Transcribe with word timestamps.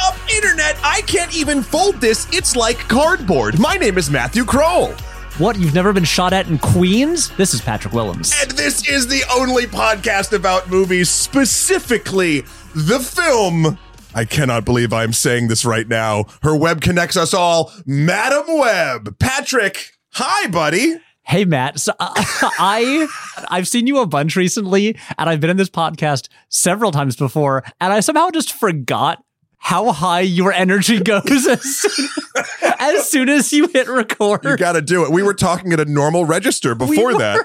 up, 0.00 0.16
Internet? 0.30 0.78
I 0.82 1.02
can't 1.02 1.34
even 1.36 1.62
fold 1.62 2.00
this. 2.00 2.26
It's 2.32 2.56
like 2.56 2.78
cardboard. 2.78 3.58
My 3.58 3.74
name 3.74 3.98
is 3.98 4.10
Matthew 4.10 4.44
Kroll. 4.44 4.92
What, 5.38 5.58
you've 5.58 5.74
never 5.74 5.92
been 5.92 6.04
shot 6.04 6.32
at 6.32 6.48
in 6.48 6.58
Queens? 6.58 7.30
This 7.36 7.54
is 7.54 7.60
Patrick 7.60 7.94
Willems. 7.94 8.34
And 8.40 8.50
this 8.52 8.88
is 8.88 9.06
the 9.06 9.22
only 9.32 9.66
podcast 9.66 10.32
about 10.32 10.68
movies, 10.68 11.08
specifically 11.08 12.40
the 12.74 12.98
film. 12.98 13.78
I 14.14 14.24
cannot 14.24 14.64
believe 14.64 14.92
I'm 14.92 15.12
saying 15.12 15.48
this 15.48 15.64
right 15.64 15.86
now. 15.86 16.24
Her 16.42 16.56
web 16.56 16.80
connects 16.80 17.16
us 17.16 17.34
all. 17.34 17.72
Madame 17.86 18.58
Web. 18.58 19.18
Patrick, 19.18 19.92
hi, 20.12 20.48
buddy. 20.48 20.96
Hey 21.22 21.44
Matt, 21.44 21.78
so 21.78 21.92
uh, 22.00 22.10
I 22.16 23.06
I've 23.50 23.68
seen 23.68 23.86
you 23.86 23.98
a 23.98 24.06
bunch 24.06 24.34
recently, 24.34 24.96
and 25.18 25.28
I've 25.28 25.40
been 25.40 25.50
in 25.50 25.58
this 25.58 25.68
podcast 25.68 26.28
several 26.48 26.90
times 26.90 27.16
before, 27.16 27.64
and 27.82 27.92
I 27.92 28.00
somehow 28.00 28.30
just 28.30 28.54
forgot 28.54 29.22
how 29.58 29.92
high 29.92 30.20
your 30.20 30.52
energy 30.52 31.00
goes 31.00 31.46
as 31.46 31.62
soon 31.62 32.08
as, 32.78 33.08
soon 33.08 33.28
as 33.28 33.52
you 33.52 33.68
hit 33.68 33.88
record. 33.88 34.44
You 34.44 34.56
got 34.56 34.72
to 34.72 34.82
do 34.82 35.04
it. 35.04 35.10
We 35.10 35.22
were 35.22 35.34
talking 35.34 35.72
at 35.72 35.80
a 35.80 35.84
normal 35.84 36.24
register 36.24 36.74
before 36.74 37.08
We 37.08 37.18
that. 37.18 37.44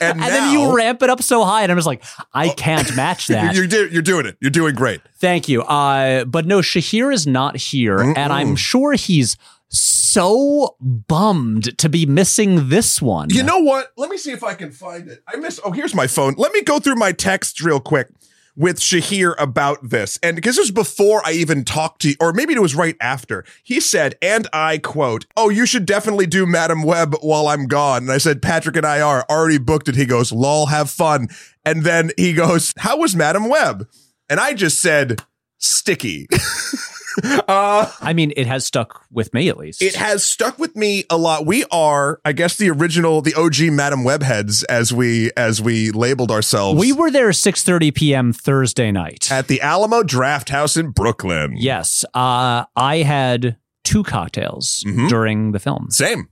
And, 0.00 0.12
and 0.12 0.20
now, 0.20 0.28
then 0.28 0.52
you 0.52 0.76
ramp 0.76 1.02
it 1.02 1.10
up 1.10 1.22
so 1.22 1.44
high, 1.44 1.62
and 1.62 1.70
I'm 1.70 1.78
just 1.78 1.86
like, 1.86 2.02
I 2.32 2.48
can't 2.48 2.96
match 2.96 3.26
that. 3.28 3.54
You're, 3.54 3.66
do- 3.66 3.88
you're 3.88 4.02
doing 4.02 4.26
it. 4.26 4.36
You're 4.40 4.50
doing 4.50 4.74
great. 4.74 5.00
Thank 5.16 5.48
you. 5.48 5.62
Uh, 5.62 6.24
but 6.24 6.46
no, 6.46 6.60
Shahir 6.60 7.12
is 7.12 7.26
not 7.26 7.56
here, 7.56 8.00
and 8.00 8.32
I'm 8.32 8.56
sure 8.56 8.92
he's 8.92 9.36
so 9.68 10.76
bummed 10.80 11.76
to 11.78 11.88
be 11.88 12.06
missing 12.06 12.68
this 12.68 13.00
one. 13.00 13.30
You 13.30 13.42
know 13.42 13.58
what? 13.58 13.92
Let 13.96 14.10
me 14.10 14.16
see 14.16 14.32
if 14.32 14.44
I 14.44 14.54
can 14.54 14.72
find 14.72 15.08
it. 15.08 15.22
I 15.32 15.36
miss. 15.36 15.60
Oh, 15.64 15.70
here's 15.70 15.94
my 15.94 16.06
phone. 16.06 16.34
Let 16.36 16.52
me 16.52 16.62
go 16.62 16.78
through 16.78 16.96
my 16.96 17.12
texts 17.12 17.62
real 17.62 17.80
quick 17.80 18.08
with 18.56 18.78
Shahir 18.78 19.34
about 19.38 19.90
this. 19.90 20.18
And 20.22 20.36
because 20.36 20.58
it 20.58 20.62
was 20.62 20.70
before 20.70 21.22
I 21.24 21.32
even 21.32 21.64
talked 21.64 22.02
to 22.02 22.10
you, 22.10 22.16
or 22.20 22.32
maybe 22.32 22.54
it 22.54 22.62
was 22.62 22.74
right 22.74 22.96
after, 23.00 23.44
he 23.62 23.80
said, 23.80 24.16
and 24.22 24.46
I 24.52 24.78
quote, 24.78 25.26
Oh, 25.36 25.48
you 25.48 25.66
should 25.66 25.86
definitely 25.86 26.26
do 26.26 26.46
Madame 26.46 26.82
Web 26.82 27.16
while 27.20 27.48
I'm 27.48 27.66
gone. 27.66 28.04
And 28.04 28.12
I 28.12 28.18
said, 28.18 28.42
Patrick 28.42 28.76
and 28.76 28.86
I 28.86 29.00
are 29.00 29.24
already 29.28 29.58
booked 29.58 29.88
it. 29.88 29.96
He 29.96 30.06
goes, 30.06 30.32
lol, 30.32 30.66
have 30.66 30.90
fun. 30.90 31.28
And 31.64 31.82
then 31.84 32.10
he 32.16 32.32
goes, 32.32 32.72
How 32.78 32.98
was 32.98 33.16
Madame 33.16 33.48
Web? 33.48 33.88
And 34.28 34.40
I 34.40 34.54
just 34.54 34.80
said, 34.80 35.22
Sticky. 35.58 36.28
uh, 37.48 37.90
I 38.00 38.12
mean, 38.12 38.32
it 38.36 38.46
has 38.46 38.66
stuck 38.66 39.04
with 39.10 39.32
me 39.32 39.48
at 39.48 39.56
least. 39.56 39.82
it 39.82 39.94
has 39.94 40.24
stuck 40.24 40.58
with 40.58 40.74
me 40.74 41.04
a 41.10 41.16
lot. 41.16 41.46
We 41.46 41.64
are, 41.70 42.20
I 42.24 42.32
guess, 42.32 42.56
the 42.56 42.70
original, 42.70 43.20
the 43.20 43.34
OG 43.34 43.72
Madame 43.72 44.00
Webheads, 44.04 44.64
as 44.68 44.92
we 44.92 45.30
as 45.36 45.60
we 45.62 45.90
labeled 45.90 46.30
ourselves. 46.30 46.78
we 46.80 46.92
were 46.92 47.10
there 47.10 47.28
6:30 47.30 47.94
p.m. 47.94 48.32
Thursday 48.32 48.90
night. 48.90 49.30
at 49.30 49.48
the 49.48 49.60
Alamo 49.60 50.02
Drafthouse 50.02 50.76
in 50.78 50.90
Brooklyn. 50.90 51.54
yes, 51.56 52.04
uh, 52.14 52.64
I 52.76 52.98
had 52.98 53.56
two 53.84 54.02
cocktails 54.02 54.82
Mhm. 54.86 55.08
during 55.08 55.52
the 55.52 55.58
film. 55.60 55.86
Same. 55.90 56.28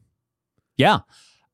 Yeah. 0.77 1.00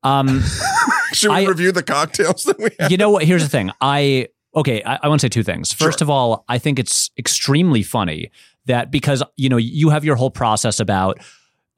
Um, 0.05 0.43
Should 1.12 1.31
we 1.31 1.37
I- 1.37 1.45
review 1.45 1.73
the 1.73 1.83
cocktails 1.83 2.45
that 2.45 2.59
we 2.59 2.71
had? 2.79 2.91
you 2.91 2.97
know 2.97 3.11
what? 3.11 3.25
Here's 3.25 3.43
the 3.43 3.49
thing. 3.49 3.71
I 3.81 4.29
okay. 4.55 4.83
I, 4.84 5.01
I 5.03 5.09
want 5.09 5.21
to 5.21 5.25
say 5.25 5.29
two 5.29 5.43
things. 5.43 5.73
First 5.73 6.01
of 6.01 6.09
all, 6.09 6.45
I 6.49 6.59
think 6.59 6.79
it's 6.79 7.11
extremely 7.19 7.83
funny 7.83 8.31
that 8.69 8.91
because 8.91 9.23
you 9.37 9.49
know 9.49 9.57
you 9.59 9.91
have 9.91 10.05
your 10.05 10.17
whole 10.17 10.31
process 10.31 10.81
about 10.81 11.19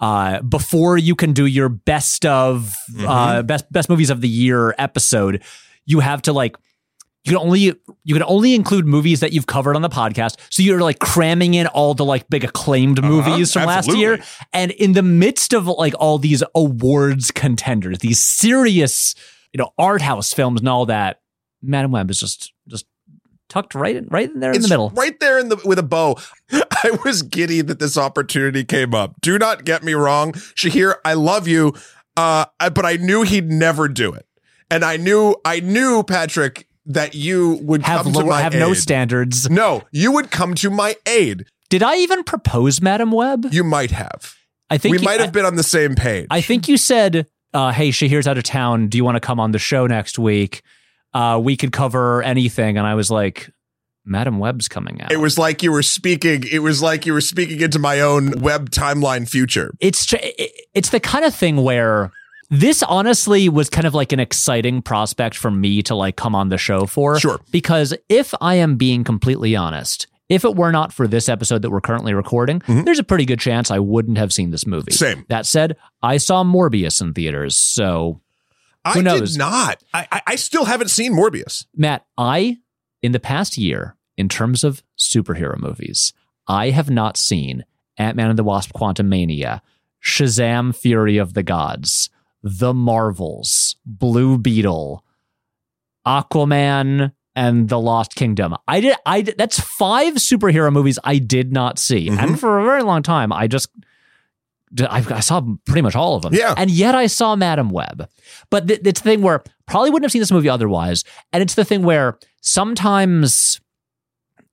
uh, 0.00 0.40
before 0.42 0.96
you 0.98 1.14
can 1.14 1.32
do 1.32 1.46
your 1.46 1.68
best 1.68 2.24
of 2.26 2.72
Mm-hmm. 2.92 3.08
uh, 3.08 3.42
best 3.42 3.70
best 3.72 3.88
movies 3.88 4.10
of 4.10 4.20
the 4.20 4.28
year 4.28 4.74
episode, 4.78 5.42
you 5.86 6.00
have 6.00 6.22
to 6.22 6.32
like. 6.32 6.56
You 7.24 7.32
can 7.36 7.38
only 7.46 7.60
you 7.60 8.14
can 8.14 8.22
only 8.22 8.54
include 8.54 8.86
movies 8.86 9.20
that 9.20 9.34
you've 9.34 9.46
covered 9.46 9.76
on 9.76 9.82
the 9.82 9.90
podcast. 9.90 10.36
So 10.48 10.62
you're 10.62 10.80
like 10.80 11.00
cramming 11.00 11.52
in 11.52 11.66
all 11.66 11.92
the 11.92 12.04
like 12.04 12.30
big 12.30 12.44
acclaimed 12.44 13.02
movies 13.04 13.52
from 13.52 13.66
last 13.66 13.92
year. 13.94 14.14
Uh-huh. 14.14 14.44
And 14.54 14.70
in 14.70 14.94
the 14.94 15.02
midst 15.02 15.52
of 15.52 15.66
like 15.66 15.92
all 16.00 16.16
these 16.16 16.42
awards 16.54 17.30
contenders, 17.30 17.98
these 17.98 18.18
serious, 18.20 19.14
you 19.52 19.58
know, 19.58 19.68
art 19.76 20.00
house 20.00 20.32
films 20.32 20.60
and 20.62 20.68
all 20.70 20.86
that, 20.86 21.20
Madame 21.60 21.90
Web 21.92 22.10
is 22.10 22.18
just 22.18 22.54
just 22.68 22.86
tucked 23.50 23.74
right 23.74 23.96
in, 23.96 24.06
right 24.06 24.30
in 24.30 24.40
there 24.40 24.52
in 24.52 24.56
It's 24.56 24.64
the 24.64 24.72
middle. 24.72 24.88
right 24.90 25.20
there 25.20 25.38
in 25.38 25.50
the 25.50 25.56
with 25.62 25.78
a 25.78 25.82
bow. 25.82 26.16
I 26.84 26.98
was 27.04 27.22
giddy 27.22 27.60
that 27.62 27.78
this 27.78 27.96
opportunity 27.98 28.64
came 28.64 28.94
up. 28.94 29.20
Do 29.20 29.38
not 29.38 29.64
get 29.64 29.82
me 29.82 29.94
wrong, 29.94 30.32
Shahir. 30.32 30.96
I 31.04 31.14
love 31.14 31.46
you, 31.48 31.74
uh, 32.16 32.46
I- 32.58 32.68
but 32.68 32.84
I 32.86 32.96
knew 32.96 33.22
he'd 33.22 33.50
never 33.50 33.88
do 33.88 34.12
it, 34.12 34.26
and 34.70 34.84
I 34.84 34.96
knew 34.96 35.36
I 35.44 35.60
knew 35.60 36.02
Patrick 36.02 36.66
that 36.86 37.14
you 37.14 37.58
would 37.62 37.82
Have 37.82 38.02
come 38.04 38.12
to 38.14 38.24
my 38.24 38.40
have 38.40 38.54
no 38.54 38.70
aid. 38.70 38.76
standards. 38.78 39.48
No, 39.50 39.82
you 39.92 40.10
would 40.12 40.30
come 40.30 40.54
to 40.56 40.70
my 40.70 40.96
aid. 41.06 41.44
Did 41.68 41.82
I 41.82 41.96
even 41.98 42.24
propose 42.24 42.80
Madame 42.80 43.12
Web? 43.12 43.46
You 43.52 43.62
might 43.62 43.92
have. 43.92 44.34
I 44.70 44.78
think 44.78 44.92
we 44.92 44.98
you- 44.98 45.04
might 45.04 45.20
have 45.20 45.32
been 45.32 45.44
on 45.46 45.56
the 45.56 45.62
same 45.62 45.94
page. 45.94 46.26
I 46.30 46.40
think 46.40 46.66
you 46.68 46.76
said, 46.76 47.26
uh, 47.54 47.70
"Hey, 47.72 47.90
Shahir's 47.90 48.26
out 48.26 48.38
of 48.38 48.44
town. 48.44 48.88
Do 48.88 48.96
you 48.98 49.04
want 49.04 49.16
to 49.16 49.20
come 49.20 49.38
on 49.38 49.52
the 49.52 49.58
show 49.58 49.86
next 49.86 50.18
week? 50.18 50.62
Uh, 51.12 51.38
we 51.42 51.56
could 51.56 51.72
cover 51.72 52.22
anything." 52.22 52.76
And 52.78 52.86
I 52.86 52.94
was 52.94 53.10
like, 53.10 53.50
"Madame 54.10 54.38
Web's 54.38 54.68
coming 54.68 55.00
out." 55.00 55.10
It 55.12 55.20
was 55.20 55.38
like 55.38 55.62
you 55.62 55.72
were 55.72 55.82
speaking. 55.82 56.44
It 56.50 56.58
was 56.58 56.82
like 56.82 57.06
you 57.06 57.12
were 57.14 57.20
speaking 57.22 57.60
into 57.60 57.78
my 57.78 58.00
own 58.00 58.40
web 58.40 58.68
timeline 58.70 59.28
future. 59.28 59.72
it's 59.80 60.04
tr- 60.04 60.16
it's 60.74 60.90
the 60.90 61.00
kind 61.00 61.24
of 61.24 61.34
thing 61.34 61.56
where 61.62 62.10
this 62.50 62.82
honestly 62.82 63.48
was 63.48 63.70
kind 63.70 63.86
of 63.86 63.94
like 63.94 64.12
an 64.12 64.18
exciting 64.20 64.82
prospect 64.82 65.36
for 65.36 65.50
me 65.52 65.82
to 65.84 65.94
like 65.94 66.16
come 66.16 66.34
on 66.34 66.48
the 66.48 66.58
show 66.58 66.84
for. 66.84 67.18
Sure. 67.20 67.38
Because 67.52 67.94
if 68.08 68.34
I 68.40 68.56
am 68.56 68.76
being 68.76 69.04
completely 69.04 69.54
honest, 69.54 70.08
if 70.28 70.44
it 70.44 70.56
were 70.56 70.72
not 70.72 70.92
for 70.92 71.06
this 71.06 71.28
episode 71.28 71.62
that 71.62 71.70
we're 71.70 71.80
currently 71.80 72.12
recording, 72.12 72.60
Mhm. 72.62 72.84
there's 72.84 72.98
a 72.98 73.04
pretty 73.04 73.24
good 73.24 73.38
chance 73.40 73.70
I 73.70 73.78
wouldn't 73.78 74.18
have 74.18 74.32
seen 74.32 74.50
this 74.50 74.66
movie. 74.66 74.90
Same. 74.92 75.24
That 75.28 75.46
said, 75.46 75.76
I 76.02 76.16
saw 76.16 76.42
Morbius 76.44 77.00
in 77.00 77.14
theaters. 77.14 77.56
So, 77.56 78.20
I 78.84 79.00
knows? 79.00 79.32
did 79.32 79.38
not. 79.38 79.82
I, 79.94 80.06
I 80.10 80.22
I 80.28 80.36
still 80.36 80.64
haven't 80.64 80.88
seen 80.88 81.12
Morbius. 81.12 81.66
Matt, 81.76 82.04
I, 82.18 82.58
in 83.02 83.12
the 83.12 83.20
past 83.20 83.58
year, 83.58 83.94
in 84.20 84.28
terms 84.28 84.62
of 84.62 84.82
superhero 84.98 85.58
movies, 85.58 86.12
I 86.46 86.70
have 86.70 86.90
not 86.90 87.16
seen 87.16 87.64
Ant 87.96 88.16
Man 88.16 88.28
and 88.30 88.38
the 88.38 88.44
Wasp 88.44 88.72
Quantumania, 88.72 89.60
Shazam 90.04 90.74
Fury 90.76 91.16
of 91.16 91.34
the 91.34 91.42
Gods, 91.42 92.10
The 92.42 92.72
Marvels, 92.74 93.76
Blue 93.84 94.38
Beetle, 94.38 95.04
Aquaman, 96.06 97.12
and 97.36 97.68
The 97.68 97.78
Lost 97.78 98.14
Kingdom. 98.14 98.56
I 98.68 98.80
did 98.80 98.96
I 99.06 99.22
did, 99.22 99.38
that's 99.38 99.60
five 99.60 100.14
superhero 100.14 100.72
movies 100.72 100.98
I 101.04 101.18
did 101.18 101.52
not 101.52 101.78
see. 101.78 102.08
Mhm. 102.08 102.18
And 102.22 102.40
for 102.40 102.58
a 102.58 102.64
very 102.64 102.82
long 102.82 103.02
time 103.02 103.32
I 103.32 103.46
just 103.46 103.68
I 104.88 105.20
saw 105.20 105.42
pretty 105.66 105.82
much 105.82 105.96
all 105.96 106.14
of 106.14 106.22
them. 106.22 106.32
Yeah. 106.32 106.54
And 106.56 106.70
yet 106.70 106.94
I 106.94 107.08
saw 107.08 107.34
Madam 107.34 107.70
Web. 107.70 108.08
But 108.50 108.68
th- 108.68 108.80
it's 108.84 109.00
the 109.00 109.10
thing 109.10 109.20
where 109.22 109.42
probably 109.66 109.90
wouldn't 109.90 110.04
have 110.04 110.12
seen 110.12 110.20
this 110.22 110.30
movie 110.30 110.48
otherwise. 110.48 111.02
And 111.32 111.42
it's 111.42 111.54
the 111.56 111.64
thing 111.64 111.82
where 111.82 112.18
sometimes, 112.40 113.60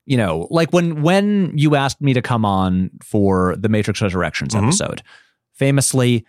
you 0.07 0.18
know, 0.18 0.47
like 0.50 0.72
when 0.73 1.03
when 1.03 1.51
you 1.56 1.75
asked 1.75 2.01
me 2.01 2.13
to 2.13 2.22
come 2.22 2.44
on 2.45 2.90
for 3.03 3.56
the 3.57 3.69
Matrix 3.69 4.01
Resurrections 4.01 4.56
Mhm. 4.56 4.63
episode, 4.63 5.03
famously 5.53 6.25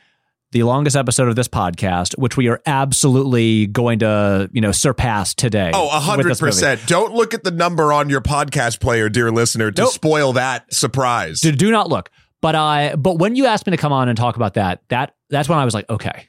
the 0.52 0.62
longest 0.62 0.96
episode 0.96 1.28
of 1.28 1.36
this 1.36 1.46
podcast, 1.48 2.16
which 2.18 2.36
we 2.36 2.48
are 2.48 2.60
absolutely 2.64 3.66
going 3.66 3.98
to, 3.98 4.48
you 4.52 4.60
know, 4.62 4.72
surpass 4.72 5.34
today. 5.34 5.70
Oh, 5.74 5.88
a 5.88 6.00
hundred 6.00 6.38
percent! 6.38 6.80
Don't 6.86 7.12
look 7.14 7.34
at 7.34 7.44
the 7.44 7.50
number 7.50 7.92
on 7.92 8.08
your 8.08 8.20
podcast 8.22 8.80
player, 8.80 9.08
dear 9.08 9.30
listener, 9.30 9.70
to 9.70 9.82
Nope. 9.82 9.92
spoil 9.92 10.32
that 10.34 10.72
surprise. 10.72 11.40
Do, 11.42 11.52
do 11.52 11.70
not 11.70 11.88
look. 11.88 12.10
But 12.40 12.54
I 12.54 12.94
but 12.96 13.18
when 13.18 13.36
you 13.36 13.46
asked 13.46 13.66
me 13.66 13.72
to 13.72 13.76
come 13.76 13.92
on 13.92 14.08
and 14.08 14.16
talk 14.16 14.36
about 14.36 14.54
that, 14.54 14.80
that 14.88 15.14
that's 15.28 15.48
when 15.48 15.58
I 15.58 15.64
was 15.66 15.74
like, 15.74 15.88
okay, 15.90 16.28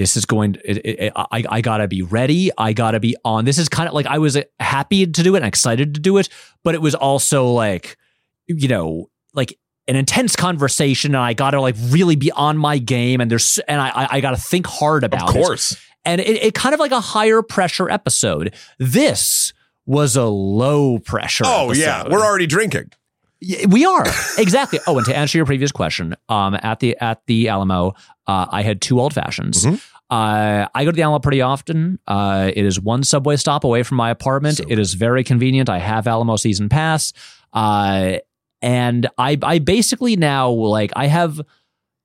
this 0.00 0.16
is 0.16 0.24
going. 0.24 0.54
To, 0.54 0.60
it, 0.70 0.78
it, 0.78 1.12
I 1.14 1.44
I 1.46 1.60
gotta 1.60 1.86
be 1.86 2.00
ready. 2.00 2.50
I 2.56 2.72
gotta 2.72 2.98
be 2.98 3.16
on. 3.22 3.44
This 3.44 3.58
is 3.58 3.68
kind 3.68 3.86
of 3.86 3.94
like 3.94 4.06
I 4.06 4.16
was 4.16 4.34
uh, 4.34 4.44
happy 4.58 5.04
to 5.06 5.22
do 5.22 5.34
it 5.34 5.40
and 5.40 5.46
excited 5.46 5.92
to 5.94 6.00
do 6.00 6.16
it, 6.16 6.30
but 6.64 6.74
it 6.74 6.80
was 6.80 6.94
also 6.94 7.50
like, 7.50 7.98
you 8.46 8.66
know, 8.66 9.10
like 9.34 9.58
an 9.88 9.96
intense 9.96 10.36
conversation, 10.36 11.14
and 11.14 11.22
I 11.22 11.34
gotta 11.34 11.60
like 11.60 11.76
really 11.90 12.16
be 12.16 12.32
on 12.32 12.56
my 12.56 12.78
game, 12.78 13.20
and 13.20 13.30
there's 13.30 13.58
and 13.68 13.78
I 13.78 13.90
I, 13.90 14.08
I 14.12 14.20
gotta 14.22 14.38
think 14.38 14.66
hard 14.66 15.04
about 15.04 15.34
it 15.34 15.36
Of 15.36 15.44
course. 15.44 15.76
and 16.06 16.18
it, 16.18 16.44
it 16.44 16.54
kind 16.54 16.72
of 16.72 16.80
like 16.80 16.92
a 16.92 17.00
higher 17.00 17.42
pressure 17.42 17.90
episode. 17.90 18.54
This 18.78 19.52
was 19.84 20.16
a 20.16 20.24
low 20.24 20.98
pressure. 20.98 21.44
Oh 21.46 21.72
yeah, 21.72 22.08
we're 22.08 22.24
already 22.24 22.46
drinking. 22.46 22.90
Yeah, 23.40 23.66
we 23.66 23.84
are 23.86 24.04
exactly. 24.38 24.78
Oh, 24.86 24.96
and 24.98 25.06
to 25.06 25.16
answer 25.16 25.38
your 25.38 25.46
previous 25.46 25.72
question, 25.72 26.14
um, 26.28 26.56
at 26.62 26.80
the 26.80 26.96
at 26.98 27.22
the 27.26 27.48
Alamo, 27.48 27.94
uh, 28.26 28.46
I 28.50 28.62
had 28.62 28.80
two 28.80 29.00
old 29.00 29.14
fashions. 29.14 29.64
Mhm. 29.64 29.80
Uh, 30.10 30.66
I 30.74 30.84
go 30.84 30.90
to 30.90 30.96
the 30.96 31.02
Alamo 31.02 31.20
pretty 31.20 31.40
often. 31.40 31.98
Uh, 32.06 32.50
it 32.54 32.64
is 32.66 32.80
one 32.80 33.04
subway 33.04 33.36
stop 33.36 33.62
away 33.64 33.82
from 33.84 33.96
my 33.96 34.10
apartment. 34.10 34.56
So- 34.56 34.64
it 34.68 34.78
is 34.78 34.94
very 34.94 35.22
convenient. 35.24 35.68
I 35.68 35.78
have 35.78 36.06
Alamo 36.06 36.36
season 36.36 36.68
pass, 36.68 37.12
uh, 37.52 38.16
and 38.60 39.08
I 39.16 39.38
I 39.42 39.58
basically 39.58 40.16
now 40.16 40.50
like 40.50 40.92
I 40.96 41.06
have 41.06 41.40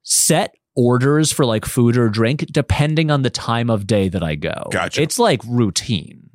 set 0.04 0.56
orders 0.76 1.32
for 1.32 1.46
like 1.46 1.66
food 1.66 1.98
or 1.98 2.10
drink 2.10 2.46
depending 2.52 3.10
on 3.10 3.22
the 3.24 3.30
time 3.30 3.70
of 3.70 3.88
day 3.88 4.08
that 4.10 4.22
I 4.24 4.36
go. 4.36 4.68
Gotcha. 4.72 5.02
It's 5.02 5.18
like 5.18 5.42
routine. 5.46 6.30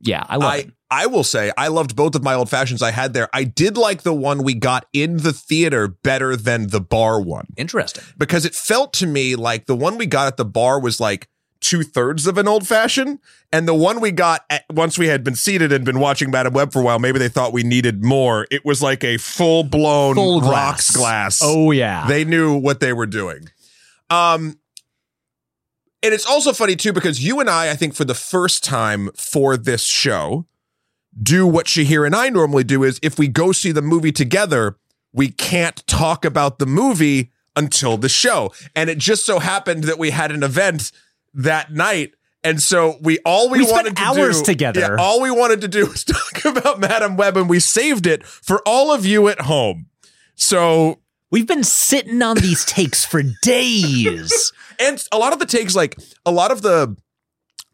yeah, 0.00 0.24
I 0.28 0.36
love 0.36 0.52
I 0.52 0.56
it. 0.58 0.70
I 0.90 1.06
will 1.06 1.22
say 1.24 1.52
I 1.56 1.68
loved 1.68 1.94
both 1.94 2.14
of 2.14 2.22
my 2.24 2.34
old 2.34 2.50
fashions 2.50 2.82
I 2.82 2.90
had 2.90 3.14
there. 3.14 3.28
I 3.32 3.44
did 3.44 3.76
like 3.76 4.02
the 4.02 4.14
one 4.14 4.42
we 4.42 4.54
got 4.54 4.86
in 4.92 5.18
the 5.18 5.32
theater 5.32 5.86
better 5.88 6.34
than 6.36 6.68
the 6.68 6.80
bar 6.80 7.20
one 7.20 7.46
Interesting. 7.56 8.02
because 8.18 8.44
it 8.44 8.54
felt 8.54 8.92
to 8.94 9.06
me 9.06 9.36
like 9.36 9.66
the 9.66 9.76
one 9.76 9.98
we 9.98 10.06
got 10.06 10.26
at 10.26 10.36
the 10.36 10.44
bar 10.44 10.80
was 10.80 10.98
like 10.98 11.28
two 11.60 11.82
thirds 11.82 12.26
of 12.26 12.38
an 12.38 12.48
old 12.48 12.66
fashioned, 12.66 13.18
and 13.52 13.68
the 13.68 13.74
one 13.74 14.00
we 14.00 14.10
got 14.10 14.46
at, 14.48 14.64
once 14.72 14.98
we 14.98 15.08
had 15.08 15.22
been 15.22 15.34
seated 15.34 15.70
and 15.72 15.84
been 15.84 16.00
watching 16.00 16.30
Madame 16.30 16.54
Web 16.54 16.72
for 16.72 16.80
a 16.80 16.82
while. 16.82 16.98
Maybe 16.98 17.18
they 17.18 17.28
thought 17.28 17.52
we 17.52 17.62
needed 17.62 18.02
more. 18.02 18.46
It 18.50 18.64
was 18.64 18.80
like 18.82 19.04
a 19.04 19.18
full 19.18 19.62
blown 19.62 20.14
Full 20.14 20.40
rocks 20.40 20.90
glass. 20.90 21.38
glass. 21.38 21.42
Oh 21.44 21.70
yeah. 21.70 22.06
They 22.08 22.24
knew 22.24 22.56
what 22.56 22.80
they 22.80 22.94
were 22.94 23.04
doing. 23.06 23.50
Um, 24.08 24.58
and 26.02 26.14
it's 26.14 26.24
also 26.26 26.52
funny 26.54 26.76
too 26.76 26.92
because 26.94 27.22
you 27.22 27.40
and 27.40 27.50
I, 27.50 27.70
I 27.70 27.74
think, 27.76 27.94
for 27.94 28.04
the 28.06 28.14
first 28.14 28.64
time 28.64 29.10
for 29.14 29.56
this 29.58 29.84
show, 29.84 30.46
do 31.22 31.46
what 31.46 31.66
Shahir 31.66 32.06
and 32.06 32.14
I 32.14 32.28
normally 32.28 32.64
do 32.64 32.82
is 32.82 32.98
if 33.02 33.18
we 33.18 33.28
go 33.28 33.52
see 33.52 33.72
the 33.72 33.82
movie 33.82 34.12
together, 34.12 34.76
we 35.12 35.28
can't 35.28 35.86
talk 35.86 36.24
about 36.24 36.58
the 36.58 36.66
movie 36.66 37.30
until 37.56 37.96
the 37.96 38.08
show. 38.08 38.52
And 38.74 38.88
it 38.88 38.98
just 38.98 39.26
so 39.26 39.38
happened 39.38 39.84
that 39.84 39.98
we 39.98 40.10
had 40.10 40.30
an 40.30 40.42
event 40.42 40.92
that 41.34 41.72
night. 41.72 42.14
And 42.42 42.60
so 42.60 42.96
we 43.02 43.18
all 43.24 43.50
we, 43.50 43.58
We 43.58 43.70
wanted 43.70 43.96
to 43.96 44.02
hours 44.02 44.38
do, 44.38 44.44
together. 44.44 44.80
Yeah, 44.80 44.96
all 44.98 45.20
we 45.20 45.30
wanted 45.30 45.60
to 45.60 45.68
do 45.68 45.86
was 45.88 46.04
talk 46.04 46.44
about 46.44 46.80
Madame 46.80 47.16
Web, 47.16 47.36
and 47.36 47.50
we 47.50 47.60
saved 47.60 48.06
it 48.06 48.24
for 48.24 48.62
all 48.66 48.92
of 48.92 49.04
you 49.04 49.28
at 49.28 49.42
home. 49.42 49.86
So 50.36 51.00
We've 51.30 51.46
been 51.46 51.62
sitting 51.62 52.20
on 52.22 52.36
these 52.38 52.64
takes 52.64 53.04
for 53.04 53.22
days. 53.42 54.52
and 54.80 55.02
a 55.12 55.18
lot 55.18 55.32
of 55.32 55.38
the 55.38 55.46
takes 55.46 55.76
like 55.76 55.96
a 56.26 56.32
lot 56.32 56.50
of 56.50 56.62
the 56.62 56.96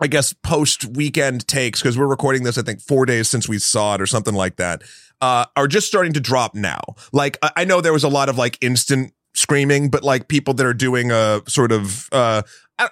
i 0.01 0.07
guess 0.07 0.33
post 0.33 0.85
weekend 0.97 1.47
takes 1.49 1.81
because 1.81 1.97
we're 1.99 2.07
recording 2.07 2.43
this 2.45 2.59
i 2.59 2.63
think 2.63 2.81
four 2.81 3.07
days 3.07 3.29
since 3.29 3.49
we 3.49 3.59
saw 3.59 3.95
it 3.95 4.01
or 4.01 4.07
something 4.07 4.35
like 4.35 4.57
that 4.57 4.83
uh 5.21 5.45
are 5.57 5.67
just 5.69 5.87
starting 5.87 6.13
to 6.13 6.21
drop 6.21 6.55
now 6.55 6.81
like 7.13 7.39
i, 7.43 7.51
I 7.57 7.65
know 7.65 7.81
there 7.81 7.93
was 7.93 8.05
a 8.05 8.09
lot 8.09 8.29
of 8.29 8.37
like 8.39 8.59
instant 8.61 9.13
screaming 9.35 9.91
but 9.91 10.03
like 10.03 10.29
people 10.29 10.55
that 10.55 10.67
are 10.67 10.75
doing 10.75 11.11
a 11.11 11.43
sort 11.49 11.73
of 11.73 12.09
uh 12.13 12.43
a- 12.79 12.91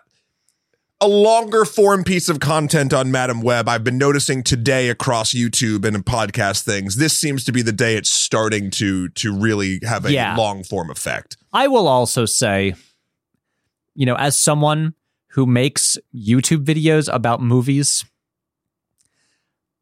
a 1.01 1.09
longer 1.09 1.65
form 1.67 2.03
piece 2.05 2.29
of 2.31 2.41
content 2.41 2.95
on 2.95 3.11
Madame 3.11 3.43
Web, 3.43 3.69
I've 3.69 3.85
been 3.85 3.99
noticing 3.99 4.43
today 4.43 4.89
across 4.89 5.35
YouTube 5.35 5.85
and 5.85 5.97
in 5.97 6.03
podcast 6.03 6.63
things. 6.63 6.97
This 6.97 7.19
seems 7.19 7.45
to 7.45 7.53
be 7.53 7.61
the 7.61 7.73
day 7.73 7.97
it's 7.97 8.11
starting 8.11 8.71
to 8.71 9.09
to 9.11 9.37
really 9.37 9.81
have 9.83 10.07
a 10.07 10.13
Yeah. 10.13 10.35
long 10.37 10.63
form 10.63 10.91
effect. 10.91 11.37
I 11.53 11.67
will 11.67 11.89
also 11.89 12.25
say, 12.25 12.75
you 13.95 14.07
know, 14.07 14.15
as 14.15 14.39
someone 14.39 14.95
who 15.35 15.47
makes 15.47 15.99
YouTube 16.15 16.65
videos 16.65 17.13
about 17.13 17.41
movies, 17.43 18.05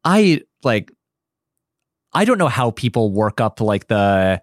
I 0.03 0.41
like 0.63 0.91
I 2.13 2.25
don't 2.25 2.37
know 2.37 2.47
how 2.49 2.71
people 2.71 3.11
work 3.11 3.39
up 3.41 3.61
like 3.61 3.87
the 3.87 4.41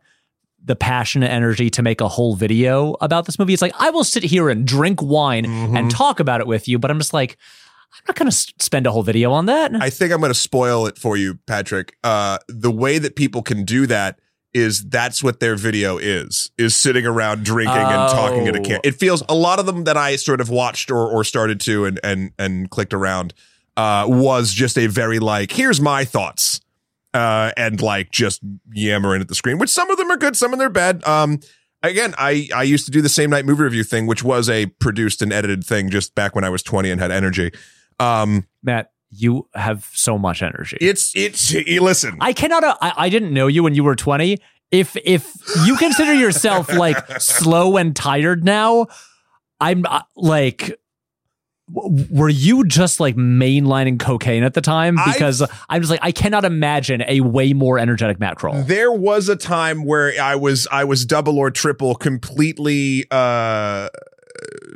the 0.62 0.76
passion 0.76 1.22
and 1.22 1.32
energy 1.32 1.70
to 1.70 1.82
make 1.82 2.00
a 2.00 2.08
whole 2.08 2.34
video 2.34 2.94
about 3.00 3.24
this 3.26 3.38
movie. 3.38 3.52
It's 3.52 3.62
like 3.62 3.74
I 3.78 3.90
will 3.90 4.04
sit 4.04 4.22
here 4.22 4.50
and 4.50 4.66
drink 4.66 5.00
wine 5.02 5.44
Mhm. 5.46 5.78
and 5.78 5.90
talk 5.90 6.20
about 6.20 6.40
it 6.40 6.46
with 6.46 6.68
you, 6.68 6.78
but 6.78 6.90
I'm 6.90 6.98
just 6.98 7.14
like 7.14 7.36
I'm 7.92 8.02
not 8.06 8.16
going 8.16 8.30
to 8.30 8.36
spend 8.60 8.86
a 8.86 8.92
whole 8.92 9.02
video 9.02 9.32
on 9.32 9.46
that. 9.46 9.72
I 9.74 9.90
think 9.90 10.12
I'm 10.12 10.20
going 10.20 10.30
to 10.32 10.38
spoil 10.38 10.86
it 10.86 10.96
for 10.96 11.16
you, 11.16 11.40
Patrick. 11.48 11.96
Uh, 12.04 12.38
the 12.46 12.70
way 12.70 12.98
that 12.98 13.16
people 13.16 13.42
can 13.42 13.64
do 13.64 13.84
that 13.88 14.20
is 14.52 14.85
that's 14.88 15.23
what 15.23 15.38
their 15.41 15.55
video 15.56 15.97
is 15.99 16.50
is 16.58 16.76
sitting 16.76 17.06
around 17.06 17.44
drinking 17.44 17.76
and 17.76 18.11
talking 18.11 18.49
at 18.49 18.56
a 18.56 18.58
Oh. 18.58 18.62
can. 18.62 18.81
It 18.82 18.97
feels 18.97 19.23
a 19.29 19.35
lot 19.35 19.58
of 19.58 19.67
them 19.67 19.85
that 19.85 19.97
I 19.97 20.17
sort 20.17 20.41
of 20.41 20.50
watched 20.50 20.91
or 20.91 21.08
or 21.08 21.25
started 21.25 21.61
to 21.62 21.85
and 21.85 22.00
and 22.02 22.32
and 22.38 22.70
clicked 22.70 22.93
around 22.94 23.32
uh, 23.76 24.06
was 24.08 24.52
just 24.52 24.76
a 24.76 24.87
very 24.88 25.19
like 25.19 25.52
here's 25.52 25.81
my 25.81 26.05
thoughts 26.05 26.61
uh, 27.14 27.52
and 27.56 27.81
like 27.81 28.11
just 28.11 28.41
yammering 28.73 29.20
at 29.20 29.29
the 29.29 29.35
screen. 29.35 29.58
Which 29.58 29.70
some 29.70 29.91
of 29.91 29.97
them 29.99 30.11
are 30.11 30.17
good, 30.17 30.37
some 30.37 30.53
of 30.53 30.58
them 30.58 30.67
are 30.67 30.70
bad. 30.70 31.06
Um, 31.06 31.41
again, 31.82 32.14
I 32.19 32.49
I 32.55 32.64
used 32.64 32.85
to 32.87 32.91
do 32.91 33.00
the 33.03 33.08
same 33.08 33.31
night 33.31 33.44
movie 33.46 33.62
review 33.62 33.85
thing, 33.85 34.06
which 34.06 34.23
was 34.25 34.49
a 34.49 34.67
produced 34.67 35.23
and 35.23 35.32
edited 35.32 35.64
thing 35.64 35.91
just 35.91 36.14
back 36.14 36.35
when 36.35 36.44
I 36.44 36.49
was 36.50 36.62
20 36.62 36.91
and 36.91 37.00
had 37.00 37.11
energy. 37.11 37.53
Um, 37.99 38.46
Matt, 38.62 38.91
you 39.10 39.48
have 39.54 39.88
so 39.92 40.16
much 40.18 40.42
energy. 40.42 40.76
it's 40.80 41.12
it's 41.16 41.52
listen. 41.80 42.16
I 42.20 42.32
cannot. 42.32 42.64
uh, 42.64 42.76
I, 42.80 42.92
I 42.96 43.08
didn't 43.08 43.32
know 43.34 43.46
you 43.48 43.62
when 43.62 43.74
you 43.74 43.84
were 43.84 43.96
20. 43.96 44.38
If 44.70 44.96
if 45.04 45.26
you 45.66 45.76
consider 45.76 46.14
yourself 46.14 46.72
like 46.72 47.20
slow 47.20 47.76
and 47.76 47.94
tired 47.96 48.44
now, 48.44 48.86
I'm 49.60 49.84
uh, 49.86 50.02
like. 50.16 50.78
w- 51.74 52.06
Were 52.10 52.28
you 52.28 52.64
just 52.66 53.00
like 53.00 53.16
mainlining 53.16 53.98
cocaine 53.98 54.44
at 54.44 54.54
the 54.54 54.60
time? 54.60 54.96
I- 54.98 55.12
Because 55.12 55.42
I'm 55.68 55.80
just 55.82 55.90
like 55.90 56.00
I 56.04 56.12
cannot 56.12 56.44
imagine 56.44 57.02
a 57.08 57.20
way 57.20 57.52
more 57.52 57.78
energetic 57.80 58.20
Matt 58.20 58.36
Kroll. 58.36 58.62
There 58.62 58.92
was 58.92 59.28
a 59.28 59.34
time 59.36 59.84
where 59.84 60.12
I 60.22 60.36
was 60.36 60.68
I 60.70 60.84
was 60.84 61.04
double 61.04 61.36
or 61.38 61.50
triple 61.50 61.96
completely 61.96 63.06
uh 63.10 63.88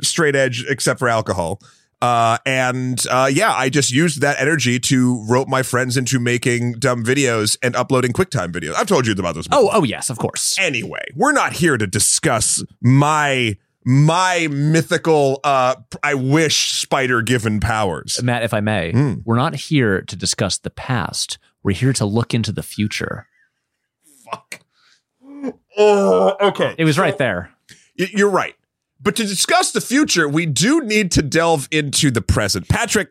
straight 0.01 0.35
edge 0.35 0.65
except 0.69 0.99
for 0.99 1.07
alcohol. 1.07 1.61
Uh 2.05 2.37
and 2.45 3.03
uh 3.09 3.29
yeah, 3.33 3.51
I 3.53 3.69
just 3.69 3.91
used 3.91 4.21
that 4.21 4.39
energy 4.39 4.79
to 4.91 5.25
rope 5.27 5.47
my 5.47 5.63
friends 5.63 5.97
into 5.97 6.19
making 6.19 6.73
dumb 6.73 7.03
videos 7.03 7.57
and 7.63 7.75
uploading 7.75 8.11
QuickTime 8.13 8.51
videos. 8.51 8.75
I've 8.75 8.85
told 8.87 9.07
you 9.07 9.13
about 9.13 9.33
this 9.35 9.47
before. 9.47 9.63
Oh, 9.65 9.69
oh 9.73 9.83
yes, 9.83 10.09
of 10.11 10.17
course. 10.19 10.55
Anyway, 10.59 11.03
we're 11.15 11.31
not 11.31 11.53
here 11.53 11.77
to 11.77 11.87
discuss 11.87 12.63
my 12.81 13.57
my 13.83 14.47
mythical 14.51 15.39
uh 15.43 15.75
I 16.03 16.13
wish 16.13 16.73
spider 16.73 17.21
given 17.23 17.59
powers. 17.59 18.21
Matt, 18.21 18.43
if 18.43 18.53
I 18.53 18.59
may, 18.59 18.91
Hmm. 18.91 19.13
we're 19.25 19.35
not 19.37 19.55
here 19.55 20.01
to 20.01 20.15
discuss 20.15 20.57
the 20.59 20.69
past. 20.69 21.37
We're 21.63 21.75
here 21.75 21.93
to 21.93 22.05
look 22.05 22.33
into 22.35 22.51
the 22.51 22.63
future. 22.63 23.27
Fuck. 24.29 24.59
Oh, 25.77 26.35
okay. 26.49 26.75
It 26.77 26.85
was 26.85 26.97
right 26.99 27.17
there. 27.17 27.51
You're 27.95 28.29
right. 28.29 28.55
But 29.05 29.15
to 29.17 29.23
discuss 29.23 29.71
the 29.71 29.81
future, 29.81 30.27
we 30.27 30.47
do 30.47 30.81
need 30.81 31.11
to 31.11 31.21
delve 31.21 31.67
into 31.69 32.09
the 32.09 32.23
present. 32.23 32.67
Patrick, 32.67 33.09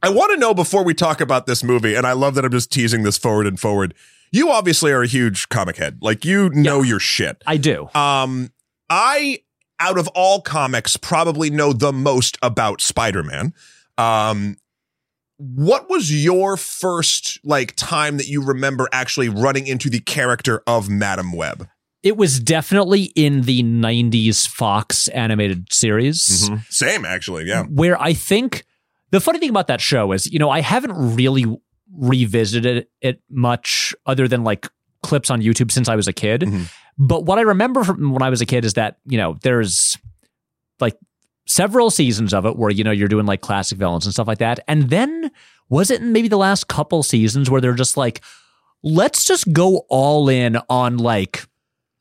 I 0.00 0.10
want 0.10 0.32
to 0.32 0.38
know 0.38 0.54
before 0.54 0.84
we 0.84 0.94
talk 0.94 1.20
about 1.20 1.46
this 1.46 1.64
movie, 1.64 1.96
and 1.96 2.06
I 2.06 2.12
love 2.12 2.36
that 2.36 2.44
I'm 2.44 2.52
just 2.52 2.70
teasing 2.70 3.02
this 3.02 3.18
forward 3.18 3.48
and 3.48 3.58
forward. 3.58 3.94
You 4.30 4.50
obviously 4.50 4.92
are 4.92 5.02
a 5.02 5.08
huge 5.08 5.48
comic 5.48 5.76
head. 5.76 5.98
Like 6.00 6.24
you 6.24 6.50
know 6.50 6.82
your 6.82 7.00
shit. 7.00 7.42
I 7.48 7.56
do. 7.56 7.90
Um, 7.94 8.52
I 8.88 9.40
out 9.80 9.98
of 9.98 10.06
all 10.14 10.40
comics 10.40 10.96
probably 10.96 11.50
know 11.50 11.72
the 11.72 11.92
most 11.92 12.38
about 12.40 12.80
Spider-Man. 12.80 13.52
Um, 13.98 14.56
what 15.36 15.90
was 15.90 16.24
your 16.24 16.56
first 16.56 17.40
like 17.42 17.74
time 17.74 18.18
that 18.18 18.28
you 18.28 18.40
remember 18.40 18.88
actually 18.92 19.30
running 19.30 19.66
into 19.66 19.90
the 19.90 19.98
character 19.98 20.62
of 20.64 20.88
Madame 20.88 21.32
Web? 21.32 21.66
It 22.02 22.16
was 22.16 22.40
definitely 22.40 23.04
in 23.14 23.42
the 23.42 23.62
90s 23.62 24.48
Fox 24.48 25.08
animated 25.08 25.72
series 25.72 26.50
Same, 26.70 27.04
actually. 27.04 27.44
Yeah. 27.44 27.64
where 27.64 28.00
I 28.00 28.14
think 28.14 28.64
the 29.10 29.20
funny 29.20 29.38
thing 29.38 29.50
about 29.50 29.66
that 29.66 29.80
show 29.80 30.12
is, 30.12 30.32
you 30.32 30.38
know, 30.38 30.50
I 30.50 30.60
haven't 30.60 30.92
really 31.16 31.44
revisited 31.92 32.86
it 33.00 33.20
much 33.28 33.94
other 34.06 34.28
than 34.28 34.44
like 34.44 34.68
clips 35.02 35.30
on 35.30 35.42
YouTube 35.42 35.70
since 35.72 35.88
I 35.88 35.96
was 35.96 36.06
a 36.08 36.12
kid. 36.12 36.42
Mhm. 36.42 36.70
But 36.98 37.24
what 37.24 37.38
I 37.38 37.42
remember 37.42 37.82
from 37.84 38.12
when 38.12 38.22
I 38.22 38.30
was 38.30 38.40
a 38.40 38.46
kid 38.46 38.64
is 38.64 38.74
that, 38.74 38.98
you 39.06 39.18
know, 39.18 39.36
there's 39.42 39.96
like 40.78 40.96
several 41.46 41.90
seasons 41.90 42.32
of 42.32 42.46
it 42.46 42.56
where, 42.56 42.70
you 42.70 42.84
know, 42.84 42.90
you're 42.90 43.08
doing 43.08 43.26
like 43.26 43.40
classic 43.40 43.78
villains 43.78 44.06
and 44.06 44.12
stuff 44.12 44.28
like 44.28 44.38
that. 44.38 44.60
And 44.68 44.90
then 44.90 45.30
was 45.68 45.90
it 45.90 46.00
in 46.00 46.12
maybe 46.12 46.28
the 46.28 46.38
last 46.38 46.68
couple 46.68 47.02
seasons 47.02 47.50
where 47.50 47.60
they're 47.60 47.74
just 47.74 47.96
like, 47.96 48.20
let's 48.82 49.24
just 49.24 49.52
go 49.52 49.84
all 49.88 50.28
in 50.28 50.58
on 50.68 50.96
like 50.98 51.46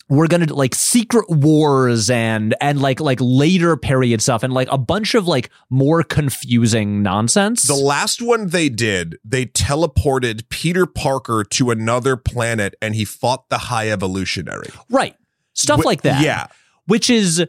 we're 0.10 0.28
gonna 0.28 0.48
do, 0.48 0.56
like 0.56 0.74
secret 0.74 1.26
wars 1.30 2.10
and 2.10 2.56
and 2.62 2.82
like 2.82 3.00
like 3.00 3.20
later 3.22 3.78
period 3.78 4.22
stuff 4.22 4.42
and 4.44 4.52
like 4.54 4.68
a 4.72 4.78
bunch 4.78 5.14
of 5.14 5.28
like 5.28 5.50
more 5.70 6.02
confusing 6.04 7.04
nonsense. 7.04 7.64
The 7.64 7.76
last 7.76 8.22
one 8.22 8.48
they 8.48 8.70
did, 8.70 9.18
they 9.24 9.46
teleported 9.46 10.50
Peter 10.50 10.86
Parker 10.86 11.44
to 11.52 11.70
another 11.72 12.18
planet 12.18 12.76
and 12.82 12.96
he 12.96 13.06
fought 13.06 13.50
the 13.50 13.58
High 13.60 13.90
Evolutionary. 13.90 14.70
right. 14.90 15.16
Stuff 15.54 15.82
Wh- 15.82 15.86
like 15.86 16.02
that. 16.04 16.24
Yeah. 16.24 16.48
Which 16.86 17.10
is, 17.10 17.46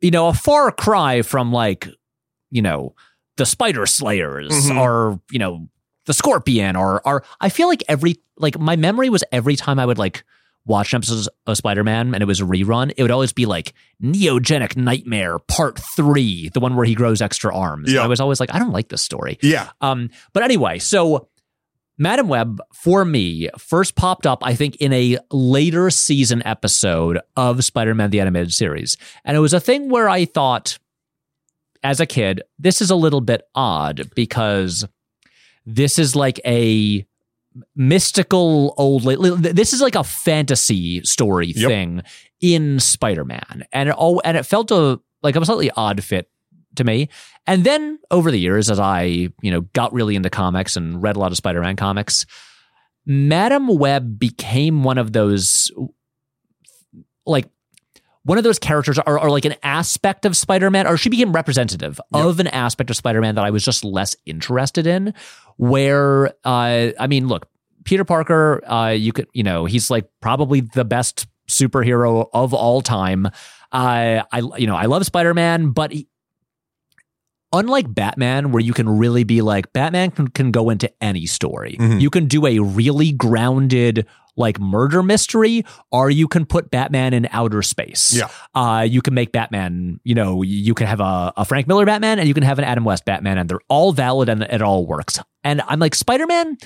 you 0.00 0.10
know, 0.10 0.28
a 0.28 0.32
far 0.34 0.70
cry 0.70 1.22
from 1.22 1.52
like, 1.52 1.88
you 2.50 2.62
know, 2.62 2.94
the 3.36 3.44
Spider 3.44 3.84
Slayers 3.84 4.50
Mhm. 4.52 4.80
or, 4.80 5.20
you 5.30 5.38
know, 5.38 5.68
the 6.06 6.14
Scorpion 6.14 6.74
or 6.76 7.06
or 7.06 7.22
I 7.40 7.48
feel 7.50 7.68
like 7.68 7.82
every 7.88 8.16
like 8.38 8.58
my 8.58 8.76
memory 8.76 9.10
was 9.10 9.22
every 9.30 9.56
time 9.56 9.78
I 9.78 9.84
would 9.84 9.98
like 9.98 10.24
watch 10.68 10.92
an 10.92 10.98
episode 10.98 11.26
of 11.46 11.56
Spider-Man 11.56 12.14
and 12.14 12.22
it 12.22 12.26
was 12.26 12.40
a 12.40 12.44
rerun, 12.44 12.92
it 12.96 13.02
would 13.02 13.10
always 13.10 13.32
be 13.32 13.46
like 13.46 13.72
Neogenic 14.02 14.76
Nightmare 14.76 15.38
Part 15.40 15.80
Three, 15.96 16.50
the 16.50 16.60
one 16.60 16.76
where 16.76 16.84
he 16.84 16.94
grows 16.94 17.20
extra 17.20 17.54
arms. 17.54 17.92
Yeah. 17.92 18.04
I 18.04 18.06
was 18.06 18.20
always 18.20 18.38
like, 18.38 18.54
I 18.54 18.58
don't 18.58 18.72
like 18.72 18.88
this 18.88 19.02
story. 19.02 19.38
Yeah. 19.42 19.70
Um, 19.80 20.10
but 20.32 20.42
anyway, 20.44 20.78
so 20.78 21.28
Madame 21.96 22.28
Web 22.28 22.60
for 22.72 23.04
me 23.04 23.48
first 23.58 23.96
popped 23.96 24.26
up, 24.26 24.44
I 24.44 24.54
think, 24.54 24.76
in 24.76 24.92
a 24.92 25.18
later 25.32 25.90
season 25.90 26.42
episode 26.46 27.18
of 27.34 27.64
Spider-Man 27.64 28.10
the 28.10 28.20
Animated 28.20 28.52
Series. 28.52 28.96
And 29.24 29.36
it 29.36 29.40
was 29.40 29.54
a 29.54 29.60
thing 29.60 29.88
where 29.88 30.08
I 30.08 30.26
thought, 30.26 30.78
as 31.82 31.98
a 31.98 32.06
kid, 32.06 32.42
this 32.58 32.80
is 32.80 32.90
a 32.90 32.96
little 32.96 33.20
bit 33.20 33.42
odd 33.54 34.10
because 34.14 34.86
this 35.66 35.98
is 35.98 36.14
like 36.14 36.40
a 36.44 37.04
mystical 37.76 38.74
old 38.76 39.02
this 39.02 39.72
is 39.72 39.80
like 39.80 39.94
a 39.94 40.04
fantasy 40.04 41.02
story 41.04 41.52
Yep. 41.54 41.68
thing 41.68 42.02
in 42.40 42.78
Spider-Man. 42.80 43.64
And 43.72 43.88
it 43.88 43.94
all 43.94 44.20
and 44.24 44.36
it 44.36 44.44
felt 44.44 44.70
a 44.70 45.00
like 45.22 45.36
a 45.36 45.44
slightly 45.44 45.70
odd 45.76 46.02
fit 46.04 46.30
to 46.76 46.84
me. 46.84 47.08
And 47.46 47.64
then 47.64 47.98
over 48.10 48.30
the 48.30 48.38
years, 48.38 48.70
as 48.70 48.78
I, 48.78 49.02
you 49.42 49.50
know, 49.50 49.62
got 49.72 49.92
really 49.92 50.14
into 50.16 50.30
comics 50.30 50.76
and 50.76 51.02
read 51.02 51.16
a 51.16 51.18
lot 51.18 51.32
of 51.32 51.36
Spider-Man 51.36 51.76
comics, 51.76 52.26
Madame 53.06 53.66
Web 53.68 54.18
became 54.18 54.84
one 54.84 54.98
of 54.98 55.12
those 55.12 55.70
like 57.26 57.48
one 58.24 58.36
of 58.36 58.44
those 58.44 58.58
characters 58.58 58.98
or, 59.06 59.18
or 59.18 59.30
like 59.30 59.46
an 59.46 59.54
aspect 59.62 60.26
of 60.26 60.36
Spider-Man, 60.36 60.86
or 60.86 60.96
she 60.98 61.08
became 61.08 61.32
representative 61.32 61.98
Yep. 62.14 62.24
of 62.24 62.40
an 62.40 62.46
aspect 62.48 62.90
of 62.90 62.96
Spider-Man 62.96 63.36
that 63.36 63.44
I 63.44 63.50
was 63.50 63.64
just 63.64 63.84
less 63.84 64.14
interested 64.26 64.86
in. 64.86 65.14
Where 65.58 66.28
uh 66.44 66.90
I 66.98 67.06
mean, 67.06 67.28
look, 67.28 67.46
Peter 67.84 68.04
Parker, 68.04 68.62
uh, 68.70 68.88
you 68.90 69.12
could, 69.12 69.28
you 69.32 69.42
know, 69.42 69.64
he's 69.66 69.90
like 69.90 70.06
probably 70.20 70.60
the 70.60 70.84
best 70.84 71.26
superhero 71.50 72.28
of 72.32 72.52
all 72.54 72.80
time. 72.82 73.26
Uh, 73.72 74.22
I, 74.32 74.42
you 74.56 74.66
know, 74.66 74.76
I 74.76 74.86
love 74.86 75.04
Spider 75.04 75.34
Man, 75.34 75.70
but 75.70 75.92
he, 75.92 76.06
unlike 77.52 77.92
Batman, 77.92 78.52
where 78.52 78.60
you 78.62 78.72
can 78.72 78.88
really 78.88 79.24
be 79.24 79.40
like, 79.40 79.72
Batman 79.72 80.10
can, 80.10 80.28
can 80.28 80.50
go 80.50 80.70
into 80.70 80.90
any 81.02 81.26
story. 81.26 81.76
Mhm. 81.78 82.00
You 82.00 82.10
can 82.10 82.26
do 82.26 82.46
a 82.46 82.58
really 82.58 83.12
grounded, 83.12 84.06
like 84.38 84.58
murder 84.58 85.02
mystery, 85.02 85.64
or 85.90 86.08
you 86.10 86.28
can 86.28 86.46
put 86.46 86.70
Batman 86.70 87.12
in 87.12 87.28
outer 87.30 87.62
space. 87.62 88.14
Yeah. 88.14 88.28
Uh, 88.54 88.82
you 88.82 89.02
can 89.02 89.14
make 89.14 89.32
Batman, 89.32 90.00
you 90.04 90.14
know, 90.14 90.42
you 90.42 90.74
can 90.74 90.86
have 90.86 91.00
a, 91.00 91.32
a 91.36 91.44
Frank 91.44 91.66
Miller 91.66 91.84
Batman 91.84 92.18
and 92.18 92.28
you 92.28 92.34
can 92.34 92.44
have 92.44 92.58
an 92.58 92.64
Adam 92.64 92.84
West 92.84 93.04
Batman, 93.04 93.38
and 93.38 93.48
they're 93.50 93.60
all 93.68 93.92
valid 93.92 94.28
and 94.28 94.42
it 94.42 94.62
all 94.62 94.86
works. 94.86 95.18
And 95.44 95.60
I'm 95.66 95.80
like, 95.80 95.94
Spider 95.94 96.26
Man, 96.26 96.56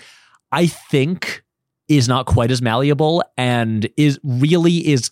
I 0.52 0.66
think 0.66 1.42
is 1.88 2.08
not 2.08 2.26
quite 2.26 2.50
as 2.50 2.62
malleable 2.62 3.22
and 3.36 3.88
is 3.96 4.18
really 4.22 4.86
is 4.86 5.10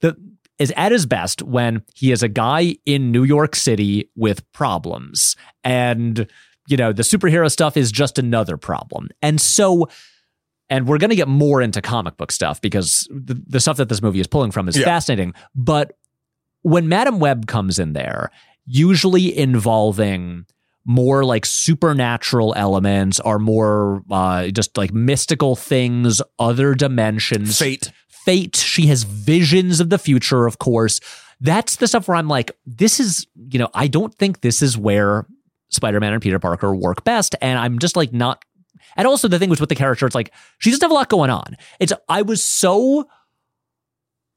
the 0.00 0.16
is 0.58 0.72
at 0.76 0.90
his 0.90 1.04
best 1.04 1.42
when 1.42 1.82
he 1.94 2.12
is 2.12 2.22
a 2.22 2.28
guy 2.28 2.76
in 2.86 3.12
New 3.12 3.24
York 3.24 3.54
City 3.54 4.10
with 4.16 4.50
problems 4.52 5.36
and 5.64 6.26
you 6.66 6.76
know 6.76 6.92
the 6.92 7.02
superhero 7.02 7.50
stuff 7.50 7.76
is 7.76 7.92
just 7.92 8.18
another 8.18 8.56
problem. 8.56 9.08
And 9.22 9.40
so 9.40 9.88
and 10.68 10.86
we're 10.88 10.98
going 10.98 11.10
to 11.10 11.16
get 11.16 11.28
more 11.28 11.62
into 11.62 11.80
comic 11.80 12.16
book 12.16 12.32
stuff 12.32 12.60
because 12.60 13.06
the, 13.10 13.40
the 13.46 13.60
stuff 13.60 13.76
that 13.76 13.88
this 13.88 14.02
movie 14.02 14.20
is 14.20 14.26
pulling 14.26 14.50
from 14.50 14.68
is 14.68 14.76
Yeah. 14.76 14.84
fascinating. 14.84 15.34
But 15.54 15.96
when 16.62 16.88
Madame 16.88 17.20
Web 17.20 17.46
comes 17.46 17.78
in 17.78 17.92
there, 17.92 18.30
usually 18.64 19.36
involving 19.36 20.46
more 20.84 21.24
like 21.24 21.44
supernatural 21.46 22.54
elements 22.56 23.18
or 23.20 23.38
more 23.38 24.02
uh, 24.10 24.48
just 24.48 24.76
like 24.76 24.92
mystical 24.92 25.56
things, 25.56 26.22
other 26.38 26.74
dimensions, 26.74 27.58
Fate. 27.58 27.92
fate. 28.08 28.56
She 28.56 28.86
has 28.86 29.02
visions 29.02 29.80
of 29.80 29.90
the 29.90 29.98
future, 29.98 30.46
of 30.46 30.58
course. 30.58 31.00
That's 31.40 31.76
the 31.76 31.86
stuff 31.88 32.08
where 32.08 32.16
I'm 32.16 32.28
like, 32.28 32.50
this 32.66 32.98
is, 33.00 33.26
you 33.50 33.58
know, 33.58 33.68
I 33.74 33.88
don't 33.88 34.14
think 34.14 34.40
this 34.40 34.62
is 34.62 34.78
where 34.78 35.26
Spider 35.70 35.98
Man 36.00 36.12
and 36.12 36.22
Peter 36.22 36.38
Parker 36.38 36.74
work 36.74 37.04
best. 37.04 37.34
And 37.40 37.58
I'm 37.58 37.78
just 37.78 37.96
like 37.96 38.12
not. 38.12 38.42
And 38.96 39.06
also 39.06 39.28
the 39.28 39.38
thing 39.38 39.50
was 39.50 39.60
with 39.60 39.68
the 39.68 39.74
character, 39.74 40.06
it's 40.06 40.14
like 40.14 40.32
she 40.58 40.70
doesn't 40.70 40.82
have 40.82 40.90
a 40.90 40.94
lot 40.94 41.08
going 41.08 41.30
on. 41.30 41.56
It's 41.80 41.92
I 42.08 42.22
was 42.22 42.42
so 42.42 43.08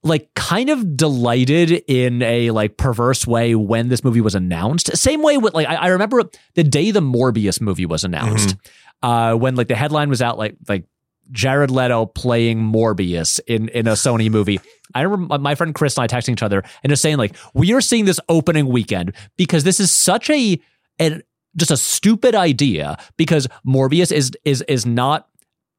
like 0.03 0.33
kind 0.33 0.69
of 0.69 0.95
delighted 0.95 1.71
in 1.87 2.21
a 2.21 2.51
like 2.51 2.77
perverse 2.77 3.27
way 3.27 3.55
when 3.55 3.89
this 3.89 4.03
movie 4.03 4.21
was 4.21 4.35
announced. 4.35 4.95
Same 4.95 5.21
way 5.21 5.37
with 5.37 5.53
like 5.53 5.67
I, 5.67 5.75
I 5.75 5.87
remember 5.87 6.23
the 6.55 6.63
day 6.63 6.91
the 6.91 7.01
Morbius 7.01 7.59
movie 7.59 7.85
was 7.85 8.03
announced, 8.03 8.55
uh, 9.03 9.33
when 9.35 9.55
like 9.55 9.67
the 9.67 9.75
headline 9.75 10.09
was 10.09 10.21
out 10.21 10.37
like 10.37 10.55
like 10.67 10.85
Jared 11.31 11.69
Leto 11.69 12.05
playing 12.05 12.59
Morbius 12.59 13.39
in 13.45 13.69
in 13.69 13.87
a 13.87 13.93
Sony 13.93 14.29
movie. 14.31 14.59
I 14.95 15.01
remember 15.01 15.37
my 15.37 15.55
friend 15.55 15.75
Chris 15.75 15.97
and 15.97 16.03
I 16.03 16.07
texting 16.07 16.33
each 16.33 16.43
other 16.43 16.63
and 16.83 16.89
just 16.89 17.01
saying 17.01 17.17
like 17.17 17.35
we 17.53 17.73
are 17.73 17.81
seeing 17.81 18.05
this 18.05 18.19
opening 18.29 18.67
weekend 18.67 19.13
because 19.37 19.63
this 19.63 19.79
is 19.79 19.91
such 19.91 20.29
a 20.29 20.59
an 20.97 21.23
just 21.55 21.71
a 21.71 21.77
stupid 21.77 22.35
idea 22.35 22.97
because 23.17 23.47
Morbius 23.65 24.11
is 24.11 24.31
is 24.45 24.61
is 24.67 24.85
not 24.85 25.27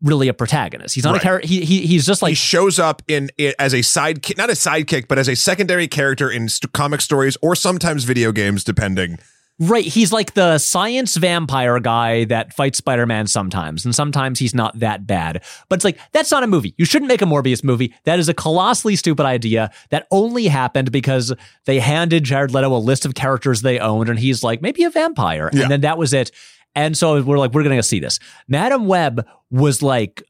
really 0.02 0.28
a 0.28 0.34
protagonist. 0.34 0.94
He's 0.94 1.04
not 1.04 1.12
Right. 1.12 1.20
a 1.20 1.24
character. 1.24 1.48
He, 1.48 1.60
he 1.64 1.86
he's 1.86 2.06
just 2.06 2.20
he 2.20 2.26
like 2.28 2.36
shows 2.36 2.78
up 2.78 3.02
in, 3.06 3.30
as 3.58 3.74
a 3.74 3.78
sidekick, 3.80 4.38
not 4.38 4.48
a 4.48 4.54
sidekick, 4.54 5.08
but 5.08 5.18
as 5.18 5.28
a 5.28 5.36
secondary 5.36 5.86
character 5.88 6.30
in 6.30 6.48
st- 6.48 6.72
comic 6.72 7.00
stories 7.02 7.36
or 7.42 7.54
sometimes 7.54 8.04
video 8.04 8.32
games, 8.32 8.64
depending. 8.64 9.18
Right. 9.62 9.84
He's 9.84 10.10
like 10.10 10.32
the 10.32 10.56
science 10.56 11.16
vampire 11.16 11.78
guy 11.80 12.24
that 12.24 12.54
fights 12.54 12.78
Spider 12.78 13.04
Man 13.04 13.26
sometimes, 13.26 13.84
and 13.84 13.94
sometimes 13.94 14.38
he's 14.38 14.54
not 14.54 14.78
that 14.78 15.06
bad. 15.06 15.44
But 15.68 15.76
it's 15.76 15.84
like, 15.84 15.98
that's 16.12 16.30
not 16.30 16.42
a 16.42 16.46
movie. 16.46 16.74
You 16.78 16.86
shouldn't 16.86 17.10
make 17.10 17.20
a 17.20 17.26
Morbius 17.26 17.62
movie. 17.62 17.94
That 18.04 18.18
is 18.18 18.30
a 18.30 18.34
colossally 18.34 18.96
stupid 18.96 19.26
idea 19.26 19.70
that 19.90 20.06
only 20.10 20.46
happened 20.46 20.90
because 20.90 21.34
they 21.66 21.78
handed 21.78 22.24
Jared 22.24 22.52
Leto 22.52 22.74
a 22.74 22.78
list 22.78 23.04
of 23.04 23.14
characters 23.14 23.60
they 23.60 23.78
owned, 23.78 24.08
and 24.08 24.18
he's 24.18 24.42
like, 24.42 24.62
maybe 24.62 24.82
a 24.84 24.90
vampire. 24.90 25.50
Yeah. 25.52 25.62
And 25.62 25.70
then 25.70 25.82
that 25.82 25.98
was 25.98 26.14
it. 26.14 26.30
And 26.74 26.96
so 26.96 27.20
we're 27.22 27.36
like, 27.36 27.52
we're 27.52 27.62
going 27.62 27.76
to 27.76 27.82
see 27.82 28.00
this. 28.00 28.18
Madame 28.48 28.86
Web 28.86 29.26
was 29.50 29.82
like, 29.82 30.22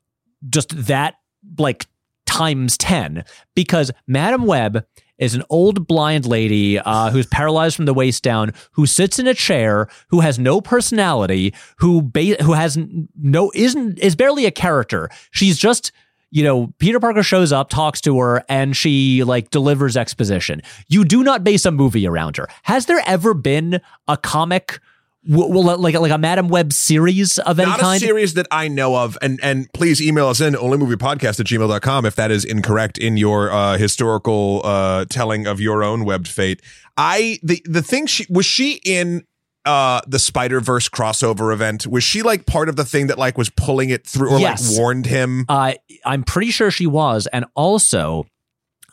just 0.49 0.71
that, 0.87 1.15
like, 1.57 1.87
times 2.27 2.79
10 2.79 3.25
because 3.55 3.91
Madame 4.07 4.47
Web 4.47 4.87
is 5.21 5.35
an 5.35 5.45
old 5.51 5.87
blind 5.87 6.27
lady 6.27 6.79
uh, 6.81 7.11
who's 7.11 7.27
paralyzed 7.27 7.77
from 7.77 7.85
the 7.85 7.95
waist 7.95 8.25
down, 8.25 8.53
who 8.73 8.87
sits 8.87 9.21
in 9.21 9.29
a 9.29 9.35
chair, 9.35 9.89
who 10.09 10.21
has 10.21 10.39
no 10.39 10.61
personality, 10.61 11.55
who 11.77 12.03
ba- 12.03 12.43
who 12.43 12.55
has 12.55 12.77
no 13.21 13.53
isn't 13.55 13.99
is 14.01 14.17
barely 14.17 14.47
a 14.47 14.51
character. 14.51 15.09
She's 15.31 15.59
just 15.59 15.93
you 16.31 16.43
know 16.43 16.73
Peter 16.79 16.99
Parker 16.99 17.23
shows 17.23 17.53
up, 17.53 17.69
talks 17.69 18.01
to 18.01 18.19
her, 18.19 18.43
and 18.49 18.77
she 18.77 19.23
like 19.23 19.51
delivers 19.51 19.97
exposition. 19.97 20.63
You 20.89 21.05
do 21.05 21.23
not 21.23 21.45
base 21.45 21.65
a 21.65 21.71
movie 21.71 22.07
around 22.07 22.37
her. 22.39 22.49
Has 22.65 22.87
there 22.87 23.03
ever 23.07 23.35
been 23.35 23.81
a 24.09 24.17
comic? 24.17 24.81
Well, 25.29 25.77
like 25.79 25.95
like 25.95 26.11
a 26.13 26.17
Madame 26.19 26.49
Web 26.49 26.73
series 26.73 27.39
of 27.41 27.61
any 27.61 27.69
Not 27.71 27.79
a 27.81 27.83
kind. 27.83 28.01
series 28.01 28.35
that 28.35 28.47
I 28.51 28.69
know 28.69 28.97
of. 28.97 29.19
And 29.21 29.39
and 29.43 29.71
please 29.75 30.01
email 30.01 30.29
us 30.29 30.41
in 30.41 30.55
onlymoviepodcast 30.55 31.39
at 31.41 31.47
gmail.com 31.47 32.07
if 32.07 32.17
that 32.17 32.31
is 32.31 32.45
incorrect 32.45 32.97
in 32.97 33.19
your 33.19 33.51
uh, 33.53 33.77
historical 33.77 34.63
uh, 34.65 35.05
telling 35.11 35.47
of 35.47 35.61
your 35.61 35.83
own 35.85 36.05
webbed 36.07 36.27
fate. 36.29 36.63
I 36.97 37.39
the 37.43 37.63
the 37.67 37.83
thing 37.83 38.07
she 38.07 38.25
was 38.31 38.47
she 38.47 38.81
in 38.85 39.25
uh 39.67 40.01
the 40.09 40.19
Spider-Verse 40.19 40.89
crossover 40.89 41.53
event? 41.53 41.87
Was 41.87 42.03
she 42.03 42.23
like 42.23 42.47
part 42.47 42.71
of 42.71 42.77
the 42.77 42.85
thing 42.87 43.09
that 43.09 43.19
like 43.19 43.37
was 43.37 43.51
pulling 43.51 43.91
it 43.91 44.07
through 44.07 44.31
or 44.33 44.39
Yes. 44.41 44.71
like 44.71 44.79
warned 44.81 45.05
him? 45.05 45.45
Uh, 45.51 45.75
I'm 46.07 46.25
pretty 46.25 46.51
sure 46.51 46.71
she 46.71 46.87
was. 46.87 47.27
And 47.27 47.45
also, 47.55 48.25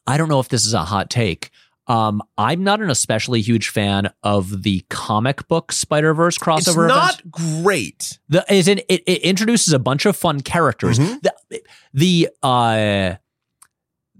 I 0.06 0.18
don't 0.18 0.28
know 0.28 0.42
if 0.42 0.50
this 0.50 0.66
is 0.66 0.74
a 0.74 0.84
hot 0.84 1.10
take. 1.10 1.52
Um, 1.88 2.22
I'm 2.38 2.63
not 2.63 2.82
an 2.82 2.89
especially 2.89 3.41
huge 3.41 3.70
fan 3.70 4.12
of 4.22 4.63
the 4.63 4.84
comic 4.89 5.48
book 5.48 5.72
Spider 5.72 6.13
Verse 6.13 6.38
crossover. 6.38 6.60
It's 6.60 6.67
event. 6.70 6.88
not 6.89 7.32
great. 7.32 8.20
The 8.29 8.46
is 8.53 8.67
in 8.67 8.79
it, 8.89 9.03
it 9.08 9.22
introduces 9.22 9.74
a 9.74 9.79
bunch 9.79 10.06
of 10.06 10.15
fun 10.17 10.41
characters. 10.41 11.00
Mhm. 11.00 11.22
The 11.22 11.62
the 11.94 12.29
uh 12.44 13.15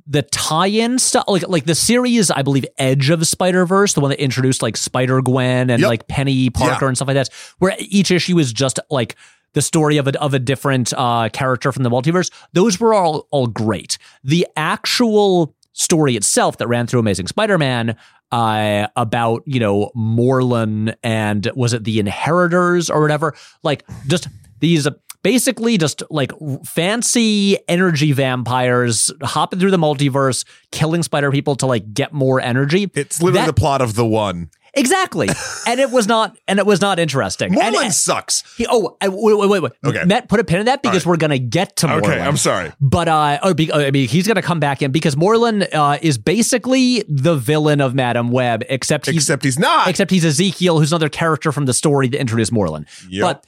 the 0.10 0.22
tie-in 0.22 1.00
stuff 1.00 1.26
like 1.28 1.46
like 1.50 1.66
the 1.66 1.76
series 1.76 2.32
I 2.32 2.42
believe 2.42 2.66
Edge 2.78 3.10
of 3.10 3.28
Spider 3.28 3.66
Verse, 3.66 3.94
the 3.94 4.00
one 4.00 4.10
that 4.12 4.24
introduced 4.24 4.62
like 4.62 4.78
Spider 4.78 5.22
Gwen 5.22 5.70
and 5.70 5.82
Yep. 5.82 5.88
like 5.90 6.08
Peni 6.08 6.54
Parker 6.54 6.86
Yeah. 6.86 6.88
and 6.88 6.98
stuff 6.98 7.10
like 7.10 7.16
that, 7.16 7.30
where 7.60 7.76
each 7.80 8.12
issue 8.12 8.40
is 8.40 8.54
just 8.54 8.80
like 8.90 9.18
the 9.54 9.62
story 9.62 9.98
of 9.98 10.08
a 10.08 10.18
of 10.22 10.34
a 10.34 10.40
different 10.40 10.94
uh 10.96 11.28
character 11.34 11.74
from 11.74 11.84
the 11.84 11.90
multiverse. 11.90 12.32
Those 12.54 12.80
were 12.80 12.94
all 12.94 13.28
all 13.32 13.48
great. 13.48 13.98
The 14.24 14.48
actual 14.56 15.54
story 15.78 16.16
itself 16.16 16.58
that 16.58 16.68
ran 16.68 16.88
through 16.88 17.00
Amazing 17.00 17.28
Spider-Man 17.28 17.96
uh, 18.32 18.88
about 18.96 19.44
you 19.46 19.60
know 19.60 19.92
Morlun 19.96 20.96
and 21.04 21.50
was 21.56 21.74
it 21.74 21.84
the 21.86 22.00
Inheritors 22.00 22.90
or 22.90 23.02
whatever? 23.02 23.36
Like 23.64 23.84
just 24.08 24.28
these. 24.60 24.88
Basically, 25.24 25.78
just 25.78 26.04
like 26.10 26.32
fancy 26.64 27.58
energy 27.68 28.14
vampires 28.14 29.12
hopping 29.22 29.60
through 29.60 29.72
the 29.72 29.78
multiverse, 29.78 30.46
killing 30.72 31.04
spider 31.04 31.32
people 31.32 31.56
to 31.58 31.66
like 31.66 31.94
get 31.94 32.14
more 32.14 32.40
energy. 32.40 32.90
It's 32.94 33.22
literally 33.22 33.42
That- 33.46 33.48
the 33.48 33.60
plot 33.60 33.82
of 33.82 33.96
the 33.96 34.06
one. 34.06 34.52
Exactly, 34.78 35.28
and 35.68 35.80
it 35.80 35.92
was 35.92 36.08
not, 36.08 36.38
and 36.48 36.60
it 36.60 36.66
was 36.66 36.80
not 36.82 37.00
interesting. 37.00 37.60
And- 37.60 37.76
Morlun 37.76 37.92
sucks. 37.92 38.44
he, 38.58 38.66
oh, 38.70 38.96
uh, 39.02 39.10
wait, 39.12 39.38
wait, 39.38 39.50
wait, 39.50 39.62
wait. 39.64 39.72
Okay. 39.86 40.06
Matt, 40.06 40.30
put 40.30 40.40
a 40.40 40.44
pin 40.44 40.60
in 40.60 40.66
that 40.68 40.82
because 40.82 41.06
we're 41.06 41.18
gonna 41.18 41.38
get 41.40 41.76
to 41.78 41.88
Morlun. 41.88 42.04
Okay, 42.04 42.20
I'm 42.20 42.38
sorry. 42.38 42.72
But 42.80 43.08
uh, 43.08 43.40
oh, 43.44 43.54
be, 43.54 43.72
I 43.74 43.92
mean, 43.92 44.08
he's 44.08 44.28
gonna 44.28 44.42
come 44.42 44.60
back 44.60 44.82
in 44.82 44.92
because 44.92 45.16
Morlun 45.16 45.68
uh, 45.74 45.98
is 46.02 46.18
basically 46.18 47.04
the 47.10 47.36
villain 47.36 47.82
of 47.82 47.96
Madame 47.96 48.30
Web, 48.32 48.64
except 48.70 49.06
he's 49.08 49.16
Except 49.24 49.44
he's 49.44 49.60
not. 49.60 49.88
except 49.88 50.12
he's 50.12 50.24
Ezekiel, 50.26 50.80
who's 50.80 50.92
another 50.92 51.10
character 51.10 51.52
from 51.52 51.66
the 51.66 51.74
story 51.74 52.08
that 52.10 52.20
introduced 52.20 52.54
Morlun. 52.54 52.86
Yep. 53.10 53.22
But 53.22 53.46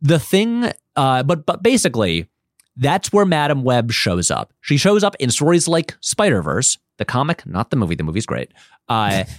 the 0.00 0.18
thing, 0.18 0.70
uh, 0.96 1.22
but 1.24 1.44
but 1.44 1.62
basically, 1.62 2.28
that's 2.76 3.12
where 3.12 3.24
Madame 3.24 3.64
Web 3.64 3.90
shows 3.90 4.30
up. 4.30 4.52
She 4.60 4.76
shows 4.76 5.02
up 5.02 5.16
in 5.18 5.30
stories 5.30 5.66
like 5.66 5.96
Spider 6.00 6.40
Verse, 6.42 6.78
the 6.98 7.04
comic, 7.04 7.44
not 7.44 7.70
the 7.70 7.76
movie. 7.76 7.96
The 7.96 8.04
movie's 8.04 8.26
great. 8.26 8.52
Uh, 8.88 9.24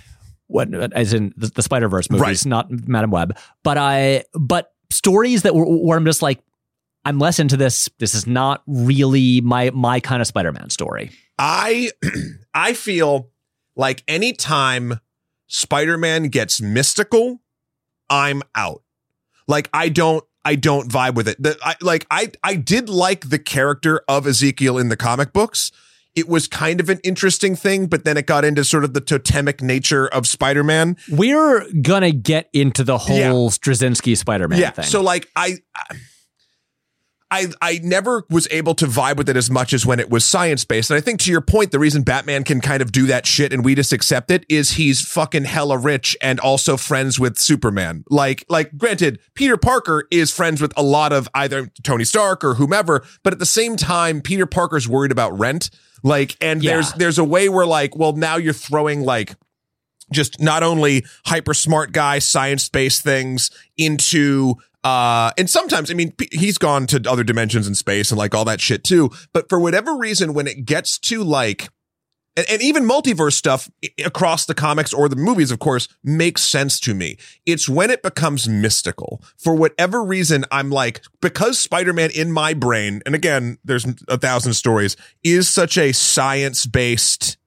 what 0.50 0.74
as 0.94 1.14
in 1.14 1.34
the, 1.38 1.48
the 1.48 1.62
Spider 1.62 1.88
Verse 1.88 2.10
movies, 2.10 2.44
Right. 2.44 2.46
not 2.46 2.70
Madame 2.88 3.12
Web. 3.12 3.38
But 3.64 3.78
I, 3.78 4.26
but 4.34 4.74
stories 4.90 5.44
that 5.44 5.56
were 5.56 5.66
where 5.66 5.98
I'm 5.98 6.06
just 6.06 6.22
like, 6.22 6.40
I'm 7.06 7.18
less 7.18 7.40
into 7.40 7.56
this. 7.56 7.90
This 8.00 8.14
is 8.14 8.28
not 8.28 8.62
really 8.68 9.40
my 9.42 9.70
my 9.74 10.00
kind 10.02 10.22
of 10.22 10.28
Spider-Man 10.28 10.70
story. 10.70 11.12
I 11.38 11.92
I 12.54 12.74
feel 12.74 13.30
like 13.76 14.04
anytime 14.08 15.00
Spider-Man 15.48 16.24
gets 16.30 16.62
mystical, 16.62 17.42
I'm 18.10 18.42
out. 18.54 18.84
Like 19.48 19.70
I 19.74 19.90
don't 19.90 20.24
I 20.44 20.56
don't 20.56 20.90
vibe 20.90 21.16
with 21.16 21.28
it. 21.28 21.42
The, 21.42 21.58
I, 21.64 21.76
like 21.82 22.06
I 22.12 22.32
I 22.44 22.56
did 22.56 22.90
like 22.90 23.30
the 23.30 23.40
character 23.40 24.02
of 24.08 24.28
Ezekiel 24.28 24.78
in 24.78 24.90
the 24.90 24.98
comic 24.98 25.32
books. 25.32 25.72
It 26.20 26.28
was 26.28 26.48
kind 26.48 26.82
of 26.82 26.90
an 26.90 27.00
interesting 27.04 27.56
thing, 27.56 27.88
but 27.88 28.04
then 28.04 28.18
it 28.18 28.26
got 28.26 28.44
into 28.44 28.66
sort 28.66 28.84
of 28.84 28.94
the 28.94 29.00
totemic 29.02 29.62
nature 29.62 30.08
of 30.08 30.28
Spider-Man. 30.28 30.98
We're 31.10 31.66
gonna 31.82 32.12
get 32.12 32.50
into 32.52 32.84
the 32.84 32.98
whole 32.98 33.16
Yeah. 33.18 33.32
Straczynski 33.32 34.18
Spider-Man 34.18 34.60
yeah. 34.60 34.72
thing. 34.72 34.86
So 34.86 35.02
like 35.02 35.30
I 35.36 35.60
I 37.32 37.48
I 37.62 37.80
never 37.84 38.26
was 38.32 38.48
able 38.50 38.74
to 38.76 38.88
vibe 38.88 39.18
with 39.18 39.30
it 39.30 39.38
as 39.38 39.52
much 39.52 39.72
as 39.72 39.86
when 39.86 40.00
it 40.00 40.10
was 40.10 40.26
science 40.26 40.66
based. 40.66 40.90
And 40.90 40.98
I 40.98 41.02
think 41.02 41.20
to 41.22 41.32
your 41.32 41.42
point, 41.42 41.72
the 41.72 41.78
reason 41.78 42.02
Batman 42.02 42.44
can 42.44 42.60
kind 42.60 42.82
of 42.82 42.92
do 42.92 43.06
that 43.06 43.28
shit 43.28 43.54
and 43.54 43.64
we 43.64 43.76
just 43.76 43.94
accept 43.94 44.32
it 44.32 44.46
is 44.50 44.72
he's 44.72 45.02
fucking 45.08 45.46
hella 45.46 45.78
rich 45.78 46.18
and 46.24 46.40
also 46.40 46.76
friends 46.76 47.20
with 47.20 47.38
Superman. 47.38 48.04
Like 48.10 48.46
like 48.50 48.76
granted, 48.78 49.20
Peter 49.36 49.58
Parker 49.58 50.08
is 50.10 50.32
friends 50.34 50.60
with 50.60 50.74
a 50.76 50.82
lot 50.82 51.14
of 51.14 51.30
either 51.36 51.70
Tony 51.84 52.04
Stark 52.04 52.44
or 52.44 52.56
whomever, 52.56 53.06
but 53.24 53.32
at 53.32 53.38
the 53.40 53.46
same 53.46 53.78
time, 53.78 54.22
Peter 54.22 54.48
Parker's 54.48 54.88
worried 54.88 55.12
about 55.12 55.38
rent. 55.38 55.70
Like 56.04 56.36
and 56.42 56.64
Yeah. 56.64 56.74
there's 56.74 56.94
there's 56.94 57.18
a 57.20 57.24
way 57.24 57.50
where 57.50 57.66
like, 57.66 57.96
well, 57.96 58.14
now 58.14 58.38
you're 58.38 58.54
throwing 58.54 59.02
like 59.02 59.36
just 60.12 60.42
not 60.42 60.64
only 60.64 61.06
hyper 61.26 61.54
smart 61.54 61.92
guy 61.92 62.20
science 62.20 62.68
based 62.70 63.04
things 63.04 63.52
into 63.78 64.56
uh 64.84 65.32
and 65.38 65.50
sometimes 65.50 65.92
i 65.92 65.94
mean 65.94 66.14
he's 66.32 66.58
gone 66.58 66.88
to 66.88 67.04
other 67.08 67.24
dimensions 67.24 67.68
in 67.68 67.76
space 67.76 68.10
and 68.12 68.18
like 68.18 68.34
all 68.34 68.46
that 68.46 68.62
shit 68.62 68.84
too 68.84 69.12
but 69.34 69.48
for 69.50 69.60
whatever 69.60 69.96
reason 69.98 70.34
when 70.34 70.48
it 70.48 70.66
gets 70.66 70.98
to 70.98 71.22
like 71.24 71.70
and, 72.38 72.46
and 72.50 72.62
even 72.62 72.84
multiverse 72.88 73.34
stuff 73.34 73.70
across 74.06 74.46
the 74.46 74.54
comics 74.54 74.94
or 74.94 75.10
the 75.10 75.16
movies 75.16 75.52
of 75.52 75.60
course 75.60 75.88
makes 76.04 76.42
sense 76.44 76.80
to 76.80 76.94
me 76.94 77.18
it's 77.46 77.68
when 77.68 77.90
it 77.90 78.02
becomes 78.02 78.48
mystical 78.48 79.22
for 79.38 79.56
whatever 79.56 80.04
reason 80.04 80.46
i'm 80.52 80.70
like 80.70 81.02
because 81.22 81.60
spider-man 81.60 82.10
in 82.16 82.32
my 82.32 82.54
brain 82.54 83.02
and 83.06 83.16
again 83.16 83.58
there's 83.64 83.86
a 84.08 84.18
thousand 84.18 84.54
stories 84.54 84.96
is 85.24 85.50
such 85.50 85.78
a 85.78 85.92
science 85.92 86.66
based 86.66 87.38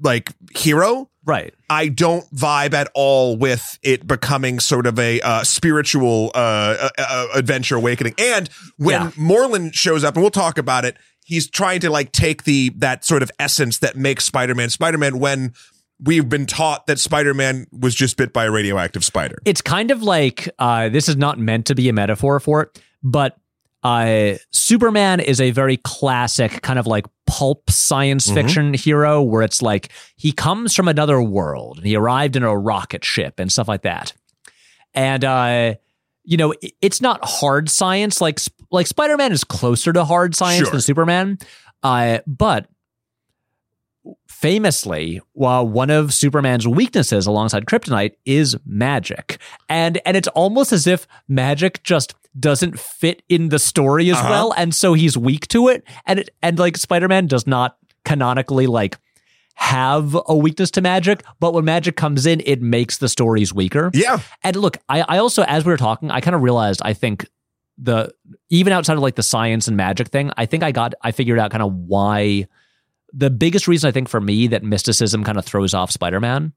like 0.00 0.30
hero 0.56 1.10
right. 1.24 1.52
I 1.68 1.88
don't 1.88 2.24
vibe 2.34 2.72
at 2.72 2.90
all 2.94 3.36
with 3.36 3.78
it 3.82 4.06
becoming 4.06 4.60
sort 4.60 4.86
of 4.86 4.98
a 4.98 5.20
uh, 5.20 5.44
spiritual 5.44 6.30
uh, 6.34 6.38
uh, 6.38 6.88
uh, 6.96 7.26
adventure 7.34 7.74
awakening. 7.76 8.14
And 8.16 8.48
when 8.78 9.02
Yeah. 9.02 9.10
Morlun 9.10 9.74
shows 9.74 10.04
up, 10.04 10.14
and 10.14 10.22
we'll 10.22 10.30
talk 10.30 10.56
about 10.56 10.86
it, 10.86 10.96
he's 11.28 11.48
trying 11.50 11.78
to 11.80 11.90
like 11.90 12.10
take 12.10 12.44
the 12.44 12.70
that 12.78 13.04
sort 13.04 13.22
of 13.22 13.30
essence 13.38 13.78
that 13.80 13.96
makes 13.96 14.24
Spider-Man 14.24 14.70
Spider-Man 14.70 15.18
when 15.18 15.52
we've 16.00 16.28
been 16.28 16.46
taught 16.46 16.86
that 16.86 16.98
Spider-Man 16.98 17.66
was 17.70 17.94
just 17.94 18.16
bit 18.16 18.32
by 18.32 18.46
a 18.46 18.50
radioactive 18.50 19.04
spider. 19.04 19.36
It's 19.44 19.60
kind 19.60 19.90
of 19.90 20.02
like 20.02 20.48
uh, 20.58 20.88
this 20.88 21.08
is 21.08 21.16
not 21.16 21.38
meant 21.38 21.66
to 21.66 21.74
be 21.74 21.88
a 21.88 21.92
metaphor 21.92 22.40
for 22.40 22.62
it, 22.62 22.82
but 23.02 23.36
uh, 23.82 24.34
Superman 24.50 25.20
is 25.20 25.40
a 25.40 25.50
very 25.50 25.76
classic 25.76 26.62
kind 26.62 26.78
of 26.78 26.86
like 26.86 27.04
pulp 27.26 27.70
science 27.70 28.28
Mhm. 28.28 28.34
fiction 28.34 28.74
hero 28.74 29.22
where 29.22 29.42
it's 29.42 29.60
like 29.60 29.90
he 30.16 30.32
comes 30.32 30.74
from 30.74 30.88
another 30.88 31.20
world 31.22 31.76
and 31.78 31.86
he 31.86 31.94
arrived 31.94 32.36
in 32.36 32.42
a 32.42 32.56
rocket 32.56 33.04
ship 33.04 33.38
and 33.38 33.52
stuff 33.52 33.68
like 33.68 33.82
that. 33.82 34.14
And 34.94 35.24
uh, 35.24 35.74
you 36.30 36.36
know, 36.36 36.52
it's 36.82 37.00
not 37.00 37.20
hard 37.24 37.70
science 37.70 38.20
like 38.20 38.38
like 38.70 38.86
Spider-Man 38.86 39.32
is 39.32 39.44
closer 39.44 39.92
to 39.94 40.04
hard 40.04 40.34
science 40.34 40.64
Sure. 40.64 40.72
than 40.72 40.80
Superman. 40.82 41.38
Uh, 41.82 42.18
but 42.26 42.68
famously, 44.28 45.20
while 45.32 45.66
one 45.66 45.90
of 45.90 46.12
Superman's 46.14 46.66
weaknesses 46.66 47.26
alongside 47.26 47.66
kryptonite 47.66 48.12
is 48.24 48.56
magic. 48.66 49.38
And 49.68 50.00
and 50.04 50.16
it's 50.16 50.28
almost 50.28 50.72
as 50.72 50.86
if 50.86 51.06
magic 51.28 51.82
just 51.82 52.14
doesn't 52.38 52.78
fit 52.78 53.22
in 53.28 53.48
the 53.48 53.58
story 53.58 54.10
as 54.10 54.16
Uh-huh. 54.18 54.28
well 54.28 54.54
and 54.56 54.74
so 54.74 54.92
he's 54.92 55.16
weak 55.16 55.48
to 55.48 55.68
it 55.68 55.82
and 56.06 56.20
it, 56.20 56.30
and 56.42 56.58
like 56.58 56.76
Spider-Man 56.76 57.26
does 57.26 57.46
not 57.46 57.76
canonically 58.04 58.66
like 58.66 58.98
have 59.58 60.16
a 60.28 60.36
weakness 60.36 60.70
to 60.70 60.80
magic, 60.80 61.24
but 61.40 61.52
when 61.52 61.64
magic 61.64 61.96
comes 61.96 62.26
in, 62.26 62.40
it 62.46 62.62
makes 62.62 62.98
the 62.98 63.08
stories 63.08 63.52
weaker. 63.52 63.90
Yeah. 63.92 64.20
And 64.44 64.54
look, 64.54 64.78
I, 64.88 65.00
I 65.00 65.18
also, 65.18 65.42
as 65.42 65.64
we 65.64 65.72
were 65.72 65.76
talking, 65.76 66.12
I 66.12 66.20
kind 66.20 66.36
of 66.36 66.42
realized 66.42 66.80
I 66.84 66.92
think 66.94 67.28
the 67.76 68.14
even 68.50 68.72
outside 68.72 68.94
of 68.94 69.00
like 69.00 69.16
the 69.16 69.22
science 69.22 69.66
and 69.66 69.76
magic 69.76 70.08
thing, 70.08 70.30
I 70.36 70.46
think 70.46 70.62
I 70.62 70.70
got 70.70 70.94
I 71.02 71.10
figured 71.10 71.40
out 71.40 71.50
kind 71.50 71.62
of 71.62 71.72
why 71.72 72.46
the 73.12 73.30
biggest 73.30 73.66
reason 73.66 73.88
I 73.88 73.90
think 73.90 74.08
for 74.08 74.20
me 74.20 74.46
that 74.46 74.62
mysticism 74.62 75.24
kind 75.24 75.38
of 75.38 75.44
throws 75.44 75.74
off 75.74 75.90
Spider-Man, 75.90 76.52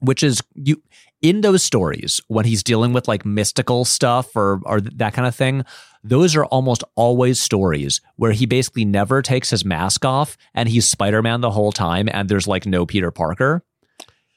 which 0.00 0.24
is 0.24 0.42
you 0.54 0.82
in 1.22 1.42
those 1.42 1.62
stories 1.62 2.20
when 2.26 2.44
he's 2.44 2.64
dealing 2.64 2.92
with 2.92 3.06
like 3.06 3.24
mystical 3.24 3.84
stuff 3.84 4.34
or 4.34 4.60
or 4.64 4.80
that 4.80 5.14
kind 5.14 5.28
of 5.28 5.34
thing, 5.36 5.64
those 6.08 6.36
are 6.36 6.44
almost 6.46 6.84
always 6.94 7.40
stories 7.40 8.00
where 8.16 8.32
he 8.32 8.46
basically 8.46 8.84
never 8.84 9.22
takes 9.22 9.50
his 9.50 9.64
mask 9.64 10.04
off 10.04 10.36
and 10.54 10.68
he's 10.68 10.88
Spider-Man 10.88 11.40
the 11.40 11.50
whole 11.50 11.72
time 11.72 12.08
and 12.12 12.28
there's 12.28 12.46
like 12.46 12.66
no 12.66 12.86
Peter 12.86 13.10
Parker. 13.10 13.64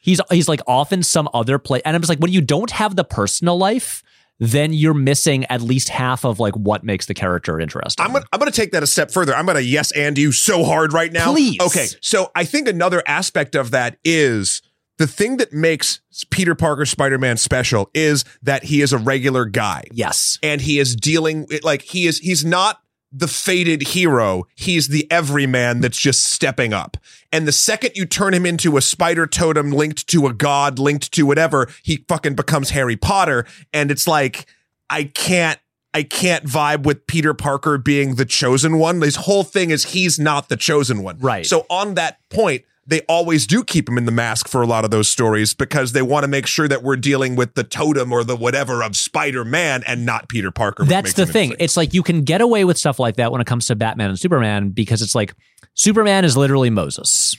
He's 0.02 0.20
he's 0.32 0.48
like 0.48 0.62
off 0.66 0.92
in 0.92 1.04
some 1.04 1.30
other 1.34 1.60
place 1.60 1.82
and 1.86 1.96
I'm 1.96 2.02
just 2.02 2.10
like 2.10 2.20
when 2.20 2.32
you 2.32 2.42
don't 2.42 2.72
have 2.72 2.96
the 2.96 3.04
personal 3.04 3.58
life, 3.58 4.04
then 4.40 4.74
you're 4.74 4.94
missing 4.94 5.46
at 5.46 5.62
least 5.62 5.90
half 5.90 6.24
of 6.26 6.40
like 6.40 6.56
what 6.56 6.84
makes 6.84 7.06
the 7.06 7.14
character 7.14 7.60
interesting. 7.60 8.06
I'm 8.06 8.14
gonna, 8.14 8.26
I'm 8.32 8.40
gonna 8.40 8.52
take 8.52 8.72
that 8.72 8.82
a 8.82 8.88
step 8.88 9.12
further. 9.12 9.36
I'm 9.36 9.46
gonna 9.46 9.60
yes 9.60 9.92
and 9.92 10.18
you 10.18 10.32
so 10.32 10.64
hard 10.64 10.94
right 10.94 11.12
now. 11.12 11.32
Please. 11.32 11.60
Okay. 11.62 11.88
So 12.02 12.32
I 12.36 12.46
think 12.46 12.68
another 12.68 13.04
aspect 13.06 13.56
of 13.56 13.72
that 13.72 13.98
is 14.04 14.62
the 15.00 15.08
thing 15.08 15.38
that 15.38 15.52
makes 15.54 16.02
Peter 16.30 16.54
Parker 16.54 16.86
Spider-Man 16.86 17.38
special 17.38 17.90
is 17.94 18.26
that 18.44 18.66
he 18.66 18.82
is 18.82 18.94
a 18.94 18.98
regular 18.98 19.46
guy 19.46 19.86
yes. 19.92 20.38
and 20.44 20.62
he 20.62 20.78
is 20.78 20.96
dealing 20.96 21.48
like 21.64 21.82
he 21.82 22.06
is 22.06 22.20
he's 22.20 22.46
not 22.46 22.82
the 23.12 23.28
fated 23.28 23.82
hero. 23.82 24.46
He's 24.54 24.90
the 24.90 25.10
everyman 25.10 25.80
that's 25.80 25.98
just 25.98 26.26
stepping 26.26 26.74
up. 26.74 26.98
And 27.32 27.48
the 27.48 27.52
second 27.52 27.94
you 27.96 28.06
turn 28.06 28.34
him 28.34 28.46
into 28.46 28.78
a 28.78 28.82
spider 28.82 29.26
totem 29.26 29.72
linked 29.72 30.06
to 30.10 30.28
a 30.28 30.34
god, 30.34 30.78
linked 30.78 31.12
to 31.14 31.26
whatever, 31.26 31.70
he 31.82 32.06
fucking 32.08 32.36
becomes 32.36 32.70
Harry 32.72 32.98
Potter. 32.98 33.46
And 33.74 33.90
it's 33.90 34.08
like, 34.08 34.46
I 34.90 35.06
can't, 35.06 35.60
I 35.92 36.04
can't 36.04 36.46
vibe 36.46 36.84
with 36.84 37.08
Peter 37.08 37.34
Parker 37.34 37.80
being 37.80 38.16
the 38.16 38.26
chosen 38.26 38.78
one. 38.78 39.02
His 39.02 39.16
whole 39.16 39.44
thing 39.44 39.72
is 39.72 39.86
he's 39.86 40.20
not 40.20 40.50
the 40.50 40.58
chosen 40.58 41.02
one. 41.02 41.18
Right. 41.18 41.46
So 41.46 41.66
on 41.70 41.96
that 41.96 42.20
point, 42.30 42.64
they 42.90 43.02
always 43.02 43.46
do 43.48 43.64
keep 43.64 43.88
him 43.88 43.98
in 43.98 44.06
the 44.06 44.12
mask 44.12 44.48
for 44.48 44.62
a 44.62 44.68
lot 44.68 44.84
of 44.84 44.92
those 44.92 45.08
stories 45.08 45.54
because 45.54 45.92
they 45.94 46.02
want 46.02 46.24
to 46.24 46.28
make 46.28 46.48
sure 46.48 46.68
that 46.68 46.84
we're 46.84 46.96
dealing 46.98 47.36
with 47.36 47.54
the 47.54 47.64
totem 47.64 48.12
or 48.12 48.24
the 48.24 48.36
whatever 48.36 48.84
of 48.84 48.96
Spider-Man 48.96 49.84
and 49.86 50.06
not 50.06 50.28
Peter 50.28 50.52
Parker. 50.52 50.84
That's 50.86 51.14
the 51.14 51.26
thing. 51.26 51.56
It's 51.60 51.78
like 51.78 51.94
you 51.94 52.04
can 52.04 52.24
get 52.24 52.42
away 52.42 52.66
with 52.66 52.78
stuff 52.78 53.00
like 53.00 53.16
that 53.18 53.32
when 53.32 53.42
it 53.42 53.48
comes 53.48 53.68
to 53.68 53.76
Batman 53.76 54.10
and 54.10 54.20
Superman 54.20 54.70
because 54.70 55.02
it's 55.02 55.16
like 55.16 55.34
Superman 55.76 56.26
is 56.26 56.36
literally 56.36 56.70
Moses. 56.70 57.38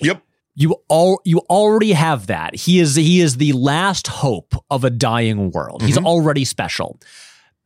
Yep. 0.00 0.22
You 0.56 0.76
all 0.88 1.20
you 1.24 1.38
already 1.48 1.92
have 1.92 2.26
that. 2.26 2.54
He 2.56 2.80
is 2.80 2.96
he 2.96 3.20
is 3.20 3.36
the 3.36 3.52
last 3.52 4.08
hope 4.08 4.54
of 4.70 4.82
a 4.84 4.90
dying 4.90 5.52
world. 5.52 5.82
He's 5.82 5.96
Mhm. 5.96 6.04
already 6.06 6.44
special. 6.44 6.98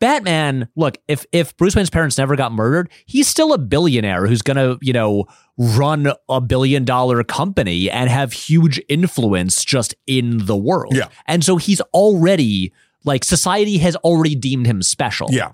Batman, 0.04 0.68
look, 0.76 0.98
if 1.08 1.24
if 1.32 1.56
Bruce 1.56 1.74
Wayne's 1.74 1.88
parents 1.88 2.18
never 2.18 2.36
got 2.36 2.52
murdered, 2.52 2.90
he's 3.06 3.26
still 3.26 3.54
a 3.54 3.58
billionaire 3.58 4.26
who's 4.26 4.42
going 4.42 4.58
to, 4.58 4.78
you 4.82 4.92
know, 4.92 5.24
run 5.56 6.12
a 6.28 6.42
billion 6.42 6.84
dollar 6.84 7.24
company 7.24 7.90
and 7.90 8.10
have 8.10 8.34
huge 8.34 8.78
influence 8.90 9.64
just 9.64 9.94
in 10.06 10.44
the 10.44 10.56
world. 10.56 10.94
Yeah. 10.94 11.08
And 11.26 11.42
so 11.42 11.56
he's 11.56 11.80
already 11.94 12.70
like 13.04 13.24
society 13.24 13.78
has 13.78 13.96
already 13.96 14.34
deemed 14.34 14.66
him 14.66 14.82
special. 14.82 15.28
Yeah. 15.30 15.52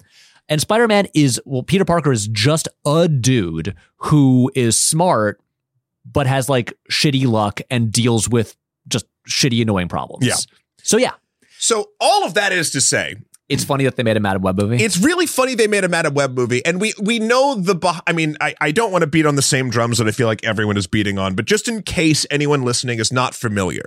And 0.48 0.60
Spider 0.60 0.88
Man 0.88 1.06
is, 1.14 1.40
well, 1.44 1.62
Peter 1.62 1.84
Parker 1.84 2.10
is 2.10 2.26
just 2.26 2.66
a 2.84 3.06
dude 3.06 3.76
who 3.98 4.50
is 4.56 4.76
smart, 4.76 5.40
but 6.04 6.26
has 6.26 6.48
like 6.48 6.72
shitty 6.90 7.24
luck 7.24 7.60
and 7.70 7.92
deals 7.92 8.28
with 8.28 8.56
just 8.88 9.06
shitty, 9.28 9.62
annoying 9.62 9.86
problems. 9.86 10.26
Yeah. 10.26 10.34
So, 10.82 10.96
yeah, 10.96 11.12
So 11.60 11.90
all 12.00 12.24
of 12.24 12.34
that 12.34 12.52
is 12.52 12.70
to 12.70 12.80
say, 12.80 13.14
it's 13.50 13.64
funny 13.64 13.84
that 13.84 13.96
they 13.96 14.02
made 14.02 14.16
a 14.16 14.20
Madame 14.20 14.42
Web 14.42 14.58
movie. 14.58 14.82
it's 14.82 14.98
really 14.98 15.26
funny 15.26 15.54
they 15.54 15.66
made 15.66 15.84
a 15.84 15.88
Madame 15.88 16.14
Web 16.14 16.34
movie, 16.34 16.64
and 16.64 16.80
we 16.80 16.94
we 17.02 17.18
know 17.18 17.56
the. 17.56 18.02
I 18.06 18.12
mean, 18.12 18.36
I 18.40 18.54
I 18.60 18.70
don't 18.70 18.92
want 18.92 19.02
to 19.02 19.08
beat 19.08 19.26
on 19.26 19.34
the 19.36 19.42
same 19.42 19.68
drums 19.70 19.98
that 19.98 20.06
I 20.06 20.12
feel 20.12 20.26
like 20.26 20.44
everyone 20.44 20.76
is 20.76 20.86
beating 20.86 21.18
on, 21.18 21.34
but 21.34 21.44
just 21.44 21.68
in 21.68 21.82
case 21.82 22.26
anyone 22.30 22.62
listening 22.62 22.98
is 22.98 23.12
not 23.12 23.34
familiar, 23.34 23.84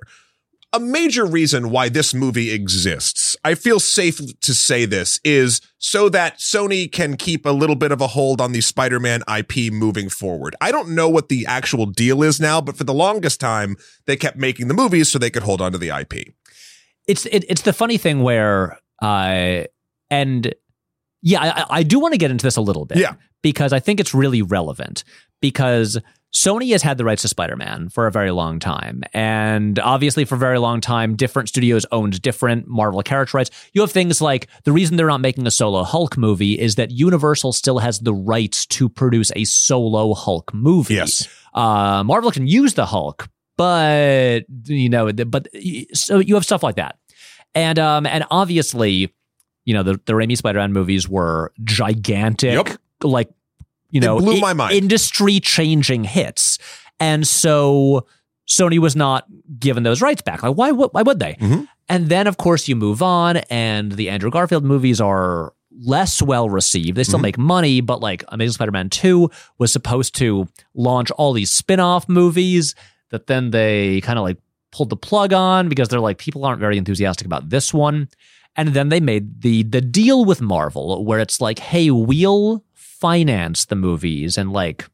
a 0.73 0.79
major 0.79 1.25
reason 1.25 1.69
why 1.69 1.87
this 1.87 2.13
movie 2.13 2.51
exists, 2.51 3.37
I 3.45 3.53
feel 3.55 3.79
safe 3.79 4.19
to 4.41 4.53
say 4.53 4.85
this, 4.85 5.19
is 5.23 5.61
so 5.77 6.09
that 6.09 6.39
Sony 6.39 6.91
can 6.91 7.15
keep 7.15 7.45
a 7.45 7.51
little 7.51 7.75
bit 7.75 7.91
of 7.91 8.01
a 8.01 8.07
hold 8.07 8.41
on 8.41 8.51
the 8.51 8.61
Spider-Man 8.61 9.21
IP 9.33 9.71
moving 9.71 10.09
forward. 10.09 10.55
I 10.59 10.71
don't 10.71 10.89
know 10.89 11.09
what 11.09 11.29
the 11.29 11.45
actual 11.45 11.85
deal 11.85 12.23
is 12.23 12.39
now, 12.39 12.59
but 12.59 12.75
for 12.75 12.85
the 12.85 12.93
longest 12.93 13.39
time, 13.39 13.75
they 14.07 14.17
kept 14.17 14.37
making 14.37 14.67
the 14.67 14.73
movies 14.73 15.11
so 15.11 15.19
they 15.19 15.29
could 15.29 15.43
hold 15.43 15.61
on 15.61 15.71
to 15.73 15.77
the 15.77 15.89
IP. 15.89 16.33
it's 17.07 17.25
it, 17.27 17.45
it's 17.47 17.61
the 17.61 17.73
funny 17.73 17.97
thing 17.97 18.23
where 18.23 18.79
uh 19.03 19.65
and 20.09 20.53
yeah, 21.21 21.41
I, 21.41 21.79
I 21.79 21.83
do 21.83 21.99
want 21.99 22.13
to 22.13 22.17
get 22.17 22.31
into 22.31 22.45
this 22.45 22.57
a 22.57 22.61
little 22.61 22.85
bit. 22.85 22.97
Yeah. 22.97 23.15
Because 23.41 23.73
I 23.73 23.79
think 23.79 23.99
it's 23.99 24.13
really 24.13 24.41
relevant 24.41 25.03
because 25.41 25.99
Sony 26.33 26.71
has 26.71 26.81
had 26.81 26.97
the 26.97 27.05
rights 27.05 27.21
to 27.21 27.27
Spider 27.27 27.55
Man 27.55 27.89
for 27.89 28.07
a 28.07 28.11
very 28.11 28.31
long 28.31 28.59
time. 28.59 29.03
And 29.13 29.77
obviously, 29.79 30.25
for 30.25 30.35
a 30.35 30.37
very 30.37 30.57
long 30.57 30.81
time, 30.81 31.15
different 31.15 31.49
studios 31.49 31.85
owned 31.91 32.21
different 32.21 32.67
Marvel 32.67 33.03
character 33.03 33.37
rights. 33.37 33.51
You 33.73 33.81
have 33.81 33.91
things 33.91 34.19
like 34.21 34.47
the 34.63 34.71
reason 34.71 34.97
they're 34.97 35.07
not 35.07 35.21
making 35.21 35.45
a 35.45 35.51
solo 35.51 35.83
Hulk 35.83 36.17
movie 36.17 36.59
is 36.59 36.75
that 36.75 36.91
Universal 36.91 37.53
still 37.53 37.79
has 37.79 37.99
the 37.99 38.13
rights 38.13 38.65
to 38.67 38.89
produce 38.89 39.31
a 39.35 39.43
solo 39.43 40.13
Hulk 40.13 40.53
movie. 40.53 40.95
Yes. 40.95 41.27
Uh, 41.53 42.03
Marvel 42.03 42.31
can 42.31 42.47
use 42.47 42.73
the 42.73 42.85
Hulk, 42.85 43.29
but, 43.57 44.45
you 44.65 44.89
know, 44.89 45.11
but 45.13 45.47
so 45.93 46.17
you 46.17 46.33
have 46.33 46.45
stuff 46.45 46.63
like 46.63 46.77
that. 46.77 46.97
And, 47.55 47.77
um, 47.79 48.05
and 48.05 48.25
obviously, 48.31 49.13
you 49.65 49.73
know, 49.73 49.83
the, 49.83 49.93
the 50.05 50.13
Raimi 50.13 50.35
Spider 50.37 50.59
Man 50.59 50.73
movies 50.73 51.07
were 51.07 51.51
gigantic, 51.63 52.53
Yep. 52.67 52.69
like, 53.03 53.29
you 53.91 53.99
It 53.99 54.03
know, 54.05 54.19
blew 54.19 54.39
my 54.39 54.53
mind. 54.53 54.73
industry 54.75 55.39
changing 55.39 56.03
hits. 56.03 56.57
And 56.99 57.27
so 57.27 58.05
Sony 58.49 58.79
was 58.79 58.95
not 58.95 59.25
given 59.59 59.83
those 59.83 60.01
rights 60.01 60.21
back. 60.21 60.41
Like, 60.43 60.55
why, 60.55 60.71
would- 60.71 60.89
why 60.91 61.01
would 61.03 61.19
they? 61.19 61.35
Mhm. 61.35 61.67
And 61.89 62.09
then, 62.09 62.27
of 62.27 62.37
course, 62.37 62.67
you 62.67 62.75
move 62.75 63.01
on, 63.03 63.37
and 63.49 63.91
the 63.93 64.09
Andrew 64.09 64.31
Garfield 64.31 64.63
movies 64.63 64.99
are 65.01 65.53
less 65.85 66.21
well 66.21 66.49
received. 66.49 66.95
They 66.97 67.03
still 67.03 67.19
Mhm. 67.19 67.23
make 67.23 67.37
money, 67.37 67.81
but 67.81 67.99
like 67.99 68.23
Amazing 68.29 68.53
Spider 68.53 68.71
Man 68.71 68.89
2 68.89 69.29
was 69.57 69.71
supposed 69.73 70.15
to 70.15 70.47
launch 70.75 71.11
all 71.11 71.33
these 71.33 71.51
spin 71.53 71.79
off 71.79 72.07
movies 72.07 72.73
that 73.11 73.27
then 73.27 73.49
they 73.51 73.99
kind 74.01 74.17
of 74.19 74.23
like 74.23 74.37
pulled 74.73 74.89
the 74.89 74.97
plug 74.97 75.31
on 75.31 75.69
because 75.69 75.87
they're 75.87 75.99
like, 76.01 76.17
people 76.17 76.43
aren't 76.43 76.59
very 76.59 76.77
enthusiastic 76.77 77.25
about 77.25 77.49
this 77.49 77.73
one. 77.73 78.09
And 78.57 78.69
then 78.69 78.89
they 78.89 78.99
made 78.99 79.41
the 79.41 79.63
the 79.63 79.79
deal 79.81 80.25
with 80.25 80.41
Marvel 80.41 81.05
where 81.05 81.19
it's 81.19 81.39
like, 81.39 81.59
hey, 81.59 81.89
we'll 81.91 82.63
finance 82.73 83.65
the 83.65 83.75
movies 83.75 84.37
and 84.37 84.51
like 84.51 84.85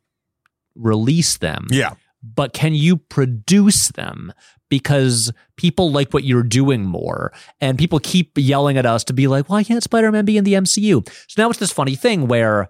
release 0.75 1.37
them 1.37 1.67
Yeah. 1.71 1.93
but 2.23 2.53
can 2.53 2.73
you 2.73 2.97
produce 2.97 3.89
them? 3.89 4.33
Because 4.69 5.31
people 5.57 5.91
like 5.91 6.13
what 6.13 6.23
you're 6.23 6.43
doing 6.43 6.83
more, 6.85 7.33
and 7.59 7.75
people 7.77 7.99
keep 7.99 8.33
yelling 8.37 8.77
at 8.77 8.85
us 8.85 9.03
to 9.05 9.13
be 9.13 9.27
like, 9.27 9.49
why 9.49 9.63
can't 9.63 9.81
Spider 9.83 10.11
Man 10.11 10.25
be 10.25 10.37
in 10.37 10.43
the 10.43 10.53
MCU? 10.53 11.07
So 11.27 11.41
now 11.41 11.49
it's 11.49 11.57
this 11.59 11.71
funny 11.71 11.95
thing 11.95 12.27
where 12.27 12.69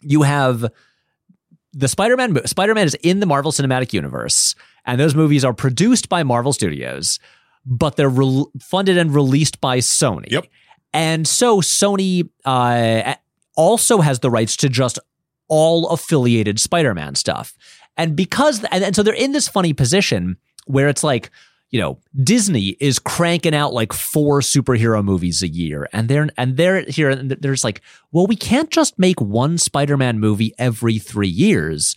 you 0.00 0.22
have 0.22 0.64
the 1.74 1.88
Spider 1.88 2.16
Man 2.16 2.46
Spider 2.46 2.74
Man 2.74 2.86
is 2.86 2.94
in 3.02 3.20
the 3.20 3.26
Marvel 3.26 3.52
Cinematic 3.52 3.92
Universe, 3.92 4.54
and 4.84 5.00
those 5.00 5.14
movies 5.14 5.44
are 5.44 5.54
produced 5.54 6.08
by 6.08 6.22
Marvel 6.22 6.52
Studios, 6.52 7.18
but 7.64 7.96
they're 7.96 8.08
re- 8.08 8.46
funded 8.60 8.98
and 8.98 9.14
released 9.14 9.60
by 9.60 9.78
Sony. 9.78 10.30
Yep. 10.30 10.46
And 10.92 11.28
so 11.28 11.60
Sony 11.60 12.28
uh, 12.44 13.14
also 13.56 14.00
has 14.00 14.20
the 14.20 14.30
rights 14.30 14.56
to 14.56 14.68
just 14.68 14.98
all 15.48 15.88
affiliated 15.88 16.60
Spider 16.60 16.94
Man 16.94 17.14
stuff. 17.14 17.54
And 17.96 18.16
because, 18.16 18.64
and, 18.70 18.84
and 18.84 18.96
so 18.96 19.02
they're 19.02 19.14
in 19.14 19.32
this 19.32 19.48
funny 19.48 19.72
position 19.72 20.36
where 20.66 20.88
it's 20.88 21.04
like, 21.04 21.30
you 21.70 21.80
know, 21.80 21.98
Disney 22.24 22.76
is 22.80 22.98
cranking 22.98 23.54
out 23.54 23.72
like 23.72 23.92
four 23.92 24.40
superhero 24.40 25.04
movies 25.04 25.40
a 25.42 25.48
year, 25.48 25.88
and 25.92 26.08
they're 26.08 26.28
and 26.36 26.56
they're 26.56 26.82
here, 26.82 27.10
and 27.10 27.30
there's 27.30 27.62
like, 27.62 27.80
well, 28.10 28.26
we 28.26 28.34
can't 28.34 28.70
just 28.70 28.98
make 28.98 29.20
one 29.20 29.56
Spider-Man 29.56 30.18
movie 30.18 30.52
every 30.58 30.98
three 30.98 31.28
years, 31.28 31.94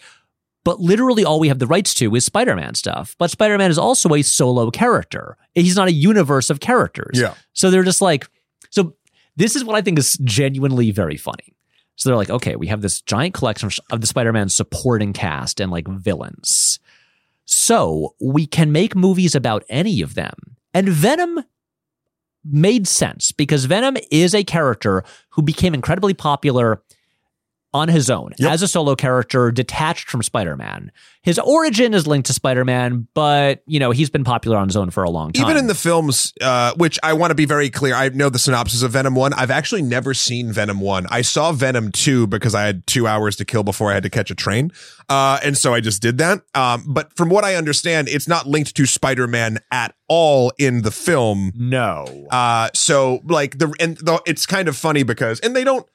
but 0.63 0.79
literally 0.79 1.25
all 1.25 1.39
we 1.39 1.47
have 1.47 1.59
the 1.59 1.67
rights 1.67 1.93
to 1.95 2.15
is 2.15 2.25
Spider-Man 2.25 2.75
stuff. 2.75 3.15
But 3.17 3.31
Spider-Man 3.31 3.71
is 3.71 3.77
also 3.77 4.13
a 4.13 4.21
solo 4.21 4.71
character; 4.71 5.37
he's 5.55 5.75
not 5.75 5.87
a 5.87 5.93
universe 5.93 6.49
of 6.49 6.59
characters. 6.59 7.19
Yeah. 7.19 7.33
So 7.53 7.69
they're 7.69 7.83
just 7.83 8.01
like, 8.01 8.29
so 8.69 8.93
this 9.35 9.55
is 9.55 9.63
what 9.63 9.75
I 9.75 9.81
think 9.81 9.99
is 9.99 10.17
genuinely 10.23 10.91
very 10.91 11.17
funny. 11.17 11.55
So 11.95 12.09
they're 12.09 12.17
like, 12.17 12.29
okay, 12.29 12.55
we 12.55 12.67
have 12.67 12.81
this 12.81 13.01
giant 13.01 13.33
collection 13.33 13.69
of 13.91 14.01
the 14.01 14.07
Spider-Man 14.07 14.49
supporting 14.49 15.13
cast 15.13 15.59
and 15.59 15.71
like 15.71 15.87
villains. 15.87 16.79
So 17.45 18.15
we 18.21 18.45
can 18.45 18.71
make 18.71 18.95
movies 18.95 19.35
about 19.35 19.63
any 19.69 20.01
of 20.01 20.15
them. 20.15 20.33
And 20.73 20.89
Venom 20.89 21.43
made 22.43 22.87
sense 22.87 23.31
because 23.31 23.65
Venom 23.65 23.97
is 24.11 24.33
a 24.33 24.43
character 24.43 25.03
who 25.29 25.41
became 25.41 25.73
incredibly 25.73 26.13
popular 26.13 26.81
on 27.73 27.87
his 27.87 28.09
own 28.09 28.31
Yep. 28.37 28.51
as 28.51 28.61
a 28.61 28.67
solo 28.67 28.95
character 28.95 29.51
detached 29.51 30.09
from 30.09 30.21
Spider-Man. 30.23 30.91
His 31.21 31.39
origin 31.39 31.93
is 31.93 32.05
linked 32.05 32.27
to 32.27 32.33
Spider-Man, 32.33 33.07
but 33.13 33.63
you 33.65 33.79
know, 33.79 33.91
he's 33.91 34.09
been 34.09 34.23
popular 34.25 34.57
on 34.57 34.67
his 34.67 34.75
own 34.75 34.89
for 34.91 35.03
a 35.03 35.09
long 35.09 35.31
time. 35.31 35.45
Even 35.45 35.57
in 35.57 35.67
the 35.67 35.75
films, 35.75 36.33
uh, 36.41 36.73
which 36.75 36.99
I 37.01 37.13
want 37.13 37.31
to 37.31 37.35
be 37.35 37.45
very 37.45 37.69
clear, 37.69 37.95
I 37.95 38.09
know 38.09 38.29
the 38.29 38.39
synopsis 38.39 38.81
of 38.83 38.91
Venom 38.91 39.15
1. 39.15 39.33
I've 39.33 39.51
actually 39.51 39.81
never 39.83 40.13
seen 40.13 40.51
Venom 40.51 40.81
1. 40.81 41.07
I 41.09 41.21
saw 41.21 41.51
Venom 41.53 41.91
2 41.91 42.27
because 42.27 42.53
I 42.53 42.63
had 42.63 42.85
two 42.87 43.07
hours 43.07 43.35
to 43.37 43.45
kill 43.45 43.63
before 43.63 43.89
I 43.91 43.93
had 43.93 44.03
to 44.03 44.09
catch 44.09 44.29
a 44.31 44.35
train. 44.35 44.71
Uh, 45.09 45.39
and 45.43 45.57
so 45.57 45.73
I 45.73 45.79
just 45.79 46.01
did 46.01 46.17
that. 46.17 46.41
Um, 46.55 46.83
but 46.87 47.15
from 47.15 47.29
what 47.29 47.43
I 47.45 47.55
understand, 47.55 48.09
it's 48.09 48.27
not 48.27 48.45
linked 48.47 48.75
to 48.75 48.85
Spider 48.85 49.27
Man 49.27 49.59
at 49.71 49.95
all 50.09 50.51
in 50.59 50.81
the 50.81 50.91
film. 50.91 51.51
no. 51.55 52.27
Uh, 52.29 52.69
so 52.73 53.21
like 53.25 53.57
the, 53.59 53.73
and 53.79 53.97
the, 53.97 54.21
it's 54.25 54.45
kind 54.45 54.67
of 54.67 54.75
funny 54.75 55.03
because, 55.03 55.39
and 55.39 55.55
they 55.55 55.63
don't, 55.63 55.87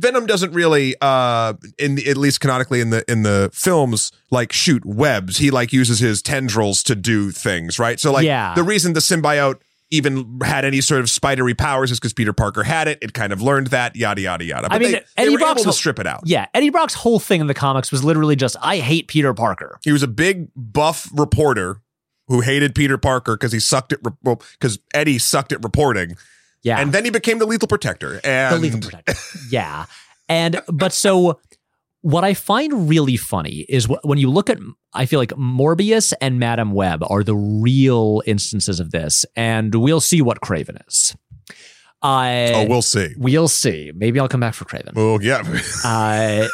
Venom 0.00 0.26
doesn't 0.26 0.52
really, 0.52 0.94
uh, 1.00 1.54
in 1.78 1.94
the, 1.96 2.08
at 2.08 2.16
least 2.16 2.40
canonically 2.40 2.80
in 2.80 2.90
the 2.90 3.08
in 3.10 3.22
the 3.22 3.50
films, 3.52 4.10
like 4.30 4.52
shoot 4.52 4.84
webs. 4.84 5.36
He 5.38 5.50
like 5.50 5.72
uses 5.72 5.98
his 6.00 6.22
tendrils 6.22 6.82
to 6.84 6.94
do 6.94 7.30
things, 7.30 7.78
right? 7.78 8.00
So 8.00 8.12
like 8.12 8.24
Yeah. 8.24 8.54
the 8.54 8.62
reason 8.62 8.94
the 8.94 9.00
symbiote 9.00 9.60
even 9.92 10.38
had 10.44 10.64
any 10.64 10.80
sort 10.80 11.00
of 11.00 11.10
spidery 11.10 11.52
powers 11.52 11.90
is 11.90 11.98
because 11.98 12.12
Peter 12.12 12.32
Parker 12.32 12.62
had 12.62 12.86
it. 12.86 12.98
It 13.02 13.12
kind 13.12 13.32
of 13.32 13.42
learned 13.42 13.66
that, 13.68 13.96
yada 13.96 14.20
yada 14.20 14.44
yada. 14.44 14.68
But 14.68 14.76
I 14.76 14.78
mean, 14.78 14.92
they, 14.92 14.98
they 14.98 15.04
Eddie 15.16 15.32
were 15.32 15.38
Brock's 15.38 15.64
whole- 15.64 15.72
strip 15.72 15.98
it 15.98 16.06
out. 16.06 16.20
Yeah, 16.24 16.46
Eddie 16.54 16.70
Brock's 16.70 16.94
whole 16.94 17.18
thing 17.18 17.40
in 17.40 17.48
the 17.48 17.54
comics 17.54 17.90
was 17.92 18.02
literally 18.04 18.36
just 18.36 18.56
I 18.62 18.76
hate 18.78 19.08
Peter 19.08 19.34
Parker. 19.34 19.78
He 19.82 19.90
was 19.92 20.02
a 20.02 20.08
big 20.08 20.48
buff 20.56 21.10
reporter 21.12 21.80
who 22.28 22.40
hated 22.40 22.76
Peter 22.76 22.96
Parker 22.96 23.34
because 23.36 23.50
he 23.52 23.58
sucked 23.58 23.92
at 23.92 23.98
well 24.22 24.40
because 24.52 24.78
Eddie 24.94 25.18
sucked 25.18 25.50
at 25.52 25.60
reporting, 25.64 26.16
Yeah. 26.62 26.78
and 26.80 26.92
then 26.92 27.04
he 27.04 27.10
became 27.10 27.38
the 27.38 27.46
lethal 27.46 27.68
protector. 27.68 28.20
And 28.24 28.54
the 28.54 28.58
lethal 28.58 28.80
protector. 28.80 29.14
yeah. 29.50 29.86
And 30.28 30.60
but 30.68 30.92
so 30.92 31.40
what 32.02 32.24
I 32.24 32.34
find 32.34 32.88
really 32.88 33.16
funny 33.16 33.66
is 33.68 33.84
wh- 33.86 34.04
when 34.04 34.18
you 34.18 34.30
look 34.30 34.48
at 34.50 34.58
I 34.94 35.06
feel 35.06 35.18
like 35.18 35.30
Morbius 35.30 36.12
and 36.20 36.38
Madame 36.38 36.72
Web 36.72 37.02
are 37.08 37.22
the 37.22 37.34
real 37.36 38.22
instances 38.26 38.80
of 38.80 38.90
this 38.90 39.24
and 39.36 39.74
we'll 39.74 40.00
see 40.00 40.20
what 40.22 40.40
Kraven 40.40 40.78
is. 40.88 41.16
I 42.02 42.52
oh, 42.54 42.66
we'll 42.66 42.82
see. 42.82 43.14
we'll 43.18 43.48
see. 43.48 43.92
Maybe 43.94 44.18
I'll 44.18 44.28
come 44.28 44.40
back 44.40 44.54
for 44.54 44.64
Kraven. 44.64 44.92
Oh 44.96 45.18
yeah. 45.20 45.42
Uh, 45.84 46.48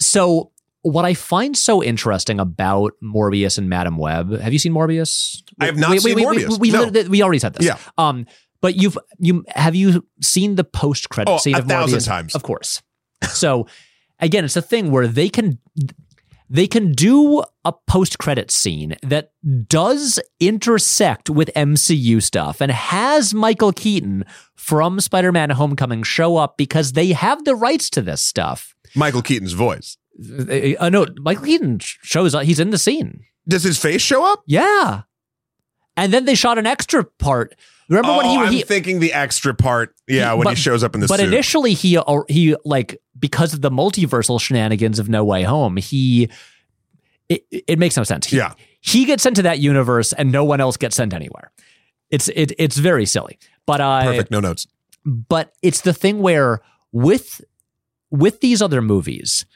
so 0.00 0.52
what 0.82 1.04
I 1.04 1.14
find 1.14 1.56
so 1.56 1.82
interesting 1.82 2.38
about 2.40 2.92
Morbius 3.02 3.58
and 3.58 3.68
Madame 3.68 3.98
Web, 3.98 4.38
have 4.40 4.52
you 4.52 4.58
seen 4.58 4.72
Morbius? 4.72 5.42
I 5.60 5.66
have 5.66 5.76
not 5.76 5.98
seen 6.00 6.14
we, 6.14 6.24
Morbius. 6.24 6.58
We, 6.58 6.70
we, 6.70 6.90
No. 6.92 7.08
we 7.08 7.22
already 7.22 7.38
said 7.40 7.54
this. 7.54 7.66
Yeah. 7.66 7.78
Um, 7.98 8.26
but 8.60 8.76
you've 8.76 8.98
you 9.18 9.44
have 9.48 9.74
you 9.74 10.06
seen 10.22 10.54
the 10.56 10.64
post 10.64 11.08
credit 11.10 11.30
Oh, 11.32 11.38
scene 11.38 11.54
a 11.54 11.58
of 11.58 11.66
thousand 11.66 11.98
Morbius? 12.00 12.06
times. 12.06 12.34
Of 12.34 12.42
course. 12.42 12.82
So 13.28 13.66
again, 14.20 14.44
it's 14.44 14.56
a 14.56 14.62
thing 14.62 14.90
where 14.90 15.06
they 15.08 15.28
can 15.28 15.58
they 16.50 16.66
can 16.66 16.92
do 16.92 17.42
a 17.64 17.72
post 17.86 18.18
credit 18.18 18.50
scene 18.50 18.96
that 19.02 19.32
does 19.66 20.18
intersect 20.40 21.28
with 21.28 21.50
MCU 21.54 22.22
stuff 22.22 22.60
and 22.62 22.72
has 22.72 23.34
Michael 23.34 23.72
Keaton 23.72 24.24
from 24.54 24.98
Spider-Man 25.00 25.50
Homecoming 25.50 26.02
show 26.04 26.36
up 26.38 26.56
because 26.56 26.92
they 26.92 27.08
have 27.12 27.44
the 27.44 27.54
rights 27.54 27.90
to 27.90 28.00
this 28.00 28.22
stuff. 28.22 28.74
Michael 28.96 29.20
Keaton's 29.22 29.52
voice. 29.52 29.98
Uh, 30.18 30.88
no, 30.88 31.06
Michael 31.20 31.44
Keaton 31.44 31.78
shows 31.80 32.34
up. 32.34 32.44
He's 32.44 32.58
in 32.60 32.70
the 32.70 32.78
scene. 32.78 33.20
Does 33.46 33.62
his 33.62 33.78
face 33.78 34.00
show 34.02 34.24
up? 34.32 34.42
Yeah. 34.46 35.02
And 35.98 36.12
then 36.12 36.24
they 36.24 36.34
shot 36.34 36.58
an 36.58 36.66
extra 36.66 37.04
part. 37.04 37.54
Remember 37.88 38.10
oh, 38.10 38.16
when 38.18 38.26
I'm 38.26 38.52
he, 38.52 38.58
he 38.58 38.62
thinking 38.62 39.00
the 39.00 39.12
extra 39.12 39.54
part. 39.54 39.94
Yeah, 40.06 40.32
He- 40.32 40.38
when 40.38 40.48
he 40.48 40.54
shows 40.54 40.84
up 40.84 40.94
in 40.94 41.00
the 41.00 41.06
but 41.06 41.20
suit. 41.20 41.28
initially 41.28 41.74
he 41.74 41.96
or 41.98 42.26
he 42.28 42.54
like 42.64 43.00
because 43.18 43.54
of 43.54 43.62
the 43.62 43.70
multiversal 43.70 44.40
shenanigans 44.40 44.98
of 44.98 45.08
No 45.08 45.24
Way 45.24 45.42
Home, 45.42 45.76
he 45.76 46.28
it, 47.28 47.44
it 47.50 47.78
makes 47.78 47.96
no 47.96 48.04
sense. 48.04 48.26
He, 48.26 48.36
yeah. 48.36 48.54
he 48.80 49.04
gets 49.04 49.22
sent 49.22 49.36
to 49.36 49.42
that 49.42 49.58
universe 49.58 50.12
and 50.12 50.30
no 50.30 50.44
one 50.44 50.60
else 50.60 50.76
gets 50.76 50.96
sent 50.96 51.14
anywhere. 51.14 51.50
It's 52.10 52.28
it 52.28 52.52
it's 52.58 52.76
very 52.76 53.06
silly. 53.06 53.38
But 53.66 53.80
uh 53.80 54.02
Perfect. 54.04 54.30
No 54.30 54.40
notes. 54.40 54.66
but 55.04 55.52
it's 55.62 55.80
the 55.82 55.92
thing 55.94 56.20
where 56.20 56.60
with 56.92 57.42
with 58.10 58.40
these 58.40 58.62
other 58.62 58.80
movies 58.82 59.46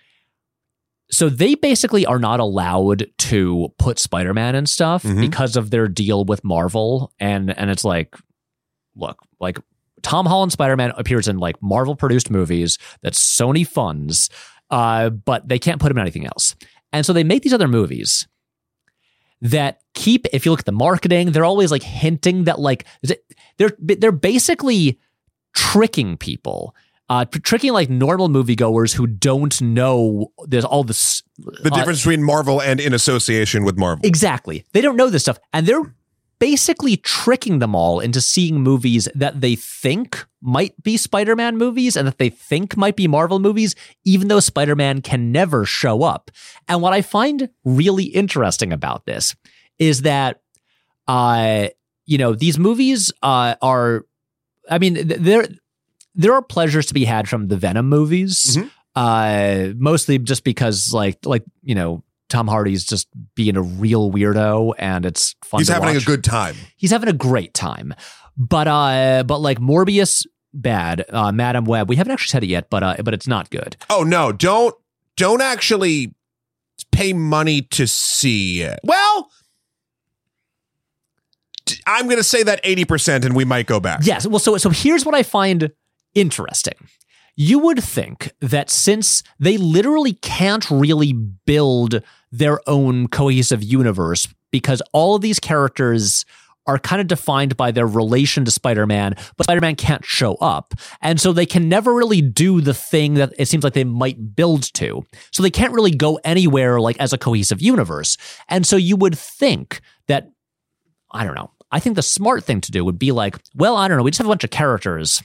so 1.12 1.29
they 1.29 1.55
basically 1.55 2.07
are 2.07 2.18
not 2.18 2.40
allowed 2.40 3.07
to 3.18 3.68
put 3.79 3.98
spider-man 3.98 4.55
and 4.55 4.68
stuff 4.68 5.03
Mhm. 5.05 5.20
because 5.20 5.57
of 5.57 5.70
their 5.70 5.87
deal 5.87 6.25
with 6.25 6.42
marvel 6.42 7.12
and 7.20 7.57
and 7.59 7.70
it's 7.70 7.85
like 7.85 8.16
look 8.96 9.18
like 9.40 9.59
tom 10.03 10.27
holland 10.27 10.51
spider-man 10.53 10.92
appears 10.96 11.29
in 11.29 11.38
like 11.38 11.57
marvel 11.62 11.94
produced 11.94 12.31
movies 12.31 12.79
that 13.03 13.12
sony 13.12 13.66
funds 13.66 14.29
uh, 14.70 15.11
but 15.11 15.46
they 15.48 15.59
can't 15.59 15.81
put 15.81 15.90
him 15.90 15.98
in 15.98 16.03
anything 16.03 16.27
else 16.27 16.55
and 16.92 17.05
so 17.05 17.12
they 17.12 17.25
make 17.25 17.42
these 17.42 17.53
other 17.53 17.68
movies 17.68 18.27
that 19.40 19.81
keep 19.94 20.27
if 20.33 20.44
you 20.46 20.51
look 20.53 20.61
at 20.61 20.66
the 20.66 20.72
marketing 20.72 21.33
they're 21.33 21.44
always 21.44 21.70
like 21.70 21.83
hinting 21.83 22.44
that 22.44 22.59
like 22.59 22.87
they're 23.59 23.72
they're 23.79 24.12
basically 24.12 24.98
tricking 25.55 26.16
people. 26.16 26.75
Uh, 27.08 27.24
tricking 27.26 27.72
like 27.72 27.90
normal 27.90 28.28
moviegoers 28.28 28.94
who 28.94 29.06
don't 29.06 29.60
know 29.60 30.32
there's 30.46 30.64
all 30.64 30.82
this 30.82 31.22
The 31.36 31.70
uh, 31.70 31.76
difference 31.76 32.00
between 32.00 32.22
Marvel 32.22 32.62
and 32.62 32.80
in 32.80 32.94
association 32.94 33.64
with 33.64 33.76
Marvel. 33.76 34.06
Exactly. 34.06 34.64
They 34.72 34.80
don't 34.80 34.96
know 34.96 35.10
this 35.10 35.22
stuff. 35.22 35.38
And 35.52 35.66
they're 35.66 35.94
basically 36.38 36.96
tricking 36.96 37.60
them 37.60 37.72
all 37.74 38.00
into 38.00 38.20
seeing 38.20 38.60
movies 38.60 39.08
that 39.14 39.40
they 39.40 39.54
think 39.54 40.26
might 40.40 40.74
be 40.82 40.96
Spider 40.96 41.36
Man 41.36 41.56
movies 41.56 41.96
and 41.96 42.06
that 42.06 42.18
they 42.18 42.30
think 42.30 42.76
might 42.76 42.96
be 42.96 43.06
Marvel 43.06 43.38
movies, 43.38 43.76
even 44.04 44.26
though 44.26 44.40
Spider 44.40 44.74
Man 44.74 45.02
can 45.02 45.30
never 45.30 45.64
show 45.64 46.02
up. 46.02 46.30
And 46.66 46.82
what 46.82 46.92
I 46.92 47.02
find 47.02 47.48
really 47.64 48.06
interesting 48.06 48.72
about 48.72 49.06
this 49.06 49.36
is 49.78 50.02
that, 50.02 50.40
uh, 51.06 51.68
you 52.06 52.18
know, 52.18 52.34
these 52.34 52.58
movies 52.58 53.12
uh, 53.22 53.54
are, 53.62 54.04
I 54.68 54.78
mean, 54.78 54.94
th- 54.94 55.48
there 56.14 56.33
are 56.35 56.42
pleasures 56.42 56.87
to 56.87 56.94
be 56.94 57.05
had 57.05 57.29
from 57.29 57.48
the 57.48 57.57
Venom 57.57 57.88
movies. 57.88 58.57
Mhm. 58.57 58.70
Uh, 58.94 59.72
mostly 59.77 60.18
just 60.18 60.44
because, 60.44 60.92
like, 60.92 61.25
like 61.25 61.44
you 61.62 61.75
know, 61.75 62.03
Tom 62.29 62.46
Hardy's 62.48 62.85
just 62.85 63.09
being 63.35 63.57
a 63.57 63.62
real 63.62 64.11
weirdo, 64.12 64.75
and 64.79 65.07
it's 65.07 65.35
fun. 65.44 65.61
He's 65.61 65.68
having 65.68 65.94
watch. 65.94 66.03
a 66.03 66.07
good 66.07 66.22
time. 66.25 66.57
He's 66.77 66.90
having 66.90 67.09
a 67.09 67.14
great 67.14 67.55
time, 67.55 67.94
but 68.37 68.68
uh, 68.68 69.25
but 69.27 69.38
like 69.38 69.59
Morbius, 69.61 70.27
bad. 70.53 71.05
Uh, 71.11 71.33
Madame 71.33 71.64
Web, 71.64 71.88
we 71.88 71.96
haven't 71.96 72.12
actually 72.12 72.31
said 72.33 72.44
it 72.44 72.48
yet, 72.48 72.68
but 72.68 72.83
uh, 72.83 72.96
but 73.03 73.14
it's 73.14 73.27
not 73.27 73.48
good. 73.51 73.77
Oh 73.88 74.03
no, 74.03 74.31
don't 74.33 74.75
don't 75.16 75.40
actually 75.40 76.14
pay 76.90 77.12
money 77.14 77.62
to 77.62 77.87
see 77.87 78.61
it. 78.62 78.79
Well, 78.85 79.31
I'm 81.87 82.07
going 82.07 82.16
to 82.18 82.25
say 82.25 82.42
that 82.42 82.62
80% 82.64 83.25
and 83.25 83.35
we 83.37 83.44
might 83.44 83.66
go 83.66 83.81
back. 83.81 84.01
Yes. 84.03 84.27
Well, 84.27 84.38
so 84.38 84.57
so 84.59 84.70
here's 84.70 85.05
what 85.07 85.14
I 85.14 85.22
find 85.22 85.70
interesting. 86.14 86.75
You 87.35 87.59
would 87.61 87.83
think 87.83 88.33
that 88.40 88.70
since 88.70 89.22
they 89.38 89.57
literally 89.57 90.14
can't 90.14 90.70
really 90.70 91.12
build 91.12 92.03
their 92.31 92.61
own 92.68 93.09
cohesive 93.09 93.62
universe 93.62 94.29
because 94.51 94.83
all 94.92 95.14
of 95.14 95.22
these 95.22 95.40
characters 95.40 96.25
are 96.66 96.79
kind 96.79 97.01
of 97.01 97.09
defined 97.09 97.57
by 97.57 97.72
their 97.72 97.87
relation 97.87 98.44
to 98.44 98.51
Spider-Man, 98.51 99.14
but 99.37 99.44
Spider-Man 99.44 99.75
can't 99.75 100.05
show 100.05 100.35
up. 100.37 100.75
And 101.01 101.20
so 101.20 101.33
they 101.33 101.46
can 101.46 101.68
never 101.68 101.92
really 101.92 102.22
do 102.22 102.61
the 102.61 102.75
thing 102.75 103.14
that 103.14 103.33
it 103.37 103.48
seems 103.48 103.64
like 103.64 103.72
they 103.72 103.83
might 103.83 104.37
build 104.37 104.72
to. 104.75 105.05
So 105.33 105.42
they 105.42 105.51
can't 105.51 105.72
really 105.72 105.90
go 105.90 106.20
anywhere 106.22 106.81
like 106.81 106.98
as 107.01 107.12
a 107.12 107.18
cohesive 107.18 107.61
universe. 107.61 108.16
And 108.48 108.64
so 108.64 108.77
you 108.77 108.96
would 108.96 109.18
think 109.18 109.81
that 110.07 110.31
I 111.11 111.25
don't 111.25 111.35
know. 111.35 111.51
I 111.72 111.81
think 111.81 111.96
the 111.96 112.03
smart 112.03 112.44
thing 112.44 112.61
to 112.61 112.70
do 112.70 112.85
would 112.85 112.98
be 112.98 113.12
like, 113.12 113.38
well, 113.55 113.77
I 113.77 113.88
don't 113.88 113.96
know, 113.96 114.03
we 114.03 114.11
just 114.11 114.18
have 114.18 114.27
a 114.27 114.31
bunch 114.31 114.44
of 114.44 114.51
characters. 114.51 115.22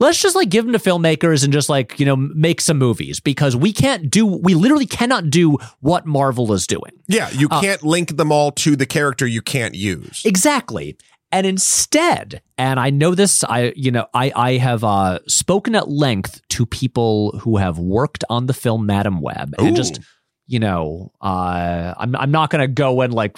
Let's 0.00 0.20
just 0.20 0.34
like 0.34 0.48
give 0.48 0.64
them 0.64 0.72
to 0.72 0.78
filmmakers 0.78 1.44
and 1.44 1.52
just 1.52 1.68
like, 1.68 2.00
you 2.00 2.06
know, 2.06 2.16
make 2.16 2.60
some 2.60 2.78
movies 2.78 3.20
because 3.20 3.54
we 3.54 3.72
can't 3.72 4.10
do, 4.10 4.26
we 4.26 4.54
literally 4.54 4.86
cannot 4.86 5.28
do 5.30 5.58
what 5.80 6.06
Marvel 6.06 6.52
is 6.54 6.66
doing. 6.66 6.92
Yeah, 7.06 7.28
you 7.30 7.48
Uh, 7.50 7.60
can't 7.60 7.82
link 7.82 8.16
them 8.16 8.32
all 8.32 8.50
to 8.52 8.76
the 8.76 8.86
character 8.86 9.26
you 9.26 9.42
can't 9.42 9.74
use. 9.74 10.22
Exactly. 10.24 10.96
And 11.32 11.46
instead, 11.46 12.42
and 12.58 12.80
I 12.80 12.90
know 12.90 13.14
this, 13.14 13.44
I, 13.44 13.72
you 13.76 13.90
know, 13.92 14.06
I, 14.14 14.32
I 14.34 14.52
have 14.56 14.82
uh, 14.82 15.20
spoken 15.28 15.74
at 15.76 15.88
length 15.88 16.40
to 16.48 16.66
people 16.66 17.38
who 17.40 17.58
have 17.58 17.78
worked 17.78 18.24
on 18.28 18.46
the 18.46 18.54
film 18.54 18.86
Madame 18.86 19.20
Web 19.20 19.54
and 19.58 19.68
Ooh. 19.68 19.76
just, 19.76 20.00
you 20.46 20.58
know, 20.58 21.12
uh, 21.20 21.94
I'm, 21.96 22.16
I'm 22.16 22.30
not 22.32 22.50
going 22.50 22.62
to 22.62 22.68
go 22.68 23.02
and 23.02 23.14
like, 23.14 23.36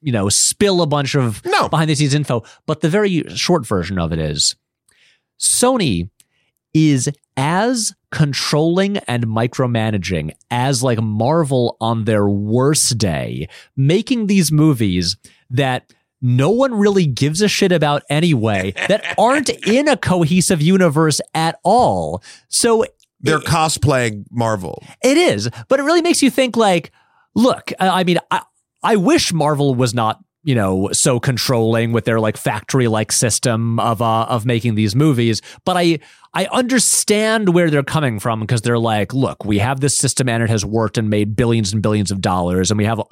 you 0.00 0.12
know, 0.12 0.28
spill 0.28 0.80
a 0.82 0.86
bunch 0.86 1.14
of 1.14 1.44
No. 1.44 1.68
behind 1.68 1.90
the 1.90 1.94
scenes 1.96 2.14
info. 2.14 2.42
But 2.64 2.80
the 2.80 2.88
very 2.88 3.24
short 3.34 3.66
version 3.66 3.98
of 3.98 4.12
it 4.12 4.18
is 4.18 4.54
Sony 5.38 6.10
is 6.74 7.08
as 7.36 7.94
controlling 8.10 8.98
and 8.98 9.26
micromanaging 9.26 10.32
as 10.50 10.82
like 10.82 11.00
Marvel 11.00 11.76
on 11.80 12.04
their 12.04 12.28
worst 12.28 12.96
day, 12.98 13.48
making 13.76 14.26
these 14.26 14.50
movies 14.52 15.16
that 15.50 15.92
no 16.22 16.50
one 16.50 16.74
really 16.74 17.06
gives 17.06 17.42
a 17.42 17.48
shit 17.48 17.72
about 17.72 18.02
anyway, 18.08 18.72
that 18.88 19.14
aren't 19.18 19.50
in 19.66 19.86
a 19.86 19.96
cohesive 19.96 20.62
universe 20.62 21.20
at 21.34 21.58
all. 21.62 22.22
So 22.48 22.84
They're 23.20 23.38
cosplaying 23.38 24.24
Marvel. 24.30 24.82
it 25.04 25.16
is, 25.18 25.50
but 25.68 25.78
it 25.78 25.82
really 25.82 26.02
makes 26.02 26.22
you 26.22 26.30
think 26.30 26.56
like, 26.56 26.90
look, 27.34 27.70
I 27.78 28.00
I 28.00 28.04
mean, 28.04 28.18
I, 28.30 28.42
I 28.82 28.96
wish 28.96 29.32
Marvel 29.32 29.74
was 29.74 29.92
not, 29.94 30.22
you 30.46 30.54
know, 30.54 30.88
so 30.92 31.18
controlling 31.18 31.90
with 31.90 32.04
their 32.04 32.20
like 32.20 32.36
factory 32.36 32.86
like 32.86 33.10
system 33.10 33.80
of 33.80 34.00
uh, 34.00 34.26
of 34.26 34.46
making 34.46 34.76
these 34.76 34.94
movies, 34.94 35.42
but 35.64 35.76
I 35.76 35.98
I 36.34 36.46
understand 36.52 37.52
where 37.52 37.68
they're 37.68 37.82
coming 37.82 38.20
from 38.20 38.40
because 38.40 38.62
they're 38.62 38.78
like, 38.78 39.12
look, 39.12 39.44
we 39.44 39.58
have 39.58 39.80
this 39.80 39.98
system 39.98 40.28
and 40.28 40.44
it 40.44 40.48
has 40.48 40.64
worked 40.64 40.98
and 40.98 41.10
made 41.10 41.34
billions 41.34 41.72
and 41.72 41.82
billions 41.82 42.12
of 42.12 42.20
dollars 42.20 42.70
and 42.70 42.78
we 42.78 42.84
have 42.84 43.02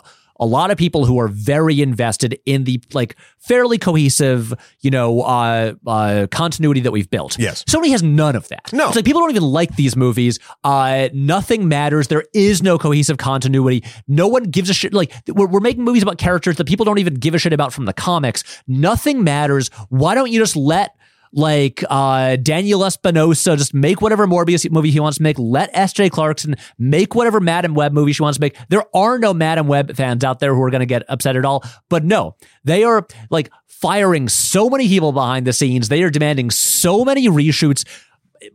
a 0.41 0.47
lot 0.47 0.71
of 0.71 0.79
people 0.79 1.05
who 1.05 1.19
are 1.19 1.29
very 1.29 1.81
invested 1.81 2.39
in 2.47 2.65
the 2.65 2.83
like 2.93 3.17
fairly 3.39 3.79
cohesive, 3.79 4.53
you 4.81 4.91
know, 4.91 5.23
uh, 5.23 5.75
uh, 5.87 6.27
continuity 6.31 6.81
that 6.81 6.91
we've 6.91 7.11
built. 7.11 7.39
Yes. 7.39 7.63
Sony 7.65 7.91
has 7.91 8.03
none 8.03 8.37
of 8.37 8.49
that. 8.49 8.73
No. 8.73 8.89
It's 8.89 8.97
like 8.97 9.05
people 9.05 9.21
don't 9.21 9.31
even 9.31 9.43
like 9.43 9.77
these 9.77 9.97
movies. 9.97 10.39
Uh, 10.65 11.09
nothing 11.13 11.69
matters. 11.69 12.09
There 12.09 12.25
is 12.35 12.63
no 12.63 12.79
cohesive 12.79 13.19
continuity. 13.19 13.85
No 14.09 14.29
one 14.29 14.45
gives 14.45 14.71
a 14.71 14.75
shit. 14.75 14.93
Like 14.93 15.13
we're, 15.29 15.47
we're 15.47 15.61
making 15.61 15.85
movies 15.85 16.03
about 16.03 16.19
characters 16.19 16.57
that 16.57 16.67
people 16.67 16.85
don't 16.85 16.99
even 16.99 17.15
give 17.15 17.35
a 17.35 17.39
shit 17.39 17.53
about 17.53 17.73
from 17.73 17.85
the 17.85 17.93
comics. 17.93 18.43
Nothing 18.67 19.25
matters. 19.25 19.69
Why 19.89 20.15
don't 20.15 20.31
you 20.31 20.41
just 20.41 20.57
let 20.57 20.97
like 21.35 21.85
uh, 21.91 22.37
Daniel 22.37 22.85
Espinosa 22.85 23.57
just 23.57 23.75
make 23.75 24.01
whatever 24.01 24.27
Morbius 24.27 24.71
movie 24.71 24.91
he 24.91 25.01
wants 25.01 25.19
to 25.19 25.23
make. 25.23 25.39
Let 25.39 25.71
S.J. 25.73 26.11
Clarkson 26.11 26.55
make 26.79 27.15
whatever 27.15 27.41
Madame 27.41 27.75
Web 27.75 27.93
movie 27.93 28.13
she 28.13 28.23
wants 28.23 28.39
to 28.39 28.41
make. 28.41 28.57
There 28.69 28.85
are 28.97 29.19
no 29.19 29.35
Madame 29.35 29.67
Web 29.67 29.95
fans 29.97 30.25
out 30.25 30.39
there 30.39 30.55
who 30.55 30.63
are 30.63 30.71
going 30.71 30.81
to 30.81 30.87
get 30.87 31.03
upset 31.09 31.37
at 31.37 31.45
all. 31.45 31.65
But 31.89 32.05
no, 32.05 32.37
they 32.63 32.85
are 32.85 33.07
like 33.31 33.51
firing 33.67 34.29
so 34.29 34.71
many 34.71 34.89
people 34.89 35.13
behind 35.13 35.47
the 35.47 35.53
scenes. 35.53 35.89
They 35.89 36.03
are 36.03 36.11
demanding 36.11 36.51
so 36.51 37.05
many 37.05 37.29
reshoots 37.29 37.85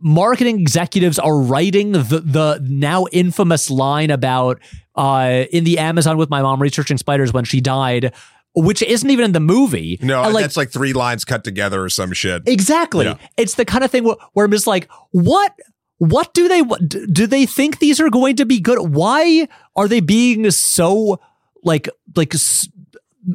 marketing 0.00 0.60
executives 0.60 1.18
are 1.18 1.36
writing 1.36 1.92
the 1.92 2.22
the 2.24 2.60
now 2.62 3.06
infamous 3.12 3.70
line 3.70 4.10
about 4.10 4.60
uh 4.94 5.44
in 5.50 5.64
the 5.64 5.78
Amazon 5.78 6.16
with 6.16 6.30
my 6.30 6.42
mom 6.42 6.62
researching 6.62 6.96
spiders 6.96 7.32
when 7.32 7.44
she 7.44 7.60
died, 7.60 8.14
which 8.54 8.82
isn't 8.82 9.08
even 9.08 9.24
in 9.24 9.32
the 9.32 9.40
movie. 9.40 9.98
No, 10.02 10.22
And, 10.22 10.34
like, 10.34 10.42
that's 10.42 10.56
like 10.56 10.70
three 10.70 10.92
lines 10.92 11.24
cut 11.24 11.44
together 11.44 11.82
or 11.82 11.88
some 11.88 12.12
shit. 12.12 12.42
exactly. 12.46 13.06
Yeah. 13.06 13.16
It's 13.36 13.54
the 13.54 13.64
kind 13.64 13.84
of 13.84 13.90
thing 13.90 14.04
where, 14.04 14.16
where 14.32 14.44
I'm 14.44 14.52
just 14.52 14.66
like, 14.66 14.88
what 15.10 15.54
what 15.98 16.32
do 16.32 16.48
they 16.48 16.62
what, 16.62 16.80
do 16.88 17.26
they 17.26 17.44
think 17.44 17.78
these 17.78 18.00
are 18.00 18.08
going 18.08 18.36
to 18.36 18.46
be 18.46 18.58
good? 18.58 18.78
Why 18.78 19.46
are 19.76 19.86
they 19.86 20.00
being 20.00 20.50
so 20.50 21.20
like 21.62 21.88
like 22.16 22.34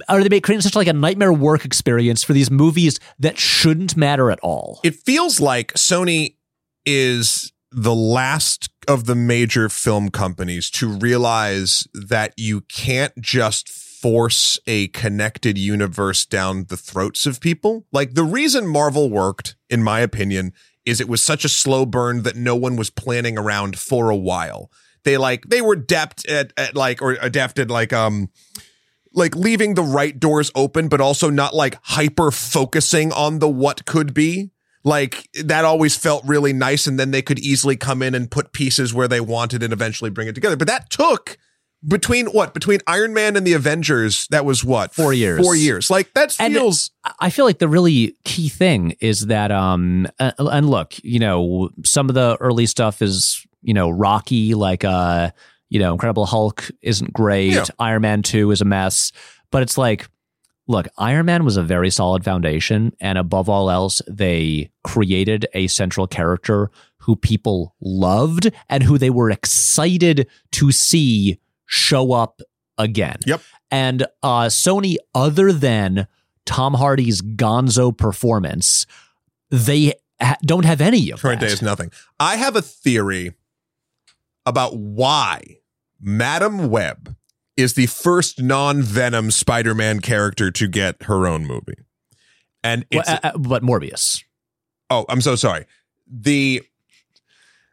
are 0.10 0.23
they 0.23 0.41
creating 0.41 0.62
such 0.62 0.75
like 0.75 0.88
a 0.88 0.93
nightmare 0.93 1.32
work 1.32 1.63
experience 1.63 2.23
for 2.23 2.34
these 2.34 2.49
movies 2.49 2.99
that 3.19 3.38
shouldn't 3.38 3.95
matter 3.95 4.32
at 4.32 4.39
all? 4.39 4.80
It 4.84 4.95
feels 4.95 5.39
like 5.39 5.73
Sony 5.73 6.38
is 6.88 7.54
the 7.71 7.93
last 7.93 8.69
of 8.88 9.06
the 9.06 9.15
major 9.15 9.69
film 9.69 10.10
companies 10.10 10.71
to 10.71 10.88
realize 10.88 11.88
that 11.93 12.34
you 12.36 12.62
can't 12.62 13.13
just 13.21 13.69
force 14.06 14.60
a 14.68 14.88
connected 14.89 15.58
universe 15.58 16.28
down 16.28 16.65
the 16.65 16.78
throats 16.78 17.26
of 17.26 17.41
people. 17.41 17.88
Like 17.91 18.13
the 18.13 18.24
reason 18.24 18.68
Marvel 18.68 19.10
worked, 19.10 19.56
in 19.68 19.82
my 19.82 20.02
opinion, 20.02 20.54
is 20.86 21.02
it 21.02 21.10
was 21.10 21.24
such 21.24 21.44
a 21.44 21.50
slow 21.50 21.88
burn 21.88 22.22
that 22.22 22.36
no 22.36 22.56
one 22.56 22.76
was 22.76 22.91
planning 22.91 23.36
around 23.36 23.80
for 23.80 24.12
a 24.12 24.15
while. 24.15 24.70
They 25.06 25.18
like 25.18 25.46
they 25.50 25.60
were 25.60 25.74
adept 25.74 26.30
at, 26.30 26.54
at 26.56 26.76
like 26.76 27.02
or 27.02 27.18
adapted 27.20 27.72
like 27.72 27.94
um 27.94 28.30
like 29.12 29.36
leaving 29.36 29.74
the 29.74 29.82
right 29.82 30.20
doors 30.20 30.52
open, 30.54 30.88
but 30.88 31.02
also 31.02 31.32
not 31.32 31.56
like 31.56 31.80
hyper 31.82 32.30
focusing 32.30 33.12
on 33.12 33.39
the 33.39 33.50
what 33.50 33.88
could 33.88 34.13
be. 34.13 34.52
Like 34.84 35.28
that 35.46 35.65
always 35.65 35.98
felt 35.98 36.24
really 36.28 36.54
nice. 36.54 36.86
And 36.86 37.00
then 37.00 37.10
they 37.10 37.24
could 37.24 37.39
easily 37.39 37.76
come 37.76 38.04
in 38.04 38.13
and 38.13 38.30
put 38.30 38.54
pieces 38.54 38.94
where 38.94 39.08
they 39.08 39.20
wanted 39.20 39.63
and 39.63 39.74
eventually 39.74 40.12
bring 40.12 40.28
it 40.28 40.36
together. 40.36 40.58
But 40.58 40.68
that 40.68 40.91
took 40.91 41.39
between 41.88 42.28
what? 42.28 42.54
Between 42.54 42.80
Iron 42.88 43.13
Man 43.13 43.36
and 43.36 43.45
the 43.45 43.54
Avengers, 43.54 44.28
that 44.30 44.45
was 44.45 44.63
what? 44.63 44.93
Four 44.93 45.13
years. 45.13 45.41
Four 45.43 45.56
years. 45.56 45.89
Like 45.89 46.13
that 46.13 46.36
And- 46.39 46.54
feels 46.54 46.91
I 47.19 47.30
feel 47.30 47.45
like 47.45 47.60
the 47.60 47.67
really 47.67 48.15
key 48.24 48.50
thing 48.50 48.95
is 49.00 49.28
that, 49.28 49.52
um, 49.52 50.08
and 50.19 50.69
look, 50.69 50.93
you 51.04 51.19
know, 51.19 51.69
some 51.84 52.10
of 52.10 52.15
the 52.15 52.38
early 52.39 52.65
stuff 52.65 53.02
is, 53.02 53.45
you 53.62 53.74
know, 53.74 53.89
rocky, 53.89 54.56
like, 54.56 54.84
uh, 54.84 55.30
you 55.69 55.80
know, 55.80 55.91
Incredible 55.93 56.26
Hulk 56.26 56.69
isn't 56.82 57.13
great. 57.13 57.54
Yeah. 57.54 57.65
Iron 57.80 58.02
Man 58.02 58.21
2 58.24 58.52
is 58.52 58.62
a 58.62 58.65
mess. 58.65 59.12
But 59.52 59.62
it's 59.63 59.78
like, 59.78 60.08
look, 60.67 60.88
Iron 60.98 61.28
Man 61.28 61.45
was 61.45 61.58
a 61.58 61.63
very 61.63 61.89
solid 61.91 62.24
foundation. 62.24 62.93
And 63.00 63.17
above 63.17 63.50
all 63.50 63.69
else, 63.69 64.02
they 64.08 64.71
created 64.84 65.45
a 65.54 65.67
central 65.67 66.08
character 66.08 66.71
who 67.00 67.15
people 67.15 67.76
loved 67.82 68.52
and 68.69 68.82
who 68.82 68.98
they 68.98 69.12
were 69.12 69.30
excited 69.30 70.28
to 70.54 70.71
see 70.71 71.39
show 71.65 72.12
up 72.13 72.41
again. 72.78 73.17
Yep. 73.25 73.41
And 73.71 74.04
uh, 74.23 74.45
Sony, 74.45 74.95
other 75.13 75.51
than 75.51 76.08
Tom 76.45 76.75
Hardy's 76.75 77.21
gonzo 77.21 77.95
performance, 77.97 78.86
they 79.49 79.93
ha- 80.21 80.38
don't 80.45 80.65
have 80.65 80.82
any 80.82 81.10
of 81.12 81.21
Current 81.21 81.39
that. 81.39 81.47
day 81.47 81.54
is 81.54 81.62
nothing. 81.62 81.91
I 82.19 82.36
have 82.38 82.56
a 82.56 82.62
theory 82.62 83.34
about 84.45 84.78
why 84.78 85.58
Madame 85.99 86.69
Web 86.69 87.15
is 87.58 87.73
the 87.73 87.86
first 87.88 88.41
non-Venom 88.41 89.32
Spider-Man 89.32 90.01
character 90.01 90.51
to 90.51 90.67
get 90.67 91.04
her 91.04 91.25
own 91.25 91.45
movie. 91.45 91.78
And 92.63 92.86
Well, 92.91 93.01
it's 93.01 93.10
uh, 93.10 93.19
uh, 93.23 93.38
but 93.38 93.63
Morbius. 93.63 94.23
oh, 94.89 95.06
I'm 95.10 95.21
so 95.21 95.36
sorry. 95.36 95.65
The 96.08 96.62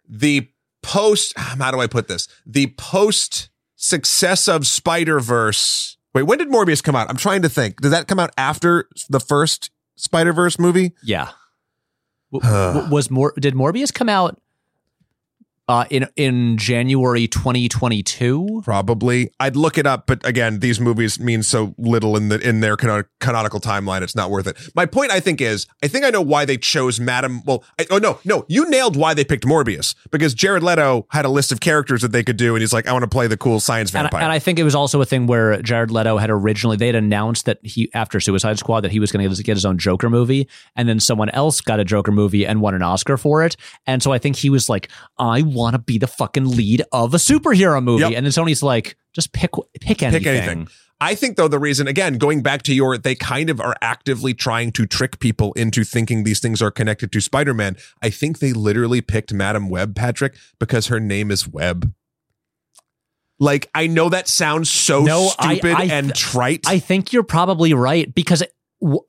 the 0.09 0.49
post 0.83 1.33
how 1.37 1.71
do 1.71 1.81
I 1.81 1.87
put 1.87 2.09
this? 2.09 2.29
The 2.47 2.69
post 2.79 3.49
success 3.83 4.49
of 4.49 4.67
Spider-Verse. 4.67 5.97
Wait, 6.15 6.23
when 6.23 6.39
did 6.39 6.49
Morbius 6.49 6.83
come 6.83 6.95
out? 6.95 7.09
I'm 7.11 7.17
trying 7.17 7.43
to 7.43 7.49
think. 7.49 7.81
Did 7.81 7.91
that 7.91 8.07
come 8.07 8.19
out 8.19 8.31
after 8.39 8.89
the 9.09 9.21
first 9.21 9.71
Spider-Verse 9.97 10.59
movie? 10.59 10.93
Yeah. 11.03 11.31
W- 12.33 12.51
w- 12.75 12.91
was 12.91 13.11
Mor- 13.11 13.35
did 13.39 13.55
Morbius 13.55 13.93
come 13.93 14.09
out 14.09 14.41
uh, 15.69 15.85
in 15.91 16.07
in 16.17 16.57
January 16.59 17.27
2022? 17.29 18.63
Probably. 18.65 19.31
I'd 19.41 19.57
look 19.57 19.79
it 19.79 19.87
up, 19.87 20.07
but 20.07 20.25
again, 20.27 20.61
these 20.61 20.81
movies 20.81 21.19
mean 21.21 21.43
so 21.43 21.75
little 21.79 22.17
in 22.17 22.29
the 22.29 22.39
in 22.47 22.61
their 22.61 22.77
cano- 22.77 23.05
canonical 23.21 23.61
timeline. 23.61 24.03
It's 24.03 24.15
not 24.17 24.31
worth 24.31 24.47
it. 24.47 24.57
My 24.75 24.87
point, 24.87 25.11
I 25.13 25.21
think, 25.21 25.41
is 25.41 25.67
I 25.83 25.89
think 25.89 26.05
I 26.05 26.11
know 26.11 26.21
why 26.21 26.45
they 26.45 26.57
chose 26.57 27.01
Madame. 27.01 27.43
Well, 27.45 27.65
I, 27.79 27.87
oh 27.91 27.99
no, 27.99 28.19
no, 28.25 28.45
you 28.49 28.69
nailed 28.69 28.97
why 28.97 29.15
they 29.15 29.25
picked 29.25 29.45
Morbius 29.45 29.95
because 30.11 30.35
Jared 30.35 30.63
Leto 30.63 31.07
had 31.11 31.25
a 31.25 31.29
list 31.29 31.53
of 31.53 31.61
characters 31.61 32.03
that 32.03 32.13
they 32.13 32.23
could 32.23 32.37
do, 32.37 32.55
and 32.55 32.61
he's 32.63 32.73
like, 32.73 32.87
I 32.87 32.93
want 32.93 33.05
to 33.05 33.09
play 33.09 33.27
the 33.27 33.37
cool 33.37 33.61
science 33.61 33.91
And, 33.95 34.05
vampire. 34.05 34.23
and 34.23 34.33
I 34.33 34.39
think 34.39 34.59
it 34.59 34.65
was 34.65 34.75
also 34.75 35.01
a 35.01 35.05
thing 35.05 35.27
where 35.27 35.61
Jared 35.63 35.91
Leto 35.91 36.17
had 36.19 36.31
originally 36.31 36.77
they 36.77 36.87
had 36.87 36.97
announced 36.97 37.47
that 37.47 37.59
he 37.63 37.91
after 37.95 38.21
Suicide 38.21 38.59
Squad 38.59 38.81
that 38.83 38.93
he 38.93 39.01
was 39.01 39.13
going 39.13 39.29
to 39.29 39.43
get 39.43 39.57
his 39.57 39.65
own 39.65 39.79
Joker 39.79 40.11
movie, 40.11 40.49
and 40.77 40.89
then 40.89 41.01
someone 41.01 41.31
else 41.31 41.61
got 41.61 41.81
a 41.81 41.85
Joker 41.85 42.13
movie 42.13 42.47
and 42.47 42.61
won 42.61 42.75
an 42.75 42.83
Oscar 42.83 43.17
for 43.17 43.43
it. 43.45 43.57
And 43.87 44.03
so 44.03 44.13
I 44.13 44.19
think 44.19 44.37
he 44.37 44.51
was 44.51 44.69
like, 44.69 44.89
I 45.19 45.43
want 45.55 45.75
to 45.75 45.79
be 45.79 45.99
the 45.99 46.07
fucking 46.07 46.49
lead 46.57 46.83
of 46.93 47.15
a 47.15 47.19
superhero 47.19 47.83
movie. 47.83 48.03
Yep. 48.03 48.13
And 48.17 48.27
then 48.27 48.31
Sony's 48.33 48.63
like, 48.63 48.97
just 49.13 49.33
pick 49.33 49.51
pick 49.81 50.03
anything. 50.03 50.21
Pick 50.21 50.27
anything. 50.27 50.69
I 51.01 51.17
think 51.17 51.37
though 51.37 51.49
the 51.49 51.59
reason 51.59 51.89
again 51.89 52.17
going 52.17 52.43
back 52.43 52.63
to 52.63 52.73
your 52.73 52.97
they 52.97 53.17
kind 53.17 53.51
of 53.51 53.61
are 53.61 53.75
actively 53.83 54.35
trying 54.35 54.71
to 54.73 54.87
trick 54.87 55.19
people 55.19 55.53
into 55.55 55.83
thinking 55.83 56.23
these 56.23 56.39
things 56.39 56.63
are 56.63 56.71
connected 56.71 57.11
to 57.13 57.21
Spider-Man. 57.21 57.77
I 58.01 58.11
think 58.11 58.39
they 58.39 58.53
literally 58.53 59.01
picked 59.01 59.33
Madame 59.33 59.69
Web 59.69 59.97
Patrick 59.97 60.37
because 60.61 60.87
her 60.87 61.01
name 61.01 61.33
is 61.33 61.49
Web. 61.49 61.93
Like 63.41 63.69
I 63.75 63.89
know 63.89 64.09
that 64.11 64.29
sounds 64.29 64.71
so 64.71 65.03
No, 65.03 65.31
I- 65.39 65.55
stupid 65.57 65.75
I- 65.77 65.85
and 65.87 66.15
trite. 66.15 66.61
I 66.69 66.79
think 66.79 67.13
you're 67.13 67.25
probably 67.25 67.75
right 67.75 68.15
because 68.15 68.45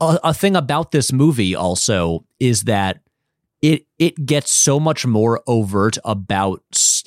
uh, 0.02 0.18
a 0.24 0.34
thing 0.34 0.56
about 0.56 0.92
this 0.92 1.14
movie 1.14 1.54
also 1.54 2.26
is 2.40 2.64
that 2.64 3.02
it 3.64 3.88
it 3.98 4.26
gets 4.28 4.52
so 4.54 4.80
much 4.80 5.08
more 5.08 5.42
overt 5.48 5.98
about 6.06 6.62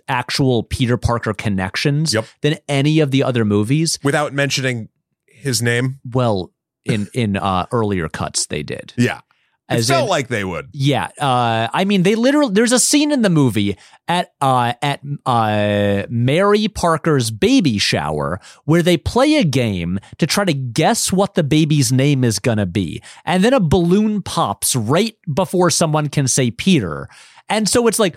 actual 0.08 0.64
Peter 0.64 0.96
Parker 0.96 1.34
connections 1.34 2.12
Yep. 2.14 2.24
than 2.40 2.56
any 2.68 2.98
of 2.98 3.12
the 3.12 3.22
other 3.22 3.44
movies. 3.44 3.98
Without 4.02 4.32
mentioning 4.32 4.88
his 5.26 5.62
name. 5.62 6.00
Well, 6.04 6.52
in 6.84 7.08
in 7.14 7.36
uh, 7.36 7.66
earlier 7.70 8.08
cuts 8.08 8.46
they 8.46 8.62
did. 8.62 8.92
Yeah. 8.96 9.20
It 9.68 9.78
As 9.78 9.88
felt 9.88 10.04
in- 10.04 10.10
like 10.10 10.28
they 10.28 10.44
would. 10.44 10.68
Yeah, 10.72 11.08
uh, 11.20 11.66
I 11.72 11.84
mean, 11.84 12.04
they 12.04 12.14
literally. 12.14 12.52
There's 12.52 12.70
a 12.70 12.78
scene 12.78 13.10
in 13.10 13.22
the 13.22 13.30
movie 13.30 13.76
at 14.06 14.32
uh, 14.40 14.74
at 14.80 15.00
uh, 15.26 16.04
Mary 16.08 16.68
Parker's 16.68 17.32
baby 17.32 17.78
shower 17.78 18.38
where 18.64 18.80
they 18.82 18.96
play 18.96 19.34
a 19.34 19.44
game 19.44 19.98
to 20.18 20.26
try 20.26 20.44
to 20.44 20.54
guess 20.54 21.12
what 21.12 21.34
the 21.34 21.42
baby's 21.42 21.90
name 21.92 22.22
is 22.22 22.38
gonna 22.38 22.64
be, 22.66 23.02
and 23.24 23.42
then 23.42 23.52
a 23.54 23.58
balloon 23.60 24.22
pops 24.22 24.76
right 24.76 25.16
before 25.34 25.70
someone 25.70 26.08
can 26.10 26.28
say 26.28 26.50
Peter, 26.50 27.08
and 27.48 27.68
so 27.68 27.86
it's 27.86 27.98
like. 27.98 28.16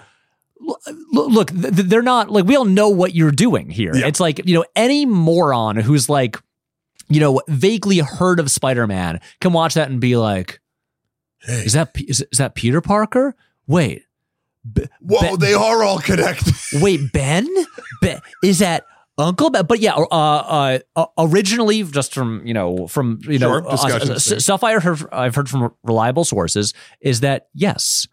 Look, 1.14 1.52
th- 1.52 1.74
th- 1.74 1.88
they're 1.88 2.02
not 2.02 2.30
like 2.30 2.44
we 2.44 2.58
all 2.58 2.66
know 2.66 2.90
what 2.90 3.16
you're 3.16 3.32
doing 3.32 3.70
here. 3.70 3.96
Yeah. 3.96 4.08
It's 4.08 4.20
like 4.20 4.46
you 4.46 4.54
know 4.54 4.66
any 4.76 5.06
moron 5.06 5.78
who's 5.78 6.10
like, 6.10 6.38
you 7.08 7.22
know, 7.22 7.42
vaguely 7.48 8.00
heard 8.00 8.42
of 8.42 8.52
Spider-Man 8.52 9.22
can 9.40 9.54
watch 9.54 9.76
that 9.76 9.90
and 9.90 10.02
be 10.02 10.18
like, 10.18 10.60
Hey. 11.42 11.66
is 11.66 11.74
that 11.74 11.96
is, 11.96 12.26
is 12.32 12.38
that 12.38 12.56
Peter 12.56 12.82
Parker? 12.82 13.36
Wait, 13.68 14.04
Whoa, 15.02 15.22
Ben- 15.22 15.40
they 15.40 15.54
are 15.54 15.84
all 15.84 16.00
connected. 16.00 16.54
wait, 16.82 17.12
Ben? 17.14 17.48
ben 18.02 18.20
is 18.44 18.60
that 18.60 18.86
Uncle 19.18 19.50
Ben? 19.50 19.66
But 19.66 19.80
yeah, 19.80 19.96
uh, 19.96 20.06
uh, 20.12 20.80
uh, 20.96 21.06
originally, 21.18 21.84
just 21.84 22.14
from 22.14 22.46
you 22.46 22.54
know, 22.54 22.88
from 22.88 23.20
you 23.24 23.40
know, 23.40 23.58
uh, 23.58 23.78
yeah. 23.88 24.18
stuff 24.18 24.64
I 24.64 24.80
heard, 24.80 25.02
I've 25.12 25.36
heard 25.36 25.50
from 25.50 25.74
reliable 25.84 26.26
sources 26.26 26.74
is 27.02 27.22
that 27.22 27.48
yes, 27.54 28.08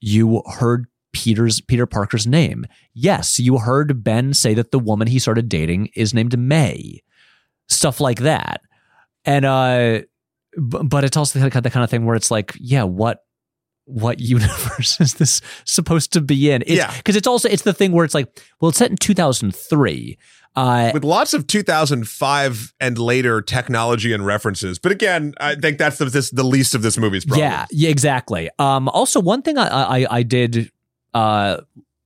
you 0.00 0.42
heard 0.46 0.86
Peter's 1.12 1.60
Peter 1.60 1.86
Parker's 1.86 2.26
name. 2.26 2.66
Yes, 2.94 3.38
you 3.38 3.58
heard 3.58 4.04
Ben 4.04 4.34
say 4.34 4.54
that 4.54 4.70
the 4.70 4.78
woman 4.78 5.08
he 5.08 5.18
started 5.18 5.48
dating 5.48 5.90
is 5.96 6.14
named 6.14 6.38
May. 6.38 7.02
Stuff 7.68 8.00
like 8.00 8.20
that, 8.20 8.60
and 9.24 9.44
uh, 9.44 10.02
but 10.56 11.04
it's 11.04 11.16
also 11.16 11.38
the 11.38 11.50
kind 11.50 11.64
the 11.64 11.70
kind 11.70 11.84
of 11.84 11.90
thing 11.90 12.04
where 12.06 12.16
it's 12.16 12.30
like, 12.30 12.54
yeah, 12.58 12.82
what 12.82 13.22
what 13.84 14.18
universe 14.36 15.00
is 15.00 15.14
this 15.14 15.40
supposed 15.64 16.12
to 16.14 16.20
be 16.20 16.50
in? 16.50 16.62
It's, 16.62 16.72
Yeah. 16.72 16.94
because 16.96 17.16
it's 17.16 17.26
also 17.28 17.48
it's 17.48 17.62
the 17.62 17.72
thing 17.74 17.92
where 17.92 18.04
it's 18.04 18.14
like, 18.14 18.40
well, 18.60 18.70
it's 18.70 18.78
set 18.78 18.90
in 18.90 18.96
two 18.96 19.14
thousand 19.14 19.54
three. 19.54 20.18
Uh, 20.56 20.90
With 20.94 21.04
lots 21.04 21.34
of 21.34 21.46
2005 21.46 22.72
and 22.80 22.96
later 22.98 23.42
technology 23.42 24.14
and 24.14 24.24
references. 24.24 24.78
But 24.78 24.90
again, 24.90 25.34
I 25.38 25.54
think 25.54 25.76
that's 25.76 25.98
the, 25.98 26.06
this, 26.06 26.30
the 26.30 26.44
least 26.44 26.74
of 26.74 26.80
this 26.80 26.96
movie's 26.96 27.26
problem. 27.26 27.46
Yeah, 27.46 27.66
yeah, 27.70 27.90
exactly. 27.90 28.48
Um, 28.58 28.88
also, 28.88 29.20
one 29.20 29.42
thing 29.42 29.58
I 29.58 29.66
I, 30.04 30.06
I 30.10 30.22
did 30.22 30.72
uh, 31.12 31.58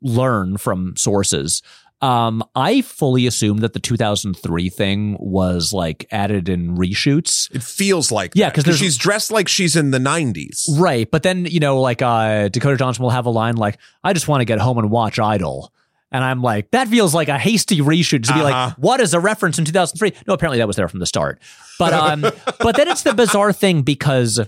learn 0.03 0.57
from 0.57 0.97
sources. 0.97 1.63
Um, 2.03 2.43
I 2.55 2.81
fully 2.81 3.27
assumed 3.27 3.61
that 3.61 3.75
the 3.75 3.79
2003 3.79 4.71
thing 4.71 5.17
was 5.21 5.73
like 5.75 6.07
added 6.11 6.49
in 6.49 6.77
reshoots. 6.77 7.55
It 7.55 7.63
feels 7.63 8.11
like 8.11 8.33
Yeah, 8.35 8.49
because 8.51 8.79
she's 8.79 8.97
dressed 8.97 9.31
like 9.31 9.49
she's 9.49 9.77
in 9.77 9.91
the 9.91 9.99
90s. 9.99 10.67
Right. 10.79 11.11
But 11.11 11.23
then, 11.23 11.45
you 11.45 11.61
know, 11.61 11.79
like 11.81 12.01
uh, 12.01 12.49
Dakota 12.49 12.79
Johnson 12.79 13.03
will 13.03 13.11
have 13.11 13.27
a 13.27 13.31
line 13.31 13.57
like, 13.57 13.77
I 14.03 14.15
just 14.15 14.29
want 14.29 14.41
to 14.41 14.47
get 14.47 14.59
home 14.61 14.79
and 14.79 14.91
watch 14.91 15.19
Idol. 15.19 15.73
And 16.11 16.25
I'm 16.25 16.41
like, 16.43 16.71
that 16.71 16.89
feels 16.89 17.15
like 17.15 17.29
a 17.29 17.39
hasty 17.39 17.81
reshoot 17.81 18.25
to 18.27 18.33
be 18.33 18.41
Uh-huh. 18.41 18.45
like, 18.45 18.75
what 18.79 19.01
is 19.01 19.13
a 19.13 19.21
reference 19.21 19.59
in 19.59 19.67
2003? 19.67 20.13
No, 20.27 20.33
apparently 20.35 20.59
that 20.59 20.67
was 20.67 20.77
there 20.77 20.89
from 20.89 21.01
the 21.01 21.07
start. 21.07 21.39
But 21.79 21.93
um, 21.93 22.23
but 22.61 22.77
then 22.77 22.89
it's 22.89 23.03
the 23.03 23.13
bizarre 23.15 23.53
thing 23.53 23.83
because, 23.83 24.41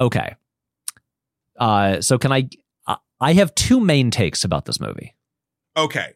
okay. 0.00 0.34
Uh, 1.58 2.00
so 2.00 2.18
can 2.18 2.32
I? 2.32 2.48
I- 2.86 2.96
I 3.22 3.32
have 3.34 3.54
two 3.54 3.80
main 3.80 4.10
takes 4.10 4.44
about 4.44 4.64
this 4.64 4.80
movie. 4.80 5.14
Okay. 5.76 6.14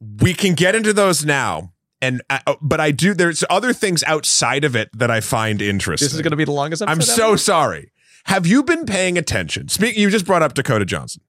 We 0.00 0.34
can 0.34 0.54
get 0.54 0.74
into 0.74 0.92
those 0.92 1.24
now. 1.24 1.72
And 2.02 2.20
uh, 2.28 2.54
but 2.60 2.78
I 2.80 2.90
do 2.90 3.14
there's 3.14 3.42
other 3.48 3.72
things 3.72 4.02
outside 4.04 4.64
of 4.64 4.76
it 4.76 4.90
that 4.92 5.10
I 5.10 5.20
find 5.20 5.62
interesting. 5.62 6.04
This 6.06 6.14
is 6.14 6.20
going 6.20 6.32
to 6.32 6.36
be 6.36 6.44
the 6.44 6.52
longest 6.52 6.82
I'm 6.86 7.00
so 7.00 7.36
sorry. 7.36 7.90
Have 8.24 8.46
you 8.46 8.62
been 8.62 8.84
paying 8.84 9.16
attention? 9.16 9.68
Speak 9.68 9.96
you 9.96 10.10
just 10.10 10.26
brought 10.26 10.42
up 10.42 10.52
Dakota 10.54 10.84
Johnson. 10.84 11.22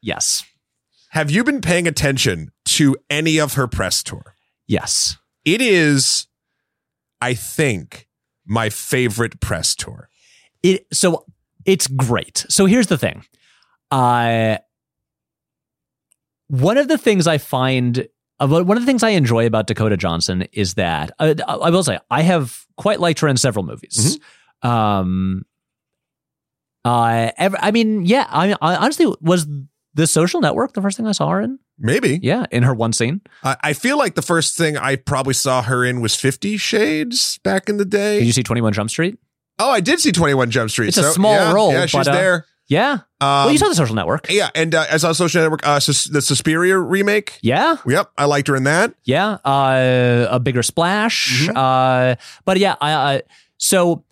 yes, 0.00 0.44
Have 1.10 1.30
you 1.30 1.42
been 1.42 1.60
paying 1.60 1.88
attention 1.88 2.52
to 2.66 2.96
any 3.10 3.38
of 3.38 3.54
her 3.54 3.66
press 3.66 4.02
tour? 4.02 4.34
yes. 4.68 5.16
It 5.44 5.60
is 5.60 6.28
I 7.20 7.34
think 7.34 8.06
my 8.46 8.70
favorite 8.70 9.40
press 9.40 9.74
tour. 9.74 10.08
it 10.62 10.86
so 10.92 11.24
it's 11.64 11.88
great. 11.88 12.46
So 12.48 12.66
here's 12.66 12.86
the 12.86 12.98
thing. 12.98 13.24
Uh 13.90 14.58
one 16.48 16.76
of 16.78 16.86
the 16.88 16.98
things 16.98 17.26
I 17.26 17.38
find 17.38 18.06
about 18.44 18.66
one 18.66 18.76
of 18.76 18.82
the 18.82 18.86
things 18.86 19.02
I 19.02 19.10
enjoy 19.10 19.46
about 19.46 19.66
Dakota 19.66 19.96
Johnson 19.96 20.42
is 20.52 20.74
that 20.74 21.12
uh, 21.18 21.34
I 21.46 21.70
will 21.70 21.84
say 21.84 21.98
I 22.10 22.22
have 22.22 22.66
quite 22.76 23.00
liked 23.00 23.20
her 23.20 23.28
in 23.28 23.36
several 23.36 23.64
movies. 23.64 24.18
Um 24.62 25.44
uh 26.84 27.30
ever, 27.36 27.56
I 27.60 27.70
mean 27.70 28.04
yeah, 28.04 28.26
I, 28.28 28.54
I 28.60 28.76
honestly 28.76 29.12
was 29.20 29.46
the 29.94 30.06
social 30.06 30.40
network 30.40 30.74
the 30.74 30.82
first 30.82 30.96
thing 30.96 31.06
I 31.06 31.12
saw 31.12 31.28
her 31.30 31.40
in? 31.40 31.58
Maybe. 31.78 32.20
Yeah, 32.22 32.46
in 32.50 32.62
her 32.62 32.74
one 32.74 32.92
scene. 32.92 33.22
I 33.42 33.56
I 33.62 33.72
feel 33.72 33.98
like 33.98 34.14
the 34.14 34.22
first 34.22 34.56
thing 34.56 34.76
I 34.76 34.96
probably 34.96 35.34
saw 35.34 35.62
her 35.62 35.84
in 35.84 36.00
was 36.00 36.14
Fifty 36.14 36.56
Shades 36.56 37.38
back 37.38 37.68
in 37.68 37.76
the 37.76 37.84
day. 37.84 38.18
Did 38.18 38.26
you 38.26 38.32
see 38.32 38.42
21 38.42 38.72
Jump 38.72 38.90
Street? 38.90 39.18
oh, 39.58 39.70
I 39.70 39.80
did 39.80 40.00
see 40.00 40.12
21 40.12 40.50
Jump 40.50 40.70
Street. 40.70 40.88
It's 40.88 40.96
a 40.98 41.12
small 41.12 41.34
yeah, 41.34 41.52
role, 41.52 41.72
Yeah, 41.72 41.86
she's 41.86 42.00
but, 42.00 42.08
uh, 42.08 42.12
there. 42.12 42.46
Yeah. 42.72 42.92
Um, 43.20 43.44
well, 43.44 43.52
you 43.52 43.58
saw 43.58 43.68
the 43.68 43.74
social 43.74 43.94
network. 43.94 44.30
Yeah, 44.30 44.50
and 44.54 44.74
uh, 44.74 44.86
I 44.90 44.96
saw 44.96 45.12
Social 45.12 45.42
Network, 45.42 45.66
uh, 45.66 45.78
Sus- 45.78 46.06
the 46.06 46.22
Suspiria 46.22 46.78
remake. 46.78 47.38
Yeah. 47.42 47.76
Yep, 47.86 48.10
I 48.16 48.24
liked 48.24 48.48
her 48.48 48.56
in 48.56 48.64
that. 48.64 48.94
Yeah, 49.04 49.38
uh, 49.44 50.26
a 50.30 50.40
bigger 50.40 50.62
splash. 50.62 51.46
Mhm. 51.48 51.56
Uh, 51.56 52.16
but 52.44 52.58
yeah, 52.58 52.76
I, 52.80 52.92
I 52.92 53.22
so, 53.58 54.04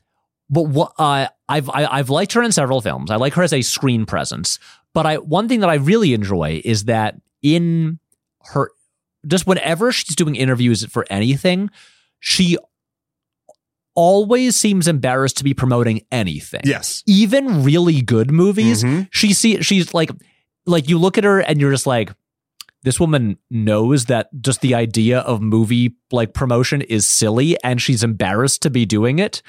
but 0.51 0.63
what 0.69 0.93
uh, 0.99 1.29
I've 1.49 1.71
I, 1.71 1.87
I've 1.87 2.11
liked 2.11 2.33
her 2.35 2.43
in 2.43 2.53
several 2.53 2.81
films. 2.81 3.11
I 3.11 3.17
like 3.17 3.35
her 3.35 3.43
as 3.43 3.53
a 3.53 3.63
screen 3.63 4.05
presence. 4.07 4.59
But 4.93 5.07
I 5.07 5.17
one 5.17 5.49
thing 5.49 5.61
that 5.61 5.71
I 5.71 5.75
really 5.75 6.13
enjoy 6.15 6.61
is 6.65 6.85
that 6.85 7.17
in 7.43 7.99
her 8.53 8.71
just 9.27 9.47
whenever 9.47 9.91
she's 9.93 10.17
doing 10.17 10.35
interviews 10.37 10.85
for 10.87 11.07
anything, 11.11 11.71
she 12.21 12.57
always 13.95 14.57
seems 14.57 14.86
embarrassed 14.88 15.36
to 15.38 15.45
be 15.45 15.53
promoting 15.55 16.03
anything. 16.12 16.61
Yes. 16.64 17.03
Even 17.07 17.64
really 17.64 18.01
good 18.03 18.30
movies, 18.30 18.84
Mhm. 18.84 19.09
she 19.11 19.32
see 19.32 19.61
she's 19.62 19.93
like 19.95 20.11
like 20.66 20.88
you 20.88 20.99
look 20.99 21.18
at 21.18 21.24
her 21.24 21.41
and 21.41 21.61
you're 21.61 21.70
just 21.72 21.86
like 21.86 22.12
this 22.82 22.99
woman 23.01 23.36
knows 23.51 24.07
that 24.07 24.28
just 24.41 24.61
the 24.62 24.74
idea 24.74 25.20
of 25.20 25.43
movie 25.43 25.97
like 26.12 26.32
promotion 26.32 26.80
is 26.82 27.07
silly 27.09 27.57
and 27.62 27.80
she's 27.82 28.03
embarrassed 28.03 28.62
to 28.62 28.70
be 28.70 28.86
doing 28.86 29.18
it. 29.18 29.43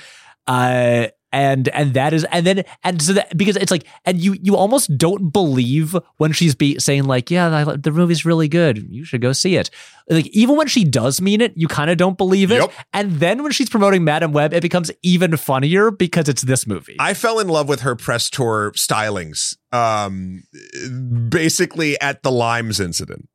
Uh 0.48 1.08
and 1.32 1.70
and 1.70 1.94
that 1.94 2.14
is 2.14 2.26
and 2.32 2.46
then 2.46 2.64
and 2.84 3.02
so 3.02 3.14
that 3.14 3.36
because 3.38 3.56
it's 3.56 3.72
like 3.72 3.86
and 4.06 4.20
you 4.20 4.36
you 4.42 4.56
almost 4.56 4.96
don't 4.98 5.30
believe 5.32 5.96
when 6.18 6.32
she's 6.32 6.56
be 6.56 6.78
saying 6.80 7.06
like 7.06 7.32
yeah 7.32 7.66
I- 7.68 7.76
the 7.78 7.92
movie's 7.92 8.26
really 8.26 8.48
good 8.48 8.86
you 8.90 9.06
should 9.06 9.22
go 9.22 9.32
see 9.34 9.56
it 9.56 9.70
like 10.10 10.28
even 10.28 10.56
when 10.58 10.68
she 10.68 10.84
does 10.84 11.22
mean 11.22 11.40
it 11.42 11.54
you 11.56 11.68
kind 11.68 11.90
of 11.90 11.98
don't 11.98 12.18
believe 12.18 12.52
it 12.52 12.62
Yep. 12.62 12.72
and 12.94 13.12
then 13.20 13.44
when 13.44 13.52
she's 13.52 13.70
promoting 13.70 14.04
Madame 14.04 14.34
Web 14.34 14.54
it 14.54 14.62
becomes 14.62 14.92
even 15.04 15.38
funnier 15.38 15.90
because 15.92 16.28
it's 16.28 16.42
this 16.42 16.68
movie 16.68 16.98
I 17.00 17.14
fell 17.14 17.40
in 17.40 17.48
love 17.48 17.70
with 17.70 17.82
her 17.82 17.96
press 17.96 18.30
tour 18.30 18.72
stylings, 18.74 19.56
um, 19.72 20.44
basically 21.30 22.00
at 22.02 22.24
the 22.24 22.32
Limes 22.32 22.80
incident. 22.80 23.28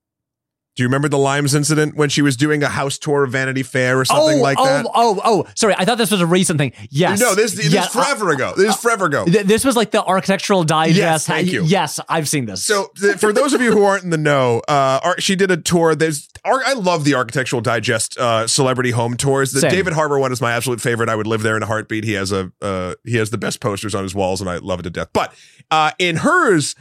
Do 0.76 0.82
you 0.82 0.88
remember 0.88 1.08
the 1.08 1.16
Limes 1.16 1.54
incident 1.54 1.96
when 1.96 2.10
she 2.10 2.20
was 2.20 2.36
doing 2.36 2.62
a 2.62 2.68
house 2.68 2.98
tour 2.98 3.24
of 3.24 3.32
Vanity 3.32 3.62
Fair 3.62 3.98
or 3.98 4.04
something 4.04 4.38
oh, 4.38 4.42
like 4.42 4.58
oh, 4.60 4.64
that? 4.64 4.86
Oh, 4.94 5.20
oh, 5.24 5.46
sorry. 5.54 5.74
I 5.78 5.86
thought 5.86 5.96
this 5.96 6.10
was 6.10 6.20
a 6.20 6.26
recent 6.26 6.58
thing. 6.58 6.74
Yes. 6.90 7.18
No, 7.18 7.34
this, 7.34 7.54
this 7.54 7.72
Yeah, 7.72 7.86
is 7.86 7.88
forever 7.88 8.30
ago. 8.30 8.52
This 8.54 8.74
is 8.74 8.80
forever 8.80 9.06
ago. 9.06 9.24
Th- 9.24 9.46
this 9.46 9.64
was 9.64 9.74
like 9.74 9.90
the 9.90 10.04
architectural 10.04 10.64
digest. 10.64 10.98
Yes, 10.98 11.26
thank 11.26 11.50
you. 11.50 11.64
Yes, 11.64 11.98
I've 12.10 12.28
seen 12.28 12.44
this. 12.44 12.62
So, 12.62 12.90
th- 12.94 13.16
for 13.16 13.32
those 13.32 13.54
of 13.54 13.62
you 13.62 13.72
who 13.72 13.84
aren't 13.84 14.04
in 14.04 14.10
the 14.10 14.18
know, 14.18 14.60
uh, 14.68 15.14
she 15.18 15.34
did 15.34 15.50
a 15.50 15.56
tour. 15.56 15.94
There's, 15.94 16.28
I 16.44 16.74
love 16.74 17.04
the 17.04 17.14
Architectural 17.14 17.62
Digest 17.62 18.18
uh, 18.18 18.46
celebrity 18.46 18.90
home 18.90 19.16
tours. 19.16 19.52
The 19.52 19.60
Same. 19.60 19.70
David 19.70 19.94
Harbour 19.94 20.18
one 20.18 20.30
is 20.30 20.42
my 20.42 20.52
absolute 20.52 20.82
favorite. 20.82 21.08
I 21.08 21.14
would 21.14 21.26
live 21.26 21.42
there 21.42 21.56
in 21.56 21.62
a 21.62 21.66
heartbeat. 21.66 22.04
He 22.04 22.12
has 22.12 22.32
a, 22.32 22.52
uh, 22.60 22.96
he 23.04 23.16
has 23.16 23.30
the 23.30 23.38
best 23.38 23.60
posters 23.60 23.94
on 23.94 24.02
his 24.02 24.14
walls, 24.14 24.42
and 24.42 24.50
I 24.50 24.58
love 24.58 24.80
it 24.80 24.82
to 24.82 24.90
death. 24.90 25.08
But 25.14 25.32
uh, 25.70 25.92
in 25.98 26.16
hers, 26.16 26.74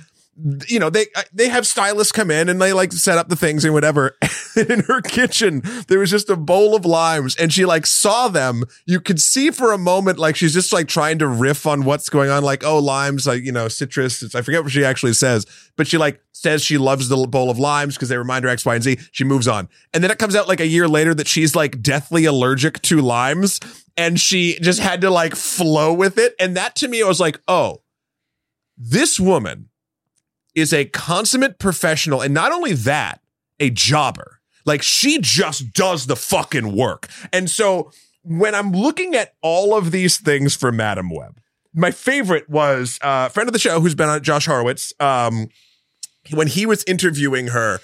you 0.67 0.79
know, 0.79 0.89
they 0.89 1.05
uh, 1.15 1.23
they 1.31 1.47
have 1.47 1.65
stylists 1.65 2.11
come 2.11 2.29
in 2.29 2.49
and 2.49 2.61
they 2.61 2.73
like 2.73 2.91
set 2.91 3.17
up 3.17 3.29
the 3.29 3.37
things 3.37 3.63
and 3.63 3.73
whatever. 3.73 4.17
in 4.57 4.81
her 4.81 5.01
kitchen, 5.01 5.61
there 5.87 5.99
was 5.99 6.09
just 6.09 6.29
a 6.29 6.35
bowl 6.35 6.75
of 6.75 6.85
limes, 6.85 7.35
and 7.37 7.53
she 7.53 7.65
like 7.65 7.85
saw 7.85 8.27
them. 8.27 8.63
You 8.85 8.99
could 8.99 9.21
see 9.21 9.49
for 9.49 9.71
a 9.71 9.77
moment 9.77 10.19
like 10.19 10.35
she's 10.35 10.53
just 10.53 10.73
like 10.73 10.87
trying 10.87 11.19
to 11.19 11.27
riff 11.27 11.65
on 11.65 11.85
what's 11.85 12.09
going 12.09 12.29
on, 12.29 12.43
like 12.43 12.65
oh 12.65 12.79
limes, 12.79 13.25
like 13.25 13.43
you 13.43 13.51
know 13.51 13.69
citrus. 13.69 14.35
I 14.35 14.41
forget 14.41 14.63
what 14.63 14.73
she 14.73 14.83
actually 14.83 15.13
says, 15.13 15.45
but 15.77 15.87
she 15.87 15.97
like 15.97 16.21
says 16.33 16.63
she 16.63 16.77
loves 16.77 17.07
the 17.07 17.27
bowl 17.27 17.49
of 17.49 17.57
limes 17.57 17.95
because 17.95 18.09
they 18.09 18.17
remind 18.17 18.43
her 18.43 18.49
X, 18.49 18.65
Y, 18.65 18.75
and 18.75 18.83
Z. 18.83 18.99
She 19.13 19.23
moves 19.23 19.47
on, 19.47 19.69
and 19.93 20.03
then 20.03 20.11
it 20.11 20.19
comes 20.19 20.35
out 20.35 20.49
like 20.49 20.59
a 20.59 20.67
year 20.67 20.87
later 20.87 21.13
that 21.13 21.29
she's 21.29 21.55
like 21.55 21.81
deathly 21.81 22.25
allergic 22.25 22.81
to 22.83 22.99
limes, 22.99 23.61
and 23.95 24.19
she 24.19 24.59
just 24.59 24.81
had 24.81 24.99
to 25.01 25.09
like 25.09 25.33
flow 25.33 25.93
with 25.93 26.17
it. 26.17 26.35
And 26.41 26.57
that 26.57 26.75
to 26.77 26.89
me, 26.89 27.01
I 27.01 27.07
was 27.07 27.21
like, 27.21 27.39
oh, 27.47 27.83
this 28.77 29.17
woman 29.17 29.69
is 30.55 30.73
a 30.73 30.85
consummate 30.85 31.59
professional. 31.59 32.21
And 32.21 32.33
not 32.33 32.51
only 32.51 32.73
that, 32.73 33.21
a 33.59 33.69
jobber. 33.69 34.39
Like 34.65 34.81
she 34.81 35.19
just 35.19 35.73
does 35.73 36.07
the 36.07 36.15
fucking 36.15 36.75
work. 36.75 37.07
And 37.31 37.49
so 37.49 37.91
when 38.23 38.55
I'm 38.55 38.71
looking 38.71 39.13
at 39.13 39.35
all 39.41 39.77
of 39.77 39.91
these 39.91 40.17
things 40.17 40.55
for 40.55 40.71
Madame 40.71 41.09
Web, 41.09 41.39
my 41.73 41.91
favorite 41.91 42.49
was 42.49 42.97
uh, 43.03 43.27
a 43.27 43.29
friend 43.29 43.47
of 43.47 43.53
the 43.53 43.59
show 43.59 43.79
who's 43.79 43.95
been 43.95 44.09
on 44.09 44.23
Josh 44.23 44.45
Horowitz. 44.45 44.93
Um, 44.99 45.49
when 46.31 46.47
he 46.47 46.65
was 46.65 46.83
interviewing 46.85 47.47
her, 47.47 47.79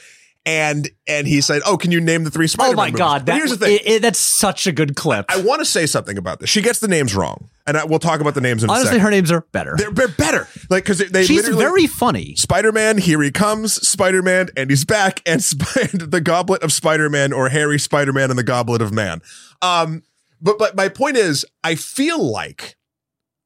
and 0.46 0.90
and 1.08 1.28
he 1.28 1.40
said, 1.42 1.62
"Oh, 1.66 1.78
can 1.78 1.92
you 1.92 2.02
name 2.02 2.24
the 2.24 2.32
three 2.32 2.48
Spider-Man?" 2.48 2.74
oh 2.74 2.78
my 2.78 2.88
movies?" 2.88 2.98
god, 2.98 3.26
that, 3.28 3.36
here's 3.36 3.52
the 3.52 3.58
thing: 3.58 3.76
it- 3.76 3.88
it- 3.88 4.02
that's 4.02 4.20
such 4.20 4.66
a 4.66 4.72
good 4.72 4.96
clip. 4.96 5.26
I 5.30 5.40
want 5.42 5.60
to 5.60 5.66
say 5.66 5.86
something 5.86 6.18
about 6.18 6.40
this. 6.40 6.50
She 6.50 6.62
gets 6.62 6.80
the 6.80 6.88
names 6.88 7.16
wrong, 7.16 7.50
and 7.68 7.78
I, 7.78 7.86
we'll 7.86 8.00
talk 8.00 8.22
about 8.22 8.34
the 8.34 8.42
names 8.42 8.64
in 8.64 8.70
a 8.70 8.74
Honestly, 8.74 8.98
her 9.00 9.12
names 9.12 9.32
are 9.32 9.42
better. 9.52 9.76
They're, 9.78 9.92
they're 9.92 10.08
better, 10.08 10.48
like 10.72 10.84
because 10.84 10.98
they 10.98 11.26
She's 11.26 11.48
very 11.48 11.86
funny. 11.86 12.36
Spider-Man, 12.36 12.98
here 12.98 13.22
he 13.22 13.30
comes, 13.30 13.74
Spider-Man, 13.88 14.50
and 14.58 14.70
he's 14.72 14.84
back, 14.86 15.22
and 15.28 15.44
Sp- 15.46 15.92
the 15.94 16.22
Goblet 16.22 16.64
of 16.64 16.74
Spider-Man, 16.74 17.34
or 17.34 17.50
Harry 17.50 17.78
Spider-Man 17.80 18.30
and 18.32 18.40
the 18.40 18.44
Goblet 18.44 18.82
of 18.82 18.92
Man. 18.92 19.22
Um, 19.62 20.02
but 20.42 20.58
but 20.58 20.76
my 20.76 20.90
point 20.90 21.18
is, 21.18 21.46
I 21.64 21.76
feel 21.76 22.20
like 22.32 22.78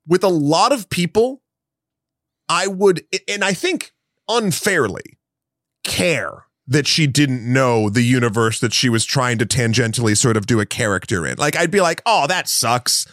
with 0.07 0.23
a 0.23 0.29
lot 0.29 0.71
of 0.71 0.89
people, 0.89 1.41
I 2.47 2.67
would, 2.67 3.03
and 3.27 3.43
I 3.43 3.51
think 3.53 3.91
unfairly, 4.29 5.17
care 5.83 6.45
that 6.67 6.87
she 6.87 7.05
didn't 7.07 7.51
know 7.51 7.89
the 7.89 8.01
universe 8.01 8.59
that 8.59 8.73
she 8.73 8.89
was 8.89 9.05
trying 9.05 9.37
to 9.37 9.45
tangentially 9.45 10.17
sort 10.17 10.35
of 10.35 10.47
do 10.47 10.59
a 10.59 10.65
character 10.65 11.25
in. 11.25 11.37
Like 11.37 11.55
I'd 11.55 11.71
be 11.71 11.81
like, 11.81 12.01
oh, 12.05 12.27
that 12.27 12.49
sucks. 12.49 13.05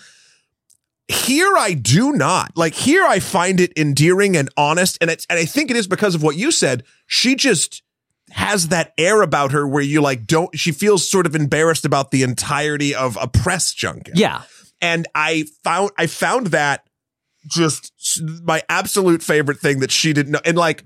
Here 1.09 1.57
I 1.59 1.75
do 1.75 2.13
not. 2.13 2.57
Like 2.57 2.75
here 2.75 3.05
I 3.05 3.19
find 3.19 3.61
it 3.61 3.73
endearing 3.77 4.37
and 4.37 4.49
honest 4.57 4.97
and 5.01 5.11
it's 5.11 5.27
and 5.29 5.39
I 5.39 5.45
think 5.45 5.71
it 5.71 5.77
is 5.77 5.87
because 5.87 6.15
of 6.15 6.23
what 6.23 6.37
you 6.37 6.51
said. 6.51 6.85
She 7.07 7.35
just 7.35 7.83
has 8.31 8.69
that 8.69 8.95
air 8.97 9.21
about 9.21 9.53
her 9.53 9.69
where 9.69 9.83
you 9.83 10.01
like 10.01 10.27
don't 10.27 10.57
she 10.59 10.73
feels 10.73 11.11
sort 11.11 11.27
of 11.27 11.35
embarrassed 11.35 11.85
about 11.85 12.11
the 12.11 12.23
entirety 12.23 12.95
of 12.95 13.19
a 13.21 13.29
press 13.29 13.75
junket. 13.75 14.17
Yeah. 14.17 14.43
And 14.81 15.07
I 15.15 15.45
found 15.63 15.91
I 15.99 16.07
found 16.07 16.49
that 16.49 16.87
just 17.47 17.93
my 18.45 18.63
absolute 18.71 19.23
favorite 19.23 19.59
thing 19.59 19.81
that 19.81 19.91
she 19.91 20.15
didn't 20.15 20.33
know 20.33 20.41
and 20.47 20.57
like 20.57 20.85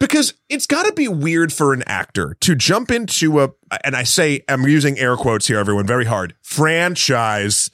because 0.00 0.34
it's 0.48 0.66
got 0.66 0.84
to 0.86 0.92
be 0.92 1.08
weird 1.08 1.52
for 1.52 1.72
an 1.72 1.82
actor 1.86 2.36
to 2.40 2.54
jump 2.54 2.90
into 2.90 3.40
a 3.40 3.50
and 3.84 3.96
I 3.96 4.02
say 4.02 4.42
I'm 4.48 4.62
using 4.62 4.98
air 4.98 5.16
quotes 5.16 5.46
here 5.46 5.58
everyone 5.58 5.86
very 5.86 6.04
hard 6.04 6.34
franchise 6.42 7.70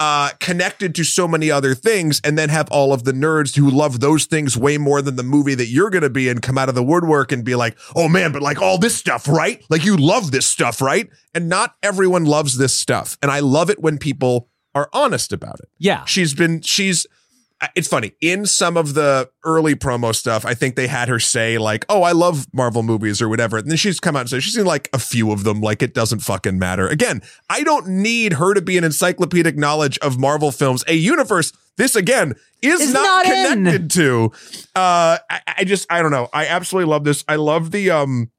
uh 0.00 0.30
connected 0.38 0.94
to 0.94 1.04
so 1.04 1.26
many 1.26 1.50
other 1.50 1.74
things 1.74 2.20
and 2.24 2.38
then 2.38 2.48
have 2.48 2.70
all 2.70 2.92
of 2.92 3.04
the 3.04 3.12
nerds 3.12 3.56
who 3.56 3.68
love 3.68 4.00
those 4.00 4.26
things 4.26 4.56
way 4.56 4.78
more 4.78 5.02
than 5.02 5.16
the 5.16 5.22
movie 5.22 5.54
that 5.54 5.66
you're 5.66 5.90
going 5.90 6.02
to 6.02 6.10
be 6.10 6.28
in 6.28 6.40
come 6.40 6.56
out 6.56 6.68
of 6.68 6.74
the 6.74 6.84
woodwork 6.84 7.32
and 7.32 7.44
be 7.44 7.54
like 7.54 7.76
oh 7.96 8.08
man 8.08 8.32
but 8.32 8.42
like 8.42 8.62
all 8.62 8.78
this 8.78 8.96
stuff 8.96 9.28
right? 9.28 9.62
Like 9.68 9.84
you 9.84 9.96
love 9.96 10.30
this 10.30 10.46
stuff 10.46 10.80
right? 10.80 11.08
And 11.34 11.48
not 11.48 11.74
everyone 11.82 12.24
loves 12.24 12.58
this 12.58 12.74
stuff. 12.74 13.16
And 13.22 13.30
I 13.30 13.40
love 13.40 13.70
it 13.70 13.80
when 13.80 13.98
people 13.98 14.48
are 14.74 14.88
honest 14.92 15.32
about 15.32 15.58
it. 15.60 15.68
Yeah. 15.78 16.04
she's 16.04 16.34
been 16.34 16.60
she's 16.60 17.06
it's 17.74 17.88
funny. 17.88 18.12
In 18.20 18.46
some 18.46 18.76
of 18.76 18.94
the 18.94 19.30
early 19.44 19.74
promo 19.74 20.14
stuff 20.14 20.44
i 20.44 20.54
think 20.54 20.76
they 20.76 20.86
had 20.86 21.08
her 21.08 21.18
say 21.18 21.58
like 21.58 21.84
oh 21.88 22.02
i 22.02 22.12
love 22.12 22.46
marvel 22.52 22.82
movies 22.82 23.20
or 23.20 23.28
whatever. 23.28 23.58
And 23.58 23.70
then 23.70 23.76
she's 23.76 24.00
come 24.00 24.16
out 24.16 24.20
and 24.20 24.30
said 24.30 24.42
she's 24.42 24.54
seen 24.54 24.66
like 24.66 24.88
a 24.92 24.98
few 24.98 25.32
of 25.32 25.44
them 25.44 25.60
like 25.60 25.82
it 25.82 25.94
doesn't 25.94 26.20
fucking 26.20 26.58
matter. 26.58 26.88
Again 26.88 27.22
i 27.50 27.62
don't 27.62 27.88
need 27.88 28.34
her 28.34 28.54
to 28.54 28.62
be 28.62 28.78
an 28.78 28.84
encyclopedic 28.84 29.56
knowledge 29.56 29.98
of 29.98 30.18
marvel 30.18 30.52
films 30.52 30.84
a 30.86 30.94
universe 30.94 31.52
this 31.76 31.94
again 31.96 32.34
is 32.60 32.92
not, 32.92 33.02
not 33.02 33.24
connected 33.24 33.90
to. 33.92 34.32
Uh 34.74 35.18
I, 35.30 35.40
I 35.58 35.64
just 35.64 35.90
i 35.90 36.02
don't 36.02 36.10
know. 36.10 36.28
I 36.32 36.46
absolutely 36.46 36.90
love 36.90 37.04
this. 37.04 37.24
I 37.28 37.36
love 37.36 37.70
the 37.70 37.90
um 37.90 38.30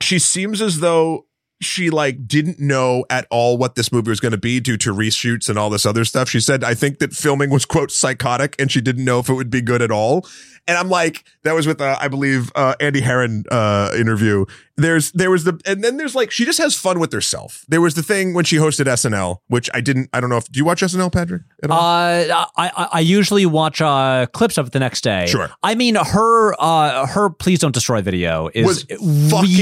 she 0.00 0.18
seems 0.18 0.60
as 0.60 0.80
though 0.80 1.26
she 1.64 1.90
like 1.90 2.26
didn't 2.26 2.60
know 2.60 3.04
at 3.10 3.26
all 3.30 3.56
what 3.58 3.74
this 3.74 3.90
movie 3.92 4.10
was 4.10 4.20
going 4.20 4.32
to 4.32 4.38
be 4.38 4.60
due 4.60 4.76
to 4.78 4.92
reshoots 4.92 5.48
and 5.48 5.58
all 5.58 5.70
this 5.70 5.86
other 5.86 6.04
stuff. 6.04 6.28
She 6.28 6.40
said, 6.40 6.62
I 6.64 6.74
think 6.74 6.98
that 6.98 7.12
filming 7.12 7.50
was 7.50 7.64
quote 7.64 7.90
psychotic 7.90 8.54
and 8.58 8.70
she 8.70 8.80
didn't 8.80 9.04
know 9.04 9.18
if 9.18 9.28
it 9.28 9.34
would 9.34 9.50
be 9.50 9.60
good 9.60 9.82
at 9.82 9.90
all. 9.90 10.26
And 10.66 10.78
I'm 10.78 10.88
like, 10.88 11.24
that 11.42 11.52
was 11.54 11.66
with, 11.66 11.82
uh, 11.82 11.98
I 12.00 12.08
believe, 12.08 12.50
uh, 12.54 12.74
Andy 12.80 13.02
Herron, 13.02 13.44
uh, 13.50 13.90
interview. 13.98 14.46
There's, 14.78 15.12
there 15.12 15.30
was 15.30 15.44
the, 15.44 15.60
and 15.66 15.84
then 15.84 15.98
there's 15.98 16.14
like, 16.14 16.30
she 16.30 16.46
just 16.46 16.58
has 16.58 16.74
fun 16.74 16.98
with 16.98 17.12
herself. 17.12 17.66
There 17.68 17.82
was 17.82 17.92
the 17.92 18.02
thing 18.02 18.32
when 18.32 18.46
she 18.46 18.56
hosted 18.56 18.86
SNL, 18.86 19.40
which 19.48 19.68
I 19.74 19.82
didn't, 19.82 20.08
I 20.14 20.20
don't 20.20 20.30
know 20.30 20.38
if, 20.38 20.50
do 20.50 20.56
you 20.56 20.64
watch 20.64 20.80
SNL, 20.80 21.12
Patrick? 21.12 21.42
At 21.62 21.70
all? 21.70 21.78
Uh, 21.78 22.46
I, 22.56 22.70
I 22.76 22.88
I 22.92 23.00
usually 23.00 23.44
watch 23.44 23.82
uh 23.82 24.26
clips 24.32 24.56
of 24.56 24.68
it 24.68 24.72
the 24.72 24.78
next 24.78 25.02
day. 25.02 25.26
Sure. 25.26 25.50
I 25.62 25.74
mean, 25.74 25.96
her 25.96 26.54
uh 26.58 27.06
her 27.06 27.28
please 27.28 27.58
don't 27.58 27.74
destroy 27.74 28.00
video 28.00 28.48
is 28.54 28.66
Was 28.66 28.86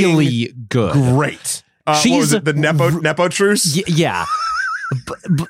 really 0.09 0.53
good. 0.69 0.93
Great. 0.93 1.63
Uh, 1.87 1.93
what 1.93 1.95
was 1.95 2.03
She's 2.03 2.33
it? 2.33 2.45
The 2.45 2.53
Nepo, 2.53 2.91
Nepo 2.91 3.29
truce? 3.29 3.77
Y- 3.77 3.83
yeah. 3.89 4.25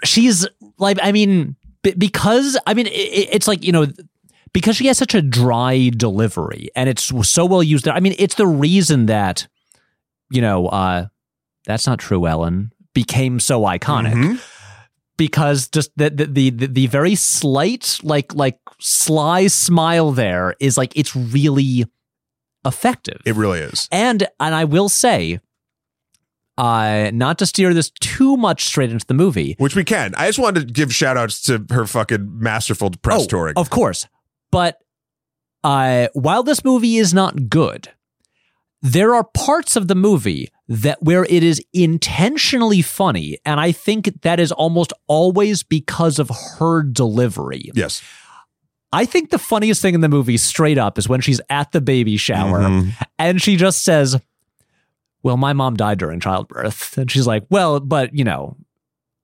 She's 0.05 0.47
like, 0.79 0.99
I 1.03 1.13
mean, 1.13 1.57
because, 1.83 2.57
I 2.67 2.75
mean, 2.75 2.87
i 2.87 2.91
i- 2.91 3.29
it's 3.33 3.49
like, 3.49 3.65
you 3.65 3.73
know, 3.73 3.87
because 4.53 4.77
she 4.77 4.87
has 4.87 4.99
such 4.99 5.15
a 5.15 5.23
dry 5.23 5.91
delivery 5.97 6.69
and 6.77 6.89
it's 6.89 7.11
so 7.29 7.45
well 7.45 7.63
used. 7.63 7.89
I 7.89 8.01
mean, 8.01 8.15
it's 8.19 8.35
the 8.37 8.47
reason 8.47 9.07
that, 9.07 9.49
you 10.31 10.41
know, 10.41 10.69
uh, 10.69 11.07
that's 11.67 11.87
not 11.87 11.99
true, 11.99 12.27
Ellen, 12.27 12.73
became 12.95 13.41
so 13.41 13.63
iconic. 13.63 14.15
Mhm. 14.15 14.41
Because 15.19 15.69
just 15.69 15.91
the, 15.97 16.11
the 16.11 16.27
the 16.27 16.51
the 16.51 16.67
the 16.67 16.87
very 16.89 17.15
slight 17.15 17.99
like 18.03 18.35
like 18.35 18.59
sly 18.81 19.47
smile 19.47 20.11
there 20.11 20.55
is 20.59 20.77
like 20.77 20.93
it's 20.97 21.15
really 21.15 21.85
effective. 22.65 23.21
It 23.25 23.37
really 23.37 23.61
is. 23.61 23.89
And 23.93 24.27
and 24.41 24.55
I 24.55 24.65
will 24.65 24.89
say, 24.89 25.39
uh, 26.63 27.11
not 27.13 27.39
to 27.39 27.47
steer 27.47 27.75
this 27.75 27.91
too 28.01 28.37
much 28.37 28.65
straight 28.65 28.91
into 28.93 29.07
the 29.07 29.15
movie. 29.15 29.57
Which 29.59 29.75
we 29.75 29.85
can. 29.85 30.15
I 30.17 30.27
just 30.29 30.39
wanted 30.39 30.69
to 30.69 30.73
give 30.73 30.95
shout 30.95 31.17
outs 31.17 31.43
to 31.43 31.65
her 31.71 31.87
fucking 31.87 32.39
masterful 32.39 32.91
press 33.03 33.25
Oh, 33.25 33.27
touring. 33.27 33.55
Of 33.57 33.69
course. 33.71 34.07
But 34.51 34.79
uh, 35.65 36.09
while 36.13 36.43
this 36.43 36.65
movie 36.65 36.97
is 36.99 37.13
not 37.13 37.49
good, 37.49 37.89
there 38.81 39.15
are 39.15 39.25
parts 39.25 39.77
of 39.77 39.89
the 39.89 39.95
movie 39.95 40.51
that 40.69 41.03
where 41.03 41.25
it 41.25 41.43
is 41.43 41.61
intentionally 41.73 42.81
funny 42.83 43.37
and 43.45 43.61
i 43.61 43.71
think 43.73 44.23
that 44.23 44.41
is 44.41 44.51
almost 44.53 44.93
always 45.07 45.63
because 45.63 46.19
of 46.19 46.31
her 46.59 46.83
delivery 46.83 47.71
Yes. 47.75 48.03
i 48.93 49.05
think 49.05 49.31
the 49.31 49.39
funniest 49.39 49.83
thing 49.83 49.95
in 49.95 50.01
the 50.01 50.09
movie 50.09 50.37
straight 50.39 50.79
up 50.79 50.97
is 50.99 51.09
when 51.09 51.21
she's 51.21 51.41
at 51.51 51.73
the 51.73 51.81
baby 51.83 52.17
shower 52.17 52.61
Mhm. 52.61 52.93
and 53.19 53.43
she 53.43 53.57
just 53.57 53.83
says 53.85 54.19
well 55.23 55.37
my 55.37 55.53
mom 55.53 55.75
died 55.77 55.99
during 55.99 56.21
childbirth 56.21 56.97
and 56.99 57.11
she's 57.11 57.27
like 57.27 57.45
well 57.51 57.81
but 57.81 58.15
you 58.15 58.25
know 58.25 58.57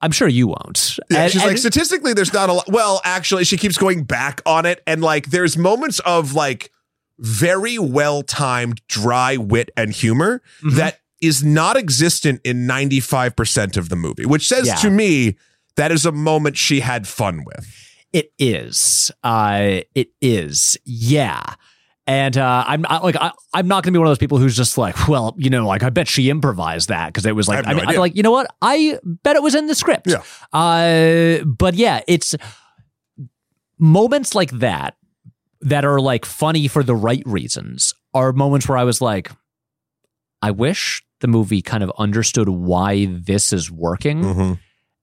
i'm 0.01 0.11
sure 0.13 0.29
you 0.29 0.47
won't 0.47 0.99
Yeah, 1.11 1.23
And- 1.25 1.33
she's 1.33 1.43
and- 1.43 1.51
like, 1.51 1.59
statistically, 1.59 2.13
there's 2.13 2.33
not 2.33 2.49
a 2.49 2.53
lot. 2.53 2.69
Well, 2.69 3.01
actually, 3.05 3.45
she 3.45 3.57
keeps 3.57 3.77
going 3.79 4.05
back 4.05 4.41
on 4.47 4.65
it. 4.67 4.81
And 4.87 5.03
like, 5.03 5.31
there's 5.31 5.57
moments 5.57 5.99
of 6.01 6.35
like 6.35 6.71
very 7.19 7.79
well 7.79 8.23
timed, 8.23 8.81
dry 8.87 9.37
wit 9.37 9.71
and 9.77 9.93
humor 9.93 10.41
Mhm. 10.63 10.77
that 10.77 11.01
is 11.21 11.43
not 11.43 11.77
existent 11.77 12.41
in 12.45 12.65
95% 12.67 13.77
of 13.77 13.89
the 13.89 13.97
movie, 13.97 14.25
which 14.25 14.47
says 14.47 14.69
Yeah. 14.69 14.77
to 14.77 14.91
me 14.91 15.37
that 15.77 15.91
is 15.91 16.07
a 16.07 16.13
moment 16.13 16.57
she 16.57 16.79
had 16.81 17.09
fun 17.09 17.43
with. 17.45 17.67
It 18.13 18.31
is. 18.39 19.11
Uh, 19.25 19.81
it 19.97 20.11
is. 20.21 20.77
Yeah. 20.85 21.55
And 22.09 22.39
uh, 22.39 22.65
I'm 22.67 22.87
I, 22.89 22.99
like 23.01 23.17
I, 23.17 23.33
I'm 23.53 23.69
not 23.69 23.85
going 23.85 23.93
to 23.93 23.97
be 23.97 23.99
one 23.99 24.07
of 24.09 24.11
those 24.11 24.19
people 24.19 24.39
who's 24.39 24.57
just 24.57 24.79
like, 24.79 25.09
well, 25.09 25.35
you 25.37 25.51
know, 25.51 25.67
like 25.67 25.83
I 25.83 25.91
bet 25.91 26.09
she 26.09 26.31
improvised 26.31 26.89
that 26.89 27.09
because 27.09 27.27
it 27.27 27.37
was 27.37 27.49
like 27.49 27.57
have 27.57 27.67
no 27.67 27.71
I 27.71 27.75
mean, 27.75 27.89
I'm 27.91 27.97
like, 27.97 28.17
you 28.17 28.23
know 28.23 28.31
what? 28.31 28.51
I 28.63 28.99
bet 29.05 29.37
it 29.37 29.43
was 29.43 29.55
in 29.55 29.67
the 29.67 29.75
script. 29.75 30.07
Yeah. 30.07 30.23
Uh, 30.51 31.45
but 31.45 31.75
yeah, 31.75 32.01
it's 32.09 32.35
moments 33.79 34.35
like 34.35 34.51
that 34.53 34.97
that 35.61 35.85
are 35.85 36.01
like 36.01 36.25
funny 36.25 36.67
for 36.67 36.83
the 36.83 36.95
right 36.95 37.23
reasons 37.27 37.95
are 38.15 38.33
moments 38.33 38.69
where 38.69 38.79
I 38.79 38.85
was 38.85 39.01
like, 39.01 39.31
I 40.41 40.51
wish 40.51 41.03
the 41.21 41.29
movie 41.29 41.63
kind 41.63 41.83
of 41.83 41.93
understood 41.99 42.49
why 42.49 43.07
this 43.07 43.53
is 43.53 43.71
working 43.71 44.23
Mm-hmm. 44.23 44.53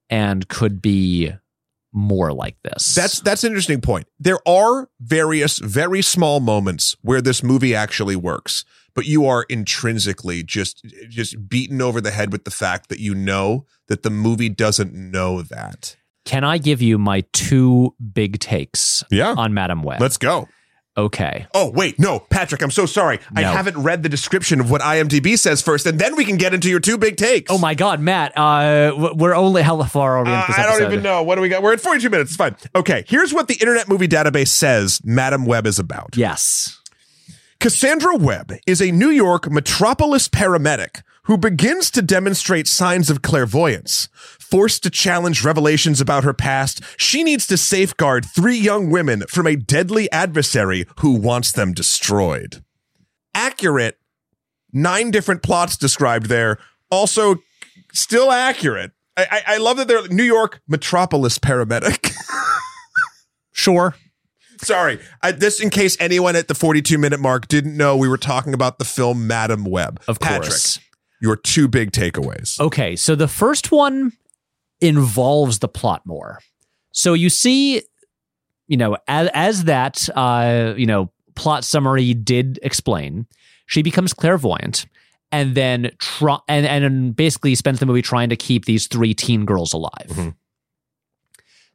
and 0.09 0.47
could 0.47 0.81
be 0.81 1.33
more 1.95 2.33
like 2.33 2.57
this. 2.63 2.93
That's 2.93 3.21
that's 3.21 3.43
an 3.43 3.47
interesting 3.51 3.79
point. 3.81 4.05
There 4.19 4.39
are 4.47 4.89
various 4.99 5.57
very 5.59 6.01
small 6.01 6.39
moments 6.41 6.95
where 7.01 7.21
this 7.21 7.41
movie 7.41 7.73
actually 7.73 8.17
works, 8.17 8.65
but 8.93 9.05
you 9.05 9.25
are 9.25 9.45
intrinsically 9.49 10.43
just 10.43 10.85
just 11.09 11.47
beaten 11.49 11.81
over 11.81 12.01
the 12.01 12.11
head 12.11 12.31
with 12.31 12.43
the 12.43 12.51
fact 12.51 12.89
that 12.89 12.99
you 12.99 13.15
know 13.15 13.65
that 13.87 14.03
the 14.03 14.09
movie 14.09 14.49
doesn't 14.49 14.93
know 14.93 15.41
that. 15.41 15.95
Can 16.25 16.43
I 16.43 16.57
give 16.57 16.81
you 16.81 16.97
my 16.97 17.23
two 17.33 17.95
big 18.13 18.39
takes 18.39 19.03
Yeah. 19.09 19.33
on 19.37 19.53
Madame 19.53 19.81
Web? 19.83 20.01
Let's 20.01 20.17
go. 20.17 20.49
Okay. 20.97 21.45
Oh, 21.53 21.71
wait, 21.71 21.99
no, 21.99 22.19
Patrick, 22.19 22.61
I'm 22.61 22.71
so 22.71 22.85
sorry. 22.85 23.19
I 23.35 23.41
haven't 23.41 23.77
read 23.77 24.01
the 24.01 24.07
description 24.09 24.61
of 24.61 24.71
what 24.71 24.79
IMDb 24.81 25.37
says 25.37 25.61
first, 25.61 25.85
and 25.85 25.99
then 25.99 26.15
we 26.15 26.23
can 26.23 26.37
get 26.37 26.53
into 26.53 26.69
your 26.69 26.79
two 26.79 26.97
big 26.97 27.17
takes. 27.17 27.51
Oh 27.51 27.57
my 27.57 27.75
God, 27.75 27.99
Matt. 27.99 28.37
Uh, 28.37 29.11
we're 29.15 29.35
only 29.35 29.61
how 29.61 29.81
far 29.83 30.23
we 30.23 30.29
Uh, 30.29 30.33
I 30.47 30.53
don't 30.63 30.69
episode? 30.71 30.91
even 30.93 31.03
know. 31.03 31.21
What 31.23 31.35
do 31.35 31.41
we 31.41 31.49
got? 31.49 31.61
We're 31.61 31.73
at 31.73 31.81
42 31.81 32.09
minutes. 32.09 32.31
It's 32.31 32.37
fine. 32.37 32.55
Okay, 32.73 33.03
here's 33.07 33.33
what 33.33 33.47
the 33.49 33.55
Internet 33.55 33.89
Movie 33.89 34.07
Database 34.07 34.47
says 34.47 35.01
Madame 35.03 35.45
Web 35.45 35.67
is 35.67 35.79
about. 35.79 36.15
Yes. 36.15 36.79
Cassandra 37.59 38.15
Webb 38.15 38.53
is 38.67 38.81
a 38.81 38.91
New 38.91 39.09
York 39.09 39.49
metropolis 39.51 40.27
paramedic 40.29 41.01
who 41.23 41.37
begins 41.37 41.89
to 41.91 42.01
demonstrate 42.03 42.67
signs 42.67 43.09
of 43.09 43.21
clairvoyance. 43.21 44.07
Forced 44.49 44.83
to 44.83 44.89
challenge 44.89 45.43
revelations 45.43 45.99
about 45.99 46.23
her 46.23 46.33
past, 46.33 46.81
she 46.97 47.23
needs 47.23 47.47
to 47.47 47.57
safeguard 47.57 48.25
three 48.25 48.57
young 48.57 48.89
women 48.89 49.23
from 49.27 49.47
a 49.47 49.55
deadly 49.55 50.11
adversary 50.11 50.85
who 50.99 51.15
wants 51.15 51.51
them 51.51 51.73
destroyed. 51.73 52.63
Accurate. 53.33 53.97
Nine 54.71 55.09
different 55.11 55.41
plots 55.41 55.77
described 55.77 56.27
there. 56.27 56.59
Also, 56.91 57.37
still 57.91 58.31
accurate. 58.31 58.91
I, 59.17 59.25
I, 59.31 59.41
I 59.55 59.57
love 59.57 59.77
that 59.77 59.87
they're 59.87 60.07
New 60.09 60.23
York 60.23 60.61
metropolis 60.67 61.39
paramedic. 61.39 62.13
Sure. 63.57 63.95
Sorry, 64.57 64.99
I, 65.23 65.31
this 65.31 65.61
in 65.61 65.69
case 65.69 65.95
anyone 65.99 66.35
at 66.35 66.49
the 66.49 66.53
42 66.55 66.97
minute 66.97 67.21
mark 67.21 67.47
didn't 67.47 67.75
know 67.77 67.95
we 67.95 68.09
were 68.09 68.17
talking 68.17 68.53
about 68.53 68.79
the 68.79 68.85
film 68.85 69.27
Madame 69.27 69.63
Web. 69.63 70.01
Of 70.09 70.19
Patrick, 70.19 70.49
course. 70.49 70.79
your 71.21 71.37
two 71.37 71.69
big 71.69 71.91
takeaways. 71.91 72.59
Okay. 72.59 72.97
So 72.97 73.15
the 73.15 73.29
first 73.29 73.71
one 73.71 74.11
involves 74.81 75.59
the 75.59 75.67
plot 75.67 76.01
more. 76.05 76.39
So 76.91 77.13
you 77.13 77.29
see, 77.29 77.81
you 78.67 78.77
know, 78.77 78.97
as, 79.07 79.29
as 79.33 79.63
that, 79.65 80.07
uh, 80.15 80.73
you 80.77 80.85
know, 80.85 81.11
plot 81.35 81.63
summary 81.63 82.13
did 82.13 82.59
explain, 82.63 83.27
she 83.67 83.81
becomes 83.81 84.13
clairvoyant 84.13 84.85
and 85.31 85.55
then 85.55 85.91
try 85.99 86.37
and, 86.47 86.65
and 86.65 87.15
basically 87.15 87.55
spends 87.55 87.79
the 87.79 87.85
movie 87.85 88.01
trying 88.01 88.29
to 88.29 88.35
keep 88.35 88.65
these 88.65 88.87
three 88.87 89.13
teen 89.13 89.43
girls 89.45 89.73
alive. 89.73 90.07
Mhm. 90.09 90.35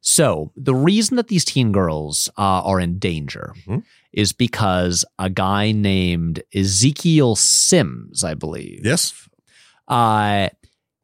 So 0.01 0.53
the 0.57 0.75
reason 0.75 1.17
that 1.17 1.29
these 1.29 1.45
teen 1.45 1.73
girls 1.73 2.29
uh, 2.39 2.63
are 2.65 2.81
in 2.81 2.99
danger 2.99 3.53
Mhm. 3.67 3.83
is 4.13 4.33
because 4.33 5.05
a 5.19 5.29
guy 5.29 5.73
named 5.73 6.43
Ezekiel 6.55 7.37
Sims, 7.37 8.25
I 8.25 8.35
believe, 8.35 8.81
Yes, 8.85 9.13
uh, 9.89 10.49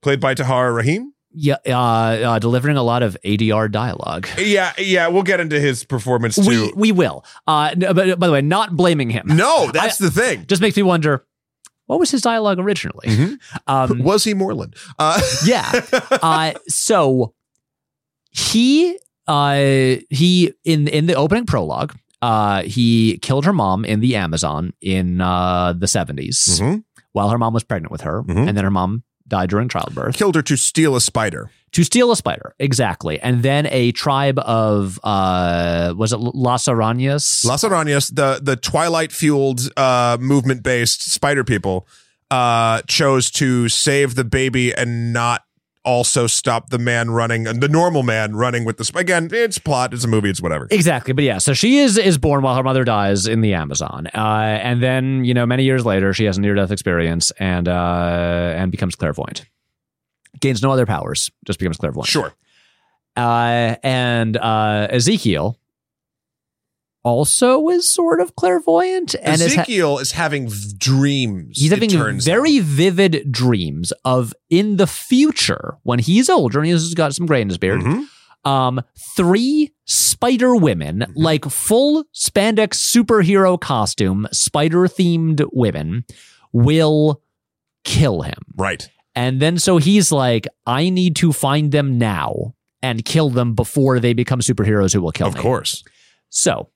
played 0.01 0.21
by 0.21 0.33
Tahar 0.35 0.73
Rahim. 0.73 1.13
Yeah, 1.39 1.57
uh, 1.67 1.71
uh, 1.73 2.39
delivering 2.39 2.79
a 2.79 2.83
lot 2.83 3.03
of 3.03 3.15
ADR 3.23 3.71
dialogue. 3.71 4.27
Yeah, 4.39 4.73
yeah, 4.79 5.09
we'll 5.09 5.23
get 5.23 5.39
into 5.39 5.61
his 5.61 5.85
performance 5.85 6.37
too. 6.37 6.49
We 6.49 6.73
we 6.75 6.93
will. 6.93 7.27
Uh, 7.47 7.75
but 7.75 8.19
by 8.19 8.27
the 8.27 8.33
way, 8.33 8.41
not 8.41 8.75
blaming 8.75 9.11
him. 9.11 9.27
no, 9.29 9.71
that's 9.73 9.99
the 9.99 10.11
thing. 10.11 10.47
Just 10.47 10.63
makes 10.63 10.77
me 10.79 10.83
wonder 10.83 11.27
what 11.87 11.99
was 12.01 12.11
his 12.11 12.23
dialogue 12.23 12.59
originally. 12.59 13.09
Mhm. 13.09 13.39
Um, 13.67 13.99
Was 14.03 14.25
he 14.25 14.33
Morlun? 14.33 14.75
Uh, 14.99 15.21
yeah. 15.45 15.71
Uh, 16.23 16.55
so 16.69 17.35
he 18.31 18.99
uh, 19.27 19.97
he 20.09 20.55
in 20.65 20.89
in 20.89 21.05
the 21.07 21.15
opening 21.15 21.45
prologue. 21.45 21.95
Uh, 22.23 22.63
he 22.63 23.19
killed 23.19 23.45
her 23.45 23.53
mom 23.53 23.85
in 23.85 24.01
the 24.01 24.17
Amazon 24.17 24.73
in 24.81 25.21
uh, 25.21 25.75
the 25.75 25.85
70s 25.85 26.61
mhm. 26.61 26.83
while 27.13 27.29
her 27.29 27.37
mom 27.37 27.53
was 27.53 27.63
pregnant 27.63 27.93
with 27.93 28.01
her. 28.01 28.23
Mhm. 28.23 28.49
And 28.49 28.57
then 28.57 28.65
her 28.65 28.71
mom 28.71 29.05
died 29.29 29.51
during 29.51 29.69
childbirth. 29.69 30.17
Killed 30.17 30.35
her 30.35 30.43
to 30.43 30.57
steal 30.57 30.97
a 30.97 31.01
spider. 31.01 31.51
to 31.73 31.85
steal 31.85 32.11
a 32.11 32.17
spider 32.17 32.55
exactly 32.59 33.21
and 33.21 33.43
then 33.43 33.67
a 33.67 33.93
tribe 33.93 34.39
of 34.39 34.99
uh 35.05 35.93
was 35.97 36.13
it 36.13 36.19
las 36.19 36.65
arañas 36.67 37.45
Las 37.45 37.63
Arañas, 37.65 38.15
the 38.15 38.41
the 38.43 38.57
Twilight 38.57 39.13
fueled 39.13 39.61
uh, 39.77 40.17
movement 40.21 40.63
based 40.63 41.03
spider 41.13 41.45
people, 41.45 41.87
uh, 42.31 42.81
chose 42.87 43.31
to 43.33 43.69
save 43.69 44.15
the 44.15 44.25
baby 44.25 44.75
and 44.75 45.13
not 45.13 45.43
also 45.87 46.27
stop 46.27 46.69
the 46.71 46.79
man 46.79 47.11
running, 47.11 47.45
the 47.45 47.69
normal 47.69 48.03
man 48.03 48.37
running 48.37 48.65
with 48.67 48.77
the 48.77 48.93
again. 48.99 49.31
It's 49.33 49.57
plot, 49.59 49.95
it's 49.95 50.05
a 50.05 50.09
movie, 50.09 50.29
it's 50.29 50.43
whatever. 50.43 50.67
exactly 50.71 51.15
but 51.15 51.25
yeah 51.25 51.39
so 51.39 51.55
she 51.55 51.79
is 51.79 51.97
is 51.97 52.19
born 52.19 52.43
while 52.43 52.57
her 52.57 52.63
mother 52.63 52.85
dies 52.85 53.27
in 53.27 53.41
the 53.41 53.55
amazon 53.55 54.07
uh 54.15 54.59
and 54.63 54.83
then 54.83 55.25
you 55.25 55.33
know 55.33 55.47
many 55.47 55.63
years 55.65 55.87
later 55.87 56.13
she 56.13 56.25
has 56.25 56.37
a 56.37 56.41
near 56.41 56.55
death 56.55 56.71
experience 56.73 57.31
and 57.39 57.69
uh 57.69 58.53
and 58.57 58.71
becomes 58.73 58.95
clairvoyant 58.97 59.45
gains 60.41 60.63
no 60.63 60.71
other 60.73 60.85
powers 60.87 61.31
just 61.47 61.59
becomes 61.59 61.77
clairvoyant 61.77 62.09
Sure. 62.09 62.35
uh 63.17 63.77
and 63.83 64.37
uh 64.37 64.89
ezekiel 64.91 65.57
also 67.07 67.69
is 67.69 67.89
sort 67.89 68.21
of 68.21 68.35
clairvoyant 68.35 69.15
and 69.23 69.41
is 69.41 69.55
ha- 69.55 69.63
Ezekiel 69.63 69.99
is 69.99 70.11
having 70.13 70.51
dreams. 70.77 71.59
He's 71.61 71.71
having 71.71 71.89
turns 71.89 72.25
very 72.25 72.59
out. 72.59 72.65
vivid 72.65 73.31
dreams 73.31 73.93
of 74.05 74.35
in 74.51 74.77
the 74.77 74.89
future 74.89 75.77
when 75.85 76.01
he's 76.01 76.29
older 76.29 76.59
and 76.59 76.69
he's 76.69 76.95
got 76.95 77.15
some 77.15 77.27
gray 77.27 77.41
in 77.41 77.49
his 77.49 77.59
beard. 77.59 77.81
Mhm. 77.81 78.07
Um, 78.45 78.81
three 79.17 79.73
spider 79.85 80.57
women, 80.57 81.01
Mhm. 81.09 81.13
like 81.15 81.45
full 81.45 82.05
spandex 82.15 82.75
superhero 82.75 83.59
costume, 83.61 84.27
spider 84.33 84.89
themed 84.89 85.45
women, 85.53 86.05
will 86.53 87.23
kill 87.85 88.23
him. 88.23 88.39
Right. 88.57 88.89
And 89.15 89.41
then 89.41 89.59
so 89.59 89.79
he's 89.79 90.11
like, 90.11 90.47
I 90.67 90.91
need 90.91 91.15
to 91.17 91.33
find 91.33 91.71
them 91.73 91.99
now 91.99 92.55
and 92.83 93.05
kill 93.05 93.31
them 93.31 93.55
before 93.55 93.99
they 94.01 94.13
become 94.13 94.41
superheroes 94.41 94.93
who 94.93 95.01
will 95.01 95.13
kill 95.13 95.29
Of 95.29 95.35
me. 95.37 95.41
course. 95.41 95.83
So, 96.29 96.69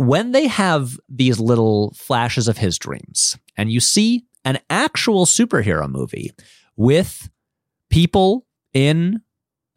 when 0.00 0.32
they 0.32 0.46
have 0.46 0.98
these 1.08 1.38
little 1.38 1.92
flashes 1.94 2.48
of 2.48 2.56
his 2.56 2.78
dreams, 2.78 3.36
and 3.56 3.70
you 3.70 3.80
see 3.80 4.24
an 4.46 4.58
actual 4.70 5.26
superhero 5.26 5.88
movie 5.90 6.32
with 6.76 7.28
people 7.90 8.46
in 8.72 9.20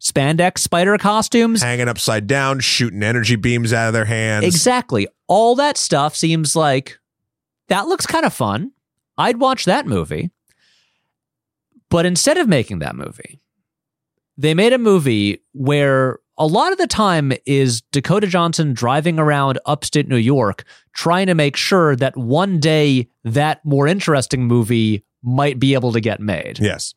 spandex 0.00 0.58
spider 0.58 0.96
costumes, 0.96 1.62
Hanging 1.62 1.88
upside 1.88 2.26
down, 2.26 2.60
shooting 2.60 3.02
energy 3.02 3.36
beams 3.36 3.72
out 3.72 3.88
of 3.88 3.92
their 3.92 4.06
hands. 4.06 4.46
exactly, 4.46 5.06
all 5.26 5.54
that 5.56 5.76
stuff 5.76 6.16
seems 6.16 6.56
like 6.56 6.98
that 7.68 7.86
looks 7.86 8.06
kind 8.06 8.24
of 8.24 8.32
fun. 8.32 8.72
I'd 9.18 9.38
watch 9.38 9.66
that 9.66 9.86
movie. 9.86 10.30
But 11.90 12.06
instead 12.06 12.38
of 12.38 12.48
making 12.48 12.80
that 12.80 12.96
movie, 12.96 13.40
they 14.36 14.54
made 14.54 14.72
a 14.72 14.78
movie 14.78 15.42
where 15.52 16.18
a 16.36 16.46
lot 16.46 16.72
of 16.72 16.78
the 16.78 16.86
time 16.86 17.32
is 17.46 17.82
Dakota 17.92 18.26
Johnson 18.26 18.72
driving 18.72 19.18
around 19.18 19.58
upstate 19.66 20.08
New 20.08 20.16
York 20.16 20.64
trying 20.92 21.26
to 21.26 21.34
make 21.34 21.56
sure 21.56 21.94
that 21.96 22.16
one 22.16 22.58
day 22.58 23.08
that 23.24 23.64
more 23.64 23.86
interesting 23.86 24.46
movie 24.46 25.04
might 25.22 25.58
be 25.58 25.74
able 25.74 25.92
to 25.92 26.00
get 26.00 26.20
made. 26.20 26.58
Yes. 26.60 26.94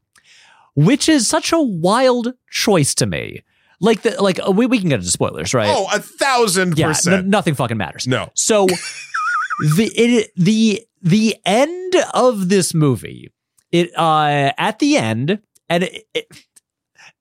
Which 0.76 1.08
is 1.10 1.28
such 1.28 1.52
a 1.52 1.60
wild 1.60 2.34
choice 2.50 2.94
to 2.96 3.06
me. 3.06 3.44
Like 3.80 4.02
the 4.02 4.22
like 4.22 4.40
we, 4.48 4.66
we 4.66 4.80
can 4.80 4.90
get 4.90 5.00
into 5.00 5.12
spoilers, 5.12 5.54
right? 5.54 5.70
Oh, 5.70 5.88
a 5.94 6.00
thousand 6.00 6.78
yeah, 6.78 6.88
percent. 6.88 7.26
n- 7.26 7.30
nothing 7.30 7.54
fucking 7.54 7.78
matters. 7.78 8.08
no. 8.08 8.32
So 8.34 8.66
the 9.76 9.92
it, 9.96 10.32
the 10.36 10.84
the 11.02 11.36
end 11.46 11.96
of 12.16 12.50
this 12.50 12.74
movie, 12.74 13.32
it 13.72 13.92
uh 13.96 14.52
at 14.58 14.80
the 14.80 14.98
end, 14.98 15.40
and 15.70 15.84
it, 15.84 16.08
it 16.16 16.28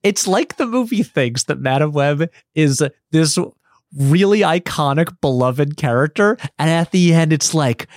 it's 0.07 0.29
like 0.29 0.57
the 0.57 0.67
movie 0.67 1.03
thinks 1.03 1.45
that 1.45 1.59
Madame 1.59 1.91
Web 1.91 2.31
is 2.55 2.81
this 3.11 3.39
really 3.97 4.41
iconic, 4.41 5.21
beloved 5.21 5.77
character, 5.77 6.37
and 6.59 6.71
at 6.71 6.93
the 6.93 7.13
end, 7.13 7.33
it's 7.33 7.55
like 7.55 7.89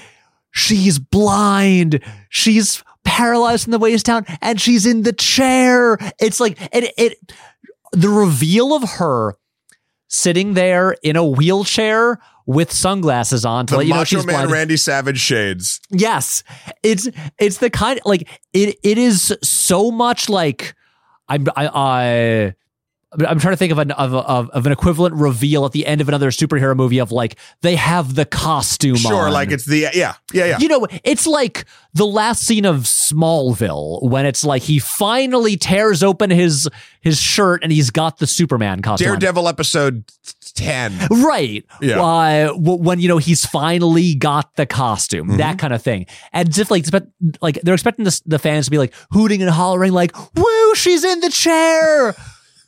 she's 0.52 0.98
blind, 0.98 2.04
she's 2.30 2.84
paralyzed 3.04 3.66
from 3.66 3.72
the 3.72 3.80
waist 3.80 4.08
down, 4.08 4.26
and 4.42 4.60
she's 4.60 4.88
in 4.88 5.04
the 5.04 5.14
chair. 5.14 5.98
It's 6.20 6.40
like 6.40 6.58
it 6.74 6.94
it 6.98 7.32
the 7.92 8.10
reveal 8.10 8.74
of 8.74 8.90
her 8.94 9.36
sitting 10.08 10.56
there 10.56 10.96
in 11.04 11.16
a 11.16 11.24
wheelchair 11.24 12.18
with 12.48 12.72
sunglasses 12.72 13.46
on 13.46 13.68
to 13.68 13.74
The 13.74 13.78
let 13.78 13.86
you 13.86 13.94
know 13.94 14.00
Macho 14.00 14.06
she's 14.18 14.26
Man 14.26 14.36
blind. 14.36 14.52
Randy 14.52 14.78
Savage 14.78 15.20
shades. 15.20 15.80
Yes, 15.92 16.44
it's 16.82 17.08
it's 17.38 17.60
the 17.60 17.70
kind 17.70 18.00
like 18.04 18.28
it. 18.54 18.80
It 18.84 18.98
is 18.98 19.38
so 19.44 19.92
much 19.92 20.28
like 20.28 20.74
I'm 21.30 21.46
I. 21.56 21.68
I 21.74 22.56
I'm 23.12 23.40
trying 23.40 23.54
to 23.54 23.58
think 23.58 23.72
of 23.72 23.80
an 23.80 23.90
of, 23.90 24.14
of, 24.14 24.52
of 24.52 24.66
an 24.68 24.72
equivalent 24.72 25.16
reveal 25.16 25.66
at 25.66 25.72
the 25.72 25.88
end 25.88 26.00
of 26.00 26.08
another 26.10 26.30
superhero 26.30 26.76
movie 26.76 27.00
of 27.00 27.12
like 27.12 27.38
they 27.62 27.76
have 27.76 28.14
the 28.14 28.24
costume 28.24 28.98
Sure, 28.98 29.26
on. 29.26 29.34
like 29.34 29.50
it's 29.50 29.66
the 29.66 29.80
yeah, 29.80 30.14
yeah, 30.32 30.46
yeah. 30.46 30.58
You 30.60 30.68
know, 30.68 30.86
it's 31.04 31.26
like 31.26 31.66
the 31.96 32.06
last 32.06 32.44
scene 32.46 32.66
of 32.66 32.82
Smallville 32.84 34.04
when 34.08 34.28
it's 34.28 34.44
like 34.44 34.62
he 34.62 34.78
finally 34.78 35.58
tears 35.58 36.04
open 36.04 36.30
his 36.30 36.70
his 37.02 37.20
shirt 37.20 37.64
and 37.64 37.72
he's 37.72 37.90
got 37.90 38.20
the 38.20 38.28
Superman 38.28 38.84
costume. 38.84 39.08
on. 39.08 39.20
Daredevil 39.20 39.48
episode 40.58 40.64
ten. 40.66 41.08
Right. 41.24 41.66
Yeah. 41.82 42.02
Uh, 42.02 42.48
w- 42.54 42.78
when 42.82 43.00
you 43.00 43.08
know 43.08 43.18
he's 43.18 43.46
finally 43.46 44.16
got 44.16 44.56
the 44.56 44.66
costume, 44.66 45.28
Mm-hmm. 45.30 45.38
that 45.38 45.60
kind 45.60 45.74
of 45.74 45.82
thing, 45.82 46.06
and 46.34 46.52
just 46.54 46.72
like 46.72 46.86
like 47.42 47.60
they're 47.62 47.74
expecting 47.74 48.06
the, 48.06 48.22
the 48.26 48.40
fans 48.40 48.66
to 48.66 48.72
be 48.72 48.78
like 48.78 48.94
hooting 49.12 49.42
and 49.42 49.52
hollering, 49.52 49.92
like 49.92 50.16
"Woo, 50.36 50.76
she's 50.76 51.04
in 51.04 51.20
the 51.20 51.30
chair!" 51.30 52.16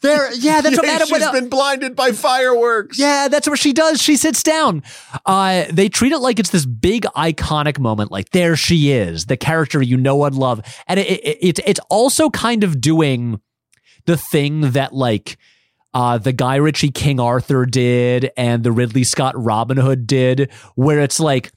There, 0.01 0.33
yeah, 0.39 0.61
that's 0.61 0.75
what 0.77 0.85
Yeah, 0.85 0.93
Madam 0.93 1.07
she's 1.07 1.31
been 1.31 1.49
blinded 1.49 1.95
by 1.95 2.11
fireworks. 2.11 2.97
yeah, 2.97 3.27
that's 3.27 3.47
what 3.47 3.59
she 3.59 3.71
does. 3.71 4.01
She 4.01 4.15
sits 4.17 4.41
down. 4.41 4.81
Uh, 5.27 5.65
they 5.71 5.89
treat 5.89 6.11
it 6.11 6.17
like 6.19 6.39
it's 6.39 6.49
this 6.49 6.65
big 6.65 7.03
iconic 7.15 7.77
moment. 7.77 8.11
Like 8.11 8.31
there 8.31 8.55
she 8.55 8.91
is, 8.91 9.27
the 9.27 9.37
character 9.37 9.81
you 9.81 9.97
know 9.97 10.23
and 10.25 10.35
love, 10.35 10.61
and 10.87 10.99
it, 10.99 11.03
it, 11.07 11.37
it's 11.41 11.59
it's 11.65 11.79
also 11.89 12.29
kind 12.31 12.63
of 12.63 12.81
doing 12.81 13.39
the 14.05 14.17
thing 14.17 14.71
that 14.71 14.93
like 14.93 15.37
uh, 15.93 16.17
the 16.17 16.31
Guy 16.31 16.55
Ritchie 16.55 16.91
King 16.91 17.19
Arthur 17.19 17.65
did 17.65 18.31
and 18.37 18.63
the 18.63 18.71
Ridley 18.71 19.03
Scott 19.03 19.33
Robin 19.35 19.77
Hood 19.77 20.07
did, 20.07 20.51
where 20.75 20.99
it's 20.99 21.19
like 21.19 21.51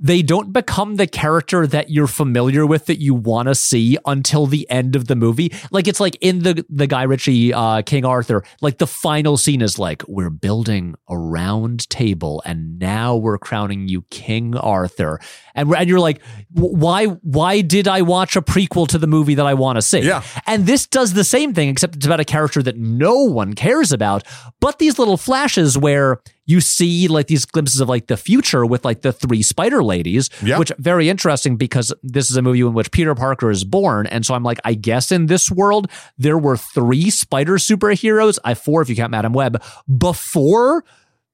they 0.00 0.22
don't 0.22 0.52
become 0.52 0.96
the 0.96 1.06
character 1.06 1.66
that 1.66 1.88
you're 1.88 2.08
familiar 2.08 2.66
with 2.66 2.86
that 2.86 3.00
you 3.00 3.14
want 3.14 3.48
to 3.48 3.54
see 3.54 3.96
until 4.04 4.46
the 4.46 4.68
end 4.68 4.96
of 4.96 5.06
the 5.06 5.14
movie. 5.14 5.52
Like 5.70 5.86
it's 5.86 6.00
like 6.00 6.16
in 6.20 6.40
the 6.40 6.64
the 6.68 6.86
Guy 6.86 7.04
Ritchie 7.04 7.54
uh, 7.54 7.82
King 7.82 8.04
Arthur, 8.04 8.42
like 8.60 8.78
the 8.78 8.86
final 8.86 9.36
scene 9.36 9.62
is 9.62 9.78
like 9.78 10.02
we're 10.08 10.30
building 10.30 10.94
a 11.08 11.16
round 11.16 11.88
table 11.90 12.42
and 12.44 12.78
now 12.78 13.16
we're 13.16 13.38
crowning 13.38 13.88
you 13.88 14.02
King 14.10 14.56
Arthur, 14.56 15.20
and 15.54 15.70
we're, 15.70 15.76
and 15.76 15.88
you're 15.88 16.00
like, 16.00 16.20
why 16.50 17.06
why 17.06 17.60
did 17.60 17.86
I 17.86 18.02
watch 18.02 18.36
a 18.36 18.42
prequel 18.42 18.88
to 18.88 18.98
the 18.98 19.06
movie 19.06 19.36
that 19.36 19.46
I 19.46 19.54
want 19.54 19.76
to 19.76 19.82
see? 19.82 20.00
Yeah. 20.00 20.22
And 20.46 20.66
this 20.66 20.86
does 20.86 21.12
the 21.12 21.24
same 21.24 21.54
thing, 21.54 21.68
except 21.68 21.96
it's 21.96 22.06
about 22.06 22.20
a 22.20 22.24
character 22.24 22.62
that 22.62 22.76
no 22.76 23.22
one 23.22 23.54
cares 23.54 23.92
about. 23.92 24.24
But 24.60 24.78
these 24.80 24.98
little 24.98 25.16
flashes 25.16 25.78
where 25.78 26.20
you 26.46 26.60
see 26.60 27.08
like 27.08 27.26
these 27.26 27.44
glimpses 27.46 27.80
of 27.80 27.88
like 27.88 28.06
the 28.08 28.16
future 28.16 28.66
with 28.66 28.84
like 28.84 29.00
the 29.02 29.12
three 29.12 29.42
spider 29.42 29.82
ladies, 29.82 30.28
Yeah. 30.42 30.58
which 30.58 30.70
very 30.78 31.08
interesting 31.08 31.56
because 31.56 31.92
this 32.02 32.30
is 32.30 32.36
a 32.36 32.42
movie 32.42 32.60
in 32.60 32.74
which 32.74 32.90
Peter 32.90 33.14
Parker 33.14 33.50
is 33.50 33.64
born. 33.64 34.06
And 34.08 34.26
so 34.26 34.34
I'm 34.34 34.42
like, 34.42 34.58
I 34.64 34.74
guess 34.74 35.10
in 35.10 35.26
this 35.26 35.50
world, 35.50 35.90
there 36.18 36.36
were 36.36 36.56
three 36.56 37.08
spider 37.10 37.54
superheroes. 37.54 38.38
I 38.44 38.54
four 38.54 38.82
if 38.82 38.88
you 38.90 38.96
count 38.96 39.10
Madame 39.10 39.32
Web 39.32 39.62
before 39.98 40.84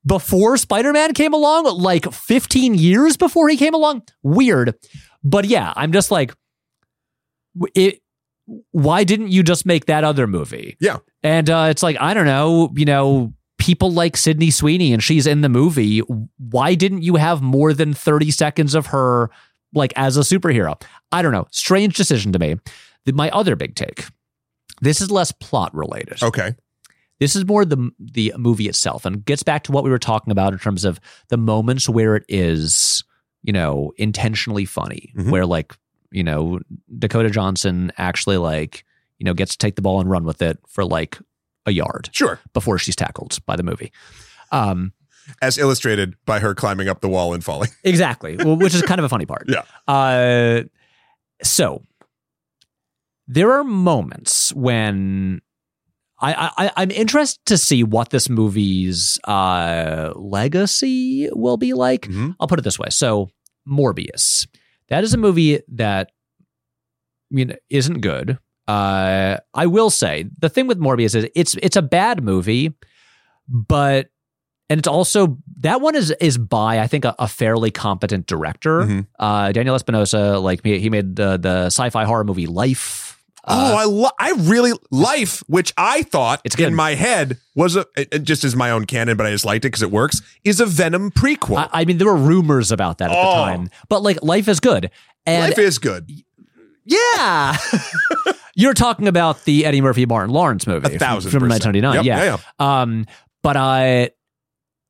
before 0.07 0.57
Spider-Man 0.57 1.13
came 1.13 1.35
along, 1.35 1.65
like 1.79 2.11
15 2.11 2.75
years 2.75 3.19
before 3.19 3.49
he 3.51 3.57
came 3.59 3.75
along. 3.75 4.03
Weird. 4.23 4.75
But 5.23 5.45
yeah, 5.45 5.75
I'm 5.77 5.93
just 5.93 6.11
like, 6.11 6.35
it 7.75 8.01
why 8.71 9.05
didn't 9.05 9.29
you 9.29 9.43
just 9.43 9.67
make 9.67 9.87
that 9.87 10.03
other 10.05 10.27
movie? 10.27 10.77
Yeah. 10.81 10.99
And 11.23 11.49
uh, 11.51 11.67
it's 11.71 11.83
like, 11.83 11.97
I 12.01 12.15
don't 12.15 12.25
know, 12.25 12.71
you 12.75 12.85
know, 12.85 13.33
people 13.71 13.93
like 13.93 14.17
Sydney 14.17 14.51
Sweeney 14.51 14.93
and 14.93 15.01
she's 15.01 15.29
in 15.29 15.43
the 15.43 15.49
movie. 15.49 16.01
Why 16.39 16.75
didn't 16.75 17.03
you 17.03 17.15
have 17.15 17.41
more 17.41 17.73
than 17.73 17.95
30 17.95 18.33
seconds 18.33 18.75
of 18.75 18.87
her 18.87 19.31
like 19.73 19.93
as 19.95 20.17
a 20.17 20.21
superhero? 20.23 20.81
I 21.13 21.23
don't 21.23 21.31
know. 21.31 21.47
Strange 21.53 21.95
decision 21.97 22.33
to 22.33 22.39
me. 22.41 22.57
The, 23.05 23.13
my 23.13 23.31
other 23.31 23.55
big 23.55 23.77
take. 23.77 24.07
This 24.81 25.01
is 25.01 25.09
less 25.09 25.31
plot 25.31 25.73
related. 25.73 26.21
Okay. 26.21 26.57
This 27.21 27.37
is 27.37 27.45
more 27.47 27.65
the 27.65 27.91
the 28.01 28.33
movie 28.37 28.69
itself 28.69 29.05
and 29.05 29.25
gets 29.25 29.45
back 29.45 29.63
to 29.65 29.73
what 29.73 29.85
we 29.85 29.91
were 29.91 29.99
talking 30.01 30.33
about 30.33 30.53
in 30.53 30.59
terms 30.59 30.85
of 30.85 30.99
the 31.29 31.37
moments 31.37 31.89
where 31.89 32.17
it 32.17 32.25
is, 32.29 33.05
you 33.45 33.53
know, 33.53 33.93
intentionally 33.99 34.65
funny, 34.65 35.13
Mhm. 35.17 35.31
where 35.31 35.47
like, 35.47 35.77
you 36.11 36.25
know, 36.25 36.59
Dakota 36.99 37.31
Johnson 37.31 37.93
actually 37.99 38.39
like, 38.39 38.85
you 39.21 39.25
know, 39.25 39.35
gets 39.35 39.53
to 39.53 39.59
take 39.59 39.77
the 39.77 39.83
ball 39.83 40.01
and 40.01 40.11
run 40.11 40.25
with 40.25 40.43
it 40.43 40.59
for 40.67 40.85
like 40.85 41.19
a 41.71 41.73
yard 41.73 42.11
Sure. 42.13 42.39
before 42.53 42.79
she's 42.79 42.97
tackled 42.97 43.39
by 43.47 43.57
the 43.57 43.63
movie. 43.63 43.91
Um, 44.53 44.93
As 45.41 45.57
illustrated 45.59 46.17
by 46.27 46.41
her 46.41 46.55
climbing 46.55 46.89
up 46.89 47.01
the 47.01 47.09
wall 47.09 47.33
and 47.33 47.43
falling. 47.43 47.71
exactly, 47.85 48.37
well, 48.37 48.57
which 48.57 48.75
is 48.75 48.83
kind 48.83 48.99
of 48.99 49.05
a 49.05 49.09
funny 49.09 49.27
part. 49.27 49.45
Yeah. 49.49 49.63
Uh, 49.89 50.63
so 51.43 51.83
there 53.27 53.51
are 53.53 53.65
moments 53.65 54.53
when 54.55 55.41
I, 56.21 56.51
I 56.59 56.71
I'm 56.77 56.91
interested 56.91 57.41
to 57.47 57.57
see 57.57 57.83
what 57.83 58.11
this 58.11 58.29
movie's 58.29 59.19
uh, 59.25 60.13
legacy 60.17 61.31
will 61.33 61.57
be 61.57 61.73
like. 61.73 62.03
Mhm. 62.09 62.35
I'll 62.39 62.49
put 62.49 62.59
it 62.59 62.63
this 62.63 62.79
way. 62.79 62.89
So 62.91 63.31
Morbius, 63.67 64.47
that 64.89 65.03
is 65.05 65.15
a 65.15 65.19
movie 65.19 65.61
that 65.69 66.11
I 67.33 67.35
mean 67.35 67.55
isn't 67.71 68.01
good. 68.01 68.39
Uh, 68.71 69.37
I 69.55 69.67
will 69.67 69.91
say 69.91 70.27
the 70.39 70.49
thing 70.49 70.67
with 70.67 70.79
Morbius 70.79 71.15
is 71.15 71.27
it's 71.35 71.55
it's 71.63 71.77
a 71.77 71.83
bad 71.83 72.23
movie, 72.23 72.73
but 73.49 74.11
and 74.69 74.79
it's 74.79 74.89
also 74.89 75.39
that 75.61 75.81
one 75.81 75.97
is 75.97 76.11
is 76.21 76.39
by 76.39 76.79
I 76.79 76.87
think 76.87 77.05
a, 77.05 77.15
a 77.19 77.27
fairly 77.29 77.71
competent 77.71 78.27
director. 78.27 78.83
Mhm. 78.83 79.07
Uh, 79.19 79.53
Daniel 79.53 79.75
Espinosa, 79.75 80.39
like 80.39 80.63
he, 80.65 80.79
he 80.79 80.91
made 80.91 81.17
the 81.17 81.37
the 81.39 81.67
sci-fi 81.67 82.05
horror 82.05 82.25
movie 82.25 82.47
Life. 82.47 83.09
Uh, 83.43 83.73
oh, 83.73 83.77
I 83.79 83.85
lo- 83.85 84.11
I 84.21 84.33
really 84.51 84.73
life, 84.91 85.43
which 85.47 85.73
I 85.79 86.03
thought 86.03 86.43
It's 86.45 86.55
good. 86.55 86.69
in 86.69 86.75
my 86.75 86.95
head 86.95 87.39
was 87.55 87.75
a 87.75 87.87
it- 87.97 88.23
just 88.23 88.45
as 88.45 88.55
my 88.55 88.71
own 88.71 88.85
canon, 88.85 89.17
but 89.17 89.25
I 89.27 89.31
just 89.31 89.47
liked 89.47 89.65
it 89.65 89.69
because 89.69 89.83
it 89.83 89.91
works. 89.91 90.21
Is 90.45 90.61
a 90.61 90.67
Venom 90.67 91.11
prequel. 91.11 91.57
I, 91.57 91.81
I 91.81 91.85
mean, 91.87 91.97
there 91.99 92.07
were 92.07 92.17
rumors 92.17 92.71
about 92.71 92.99
that 92.99 93.11
at 93.11 93.15
the 93.15 93.19
Oh. 93.29 93.45
time, 93.47 93.71
but 93.89 94.03
like 94.03 94.23
Life 94.23 94.47
is 94.47 94.61
good. 94.61 94.91
And 95.27 95.51
Life 95.51 95.59
is 95.59 95.79
good. 95.79 96.11
Yeah, 96.85 97.57
you're 98.55 98.75
talking 98.75 99.09
about 99.09 99.45
the 99.45 99.65
Eddie 99.65 99.81
Murphy 99.81 100.07
Martin 100.07 100.33
Lawrence 100.33 100.67
movie 100.67 100.95
A 100.95 100.99
thousand 100.99 101.31
from 101.31 101.49
percent. 101.49 101.75
1999. 101.75 102.05
Yep, 102.05 102.05
yeah. 102.05 102.39
yeah, 102.59 102.83
Um, 102.83 103.07
but 103.43 103.57
I, 103.57 104.11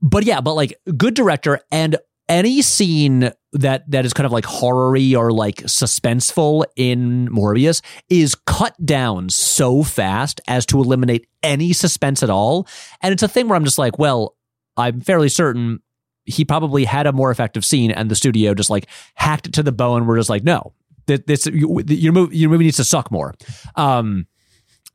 but 0.03 0.25
yeah, 0.25 0.41
but 0.41 0.55
like 0.55 0.79
good 0.97 1.15
director 1.15 1.61
and 1.71 1.97
any 2.29 2.63
scene 2.63 3.33
that 3.53 3.91
that 3.91 4.05
is 4.07 4.13
kind 4.13 4.25
of 4.25 4.31
like 4.33 4.45
horror-y 4.45 5.15
or 5.17 5.33
like 5.33 5.57
suspenseful 5.63 6.65
in 6.77 7.29
Morbius 7.29 7.83
is 8.09 8.37
cut 8.47 8.75
down 8.87 9.29
so 9.29 9.83
fast 9.83 10.41
as 10.47 10.65
to 10.67 10.79
eliminate 10.81 11.27
any 11.43 11.73
suspense 11.73 12.23
at 12.23 12.31
all. 12.31 12.69
And 13.03 13.13
it's 13.13 13.25
a 13.25 13.29
thing 13.29 13.49
where 13.49 13.57
I'm 13.57 13.65
just 13.65 13.79
like, 13.79 13.99
well, 13.99 14.37
I'm 14.77 15.01
fairly 15.01 15.29
certain 15.29 15.81
he 16.25 16.45
probably 16.45 16.85
had 16.85 17.07
a 17.09 17.13
more 17.13 17.31
effective 17.33 17.65
scene 17.65 17.91
and 17.91 18.09
the 18.09 18.15
studio 18.15 18.55
just 18.55 18.71
like 18.71 18.87
hacked 19.17 19.49
it 19.49 19.55
to 19.55 19.63
the 19.65 19.73
bone. 19.73 20.07
We're 20.07 20.17
just 20.19 20.31
like, 20.31 20.45
no, 20.45 20.73
th- 21.17 21.27
this 21.27 21.47
you- 21.47 21.83
your 21.89 22.13
movie 22.13 22.37
your 22.37 22.51
movie 22.51 22.65
needs 22.65 22.77
to 22.77 22.85
suck 22.85 23.11
more. 23.11 23.35
Um, 23.77 24.27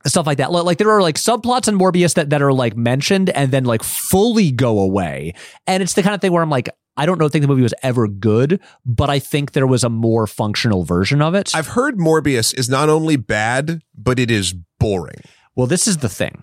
stuff 0.06 0.26
like 0.26 0.38
that. 0.38 0.52
Like 0.52 0.78
there 0.78 0.90
are 0.90 1.02
like 1.02 1.16
subplots 1.16 1.66
in 1.68 1.76
Morbius 1.78 2.14
that, 2.14 2.30
that 2.30 2.40
are 2.40 2.52
like 2.52 2.76
mentioned 2.76 3.28
and 3.30 3.50
then 3.50 3.64
like 3.64 3.82
fully 3.82 4.52
go 4.52 4.78
away. 4.78 5.34
And 5.66 5.82
it's 5.82 5.94
the 5.94 6.02
kind 6.02 6.14
of 6.14 6.20
thing 6.20 6.30
where 6.32 6.42
I'm 6.42 6.50
like, 6.50 6.68
I 6.96 7.06
don't 7.06 7.18
know 7.18 7.28
think 7.28 7.42
the 7.42 7.48
movie 7.48 7.62
was 7.62 7.74
ever 7.82 8.06
good, 8.06 8.60
but 8.84 9.10
I 9.10 9.18
think 9.18 9.52
there 9.52 9.66
was 9.66 9.82
a 9.84 9.88
more 9.90 10.26
functional 10.28 10.84
version 10.84 11.20
of 11.20 11.34
it. 11.34 11.54
I've 11.56 11.66
heard 11.68 11.98
Morbius 11.98 12.56
is 12.56 12.68
not 12.68 12.88
only 12.88 13.16
bad, 13.16 13.82
but 13.96 14.18
it 14.20 14.30
is 14.30 14.54
boring. 14.78 15.20
well, 15.56 15.66
this 15.66 15.88
is 15.88 15.98
the 15.98 16.08
thing. 16.08 16.42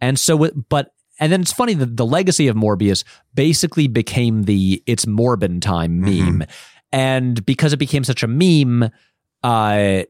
And 0.00 0.18
so, 0.18 0.50
but 0.68 0.92
and 1.20 1.30
then 1.32 1.40
it's 1.42 1.52
funny 1.52 1.74
that 1.74 1.96
the 1.96 2.04
legacy 2.06 2.48
of 2.48 2.56
Morbius 2.56 3.04
basically 3.34 3.88
became 3.88 4.44
the 4.44 4.82
it's 4.86 5.04
Morbin 5.04 5.60
time 5.60 6.00
meme. 6.00 6.44
And 6.92 7.44
because 7.44 7.72
it 7.72 7.78
became 7.78 8.04
such 8.04 8.22
a 8.22 8.28
meme, 8.28 8.90
uh, 9.42 10.02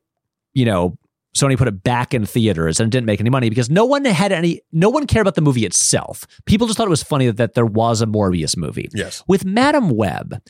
you 0.55 0.64
know, 0.64 0.97
Sony 1.37 1.57
put 1.57 1.68
it 1.68 1.83
back 1.83 2.14
in 2.14 2.24
theaters 2.24 2.81
and 2.81 2.91
didn't 2.91 3.07
make 3.07 3.20
any 3.20 3.29
money 3.29 3.51
because 3.51 3.68
no 3.68 3.85
one 3.85 4.05
had 4.05 4.33
any, 4.33 4.62
no 4.72 4.89
one 4.89 5.07
cared 5.07 5.27
about 5.27 5.35
the 5.35 5.43
movie 5.43 5.66
itself. 5.66 6.27
People 6.47 6.66
just 6.66 6.79
thought 6.79 6.87
it 6.87 6.91
was 6.91 7.03
funny 7.03 7.27
that, 7.27 7.37
that 7.37 7.55
there 7.55 7.66
was 7.66 8.01
a 8.01 8.07
Morbius 8.07 8.57
movie. 8.57 8.89
Yes. 8.95 9.22
With 9.29 9.45
Madame 9.45 9.91
Web, 9.91 10.41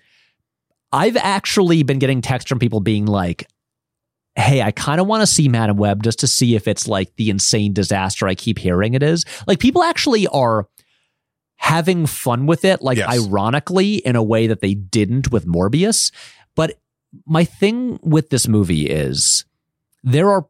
I've 0.92 1.16
actually 1.16 1.82
been 1.82 1.98
getting 1.98 2.22
texts 2.22 2.48
from 2.48 2.60
people 2.60 2.80
being 2.80 3.06
like, 3.06 3.48
hey, 4.36 4.62
I 4.62 4.70
kind 4.70 5.00
of 5.00 5.06
want 5.06 5.22
to 5.22 5.26
see 5.26 5.48
Madame 5.48 5.76
Web 5.76 6.02
just 6.02 6.20
to 6.20 6.26
see 6.26 6.54
if 6.54 6.68
it's 6.68 6.86
like 6.86 7.16
the 7.16 7.30
insane 7.30 7.72
disaster 7.72 8.28
I 8.28 8.34
keep 8.34 8.58
hearing 8.58 8.94
it 8.94 9.02
is. 9.02 9.24
Like 9.46 9.58
people 9.58 9.82
actually 9.82 10.28
are 10.28 10.68
having 11.66 12.06
fun 12.06 12.46
with 12.46 12.64
it, 12.64 12.80
like 12.80 12.98
Yes. 12.98 13.08
ironically, 13.08 13.96
in 13.96 14.14
a 14.14 14.22
way 14.22 14.46
that 14.46 14.60
they 14.60 14.74
didn't 14.74 15.32
with 15.32 15.46
Morbius. 15.46 16.12
But 16.54 16.78
my 17.26 17.44
thing 17.44 17.98
with 18.02 18.30
this 18.30 18.46
movie 18.46 18.86
is 18.88 19.44
there 20.04 20.30
are 20.30 20.46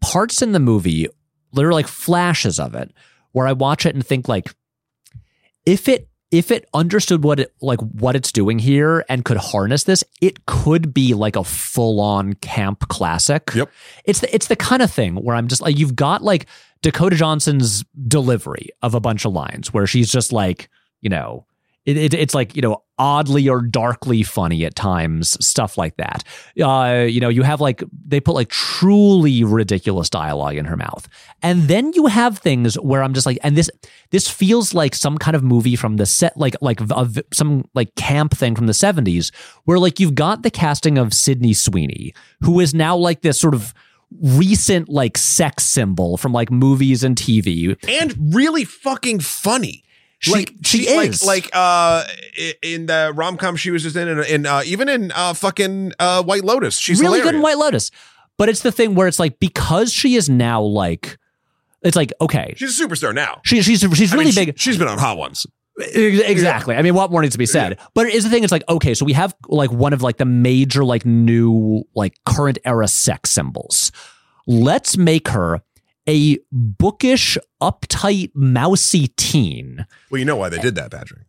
parts 0.00 0.42
in 0.42 0.52
the 0.52 0.60
movie, 0.60 1.08
there 1.52 1.68
are 1.68 1.72
like 1.72 1.88
flashes 1.88 2.60
of 2.60 2.76
it, 2.76 2.92
where 3.32 3.48
I 3.48 3.52
watch 3.52 3.86
it 3.86 3.94
and 3.96 4.06
think 4.06 4.28
like, 4.28 4.54
if 5.64 5.88
it 5.88 6.08
if 6.30 6.50
it 6.50 6.68
understood 6.74 7.24
what 7.24 7.40
it 7.40 7.52
like 7.60 7.80
what 7.80 8.14
it's 8.14 8.30
doing 8.30 8.58
here 8.60 9.04
and 9.08 9.24
could 9.24 9.36
harness 9.36 9.84
this, 9.84 10.04
it 10.20 10.46
could 10.46 10.94
be 10.94 11.12
like 11.14 11.34
a 11.34 11.42
full 11.44 12.00
on 12.00 12.34
camp 12.34 12.86
classic. 12.88 13.50
Yep. 13.54 13.70
It's 14.04 14.20
the 14.20 14.32
it's 14.34 14.46
the 14.46 14.56
kind 14.56 14.82
of 14.82 14.92
thing 14.92 15.16
where 15.16 15.34
I'm 15.34 15.48
just 15.48 15.62
like 15.62 15.76
you've 15.78 15.96
got 15.96 16.22
like 16.22 16.46
Dakota 16.86 17.16
Johnson's 17.16 17.84
delivery 18.06 18.68
of 18.80 18.94
a 18.94 19.00
bunch 19.00 19.24
of 19.24 19.32
lines 19.32 19.74
where 19.74 19.88
she's 19.88 20.08
just 20.08 20.32
like, 20.32 20.68
you 21.00 21.10
know, 21.10 21.44
it, 21.84 21.96
it, 21.96 22.14
it's 22.14 22.32
like, 22.32 22.54
you 22.54 22.62
know, 22.62 22.84
oddly 22.96 23.48
or 23.48 23.60
darkly 23.60 24.22
funny 24.22 24.64
at 24.64 24.76
times, 24.76 25.36
stuff 25.44 25.76
like 25.76 25.96
that. 25.96 26.22
Uh, 26.62 27.02
you 27.02 27.18
know, 27.18 27.28
you 27.28 27.42
have 27.42 27.60
like, 27.60 27.82
they 28.06 28.20
put 28.20 28.36
like 28.36 28.50
truly 28.50 29.42
ridiculous 29.42 30.08
dialogue 30.08 30.54
in 30.54 30.64
her 30.64 30.76
mouth. 30.76 31.08
And 31.42 31.62
then 31.64 31.90
you 31.94 32.06
have 32.06 32.38
things 32.38 32.76
where 32.76 33.02
I'm 33.02 33.14
just 33.14 33.26
like, 33.26 33.38
and 33.42 33.56
this, 33.56 33.68
this 34.10 34.30
feels 34.30 34.72
like 34.72 34.94
some 34.94 35.18
kind 35.18 35.34
of 35.34 35.42
movie 35.42 35.74
from 35.74 35.96
the 35.96 36.06
set, 36.06 36.36
like, 36.36 36.54
like 36.60 36.80
a, 36.80 37.08
some 37.32 37.68
like 37.74 37.96
camp 37.96 38.32
thing 38.32 38.54
from 38.54 38.68
the 38.68 38.72
70s, 38.72 39.34
where 39.64 39.80
like 39.80 39.98
you've 39.98 40.14
got 40.14 40.44
the 40.44 40.52
casting 40.52 40.98
of 40.98 41.12
Sydney 41.12 41.52
Sweeney, 41.52 42.14
who 42.42 42.60
is 42.60 42.74
now 42.74 42.96
like 42.96 43.22
this 43.22 43.40
sort 43.40 43.54
of 43.54 43.74
recent 44.22 44.88
like 44.88 45.18
sex 45.18 45.64
symbol 45.64 46.16
from 46.16 46.32
like 46.32 46.50
movies 46.50 47.02
and 47.04 47.16
TV. 47.16 47.76
And 47.88 48.34
really 48.34 48.64
fucking 48.64 49.20
funny. 49.20 49.82
She, 50.18 50.32
like 50.32 50.52
she, 50.64 50.96
like 50.96 51.10
is 51.10 51.22
like 51.24 51.50
uh 51.52 52.02
in 52.62 52.86
the 52.86 53.12
rom 53.14 53.36
com 53.36 53.54
she 53.54 53.70
was 53.70 53.82
just 53.82 53.96
in, 53.96 54.08
and 54.08 54.20
in 54.20 54.46
uh, 54.46 54.62
even 54.64 54.88
in 54.88 55.12
uh 55.12 55.34
fucking 55.34 55.92
uh 55.98 56.22
White 56.22 56.42
Lotus, 56.42 56.78
she's 56.78 57.00
really 57.02 57.20
good 57.20 57.34
in. 57.34 57.42
White 57.42 57.58
Lotus. 57.58 57.90
But 58.38 58.48
it's 58.48 58.62
the 58.62 58.72
thing 58.72 58.94
where 58.94 59.08
it's 59.08 59.18
like 59.18 59.38
because 59.40 59.92
she 59.92 60.14
is 60.14 60.30
now 60.30 60.62
like 60.62 61.18
it's 61.82 61.96
like 61.96 62.12
okay, 62.20 62.54
She's 62.56 62.80
a 62.80 62.88
superstar 62.88 63.14
now. 63.14 63.40
she, 63.44 63.60
she's 63.60 63.80
she's 63.80 64.12
I 64.12 64.16
really 64.16 64.24
mean, 64.26 64.32
she- 64.32 64.44
big. 64.46 64.58
she's 64.58 64.78
been 64.78 64.88
on 64.88 64.98
Hot 64.98 65.18
Ones. 65.18 65.46
Ex- 65.80 66.20
Exactly. 66.20 66.74
I 66.74 66.82
mean, 66.82 66.94
what 66.94 67.10
more 67.10 67.22
needs 67.22 67.34
to 67.34 67.38
be 67.38 67.46
said? 67.46 67.78
But 67.94 68.06
it's 68.06 68.24
the 68.24 68.30
thing. 68.30 68.42
It's 68.42 68.52
like 68.52 68.64
okay, 68.68 68.94
so 68.94 69.04
we 69.04 69.12
have 69.12 69.34
like 69.48 69.70
one 69.70 69.92
of 69.92 70.02
like 70.02 70.16
the 70.16 70.24
major 70.24 70.84
like 70.84 71.04
new 71.04 71.84
like 71.94 72.14
current 72.24 72.58
era 72.64 72.88
sex 72.88 73.30
symbols. 73.30 73.92
Let's 74.46 74.96
make 74.96 75.28
her 75.28 75.60
a 76.08 76.38
bookish, 76.52 77.36
uptight, 77.60 78.30
mousy 78.34 79.08
teen. 79.16 79.86
Well, 80.10 80.18
you 80.18 80.24
know 80.24 80.36
why 80.36 80.48
they 80.48 80.58
did 80.58 80.76
that, 80.76 80.92
Patrick. 80.92 81.26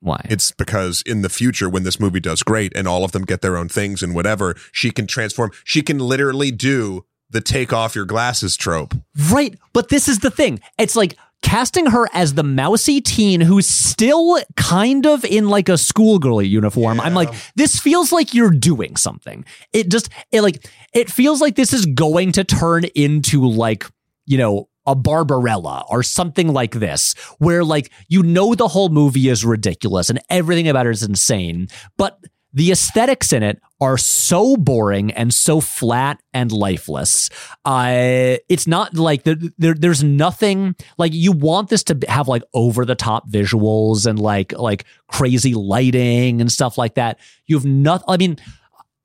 Why? 0.00 0.24
It's 0.28 0.52
because 0.52 1.02
in 1.04 1.22
the 1.22 1.28
future, 1.28 1.68
when 1.68 1.82
this 1.82 1.98
movie 1.98 2.20
does 2.20 2.42
great 2.42 2.72
and 2.76 2.86
all 2.86 3.04
of 3.04 3.12
them 3.12 3.24
get 3.24 3.40
their 3.40 3.56
own 3.56 3.68
things 3.68 4.02
and 4.02 4.14
whatever, 4.14 4.54
she 4.70 4.90
can 4.90 5.06
transform. 5.06 5.50
She 5.64 5.82
can 5.82 5.98
literally 5.98 6.50
do 6.50 7.04
the 7.28 7.40
take 7.40 7.72
off 7.72 7.96
your 7.96 8.04
glasses 8.04 8.56
trope. 8.56 8.94
Right. 9.30 9.58
But 9.72 9.88
this 9.88 10.06
is 10.06 10.20
the 10.20 10.30
thing. 10.30 10.60
It's 10.78 10.94
like 10.94 11.16
casting 11.46 11.86
her 11.86 12.08
as 12.12 12.34
the 12.34 12.42
mousy 12.42 13.00
teen 13.00 13.40
who's 13.40 13.68
still 13.68 14.36
kind 14.56 15.06
of 15.06 15.24
in 15.24 15.48
like 15.48 15.68
a 15.68 15.78
schoolgirl 15.78 16.42
uniform. 16.42 17.00
I'm 17.00 17.14
like, 17.14 17.32
this 17.54 17.78
feels 17.78 18.10
like 18.10 18.34
you're 18.34 18.50
doing 18.50 18.96
something. 18.96 19.44
It 19.72 19.88
just, 19.88 20.08
it 20.32 20.40
like, 20.40 20.66
it 20.92 21.08
feels 21.08 21.40
like 21.40 21.54
this 21.54 21.72
is 21.72 21.86
going 21.86 22.32
to 22.32 22.42
turn 22.42 22.82
into 22.96 23.46
like, 23.48 23.86
you 24.24 24.38
know, 24.38 24.68
a 24.86 24.96
Barbarella 24.96 25.84
or 25.88 26.02
something 26.02 26.52
like 26.52 26.72
this, 26.72 27.14
where 27.38 27.62
like, 27.62 27.92
you 28.08 28.24
know, 28.24 28.56
the 28.56 28.66
whole 28.66 28.88
movie 28.88 29.28
is 29.28 29.44
ridiculous 29.44 30.10
and 30.10 30.20
everything 30.28 30.66
about 30.66 30.86
it 30.86 30.90
is 30.90 31.04
insane, 31.04 31.68
but 31.96 32.18
the 32.52 32.72
aesthetics 32.72 33.32
in 33.32 33.42
it 33.42 33.60
are 33.80 33.98
so 33.98 34.56
boring 34.56 35.12
and 35.12 35.32
so 35.34 35.60
flat 35.60 36.22
and 36.32 36.50
lifeless. 36.50 37.28
Uh, 37.64 38.36
it's 38.48 38.66
not 38.66 38.94
like 38.94 39.24
there, 39.24 39.36
there, 39.58 39.74
there's 39.74 40.02
nothing 40.02 40.74
like 40.96 41.12
you 41.12 41.32
want 41.32 41.68
this 41.68 41.82
to 41.84 41.98
have 42.08 42.28
like 42.28 42.42
over 42.54 42.84
the 42.84 42.94
top 42.94 43.28
visuals 43.28 44.06
and 44.06 44.18
like 44.18 44.52
like 44.52 44.84
crazy 45.08 45.52
lighting 45.54 46.40
and 46.40 46.50
stuff 46.50 46.78
like 46.78 46.94
that. 46.94 47.18
You've 47.46 47.66
nothing. 47.66 48.06
I 48.08 48.16
mean, 48.16 48.38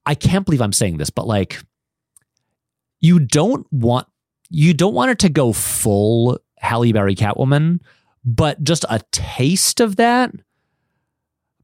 I 0.05 0.15
can't 0.15 0.45
believe 0.45 0.61
I'm 0.61 0.73
saying 0.73 0.97
this, 0.97 1.09
but 1.09 1.27
like, 1.27 1.61
you 3.01 3.19
don't 3.19 3.67
want 3.71 4.07
you 4.49 4.73
don't 4.73 4.93
want 4.93 5.11
it 5.11 5.19
to 5.19 5.29
go 5.29 5.51
full 5.51 6.39
Halle 6.57 6.91
Berry 6.93 7.15
Catwoman, 7.15 7.81
but 8.23 8.63
just 8.63 8.85
a 8.89 9.01
taste 9.11 9.79
of 9.81 9.97
that 9.97 10.31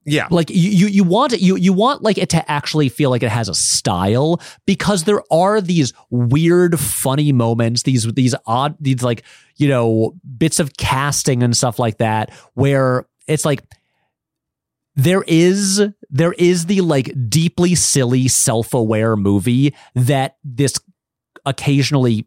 Yeah. 0.09 0.27
like 0.31 0.49
you 0.49 0.71
you 0.71 0.87
you 0.87 1.03
want 1.03 1.33
it 1.33 1.41
you 1.41 1.57
you 1.57 1.73
want 1.73 2.01
like 2.01 2.17
it 2.17 2.29
to 2.29 2.49
actually 2.49 2.87
feel 2.87 3.09
like 3.09 3.23
it 3.23 3.29
has 3.29 3.49
a 3.49 3.53
style 3.53 4.41
because 4.65 5.03
there 5.03 5.21
are 5.29 5.59
these 5.59 5.91
weird 6.09 6.79
funny 6.79 7.33
moments 7.33 7.83
these 7.83 8.11
these 8.13 8.33
odd 8.45 8.77
these 8.79 9.03
like 9.03 9.23
you 9.57 9.67
know 9.67 10.15
bits 10.37 10.61
of 10.61 10.77
casting 10.77 11.43
and 11.43 11.57
stuff 11.57 11.77
like 11.77 11.97
that 11.97 12.31
where 12.53 13.05
it's 13.27 13.43
like 13.43 13.63
there 14.95 15.25
is 15.27 15.83
there 16.09 16.33
is 16.33 16.67
the 16.67 16.79
like 16.79 17.13
deeply 17.29 17.75
silly 17.75 18.29
self-aware 18.29 19.17
movie 19.17 19.75
that 19.93 20.37
this 20.43 20.79
occasionally 21.45 22.25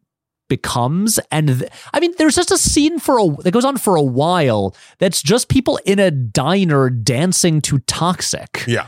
becomes. 0.51 1.18
And 1.30 1.48
th- 1.61 1.72
i 1.94 2.01
mean 2.01 2.12
there's 2.18 2.34
just 2.34 2.51
a 2.51 2.59
scene 2.59 2.98
for 2.98 3.18
a 3.18 3.26
that 3.42 3.53
goes 3.53 3.64
on 3.64 3.78
for 3.78 3.96
a 3.96 4.03
while 4.03 4.76
that's 4.98 5.22
just 5.22 5.48
people 5.48 5.80
in 5.86 5.98
a 5.98 6.11
diner 6.11 6.90
dancing 6.90 7.62
to 7.62 7.78
toxic. 7.78 8.64
Yeah. 8.66 8.86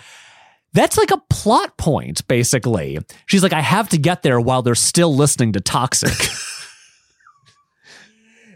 that's 0.75 0.99
like 0.99 1.11
a 1.11 1.23
plot 1.31 1.79
point 1.79 2.27
basically. 2.29 2.99
She's 3.25 3.43
like 3.43 3.55
i 3.55 3.63
have 3.63 3.89
to 3.89 3.97
get 3.99 4.23
there 4.23 4.39
while 4.39 4.61
they're 4.61 4.75
still 4.75 5.15
listening 5.17 5.53
to 5.55 5.61
toxic. 5.61 6.13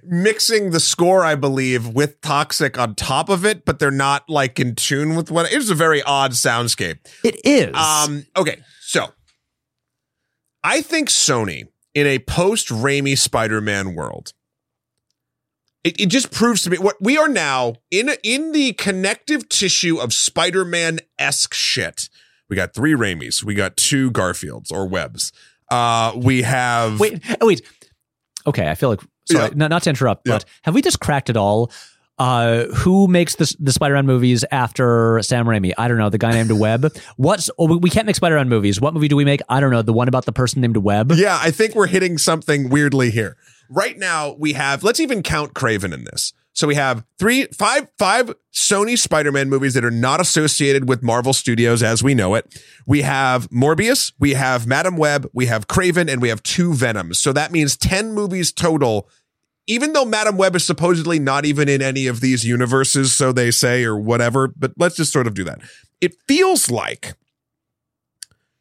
Mixing 0.09 0.71
the 0.71 0.79
score, 0.79 1.25
I 1.25 1.35
believe, 1.35 1.89
with 1.89 2.21
Toxic 2.21 2.79
on 2.79 2.95
top 2.95 3.29
of 3.29 3.45
it, 3.45 3.65
but 3.65 3.81
they're 3.81 3.91
not 3.91 4.29
like 4.31 4.61
in 4.61 4.77
tune 4.77 5.17
with 5.17 5.33
what 5.33 5.53
it's 5.53 5.69
a 5.69 5.75
very 5.75 6.01
odd 6.01 6.31
soundscape. 6.31 6.99
it 7.25 7.41
is. 7.45 7.75
Um, 7.75 8.25
okay, 8.37 8.59
so 8.83 9.09
I 10.63 10.81
think 10.81 11.09
Sony 11.09 11.67
in 11.97 12.07
a 12.07 12.19
post 12.21 12.69
Raimi 12.69 13.17
Spider-Man 13.19 13.95
world, 13.95 14.33
it, 15.83 15.99
it 16.01 16.07
just 16.07 16.31
proves 16.31 16.63
to 16.63 16.71
me 16.71 16.77
what 16.79 16.97
we 17.01 17.17
are 17.17 17.29
now 17.29 17.75
in 17.91 18.11
in 18.23 18.53
the 18.53 18.73
connective 18.75 19.49
tissue 19.49 19.99
of 19.99 20.13
Spider-Man 20.13 21.01
esque 21.19 21.55
shit. 21.55 22.09
We 22.49 22.55
got 22.57 22.75
three 22.75 22.93
Raimis, 22.95 23.43
we 23.43 23.55
got 23.55 23.77
two 23.77 24.11
Garfields 24.13 24.71
or 24.71 24.87
Webs. 24.87 25.33
Uh, 25.71 26.13
we 26.17 26.43
have 26.43 27.01
wait 27.01 27.21
oh, 27.41 27.47
wait 27.49 27.61
okay 28.47 28.69
i 28.71 28.77
feel 28.77 28.89
like 28.91 29.01
sorry 29.29 29.47
Yeah. 29.49 29.51
not, 29.57 29.71
not 29.71 29.83
to 29.83 29.91
interrupt 29.91 30.29
Yeah. 30.29 30.35
but 30.35 30.45
have 30.63 30.75
we 30.77 30.81
just 30.83 31.01
cracked 31.01 31.29
it 31.29 31.37
all 31.37 31.73
uh, 32.19 32.65
who 32.67 33.07
makes 33.09 33.37
the, 33.37 33.55
the 33.59 33.73
Spider-Man 33.73 34.07
movies 34.07 34.45
after 34.51 35.21
Sam 35.23 35.47
Raimi? 35.47 35.73
I 35.77 35.89
don't 35.89 35.99
know. 35.99 36.09
The 36.09 36.19
guy 36.19 36.33
named 36.33 36.53
Webb. 36.53 36.97
What's 37.17 37.51
oh, 37.59 37.77
we- 37.79 37.91
can't 37.91 38.07
make 38.07 38.17
Spider-Man 38.17 38.49
movies. 38.49 38.81
What 38.81 38.95
movie 38.95 39.09
do 39.09 39.17
we 39.17 39.25
make? 39.25 39.41
I 39.49 39.61
don't 39.61 39.71
know. 39.71 39.83
The 39.83 39.93
one 39.93 40.09
about 40.09 40.25
the 40.25 40.33
person 40.33 40.61
named 40.61 40.77
Webb. 40.79 41.13
Yeah, 41.13 41.39
I 41.41 41.51
think 41.51 41.75
we're 41.75 41.87
hitting 41.87 42.19
something 42.19 42.69
weirdly 42.69 43.11
here. 43.11 43.37
Right 43.69 43.99
now, 43.99 44.37
we 44.39 44.53
have, 44.53 44.85
let's 44.85 45.01
even 45.01 45.23
count 45.23 45.55
Kraven 45.55 45.93
in 45.93 46.05
this. 46.05 46.33
So 46.57 46.67
we 46.67 46.75
have 46.77 47.05
three, 47.19 47.45
five, 47.49 47.87
five 47.99 48.35
Sony 48.51 48.97
Spider 48.97 49.31
Man 49.31 49.51
movies 49.51 49.75
that 49.75 49.85
are 49.85 49.91
not 49.91 50.23
associated 50.23 50.89
with 50.89 51.03
Marvel 51.03 51.35
Studios 51.35 51.83
as 51.83 52.03
we 52.03 52.15
know 52.15 52.35
it. 52.35 52.63
We 52.87 53.03
have 53.03 53.51
Morbius, 53.51 54.13
we 54.19 54.33
have 54.33 54.67
Madame 54.67 54.97
Web, 54.97 55.29
we 55.35 55.47
have 55.47 55.69
Kraven, 55.69 56.11
and 56.11 56.23
we 56.23 56.31
have 56.31 56.43
two 56.43 56.73
Venoms. 56.73 57.19
So 57.19 57.35
that 57.35 57.53
means 57.53 57.77
10 57.77 58.15
movies 58.15 58.53
total. 58.53 59.07
Even 59.67 59.93
though 59.93 60.05
Madame 60.05 60.37
Web 60.37 60.55
is 60.55 60.65
supposedly 60.65 61.19
not 61.19 61.45
even 61.45 61.69
in 61.69 61.83
any 61.83 62.07
of 62.07 62.21
these 62.21 62.45
universes, 62.45 63.13
so 63.13 63.33
they 63.33 63.51
say, 63.51 63.85
or 63.85 63.97
whatever, 63.97 64.49
but 64.49 64.73
let's 64.77 64.97
just 64.97 65.13
sort 65.13 65.27
of 65.27 65.35
do 65.35 65.45
that. 65.45 65.61
It 66.01 66.15
feels 66.29 66.71
like 66.71 67.15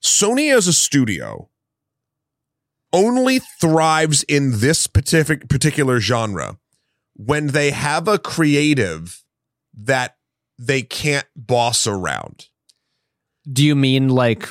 Sony 0.02 0.56
as 0.56 0.68
a 0.68 0.74
studio 0.74 1.50
only 2.92 3.40
thrives 3.40 4.24
in 4.24 4.60
this 4.60 4.80
specific 4.80 5.50
particular 5.50 6.00
genre 6.00 6.58
when 7.16 7.48
they 7.48 7.72
have 7.72 8.08
a 8.08 8.18
creative 8.18 9.24
that 9.74 10.16
they 10.58 10.82
can't 10.82 11.28
boss 11.36 11.86
around. 11.86 12.48
Do 13.52 13.64
you 13.64 13.76
mean 13.76 14.10
like 14.10 14.50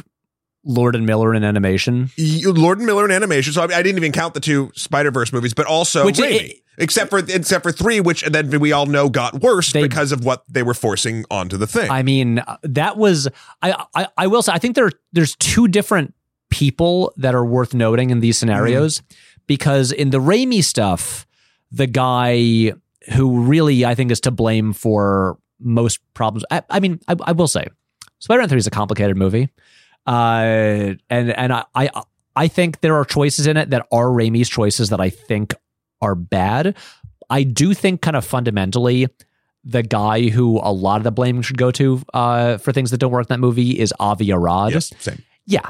Lord 0.64 0.96
and 0.96 1.06
Miller 1.06 1.34
in 1.34 1.44
animation? 1.44 2.10
Lord 2.18 2.78
and 2.78 2.86
Miller 2.86 3.04
in 3.04 3.10
animation. 3.10 3.52
So 3.52 3.62
I, 3.62 3.66
mean, 3.66 3.76
I 3.76 3.82
didn't 3.82 3.98
even 3.98 4.12
count 4.12 4.34
the 4.34 4.40
two 4.40 4.70
Spider 4.74 5.10
Verse 5.10 5.32
movies, 5.32 5.54
but 5.54 5.66
also 5.66 6.04
Which 6.04 6.16
Raimi, 6.16 6.50
it- 6.50 6.60
except 6.78 7.10
for 7.10 7.18
except 7.18 7.62
for 7.62 7.70
three, 7.72 8.00
which 8.00 8.22
then 8.22 8.58
we 8.60 8.72
all 8.72 8.86
know 8.86 9.08
got 9.08 9.40
worse 9.40 9.72
They- 9.72 9.82
because 9.82 10.10
of 10.12 10.24
what 10.24 10.44
they 10.48 10.62
were 10.62 10.74
forcing 10.74 11.24
onto 11.30 11.56
the 11.56 11.66
thing. 11.66 11.90
I 11.90 12.02
mean, 12.02 12.38
uh, 12.40 12.56
that 12.62 12.96
was 12.96 13.28
I, 13.62 13.84
I 13.94 14.08
I 14.16 14.26
will 14.26 14.42
say 14.42 14.52
I 14.52 14.58
think 14.58 14.74
there 14.74 14.90
there's 15.12 15.36
two 15.36 15.68
different 15.68 16.14
people 16.50 17.12
that 17.16 17.34
are 17.34 17.44
worth 17.44 17.74
noting 17.74 18.10
in 18.10 18.20
these 18.20 18.38
scenarios 18.38 19.02
because 19.46 19.92
in 19.92 20.10
the 20.10 20.18
Raimi 20.20 20.62
stuff, 20.64 21.26
the 21.70 21.86
guy 21.86 22.72
who 23.14 23.40
really 23.42 23.84
I 23.84 23.94
think 23.94 24.10
is 24.10 24.20
to 24.20 24.30
blame 24.30 24.72
for 24.72 25.36
most 25.60 25.98
problems. 26.14 26.44
I, 26.50 26.62
I 26.70 26.80
mean, 26.80 27.00
I, 27.08 27.16
I 27.24 27.32
will 27.32 27.48
say, 27.48 27.66
Spider-Man 28.20 28.48
Three 28.48 28.58
is 28.58 28.66
a 28.66 28.70
complicated 28.70 29.16
movie, 29.16 29.48
uh, 30.06 30.94
and 31.10 31.30
and 31.30 31.52
I, 31.52 31.64
I 31.74 31.90
I 32.36 32.48
think 32.48 32.80
there 32.80 32.96
are 32.96 33.04
choices 33.04 33.46
in 33.46 33.56
it 33.56 33.70
that 33.70 33.86
are 33.92 34.06
Raimi's 34.06 34.48
choices 34.48 34.90
that 34.90 35.00
I 35.00 35.10
think 35.10 35.54
are 36.00 36.14
bad. 36.14 36.76
I 37.30 37.42
do 37.42 37.74
think 37.74 38.02
kind 38.02 38.16
of 38.16 38.24
fundamentally 38.24 39.08
the 39.64 39.82
guy 39.82 40.28
who 40.28 40.60
a 40.62 40.72
lot 40.72 40.98
of 40.98 41.04
the 41.04 41.10
blame 41.10 41.40
should 41.42 41.56
go 41.58 41.70
to 41.70 42.02
uh, 42.12 42.58
for 42.58 42.72
things 42.72 42.90
that 42.90 42.98
don't 42.98 43.10
work 43.10 43.24
in 43.24 43.34
that 43.34 43.40
movie 43.40 43.78
is 43.78 43.94
Avi 43.98 44.30
Arad. 44.30 44.72
yes, 44.72 44.92
same. 44.98 45.22
Yeah. 45.46 45.66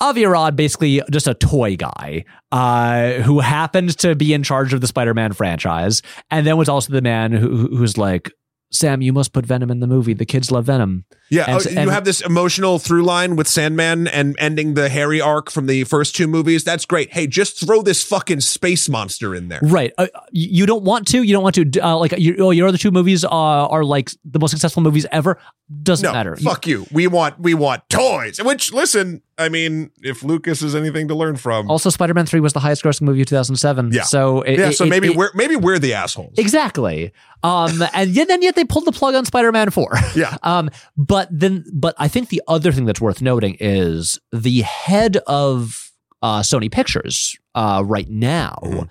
Avi 0.00 0.24
Arad, 0.24 0.56
basically 0.56 1.00
just 1.10 1.26
a 1.26 1.34
toy 1.34 1.76
guy 1.76 2.24
uh, 2.52 3.12
who 3.22 3.40
happened 3.40 3.96
to 3.98 4.14
be 4.14 4.34
in 4.34 4.42
charge 4.42 4.74
of 4.74 4.80
the 4.80 4.86
Spider-Man 4.86 5.32
franchise, 5.32 6.02
and 6.30 6.46
then 6.46 6.56
was 6.56 6.68
also 6.68 6.92
the 6.92 7.00
man 7.00 7.32
who, 7.32 7.68
who's 7.74 7.96
like, 7.96 8.30
"Sam, 8.70 9.00
you 9.00 9.12
must 9.12 9.32
put 9.32 9.46
Venom 9.46 9.70
in 9.70 9.80
the 9.80 9.86
movie. 9.86 10.12
The 10.12 10.26
kids 10.26 10.50
love 10.50 10.66
Venom." 10.66 11.04
Yeah, 11.34 11.44
And 11.48 11.66
oh, 11.66 11.70
you 11.70 11.78
and- 11.78 11.90
have 11.90 12.04
this 12.04 12.20
emotional 12.20 12.78
through 12.78 13.02
line 13.04 13.36
with 13.36 13.48
Sandman 13.48 14.06
and 14.08 14.36
ending 14.38 14.74
the 14.74 14.88
Harry 14.88 15.20
arc 15.20 15.50
from 15.50 15.66
the 15.66 15.84
first 15.84 16.14
two 16.14 16.26
movies. 16.28 16.64
That's 16.64 16.84
great. 16.86 17.12
Hey, 17.12 17.26
just 17.26 17.64
throw 17.64 17.82
this 17.82 18.02
fucking 18.04 18.40
space 18.40 18.88
monster 18.88 19.34
in 19.34 19.48
there. 19.48 19.60
Right. 19.62 19.92
Uh, 19.98 20.06
you 20.32 20.48
you 20.64 20.66
don't 20.66 20.84
want 20.84 21.08
to. 21.08 21.22
You 21.22 21.32
don't 21.34 21.42
want 21.42 21.56
to. 21.56 21.80
Uh, 21.80 21.96
like 21.98 22.14
your, 22.16 22.36
oh, 22.40 22.50
your 22.50 22.68
other 22.68 22.78
two 22.78 22.90
movies 22.90 23.24
are, 23.24 23.68
are 23.68 23.84
like 23.84 24.10
the 24.24 24.38
most 24.38 24.52
successful 24.52 24.82
movies 24.82 25.06
ever. 25.12 25.38
Doesn't 25.82 26.04
No, 26.06 26.12
matter. 26.12 26.36
fuck 26.36 26.66
you. 26.66 26.86
We 26.92 27.06
want 27.06 27.38
we 27.40 27.54
want 27.54 27.88
toys. 27.88 28.38
Which 28.42 28.72
listen, 28.72 29.22
I 29.38 29.48
mean, 29.48 29.90
if 30.02 30.22
Lucas 30.22 30.60
is 30.60 30.74
anything 30.74 31.08
to 31.08 31.14
learn 31.14 31.36
from, 31.36 31.70
Also, 31.70 31.88
Spider-Man 31.88 32.26
Three 32.26 32.40
was 32.40 32.52
the 32.52 32.60
highest 32.60 32.84
grossing 32.84 33.02
movie 33.02 33.22
of 33.22 33.26
2007. 33.28 33.90
Yeah. 33.92 34.02
So 34.02 34.42
it, 34.42 34.58
yeah. 34.58 34.68
it- 34.68 34.72
So 34.74 34.84
maybe 34.84 35.08
it- 35.08 35.16
we're 35.16 35.30
maybe 35.34 35.56
we're 35.56 35.78
the 35.78 35.94
assholes. 35.94 36.34
exactly. 36.36 37.12
Um, 37.42 37.82
and 37.92 38.10
yet 38.10 38.28
then 38.28 38.40
yet 38.42 38.54
they 38.56 38.64
pulled 38.64 38.84
the 38.86 38.92
plug 38.92 39.14
on 39.14 39.24
Spider-Man 39.24 39.70
Four. 39.70 39.92
Yeah. 40.14 40.36
Um, 40.42 40.70
but 40.96 41.23
then, 41.30 41.64
but 41.72 41.94
I 41.98 42.08
think 42.08 42.28
the 42.28 42.42
other 42.48 42.72
thing 42.72 42.84
that's 42.84 43.00
worth 43.00 43.20
noting 43.22 43.56
is 43.60 44.18
the 44.32 44.62
head 44.62 45.16
of 45.26 45.92
uh, 46.22 46.40
Sony 46.40 46.70
Pictures 46.70 47.36
uh, 47.54 47.82
right 47.84 48.08
now 48.08 48.58
Mhm. 48.62 48.88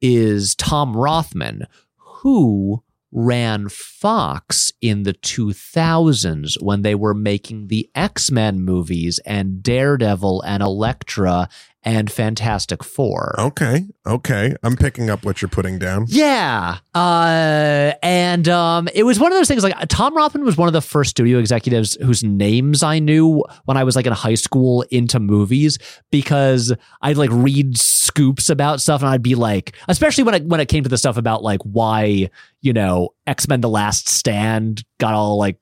is 0.00 0.54
Tom 0.56 0.96
Rothman, 0.96 1.66
who 1.96 2.82
ran 3.12 3.68
Fox 3.68 4.72
in 4.80 5.02
the 5.02 5.12
2000s 5.12 6.56
when 6.62 6.82
they 6.82 6.94
were 6.94 7.14
making 7.14 7.66
the 7.68 7.88
X-Men 7.94 8.60
movies 8.62 9.20
and 9.26 9.62
Daredevil 9.62 10.42
and 10.42 10.62
Elektra 10.62 11.48
and 11.84 12.10
Fantastic 12.10 12.84
Four. 12.84 13.34
Okay. 13.38 13.86
Okay. 14.06 14.54
I'm 14.62 14.76
picking 14.76 15.10
up 15.10 15.24
what 15.24 15.42
you're 15.42 15.48
putting 15.48 15.78
down. 15.78 16.06
Yeah. 16.08 16.78
Uh, 16.94 17.92
and 18.02 18.48
um, 18.48 18.88
it 18.94 19.04
was 19.04 19.18
one 19.18 19.32
of 19.32 19.38
those 19.38 19.48
things 19.48 19.62
like 19.62 19.74
Tom 19.88 20.16
Rothman 20.16 20.44
was 20.44 20.56
one 20.56 20.68
of 20.68 20.72
the 20.72 20.80
first 20.80 21.10
studio 21.10 21.38
executives 21.38 21.96
whose 22.02 22.22
names 22.22 22.82
I 22.82 22.98
knew 22.98 23.44
when 23.64 23.76
I 23.76 23.84
was 23.84 23.96
like 23.96 24.06
in 24.06 24.12
high 24.12 24.34
school 24.34 24.82
into 24.90 25.18
movies 25.18 25.78
because 26.10 26.72
I'd 27.00 27.16
like 27.16 27.30
read 27.32 27.78
scoops 27.78 28.50
about 28.50 28.80
stuff 28.80 29.02
and 29.02 29.08
I'd 29.08 29.22
be 29.22 29.34
like, 29.34 29.74
especially 29.88 30.24
when 30.24 30.34
it, 30.34 30.44
when 30.44 30.60
it 30.60 30.66
came 30.66 30.82
to 30.82 30.88
the 30.88 30.98
stuff 30.98 31.16
about 31.16 31.42
like 31.42 31.60
why, 31.62 32.30
you 32.60 32.72
know, 32.72 33.10
X-Men 33.26 33.60
The 33.60 33.68
Last 33.68 34.08
Stand 34.08 34.84
got 34.98 35.14
all 35.14 35.38
like 35.38 35.58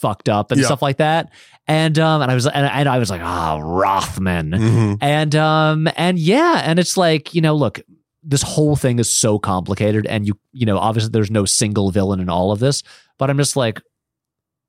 fucked 0.00 0.28
up 0.28 0.50
and 0.50 0.60
Yeah. 0.60 0.66
stuff 0.66 0.82
like 0.82 0.96
that. 0.98 1.30
And 1.66 1.98
um, 1.98 2.22
and 2.22 2.30
I 2.30 2.34
was 2.34 2.46
and, 2.46 2.66
and 2.66 2.88
I 2.88 2.98
was 2.98 3.10
like, 3.10 3.20
ah, 3.22 3.60
Rothman. 3.62 4.50
Mhm. 4.50 4.98
And 5.00 5.34
um 5.36 5.88
and 5.96 6.18
yeah, 6.18 6.62
and 6.64 6.78
it's 6.78 6.96
like, 6.96 7.34
you 7.34 7.40
know, 7.40 7.54
look, 7.54 7.80
this 8.22 8.42
whole 8.42 8.76
thing 8.76 8.98
is 8.98 9.10
so 9.12 9.38
complicated 9.38 10.06
and 10.06 10.26
you 10.26 10.34
you 10.52 10.66
know, 10.66 10.78
obviously 10.78 11.10
there's 11.10 11.30
no 11.30 11.44
single 11.44 11.90
villain 11.90 12.20
in 12.20 12.28
all 12.28 12.50
of 12.52 12.58
this, 12.58 12.82
but 13.18 13.30
I'm 13.30 13.38
just 13.38 13.56
like 13.56 13.80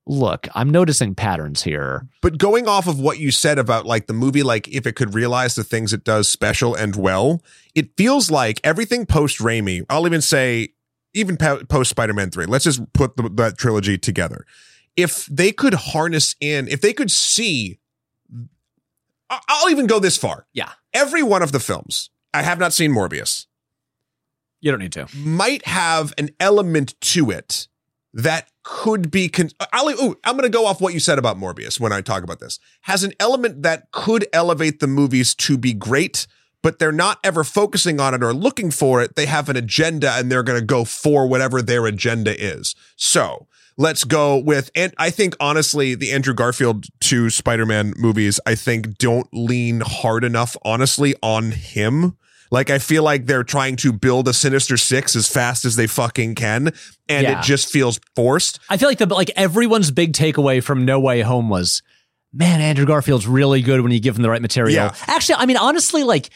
look, 0.08 0.48
I'm 0.56 0.70
noticing 0.72 1.14
patterns 1.14 1.62
here. 1.62 2.08
But 2.24 2.40
going 2.40 2.68
off 2.68 2.88
of 2.88 3.00
what 3.00 3.20
you 3.20 3.30
said 3.32 3.60
about 3.60 3.86
like 3.86 4.08
the 4.08 4.14
movie, 4.14 4.42
like 4.42 4.68
if 4.68 4.88
it 4.88 4.94
could 4.96 5.14
realize 5.14 5.54
the 5.56 5.64
things 5.64 5.94
it 5.94 6.04
does 6.04 6.28
special 6.28 6.74
and 6.74 6.96
well, 6.96 7.44
it 7.76 7.96
feels 7.98 8.32
like 8.32 8.60
everything 8.64 9.06
post 9.06 9.38
Raimi. 9.40 9.84
I'll 9.90 10.08
even 10.08 10.22
say 10.22 10.70
even 11.14 11.38
post 11.38 11.90
Spider 11.92 12.14
Man 12.14 12.32
three. 12.32 12.46
Let's 12.48 12.64
just 12.66 12.82
put 12.94 13.16
the, 13.16 13.30
that 13.36 13.58
trilogy 13.58 13.98
together. 13.98 14.46
If 14.96 15.26
they 15.26 15.52
could 15.52 15.74
harness 15.74 16.36
in, 16.40 16.68
if 16.68 16.82
they 16.82 16.94
could 16.94 17.12
see, 17.12 17.80
I'll 19.30 19.70
even 19.70 19.88
go 19.88 20.00
this 20.00 20.18
far. 20.18 20.48
Yeah. 20.54 20.72
Every 20.94 21.24
one 21.24 21.42
of 21.42 21.52
the 21.52 21.60
films. 21.60 22.10
I 22.34 22.42
have 22.44 22.60
not 22.60 22.74
seen 22.74 22.92
Morbius. 22.92 23.48
You 24.60 24.72
don't 24.72 24.80
need 24.80 24.92
to. 24.94 25.08
might 25.16 25.66
have 25.66 26.14
an 26.18 26.30
element 26.40 27.00
to 27.02 27.32
it 27.32 27.68
that 28.14 28.48
could 28.64 29.10
be. 29.10 29.28
Con- 29.28 29.50
I'll, 29.74 29.90
ooh, 29.90 30.16
I'm 30.24 30.38
going 30.38 30.44
to 30.44 30.50
go 30.50 30.66
off 30.66 30.80
what 30.82 30.94
you 30.94 31.00
said 31.00 31.18
about 31.18 31.38
Morbius 31.38 31.80
when 31.80 31.92
I 31.92 32.02
talk 32.02 32.24
about 32.24 32.40
this. 32.40 32.60
Has 32.82 33.04
an 33.04 33.14
element 33.20 33.64
that 33.64 33.92
could 33.92 34.28
elevate 34.34 34.80
the 34.80 34.88
movies 34.88 35.34
to 35.36 35.58
be 35.58 35.74
great, 35.74 36.28
but 36.62 36.78
they're 36.78 36.92
not 36.92 37.20
ever 37.24 37.44
focusing 37.44 38.00
on 38.00 38.14
it 38.14 38.24
or 38.24 38.34
looking 38.34 38.70
for 38.70 39.02
it. 39.02 39.16
They 39.16 39.26
have 39.26 39.50
an 39.50 39.58
agenda 39.58 40.12
and 40.12 40.32
they're 40.32 40.44
going 40.44 40.60
to 40.60 40.66
go 40.66 40.86
for 40.86 41.26
whatever 41.26 41.62
their 41.62 41.88
agenda 41.88 42.40
is. 42.40 42.76
So 42.96 43.48
let's 43.82 44.04
go 44.04 44.38
with, 44.38 44.70
and 44.76 44.94
I 44.98 45.10
think 45.10 45.36
honestly, 45.40 45.96
the 45.96 46.12
Andrew 46.12 46.34
Garfield 46.34 46.86
two 47.00 47.30
Spider-Man 47.30 47.94
movies, 47.98 48.40
I 48.46 48.56
think 48.56 48.98
don't 48.98 49.28
lean 49.34 49.82
hard 49.82 50.24
enough, 50.24 50.56
honestly, 50.64 51.16
on 51.24 51.52
him. 51.52 52.16
Like 52.52 52.70
I 52.70 52.80
feel 52.80 53.04
like 53.04 53.26
they're 53.26 53.44
trying 53.46 53.78
to 53.78 53.92
build 53.94 54.28
a 54.28 54.34
Sinister 54.34 54.76
Six 54.78 55.16
as 55.16 55.28
fast 55.28 55.66
as 55.66 55.76
they 55.78 55.88
fucking 55.88 56.36
can, 56.36 56.74
and 57.10 57.24
Yeah. 57.24 57.40
it 57.40 57.44
just 57.44 57.70
feels 57.70 58.00
forced. 58.16 58.60
I 58.70 58.78
feel 58.78 58.90
like 58.90 58.98
the 59.00 59.06
like 59.08 59.32
everyone's 59.36 59.90
big 59.90 60.14
takeaway 60.14 60.62
from 60.62 60.86
No 60.86 61.00
Way 61.00 61.22
Home 61.22 61.50
was, 61.50 61.82
man, 62.34 62.60
Andrew 62.62 62.86
Garfield's 62.86 63.26
really 63.26 63.62
good 63.62 63.82
when 63.82 63.92
you 63.92 64.00
give 64.00 64.16
him 64.18 64.22
the 64.22 64.30
right 64.30 64.42
material. 64.42 64.76
Yeah. 64.76 64.96
Actually, 65.08 65.36
I 65.36 65.46
mean, 65.46 65.58
honestly, 65.58 66.04
like 66.04 66.30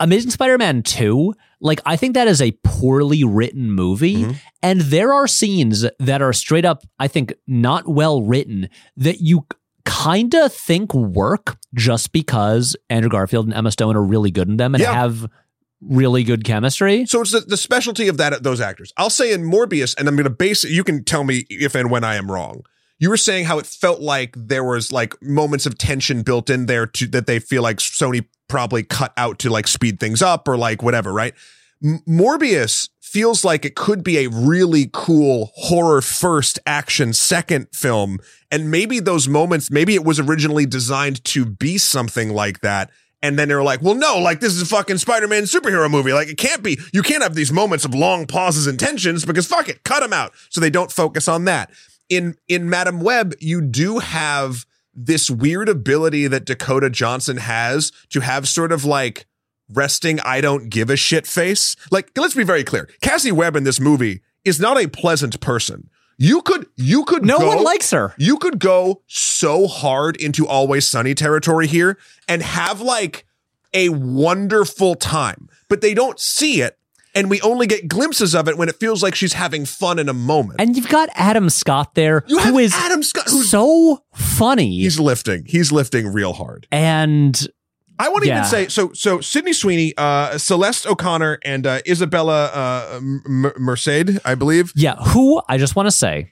Amazing 0.00 0.30
Spider-Man 0.32 0.82
2, 0.82 1.34
like 1.60 1.80
I 1.86 1.96
think 1.96 2.14
that 2.14 2.26
is 2.28 2.42
a 2.42 2.52
poorly 2.64 3.22
written 3.24 3.70
movie. 3.70 4.24
Mhm. 4.24 4.36
And 4.62 4.80
there 4.82 5.12
are 5.12 5.26
scenes 5.28 5.86
that 5.98 6.20
are 6.22 6.32
straight 6.32 6.64
up, 6.64 6.84
I 6.98 7.06
think, 7.08 7.32
not 7.46 7.86
well 7.88 8.22
written 8.22 8.68
that 8.96 9.20
you 9.20 9.46
kind 9.84 10.34
of 10.34 10.52
think 10.52 10.92
work 10.92 11.56
just 11.74 12.12
because 12.12 12.76
Andrew 12.90 13.08
Garfield 13.10 13.46
and 13.46 13.54
Emma 13.54 13.70
Stone 13.70 13.96
are 13.96 14.02
really 14.02 14.30
good 14.30 14.48
in 14.48 14.56
them 14.56 14.74
and 14.74 14.82
Yeah. 14.82 14.92
have 14.92 15.26
really 15.80 16.24
good 16.24 16.42
chemistry. 16.44 17.06
So 17.06 17.20
it's 17.20 17.30
the, 17.32 17.40
the 17.40 17.56
specialty 17.56 18.08
of 18.08 18.16
that 18.16 18.42
those 18.42 18.60
actors. 18.60 18.92
I'll 18.96 19.10
say 19.10 19.32
in 19.32 19.42
Morbius, 19.44 19.94
and 19.96 20.08
I'm 20.08 20.16
going 20.16 20.24
to 20.24 20.30
base 20.30 20.64
it. 20.64 20.72
You 20.72 20.82
can 20.82 21.04
tell 21.04 21.22
me 21.24 21.44
if 21.48 21.74
and 21.76 21.88
when 21.90 22.02
I 22.04 22.16
am 22.16 22.30
wrong. 22.30 22.62
You 22.98 23.10
were 23.10 23.16
saying 23.16 23.44
how 23.44 23.58
it 23.58 23.66
felt 23.66 24.00
like 24.00 24.34
there 24.36 24.64
was 24.64 24.92
like 24.92 25.20
moments 25.22 25.66
of 25.66 25.78
tension 25.78 26.22
built 26.22 26.50
in 26.50 26.66
there 26.66 26.86
to 26.86 27.06
that 27.08 27.26
they 27.26 27.38
feel 27.38 27.62
like 27.62 27.78
Sony 27.78 28.26
probably 28.48 28.82
cut 28.82 29.12
out 29.16 29.38
to 29.40 29.50
like 29.50 29.68
speed 29.68 30.00
things 30.00 30.22
up 30.22 30.48
or 30.48 30.56
like 30.56 30.82
whatever, 30.82 31.12
right? 31.12 31.34
M- 31.84 32.00
Morbius 32.08 32.88
feels 33.00 33.44
like 33.44 33.64
it 33.64 33.76
could 33.76 34.02
be 34.02 34.18
a 34.18 34.28
really 34.28 34.90
cool 34.92 35.50
horror 35.54 36.02
first 36.02 36.58
action 36.66 37.12
second 37.12 37.68
film 37.72 38.18
and 38.50 38.70
maybe 38.70 39.00
those 39.00 39.26
moments 39.26 39.70
maybe 39.70 39.94
it 39.94 40.04
was 40.04 40.20
originally 40.20 40.66
designed 40.66 41.24
to 41.24 41.46
be 41.46 41.78
something 41.78 42.28
like 42.28 42.60
that 42.60 42.90
and 43.22 43.38
then 43.38 43.48
they're 43.48 43.62
like, 43.62 43.82
well, 43.82 43.94
no, 43.94 44.18
like 44.18 44.40
this 44.40 44.54
is 44.54 44.62
a 44.62 44.66
fucking 44.66 44.98
Spider-Man 44.98 45.44
superhero 45.44 45.90
movie. 45.90 46.12
Like 46.12 46.28
it 46.28 46.38
can't 46.38 46.62
be. 46.62 46.78
You 46.92 47.02
can't 47.02 47.22
have 47.22 47.34
these 47.34 47.50
moments 47.52 47.84
of 47.84 47.94
long 47.94 48.26
pauses 48.26 48.66
and 48.66 48.78
tensions 48.78 49.24
because 49.24 49.46
fuck 49.46 49.68
it, 49.68 49.82
cut 49.82 50.00
them 50.00 50.12
out. 50.12 50.32
So 50.50 50.60
they 50.60 50.70
don't 50.70 50.92
focus 50.92 51.26
on 51.26 51.44
that. 51.46 51.70
In 52.08 52.36
in 52.48 52.68
Madame 52.70 53.00
Web, 53.00 53.34
you 53.40 53.60
do 53.60 53.98
have 53.98 54.66
this 54.94 55.30
weird 55.30 55.68
ability 55.68 56.26
that 56.26 56.44
Dakota 56.44 56.90
Johnson 56.90 57.36
has 57.36 57.92
to 58.10 58.20
have 58.20 58.48
sort 58.48 58.72
of 58.72 58.84
like 58.84 59.26
resting 59.72 60.18
I 60.20 60.40
don't 60.40 60.70
give 60.70 60.90
a 60.90 60.96
shit 60.96 61.26
face. 61.26 61.76
Like 61.90 62.10
let's 62.16 62.34
be 62.34 62.44
very 62.44 62.64
clear. 62.64 62.88
Cassie 63.02 63.32
Webb 63.32 63.56
in 63.56 63.64
this 63.64 63.78
movie 63.80 64.22
is 64.44 64.58
not 64.58 64.80
a 64.82 64.88
pleasant 64.88 65.38
person. 65.40 65.90
You 66.16 66.42
could 66.42 66.66
you 66.76 67.04
could 67.04 67.24
No 67.24 67.38
go- 67.38 67.46
one 67.48 67.62
likes 67.62 67.90
her. 67.92 68.14
you 68.18 68.38
could 68.38 68.58
go 68.58 69.02
so 69.06 69.66
hard 69.68 70.16
into 70.16 70.46
always 70.48 70.86
sunny 70.88 71.14
territory 71.14 71.66
here 71.68 71.98
and 72.26 72.42
have 72.42 72.80
like 72.80 73.24
a 73.74 73.90
wonderful 73.90 74.94
time, 74.94 75.48
but 75.68 75.80
they 75.82 75.92
don't 75.94 76.18
see 76.18 76.62
it. 76.62 76.78
And 77.18 77.28
we 77.28 77.40
only 77.42 77.66
get 77.66 77.88
glimpses 77.88 78.34
of 78.34 78.48
it 78.48 78.56
when 78.56 78.68
it 78.68 78.76
feels 78.76 79.02
like 79.02 79.14
she's 79.14 79.32
having 79.32 79.64
fun 79.64 79.98
in 79.98 80.08
a 80.08 80.14
moment. 80.14 80.60
And 80.60 80.76
you've 80.76 80.88
got 80.88 81.08
Adam 81.14 81.50
Scott 81.50 81.94
there, 81.94 82.24
you 82.28 82.38
who 82.38 82.58
is 82.58 82.72
Adam 82.74 83.02
Scott, 83.02 83.24
who's 83.28 83.50
so 83.50 84.02
funny. 84.14 84.78
he's 84.78 84.98
lifting, 85.00 85.44
he's 85.46 85.72
lifting 85.72 86.06
real 86.12 86.32
hard. 86.32 86.66
and 86.70 87.46
I 88.00 88.08
want 88.10 88.22
to 88.22 88.28
Yeah. 88.28 88.38
even 88.38 88.48
say 88.48 88.68
so. 88.68 88.92
So 88.92 89.20
Sydney 89.20 89.52
Sweeney, 89.52 89.92
uh, 89.98 90.38
Celeste 90.38 90.86
O'Connor, 90.86 91.40
and 91.44 91.66
uh, 91.66 91.82
Isabela 91.82 92.48
uh, 92.54 92.96
M- 92.98 93.52
Merced, 93.58 94.20
I 94.24 94.36
believe. 94.36 94.72
yeah, 94.76 94.94
who 94.94 95.42
I 95.48 95.58
just 95.58 95.74
want 95.74 95.88
to 95.88 95.90
say, 95.90 96.30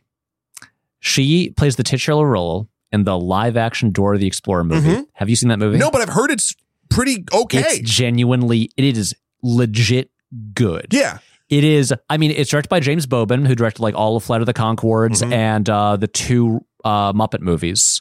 she 1.00 1.50
plays 1.50 1.74
the 1.74 1.82
titular 1.82 2.26
role 2.28 2.68
in 2.92 3.02
the 3.04 3.18
live 3.18 3.56
action 3.56 3.90
Dora 3.90 4.16
the 4.18 4.26
Explorer 4.28 4.62
movie. 4.64 4.88
Mhm. 4.90 5.06
Have 5.14 5.28
you 5.28 5.34
seen 5.36 5.48
that 5.48 5.58
movie? 5.58 5.76
No, 5.78 5.90
but 5.90 6.00
I've 6.00 6.08
heard 6.14 6.30
it's 6.30 6.54
pretty 6.88 7.24
okay. 7.32 7.58
It's 7.58 7.78
genuinely, 7.90 8.70
it 8.76 8.84
is 8.96 9.14
legit 9.42 10.10
good. 10.54 10.86
yeah, 10.90 11.18
It 11.48 11.62
is. 11.64 11.94
I 12.10 12.16
mean, 12.16 12.30
it's 12.32 12.50
directed 12.50 12.68
by 12.68 12.80
James 12.80 13.06
Bobin, 13.06 13.44
who 13.46 13.54
directed 13.54 13.80
like 13.82 13.94
all 13.94 14.16
of 14.16 14.24
Flight 14.24 14.40
of 14.40 14.46
the 14.46 14.54
Conchords 14.54 15.22
Mhm. 15.22 15.32
and 15.32 15.70
uh, 15.70 15.96
the 15.96 16.08
two 16.08 16.64
uh, 16.84 17.12
Muppet 17.12 17.40
movies, 17.40 18.00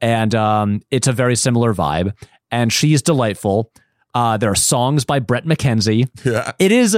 and 0.00 0.34
um, 0.34 0.80
it's 0.90 1.06
a 1.08 1.12
very 1.12 1.36
similar 1.36 1.74
vibe. 1.74 2.12
And 2.50 2.72
she's 2.72 3.02
delightful. 3.02 3.70
Uh, 4.14 4.36
there 4.38 4.50
are 4.50 4.54
songs 4.56 5.04
by 5.04 5.18
Bret 5.18 5.44
McKenzie. 5.44 6.08
yeah. 6.24 6.52
It 6.58 6.72
is 6.72 6.96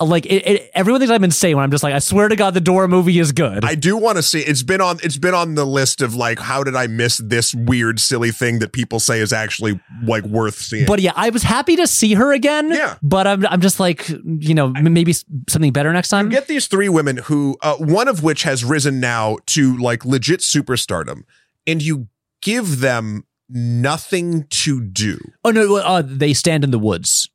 like 0.00 0.26
it, 0.26 0.46
it, 0.46 0.70
everyone 0.74 1.00
thinks 1.00 1.10
I'm 1.10 1.24
insane 1.24 1.56
when 1.56 1.64
I'm 1.64 1.70
just 1.70 1.82
like, 1.82 1.92
I 1.92 1.98
swear 1.98 2.28
to 2.28 2.36
God, 2.36 2.54
the 2.54 2.60
Dora 2.60 2.86
movie 2.86 3.18
is 3.18 3.32
good. 3.32 3.64
I 3.64 3.74
do 3.74 3.96
want 3.96 4.16
to 4.16 4.22
see. 4.22 4.40
It's 4.40 4.62
been 4.62 4.80
on. 4.80 4.98
It's 5.02 5.16
been 5.16 5.34
on 5.34 5.54
the 5.56 5.64
list 5.64 6.00
of 6.02 6.14
like, 6.14 6.38
how 6.38 6.62
did 6.62 6.76
I 6.76 6.86
miss 6.86 7.18
this 7.18 7.52
weird, 7.54 7.98
silly 7.98 8.30
thing 8.30 8.60
that 8.60 8.72
people 8.72 9.00
say 9.00 9.18
is 9.20 9.32
actually 9.32 9.80
like 10.04 10.24
worth 10.24 10.56
seeing? 10.56 10.86
but 10.86 11.00
yeah, 11.00 11.12
I 11.16 11.30
was 11.30 11.42
happy 11.42 11.74
to 11.76 11.86
see 11.86 12.14
her 12.14 12.32
again. 12.32 12.70
Yeah. 12.70 12.96
But 13.02 13.26
I'm, 13.26 13.46
I'm 13.46 13.60
just 13.60 13.80
like, 13.80 14.08
you 14.08 14.54
know, 14.54 14.72
m- 14.76 14.92
maybe 14.92 15.12
something 15.48 15.72
better 15.72 15.92
next 15.92 16.10
time. 16.10 16.28
get 16.28 16.46
these 16.46 16.68
three 16.68 16.88
women 16.88 17.16
who, 17.16 17.56
uh, 17.62 17.74
one 17.76 18.06
of 18.06 18.22
which 18.22 18.44
has 18.44 18.64
risen 18.64 19.00
now 19.00 19.38
to 19.46 19.76
like 19.78 20.04
legit 20.04 20.40
superstardom, 20.40 21.22
and 21.66 21.82
you 21.82 22.06
give 22.40 22.80
them 22.80 23.24
nothing 23.48 24.46
to 24.50 24.80
do. 24.80 25.18
oh 25.44 25.50
no, 25.50 25.76
uh, 25.76 26.02
they 26.04 26.32
stand 26.34 26.62
in 26.64 26.70
the 26.70 26.78
woods. 26.78 27.28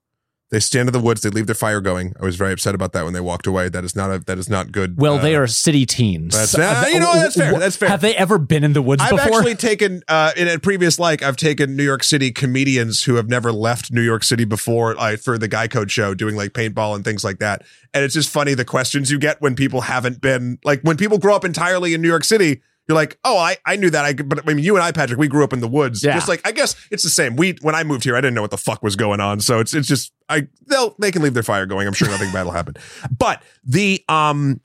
They 0.54 0.60
stand 0.60 0.88
in 0.88 0.94
the 0.94 1.00
woods. 1.00 1.22
They 1.22 1.32
leave 1.32 1.48
their 1.48 1.56
fire 1.56 1.82
going. 1.82 2.14
I 2.22 2.24
was 2.26 2.36
very 2.36 2.54
upset 2.54 2.76
about 2.76 2.92
that 2.94 3.06
when 3.06 3.14
they 3.14 3.20
walked 3.20 3.48
away. 3.48 3.70
That 3.70 3.84
is 3.84 3.96
not 3.96 4.12
a. 4.12 4.20
That 4.20 4.38
is 4.38 4.48
not 4.52 4.72
good. 4.72 5.00
Well, 5.00 5.16
Uh, 5.16 5.22
they 5.24 5.36
are 5.36 5.48
city 5.48 5.84
teens. 5.88 6.36
that's- 6.36 6.54
uh, 6.54 6.88
you 6.94 7.00
know? 7.00 7.12
That's 7.16 7.36
fair. 7.36 7.58
That's 7.58 7.76
fair. 7.76 7.90
Have 7.90 8.02
they 8.02 8.16
ever 8.16 8.38
been 8.38 8.64
in 8.64 8.74
the 8.74 8.82
woods 8.84 9.02
before? 9.02 9.20
I've 9.20 9.26
before? 9.26 9.40
actually 9.40 9.56
taken 9.56 10.04
uh, 10.08 10.32
in 10.38 10.48
a 10.48 10.60
previous 10.60 11.00
like 11.00 11.24
I've 11.24 11.38
taken 11.38 11.76
New 11.76 11.82
York 11.84 12.04
City 12.04 12.32
comedians 12.32 13.02
who 13.06 13.16
have 13.16 13.28
never 13.28 13.52
left 13.52 13.92
New 13.92 14.04
York 14.04 14.24
City 14.24 14.46
before 14.46 14.94
like 14.94 15.22
for 15.22 15.40
the 15.40 15.48
Guy 15.48 15.68
Code 15.68 15.90
show 15.90 16.14
doing 16.14 16.36
like 16.36 16.52
paintball 16.54 16.96
and 16.96 17.04
things 17.04 17.24
like 17.24 17.40
that. 17.40 17.64
And 17.92 18.04
it's 18.06 18.14
just 18.14 18.30
funny 18.30 18.54
the 18.54 18.64
questions 18.64 19.10
you 19.10 19.18
get 19.18 19.42
when 19.42 19.56
people 19.56 19.82
haven't 19.82 20.22
been 20.22 20.60
like 20.64 20.82
when 20.84 20.98
people 20.98 21.18
grow 21.18 21.36
up 21.36 21.46
entirely 21.46 21.96
in 21.96 22.02
New 22.04 22.10
York 22.10 22.26
City. 22.26 22.62
You're 22.88 22.96
like, 22.96 23.18
oh, 23.24 23.38
I, 23.38 23.56
I 23.66 23.78
knew 23.78 23.90
that. 23.90 24.04
I 24.04 24.14
but 24.14 24.40
I 24.40 24.54
mean, 24.54 24.64
you 24.64 24.76
and 24.76 24.84
I, 24.84 24.92
Patrick, 24.92 25.18
we 25.18 25.30
grew 25.30 25.44
up 25.44 25.54
in 25.54 25.62
the 25.62 25.68
woods. 25.68 26.04
Yeah. 26.04 26.14
Just 26.14 26.28
like 26.28 26.42
I 26.46 26.52
guess 26.52 26.76
it's 26.92 27.04
the 27.04 27.10
same. 27.10 27.36
We 27.36 27.56
when 27.62 27.76
I 27.76 27.84
moved 27.84 28.04
here, 28.04 28.16
I 28.16 28.22
didn't 28.22 28.34
know 28.34 28.42
what 28.42 28.52
the 28.52 28.58
fuck 28.58 28.84
was 28.84 28.96
going 28.96 29.22
on. 29.22 29.40
So 29.40 29.60
it's 29.60 29.74
it's 29.74 29.88
just 29.88 30.12
I 30.28 30.48
they'll 30.68 30.96
they 31.00 31.12
can 31.12 31.22
leave 31.22 31.34
their 31.34 31.44
fire 31.44 31.66
going. 31.66 31.88
I'm 31.88 31.94
sure 31.94 32.10
nothing 32.10 32.32
bad 32.32 32.44
will 32.44 32.52
happen. 32.52 32.76
But 33.18 33.42
the 33.64 34.04
um, 34.10 34.60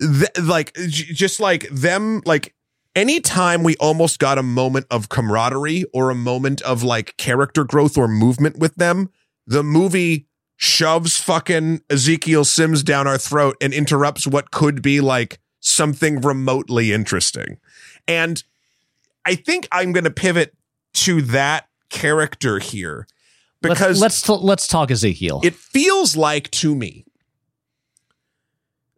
th- 0.00 0.38
like 0.42 0.74
j- 0.74 1.12
just 1.12 1.38
like 1.38 1.68
them 1.68 2.22
like 2.24 2.54
anytime 2.96 3.62
we 3.62 3.76
almost 3.76 4.18
got 4.18 4.38
a 4.38 4.42
moment 4.42 4.86
of 4.90 5.08
camaraderie 5.08 5.84
or 5.92 6.10
a 6.10 6.14
moment 6.14 6.62
of 6.62 6.82
like 6.82 7.16
character 7.16 7.64
growth 7.64 7.98
or 7.98 8.08
movement 8.08 8.58
with 8.58 8.74
them, 8.76 9.10
the 9.46 9.62
movie 9.62 10.26
shoves 10.56 11.18
fucking 11.18 11.80
Ezekiel 11.88 12.44
Sims 12.44 12.82
down 12.82 13.06
our 13.06 13.18
throat 13.18 13.56
and 13.60 13.72
interrupts 13.72 14.26
what 14.26 14.50
could 14.50 14.82
be 14.82 15.00
like 15.00 15.38
something 15.60 16.20
remotely 16.20 16.92
interesting. 16.92 17.58
And 18.06 18.42
I 19.24 19.34
think 19.34 19.68
I'm 19.72 19.92
going 19.92 20.04
to 20.04 20.10
pivot 20.10 20.54
to 20.94 21.22
that 21.22 21.68
character 21.90 22.58
here 22.58 23.06
because 23.60 24.00
let's 24.00 24.28
let's, 24.28 24.42
let's 24.42 24.66
talk 24.66 24.90
Ezekiel. 24.90 25.40
it 25.42 25.54
feels 25.54 26.16
like 26.16 26.50
to 26.50 26.74
me 26.74 27.04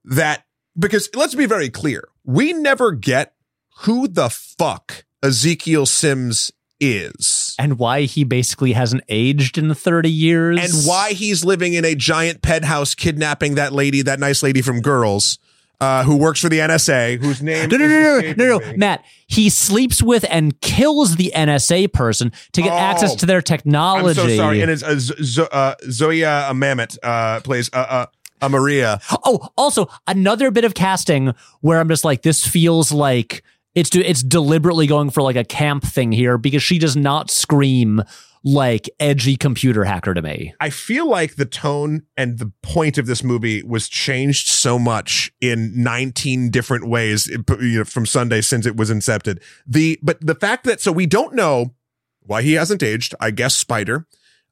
that 0.04 0.44
because 0.78 1.08
let's 1.14 1.34
be 1.34 1.46
very 1.46 1.68
clear, 1.68 2.08
we 2.24 2.52
never 2.52 2.92
get 2.92 3.34
who 3.80 4.08
the 4.08 4.28
fuck 4.30 5.04
Ezekiel 5.22 5.86
Sims 5.86 6.52
is. 6.80 7.54
and 7.58 7.78
why 7.78 8.02
he 8.02 8.24
basically 8.24 8.72
hasn't 8.72 9.02
aged 9.08 9.58
in 9.58 9.72
30 9.74 10.11
years. 10.11 10.58
And 10.61 10.86
why 10.86 11.12
he's 11.12 11.44
living 11.44 11.74
in 11.74 11.84
a 11.84 11.94
giant 11.94 12.42
penthouse 12.42 12.94
kidnapping 12.94 13.56
that 13.56 13.72
lady, 13.72 14.02
that 14.02 14.18
nice 14.18 14.42
lady 14.42 14.62
from 14.62 14.80
Girls, 14.80 15.38
uh, 15.81 16.05
who 16.05 16.16
works 16.16 16.41
for 16.41 16.49
the 16.49 16.59
NSA, 16.59 17.18
whose 17.22 17.43
name 17.43 17.68
No, 17.70 17.76
no, 17.78 17.85
is 17.85 17.91
no, 18.37 18.45
no, 18.45 18.59
no, 18.59 18.59
no. 18.59 18.76
Matt. 18.76 19.05
He 19.26 19.49
sleeps 19.49 20.03
with 20.03 20.24
and 20.28 20.61
kills 20.61 21.16
the 21.16 21.33
NSA 21.35 21.93
person 21.93 22.33
to 22.53 22.62
get 22.62 22.72
Oh. 22.72 22.76
access 22.76 23.14
to 23.16 23.26
their 23.26 23.41
technology. 23.41 24.20
I'm 24.20 24.28
so 24.28 24.37
sorry. 24.37 24.61
And 24.61 24.70
it's 24.70 24.83
uh, 24.83 24.99
Z- 24.99 25.14
Z- 25.22 25.47
uh, 25.53 25.74
Zosia 25.87 26.51
Mamet 26.53 26.99
uh, 27.03 27.41
plays 27.41 27.70
uh, 27.72 27.76
uh, 27.76 28.07
uh, 28.43 28.49
Maria. 28.49 29.01
Oh, 29.24 29.49
also 29.57 29.89
another 30.07 30.51
bit 30.51 30.64
of 30.64 30.74
casting 30.74 31.33
where 31.61 31.78
I'm 31.81 31.89
just 31.89 32.05
like, 32.05 32.22
this 32.22 32.45
feels 32.47 32.91
like 32.91 33.43
it's 33.76 33.95
it's 33.95 34.22
deliberately 34.24 34.87
going 34.89 35.11
for 35.11 35.22
like 35.22 35.37
a 35.37 35.45
camp 35.45 35.85
thing 35.85 36.11
here 36.11 36.37
because 36.39 36.62
she 36.62 36.78
does 36.78 36.97
not 36.97 37.31
scream 37.31 38.03
like 38.43 38.88
edgy 38.99 39.36
computer 39.36 39.84
hacker 39.84 40.14
to 40.14 40.22
me. 40.22 40.55
I 40.61 40.70
feel 40.70 41.09
like 41.09 41.36
the 41.36 41.45
tone 41.45 42.03
and 42.16 42.38
the 42.38 42.53
point 42.62 42.97
of 42.97 43.07
this 43.07 43.22
movie 43.22 43.62
was 43.62 43.88
changed 43.88 44.49
so 44.49 44.78
much 44.78 45.32
in 45.41 45.72
19 45.82 46.51
different 46.51 46.88
ways 46.88 47.26
you 47.26 47.78
know, 47.78 47.84
from 47.84 48.07
Sunday 48.07 48.41
since 48.41 48.66
it 48.66 48.76
was 48.76 48.91
incepted. 48.91 49.43
The 49.66 49.99
but 50.03 50.24
the 50.24 50.34
fact 50.34 50.64
that 50.64 50.80
so 50.80 50.91
we 50.93 51.07
don't 51.07 51.34
know 51.34 51.74
why 52.22 52.43
he 52.43 52.55
hasn't 52.55 52.82
aged. 52.82 53.14
I 53.20 53.30
guess 53.30 53.57
Spider. 53.57 54.07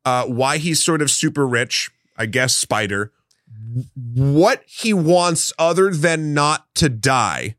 Uh, 0.05 0.25
why 0.27 0.59
he's 0.59 0.83
sort 0.83 1.03
of 1.03 1.11
super 1.11 1.47
rich. 1.47 1.91
I 2.17 2.27
guess 2.27 2.55
Spider. 2.55 3.13
What 4.15 4.63
he 4.67 4.93
wants 4.93 5.53
other 5.59 5.91
than 5.91 6.35
not 6.35 6.67
to 6.77 6.89
die. 6.89 7.57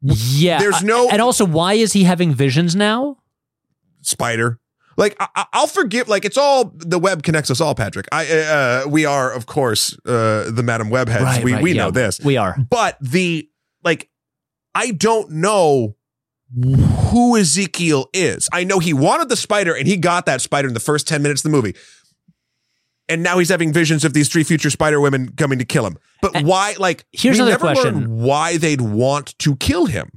Yeah. 0.00 0.58
There's 0.58 0.82
no 0.82 1.08
and 1.08 1.20
also, 1.20 1.44
why 1.44 1.74
is 1.74 1.92
he 1.92 2.04
having 2.04 2.32
visions 2.32 2.76
now? 2.76 3.18
Spider. 4.02 4.60
Like 4.98 5.16
I, 5.20 5.28
I- 5.36 5.46
I'll 5.54 5.66
forgive. 5.68 6.08
Like 6.08 6.26
it's 6.26 6.36
all 6.36 6.72
the 6.74 6.98
web 6.98 7.22
connects 7.22 7.50
us 7.50 7.60
all, 7.62 7.74
Patrick. 7.74 8.06
I 8.12 8.28
uh, 8.30 8.84
we 8.88 9.06
are 9.06 9.32
of 9.32 9.46
course 9.46 9.96
uh, 10.04 10.50
the 10.50 10.62
Madame 10.62 10.90
Webheads. 10.90 11.22
Right, 11.22 11.42
we 11.44 11.52
right, 11.54 11.62
we 11.62 11.72
yeah. 11.72 11.84
know 11.84 11.90
this, 11.90 12.20
We 12.20 12.36
are. 12.36 12.56
but 12.68 12.98
the 13.00 13.48
like 13.82 14.10
I 14.74 14.90
don't 14.90 15.30
know 15.30 15.94
who 17.10 17.36
Ezekiel 17.36 18.08
is. 18.12 18.48
I 18.52 18.64
know 18.64 18.78
he 18.80 18.92
wanted 18.92 19.28
the 19.28 19.36
spider 19.36 19.74
and 19.74 19.86
he 19.86 19.96
got 19.96 20.26
that 20.26 20.40
spider 20.40 20.66
in 20.68 20.74
the 20.74 20.80
first 20.80 21.06
ten 21.08 21.22
minutes 21.22 21.40
of 21.44 21.50
the 21.50 21.56
movie. 21.56 21.74
And 23.10 23.22
now 23.22 23.38
he's 23.38 23.48
having 23.48 23.72
visions 23.72 24.04
of 24.04 24.12
these 24.12 24.28
three 24.28 24.44
future 24.44 24.68
spider 24.68 25.00
women 25.00 25.30
coming 25.32 25.58
to 25.60 25.64
kill 25.64 25.86
him. 25.86 25.96
But 26.20 26.36
And 26.36 26.46
why? 26.46 26.74
Like, 26.78 27.06
here's 27.12 27.38
another 27.38 27.52
never 27.52 27.72
question. 27.74 28.18
why 28.18 28.58
they'd 28.58 28.82
want 28.82 29.38
to 29.38 29.56
kill 29.56 29.86
him. 29.86 30.10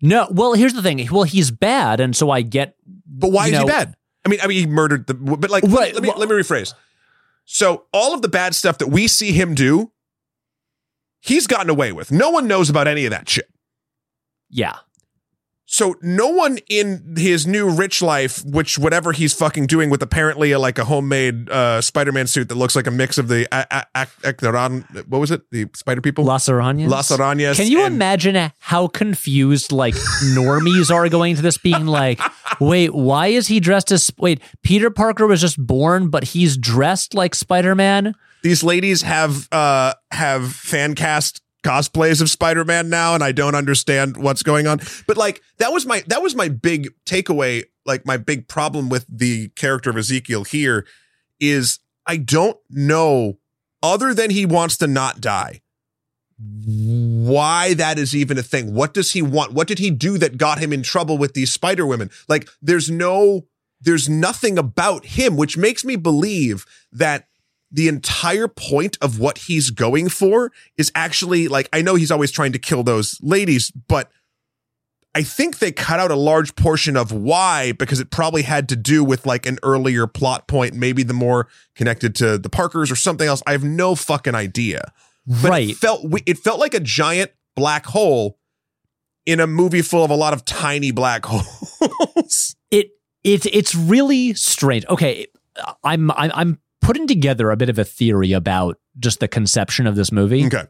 No, 0.00 0.28
well, 0.30 0.54
here's 0.54 0.72
the 0.72 0.80
thing. 0.82 1.06
Well, 1.10 1.24
he's 1.24 1.50
bad, 1.50 2.00
and 2.00 2.14
so 2.16 2.30
I 2.30 2.40
get. 2.42 2.74
But 3.08 3.32
why 3.32 3.46
You 3.46 3.54
is 3.54 3.58
he 3.60 3.64
bad? 3.64 3.94
I 4.24 4.28
mean, 4.28 4.40
I 4.42 4.46
mean, 4.46 4.58
he 4.58 4.66
murdered 4.66 5.06
the. 5.06 5.14
But 5.14 5.50
like, 5.50 5.64
Right, 5.64 5.94
let 5.94 6.02
me 6.02 6.08
well- 6.10 6.18
let 6.18 6.28
me 6.28 6.34
rephrase. 6.34 6.74
So 7.44 7.86
all 7.92 8.12
of 8.14 8.20
the 8.22 8.28
bad 8.28 8.54
stuff 8.54 8.76
that 8.78 8.88
we 8.88 9.08
see 9.08 9.32
him 9.32 9.54
do, 9.54 9.90
he's 11.20 11.46
gotten 11.46 11.70
away 11.70 11.92
with. 11.92 12.12
No 12.12 12.28
one 12.30 12.46
knows 12.46 12.68
about 12.68 12.86
any 12.86 13.06
of 13.06 13.10
that 13.10 13.28
shit. 13.28 13.48
Yeah, 14.50 14.76
So 15.70 15.96
no 16.00 16.28
one 16.28 16.58
in 16.70 17.14
his 17.18 17.46
new 17.46 17.68
rich 17.68 18.00
life, 18.00 18.42
which 18.42 18.78
whatever 18.78 19.12
he's 19.12 19.34
fucking 19.34 19.66
doing 19.66 19.90
with 19.90 20.02
apparently 20.02 20.50
a, 20.52 20.58
like 20.58 20.78
a 20.78 20.84
homemade 20.86 21.50
uh, 21.50 21.82
Spider-Man 21.82 22.26
suit 22.26 22.48
that 22.48 22.54
looks 22.54 22.74
like 22.74 22.86
a 22.86 22.90
mix 22.90 23.18
of 23.18 23.28
the 23.28 23.46
a- 23.52 23.66
a- 23.70 23.86
a- 23.94 24.32
Ectoran- 24.32 25.06
what 25.08 25.18
was 25.18 25.30
it? 25.30 25.42
The 25.50 25.66
Spider 25.74 26.00
People, 26.00 26.24
Las 26.24 26.48
Arañas. 26.48 26.88
Las 26.88 27.10
Arañas. 27.10 27.56
Can 27.56 27.66
you 27.70 27.84
and- 27.84 27.94
imagine 27.94 28.50
how 28.60 28.86
confused 28.88 29.70
like 29.70 29.94
normies 29.94 30.90
are 30.90 31.06
going 31.10 31.36
to 31.36 31.42
this 31.42 31.58
being 31.58 31.86
like, 31.86 32.18
wait, 32.58 32.94
why 32.94 33.26
is 33.26 33.48
he 33.48 33.60
dressed 33.60 33.92
as 33.92 34.10
wait, 34.18 34.40
Peter 34.62 34.88
Parker 34.88 35.26
was 35.26 35.42
just 35.42 35.58
born, 35.64 36.08
but 36.08 36.24
he's 36.24 36.56
dressed 36.56 37.12
like 37.12 37.34
Spider-Man? 37.34 38.14
these 38.40 38.62
ladies 38.62 39.02
have 39.02 39.48
uh 39.50 39.92
have 40.12 40.52
fan 40.52 40.94
cast 40.94 41.42
cosplays 41.64 42.20
of 42.20 42.30
Spider-Man 42.30 42.88
now 42.88 43.14
and 43.14 43.22
I 43.22 43.32
don't 43.32 43.54
understand 43.54 44.16
what's 44.16 44.42
going 44.42 44.66
on. 44.66 44.80
But 45.06 45.16
like 45.16 45.42
that 45.58 45.72
was 45.72 45.86
my 45.86 46.02
that 46.06 46.22
was 46.22 46.34
my 46.34 46.48
big 46.48 46.88
takeaway, 47.04 47.64
like 47.84 48.06
my 48.06 48.16
big 48.16 48.48
problem 48.48 48.88
with 48.88 49.06
the 49.08 49.48
character 49.50 49.90
of 49.90 49.96
Ezekiel 49.96 50.44
here 50.44 50.86
is 51.40 51.80
I 52.06 52.16
don't 52.16 52.58
know 52.70 53.38
other 53.82 54.14
than 54.14 54.30
he 54.30 54.46
wants 54.46 54.76
to 54.78 54.86
not 54.86 55.20
die. 55.20 55.60
Why 56.40 57.74
that 57.74 57.98
is 57.98 58.14
even 58.14 58.38
a 58.38 58.42
thing. 58.42 58.72
What 58.72 58.94
does 58.94 59.12
he 59.12 59.22
want? 59.22 59.52
What 59.52 59.66
did 59.66 59.80
he 59.80 59.90
do 59.90 60.18
that 60.18 60.38
got 60.38 60.60
him 60.60 60.72
in 60.72 60.82
trouble 60.82 61.18
with 61.18 61.34
these 61.34 61.52
spider 61.52 61.84
women? 61.84 62.10
Like 62.28 62.48
there's 62.62 62.90
no 62.90 63.46
there's 63.80 64.08
nothing 64.08 64.58
about 64.58 65.04
him 65.04 65.36
which 65.36 65.56
makes 65.56 65.84
me 65.84 65.96
believe 65.96 66.64
that 66.92 67.27
the 67.70 67.88
entire 67.88 68.48
point 68.48 68.96
of 69.00 69.18
what 69.18 69.38
he's 69.38 69.70
going 69.70 70.08
for 70.08 70.50
is 70.76 70.90
actually 70.94 71.48
like 71.48 71.68
I 71.72 71.82
know 71.82 71.94
he's 71.94 72.10
always 72.10 72.30
trying 72.30 72.52
to 72.52 72.58
kill 72.58 72.82
those 72.82 73.18
ladies, 73.22 73.70
but 73.70 74.10
I 75.14 75.22
think 75.22 75.58
they 75.58 75.72
cut 75.72 76.00
out 76.00 76.10
a 76.10 76.16
large 76.16 76.54
portion 76.54 76.96
of 76.96 77.12
why 77.12 77.72
because 77.72 77.98
it 77.98 78.10
probably 78.10 78.42
had 78.42 78.68
to 78.68 78.76
do 78.76 79.02
with 79.02 79.26
like 79.26 79.46
an 79.46 79.58
earlier 79.62 80.06
plot 80.06 80.46
point, 80.46 80.74
maybe 80.74 81.02
the 81.02 81.14
more 81.14 81.48
connected 81.74 82.14
to 82.16 82.38
the 82.38 82.48
Parkers 82.48 82.90
or 82.90 82.96
something 82.96 83.26
else. 83.26 83.42
I 83.46 83.52
have 83.52 83.64
no 83.64 83.94
fucking 83.94 84.34
idea. 84.34 84.92
But 85.26 85.50
right. 85.50 85.70
It 85.70 85.76
felt 85.76 86.06
it 86.26 86.38
felt 86.38 86.60
like 86.60 86.74
a 86.74 86.80
giant 86.80 87.32
black 87.56 87.86
hole 87.86 88.38
in 89.26 89.40
a 89.40 89.46
movie 89.46 89.82
full 89.82 90.04
of 90.04 90.10
a 90.10 90.14
lot 90.14 90.32
of 90.32 90.44
tiny 90.44 90.90
black 90.90 91.26
holes. 91.28 92.56
it 92.70 92.90
it 93.24 93.44
it's 93.46 93.74
really 93.74 94.34
strange. 94.34 94.86
Okay, 94.86 95.26
I'm 95.84 96.10
I'm 96.12 96.30
I'm 96.34 96.58
putting 96.88 97.06
together 97.06 97.50
a 97.50 97.56
bit 97.56 97.68
of 97.68 97.78
a 97.78 97.84
theory 97.84 98.32
about 98.32 98.78
just 98.98 99.20
the 99.20 99.28
conception 99.28 99.86
of 99.86 99.94
this 99.94 100.10
movie 100.10 100.46
okay. 100.46 100.64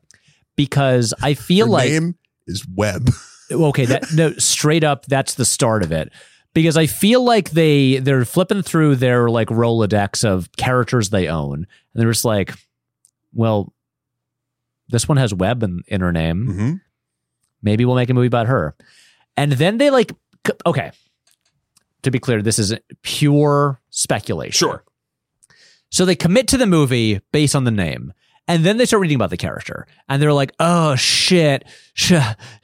because 0.57 1.14
I 1.23 1.35
feel 1.35 1.66
Her 1.66 1.73
like 1.73 1.91
name 1.91 2.16
is 2.49 2.66
Webb. 2.75 3.11
okay 3.53 3.85
that 3.87 4.05
no 4.12 4.33
straight 4.33 4.83
up 4.83 5.07
that's 5.07 5.35
the 5.35 5.45
start 5.45 5.85
of 5.85 5.93
it 5.93 6.12
because 6.55 6.77
I 6.77 6.87
feel 6.87 7.25
like 7.25 7.51
they 7.51 7.99
they're 7.99 8.25
flipping 8.25 8.62
through 8.62 8.97
their 8.97 9.31
like 9.31 9.47
Rolodex 9.47 10.25
of 10.25 10.51
characters 10.57 11.11
they 11.11 11.29
own 11.29 11.55
and 11.55 11.66
they're 11.95 12.11
just 12.11 12.25
like, 12.25 12.53
well, 13.33 13.73
this 14.89 15.07
one 15.07 15.19
has 15.19 15.33
Webb 15.33 15.62
in, 15.62 15.83
in 15.87 16.01
her 16.01 16.12
name. 16.12 16.47
hmm 16.47 16.73
Maybe 17.62 17.85
we'll 17.85 17.97
make 17.97 18.11
a 18.11 18.14
movie 18.14 18.27
about 18.27 18.47
her. 18.49 18.75
And 19.37 19.53
then 19.53 19.79
they 19.79 19.91
like, 19.91 20.12
okay, 20.66 20.91
to 22.03 22.11
be 22.11 22.19
clear, 22.19 22.43
this 22.43 22.59
is 22.59 22.75
pure 23.03 23.81
speculation. 23.91 24.53
Sure. 24.53 24.85
So 25.91 26.05
they 26.05 26.16
commit 26.16 26.49
to 26.49 26.59
the 26.59 26.66
movie 26.66 27.20
based 27.32 27.57
on 27.57 27.64
the 27.64 27.70
name. 27.70 28.12
And 28.49 28.65
then 28.65 28.79
they 28.79 28.87
start 28.87 29.03
reading 29.03 29.17
about 29.17 29.29
the 29.29 29.37
character, 29.37 29.87
and 30.09 30.23
they're 30.23 30.33
like, 30.33 30.53
"Oh 30.59 30.97
shit, 30.97 31.65
Sh- 31.95 32.13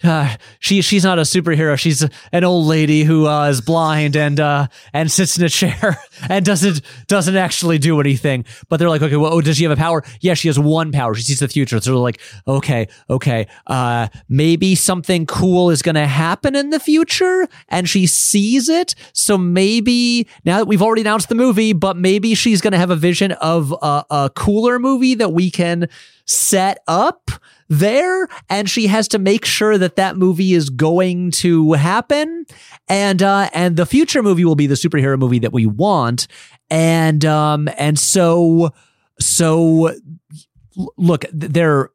uh, 0.03 0.37
she 0.61 0.81
she's 0.81 1.05
not 1.05 1.19
a 1.19 1.23
superhero. 1.23 1.79
She's 1.79 2.07
an 2.33 2.45
old 2.45 2.67
lady 2.67 3.03
who 3.05 3.27
uh, 3.27 3.49
is 3.49 3.61
blind 3.61 4.17
and 4.17 4.41
uh, 4.41 4.69
and 4.95 5.11
sits 5.13 5.37
in 5.37 5.45
a 5.45 5.49
chair 5.51 5.99
and 6.31 6.43
doesn't 6.45 6.81
doesn't 7.07 7.37
actually 7.37 7.77
do 7.77 8.01
anything." 8.01 8.47
But 8.71 8.79
they're 8.79 8.89
like, 8.89 9.03
"Okay, 9.03 9.17
well, 9.17 9.35
oh, 9.35 9.43
does 9.43 9.59
she 9.59 9.65
have 9.65 9.73
a 9.73 9.77
power? 9.77 10.03
Yeah, 10.21 10.33
she 10.33 10.49
has 10.49 10.59
one 10.59 10.91
power. 10.91 11.15
She 11.15 11.23
sees 11.23 11.41
the 11.41 11.49
future." 11.49 11.79
So 11.81 11.91
they're 11.91 11.99
like, 11.99 12.21
"Okay, 12.49 12.89
okay, 13.11 13.47
uh, 13.67 14.09
maybe 14.27 14.75
something 14.75 15.27
cool 15.27 15.69
is 15.69 15.83
going 15.83 15.97
to 15.97 16.07
happen 16.07 16.57
in 16.57 16.71
the 16.71 16.81
future, 16.81 17.47
and 17.69 17.87
she 17.87 18.07
sees 18.07 18.71
it. 18.71 18.95
So 19.13 19.37
maybe 19.37 20.27
now 20.47 20.59
that 20.59 20.67
we've 20.67 20.81
already 20.81 21.03
announced 21.03 21.29
the 21.29 21.35
movie, 21.35 21.75
but 21.75 21.99
maybe 21.99 22.35
she's 22.35 22.63
going 22.63 22.73
to 22.73 22.79
have 22.79 22.91
a 22.91 22.97
vision 22.97 23.33
of 23.33 23.75
a, 23.83 24.05
a 24.11 24.31
cooler 24.35 24.79
movie 24.79 25.15
that 25.17 25.35
we 25.35 25.51
can." 25.51 25.74
Set 26.27 26.79
up 26.87 27.31
there 27.69 28.29
and 28.49 28.69
she 28.69 28.87
has 28.87 29.09
to 29.09 29.19
make 29.19 29.45
sure 29.45 29.79
that 29.79 29.97
that 29.97 30.17
movie 30.17 30.55
is 30.55 30.71
going 30.71 31.31
to 31.31 31.73
happen. 31.73 32.47
And 32.89 33.23
uh 33.23 33.49
and 33.53 33.77
the 33.77 33.87
future 33.87 34.23
movie 34.23 34.45
will 34.45 34.55
be 34.55 34.67
the 34.67 34.75
superhero 34.75 35.19
movie 35.19 35.41
that 35.41 35.53
we 35.53 35.67
want. 35.67 36.27
And 36.71 37.25
um 37.25 37.69
and 37.79 37.99
so 37.99 38.73
so 39.21 39.95
look 40.97 41.25
they're 41.33 41.91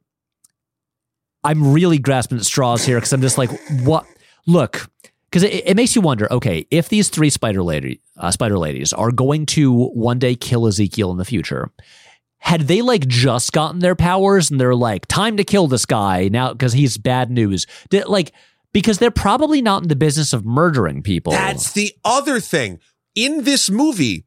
i'm 1.44 1.74
really 1.74 1.98
grasping 1.98 2.38
at 2.38 2.46
straws 2.46 2.86
here 2.86 2.98
because 2.98 3.14
i'm 3.14 3.22
just 3.22 3.38
like 3.38 3.50
what 3.84 4.06
look 4.48 4.90
because 5.30 5.44
it, 5.44 5.68
it 5.68 5.76
makes 5.76 5.96
you 5.96 6.02
wonder 6.02 6.32
okay 6.32 6.66
if 6.72 6.90
these 6.90 7.10
three 7.10 7.30
spider 7.30 7.62
lady 7.62 8.02
uh, 8.18 8.32
spider 8.32 8.58
ladies 8.58 8.94
are 8.94 9.12
going 9.12 9.46
to 9.46 9.88
one 9.90 10.20
day 10.20 10.36
kill 10.36 10.68
ezekiel 10.68 11.12
in 11.12 11.18
the 11.18 11.26
future 11.26 11.70
had 12.40 12.62
they 12.62 12.82
like 12.82 13.08
just 13.08 13.52
gotten 13.52 13.80
their 13.80 13.96
powers 13.96 14.50
and 14.50 14.60
they're 14.60 14.76
like 14.76 15.06
time 15.08 15.38
to 15.38 15.44
kill 15.44 15.68
this 15.68 15.86
guy 15.86 16.30
now 16.30 16.52
because 16.52 16.74
he's 16.74 16.98
bad 16.98 17.30
news 17.30 17.66
Did, 17.90 18.08
like 18.08 18.34
because 18.72 18.98
they're 18.98 19.12
probably 19.12 19.62
not 19.62 19.84
in 19.84 19.88
the 19.88 19.96
business 19.96 20.34
of 20.34 20.46
murdering 20.46 21.02
people 21.02 21.32
That's 21.32 21.72
the 21.74 21.94
other 22.04 22.40
thing 22.40 22.80
in 23.16 23.44
this 23.44 23.70
movie. 23.70 24.26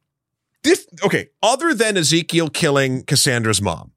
This 0.63 0.87
okay, 1.03 1.29
other 1.41 1.73
than 1.73 1.97
Ezekiel 1.97 2.49
killing 2.49 3.03
Cassandra's 3.03 3.61
mom, 3.61 3.91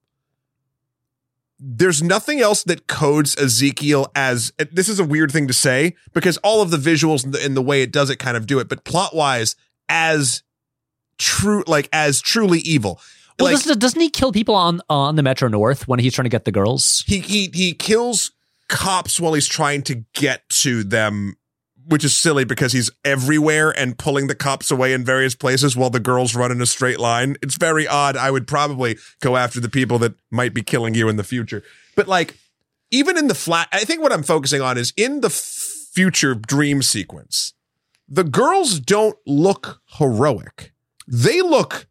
there's 1.59 2.03
nothing 2.03 2.41
else 2.41 2.65
that 2.65 2.87
codes 2.87 3.37
Ezekiel 3.37 4.11
as 4.17 4.53
this 4.73 4.89
is 4.89 4.99
a 4.99 5.05
weird 5.05 5.31
thing 5.31 5.47
to 5.47 5.55
say 5.55 5.95
because 6.13 6.39
all 6.39 6.63
of 6.63 6.71
the 6.71 6.77
visuals 6.77 7.25
and 7.25 7.33
the, 7.33 7.45
and 7.45 7.57
the 7.57 7.63
way 7.63 7.83
it 7.83 7.93
does 7.93 8.11
it 8.11 8.19
kind 8.19 8.37
of 8.37 8.47
do 8.47 8.59
it, 8.59 8.69
but 8.69 8.85
plot 8.85 9.15
wise, 9.15 9.55
as 9.89 10.43
true 11.19 11.63
like 11.67 11.89
as 11.93 12.21
truly 12.21 12.59
evil. 12.61 13.01
Well 13.39 13.53
like, 13.53 13.63
doesn't, 13.63 13.79
doesn't 13.79 14.01
he 14.01 14.11
kill 14.11 14.33
people 14.33 14.55
on 14.55 14.81
on 14.89 15.17
the 15.17 15.23
metro 15.23 15.49
north 15.49 15.87
when 15.89 15.99
he's 15.99 16.15
trying 16.15 16.25
to 16.25 16.31
get 16.31 16.45
the 16.45 16.53
girls? 16.53 17.05
He 17.07 17.21
he 17.21 17.51
he 17.53 17.73
kills 17.73 18.33
cops 18.69 19.21
while 19.21 19.35
he's 19.35 19.47
trying 19.47 19.83
to 19.83 20.05
get 20.15 20.49
to 20.49 20.83
them 20.83 21.37
which 21.89 22.05
is 22.05 22.19
silly 22.19 22.45
because 22.45 22.73
he's 22.73 22.91
everywhere 23.05 23.71
and 23.71 23.97
pulling 23.97 24.27
the 24.27 24.35
cops 24.35 24.73
away 24.73 24.93
in 24.93 25.05
various 25.05 25.37
places 25.37 25.77
while 25.77 25.89
the 25.89 26.01
girls 26.01 26.35
run 26.35 26.51
in 26.51 26.61
a 26.61 26.67
straight 26.67 26.99
line. 26.99 27.37
It's 27.43 27.57
very 27.57 27.87
odd. 27.87 28.17
I 28.17 28.33
would 28.33 28.49
probably 28.49 28.99
go 29.21 29.37
after 29.37 29.61
the 29.61 29.69
people 29.69 30.01
that 30.01 30.15
might 30.29 30.53
be 30.53 30.63
killing 30.63 30.95
you 30.95 31.09
in 31.09 31.15
the 31.15 31.23
future. 31.23 31.63
But 31.95 32.09
like 32.09 32.35
even 32.91 33.19
in 33.19 33.27
the 33.27 33.35
flat 33.35 33.69
i 33.73 33.81
think 33.81 34.01
what 34.01 34.13
i'm 34.13 34.23
focusing 34.23 34.63
on 34.63 34.79
is 34.79 34.93
in 34.97 35.21
the 35.21 35.29
future 35.29 36.37
dream 36.37 36.83
sequence 36.83 37.53
the 38.09 38.25
girls 38.25 38.79
don't 38.79 39.19
look 39.27 39.81
heroic. 39.99 40.73
They 41.09 41.41
look 41.43 41.87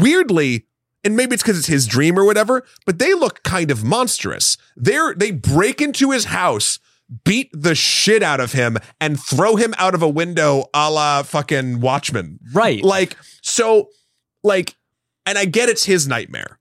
weirdly 0.00 0.66
and 1.04 1.16
maybe 1.16 1.34
it's 1.34 1.42
because 1.42 1.58
it's 1.58 1.66
his 1.66 1.86
dream 1.86 2.18
or 2.18 2.24
whatever, 2.24 2.64
but 2.86 2.98
they 2.98 3.14
look 3.14 3.42
kind 3.42 3.70
of 3.70 3.84
monstrous. 3.84 4.56
They're 4.76 5.14
they 5.14 5.30
break 5.30 5.80
into 5.80 6.10
his 6.10 6.26
house, 6.26 6.78
beat 7.24 7.50
the 7.52 7.74
shit 7.74 8.22
out 8.22 8.40
of 8.40 8.52
him, 8.52 8.78
and 9.00 9.18
throw 9.18 9.56
him 9.56 9.74
out 9.78 9.94
of 9.94 10.02
a 10.02 10.08
window 10.08 10.66
a 10.72 10.90
la 10.90 11.22
fucking 11.22 11.80
Watchmen. 11.80 12.38
right 12.52 12.82
Like, 12.82 13.16
so, 13.42 13.90
like, 14.42 14.76
and 15.26 15.38
I 15.38 15.44
get 15.44 15.68
it's 15.68 15.84
his 15.84 16.06
nightmare. 16.06 16.58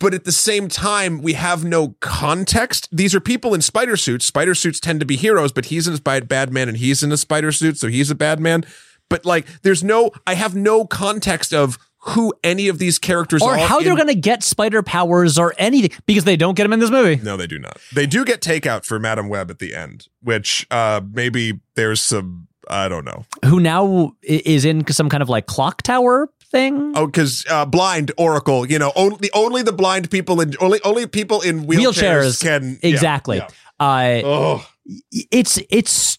But 0.00 0.14
at 0.14 0.24
the 0.24 0.32
same 0.32 0.68
time, 0.68 1.20
we 1.20 1.34
have 1.34 1.62
no 1.62 1.94
context. 2.00 2.88
These 2.90 3.14
are 3.14 3.20
people 3.20 3.52
in 3.52 3.60
spider 3.60 3.98
suits. 3.98 4.24
Spider 4.24 4.54
suits 4.54 4.80
tend 4.80 4.98
to 5.00 5.06
be 5.06 5.16
heroes, 5.16 5.52
but 5.52 5.66
he's 5.66 5.86
in 5.86 5.94
a 5.94 6.00
bad 6.00 6.26
bad 6.26 6.52
man 6.52 6.68
and 6.68 6.78
he's 6.78 7.02
in 7.02 7.12
a 7.12 7.18
spider 7.18 7.52
suit, 7.52 7.76
so 7.76 7.88
he's 7.88 8.10
a 8.10 8.14
bad 8.14 8.40
man. 8.40 8.64
But 9.10 9.26
like, 9.26 9.46
there's 9.62 9.84
no, 9.84 10.10
I 10.26 10.34
have 10.34 10.54
no 10.54 10.86
context 10.86 11.52
of 11.52 11.78
who 12.04 12.32
any 12.42 12.68
of 12.68 12.78
these 12.78 12.98
characters 12.98 13.42
or 13.42 13.50
are. 13.52 13.58
Or 13.58 13.66
how 13.66 13.80
they're 13.80 13.94
going 13.96 14.08
to 14.08 14.14
get 14.14 14.42
spider 14.42 14.82
powers 14.82 15.38
or 15.38 15.54
anything 15.58 15.90
because 16.06 16.24
they 16.24 16.36
don't 16.36 16.54
get 16.54 16.62
them 16.64 16.72
in 16.72 16.80
this 16.80 16.90
movie 16.90 17.16
No, 17.22 17.36
they 17.36 17.46
do 17.46 17.58
not. 17.58 17.78
They 17.94 18.06
do 18.06 18.24
get 18.24 18.40
takeout 18.40 18.84
for 18.86 18.98
Madame 18.98 19.28
Web 19.28 19.50
at 19.50 19.58
the 19.58 19.74
end, 19.74 20.08
which 20.22 20.66
uh 20.70 21.00
maybe 21.12 21.60
there's 21.74 22.00
some 22.00 22.48
I 22.68 22.88
don't 22.88 23.04
know. 23.04 23.24
who 23.44 23.60
now 23.60 24.12
is 24.22 24.64
in 24.64 24.86
some 24.92 25.08
kind 25.08 25.22
of 25.22 25.28
like 25.28 25.46
clock 25.46 25.82
tower 25.82 26.28
thing 26.50 26.92
Oh, 26.96 27.06
because 27.06 27.44
uh, 27.48 27.64
blind 27.66 28.12
Oracle, 28.16 28.66
you 28.66 28.78
know, 28.78 28.92
only 28.96 29.28
only 29.34 29.62
the 29.62 29.72
blind 29.72 30.10
people 30.10 30.40
in 30.40 30.54
only 30.60 30.80
only 30.84 31.06
people 31.06 31.40
in 31.42 31.66
wheelchairs, 31.66 32.40
Wheelchairs. 32.40 32.42
can 32.42 32.78
yeah, 32.82 32.88
exactly 32.90 33.36
yeah. 33.38 33.48
uh 33.78 34.22
Oh, 34.24 34.66
it's 35.12 35.58
it's 35.70 36.18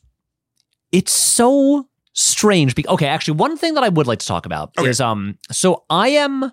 it's 0.91 1.11
so 1.11 1.87
strange. 2.13 2.75
Be- 2.75 2.87
okay, 2.87 3.07
actually, 3.07 3.37
one 3.37 3.57
thing 3.57 3.73
that 3.75 3.83
I 3.83 3.89
would 3.89 4.07
like 4.07 4.19
to 4.19 4.25
talk 4.25 4.45
about 4.45 4.71
Okay. 4.77 4.89
is 4.89 4.99
um. 5.01 5.37
So 5.51 5.83
I 5.89 6.09
am, 6.09 6.51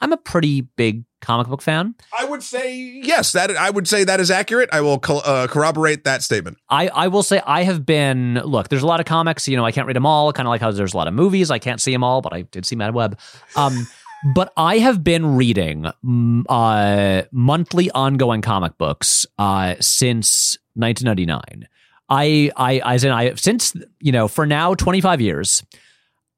I'm 0.00 0.12
a 0.12 0.16
pretty 0.16 0.62
big 0.62 1.04
comic 1.22 1.48
book 1.48 1.62
fan. 1.62 1.94
I 2.16 2.24
would 2.24 2.42
say 2.42 2.76
yes. 3.02 3.32
That 3.32 3.50
I 3.56 3.70
would 3.70 3.88
say 3.88 4.04
that 4.04 4.20
is 4.20 4.30
accurate. 4.30 4.68
I 4.72 4.80
will 4.80 4.98
co- 4.98 5.18
uh, 5.24 5.46
corroborate 5.46 6.04
that 6.04 6.22
statement. 6.22 6.58
I 6.68 6.88
I 6.88 7.08
will 7.08 7.22
say 7.22 7.40
I 7.46 7.62
have 7.64 7.86
been. 7.86 8.34
Look, 8.44 8.68
there's 8.68 8.82
a 8.82 8.86
lot 8.86 9.00
of 9.00 9.06
comics. 9.06 9.48
You 9.48 9.56
know, 9.56 9.64
I 9.64 9.72
can't 9.72 9.86
read 9.86 9.96
them 9.96 10.06
all. 10.06 10.32
Kind 10.32 10.46
of 10.46 10.50
like 10.50 10.60
how 10.60 10.70
there's 10.70 10.94
a 10.94 10.96
lot 10.96 11.08
of 11.08 11.14
movies. 11.14 11.50
I 11.50 11.58
can't 11.58 11.80
see 11.80 11.92
them 11.92 12.04
all, 12.04 12.20
but 12.20 12.32
I 12.32 12.42
did 12.42 12.66
see 12.66 12.76
Mad 12.76 12.94
Web. 12.94 13.18
Um. 13.56 13.86
But 14.34 14.52
I 14.56 14.78
have 14.78 15.04
been 15.04 15.36
reading 15.36 15.84
mm, 16.04 16.42
uh, 16.48 17.24
monthly 17.30 17.90
ongoing 17.90 18.40
comic 18.40 18.76
books 18.78 19.26
uh, 19.38 19.74
since 19.78 20.56
1999. 20.74 21.68
I, 22.08 22.50
I, 22.56 22.80
as 22.84 23.04
in, 23.04 23.10
I 23.12 23.34
since 23.34 23.74
you 24.00 24.12
know, 24.12 24.28
for 24.28 24.46
now, 24.46 24.74
25 24.74 25.20
years, 25.20 25.62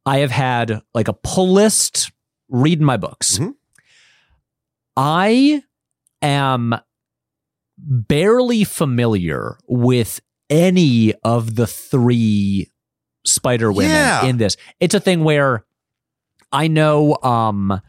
I 0.06 0.18
have 0.18 0.30
had 0.30 0.80
like 0.94 1.08
a 1.08 1.12
pull 1.12 1.52
list 1.52 2.10
reading 2.48 2.84
my 2.86 2.96
books. 2.96 3.38
Mhm. 3.38 3.52
I 4.96 5.62
am 6.22 6.74
barely 7.76 8.64
familiar 8.64 9.58
with 9.68 10.20
any 10.50 11.14
of 11.22 11.54
the 11.56 11.66
three 11.66 12.70
Spider 13.26 13.70
Women 13.70 13.90
Yeah. 13.92 14.24
in 14.24 14.38
this. 14.38 14.56
It's 14.80 14.94
a 14.94 15.00
thing 15.00 15.22
where 15.22 15.64
I 16.50 16.66
know 16.68 17.18
um 17.22 17.80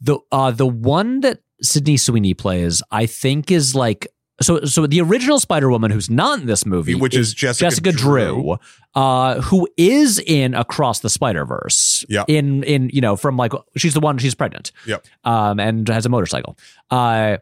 the 0.00 0.18
uh 0.32 0.50
the 0.50 0.66
one 0.66 1.20
that 1.20 1.38
Sydney 1.62 1.96
Sweeney 1.96 2.34
plays, 2.34 2.82
I 2.90 3.06
think 3.06 3.50
is 3.52 3.74
like 3.76 4.08
so 4.42 4.64
so 4.64 4.86
the 4.86 5.00
original 5.00 5.40
Spider 5.40 5.70
Woman 5.70 5.90
who's 5.90 6.10
not 6.10 6.40
in 6.40 6.46
this 6.46 6.66
movie, 6.66 6.94
Which 6.94 7.14
is 7.14 7.32
Jessica 7.32 7.70
Jessica 7.70 7.92
Drew. 7.92 8.42
Drew, 8.42 8.56
uh, 8.94 9.40
who 9.40 9.68
is 9.76 10.18
in 10.18 10.54
Across 10.54 11.00
the 11.00 11.10
Spider 11.10 11.44
Verse. 11.44 12.04
Yeah. 12.08 12.24
In 12.28 12.62
in 12.64 12.90
you 12.92 13.00
know 13.00 13.16
from 13.16 13.36
like 13.36 13.52
she's 13.76 13.94
the 13.94 14.00
one 14.00 14.18
she's 14.18 14.34
pregnant. 14.34 14.72
Yep. 14.86 15.06
Um, 15.24 15.58
and 15.58 15.88
has 15.88 16.04
a 16.06 16.08
motorcycle. 16.08 16.58
Uh, 16.90 17.38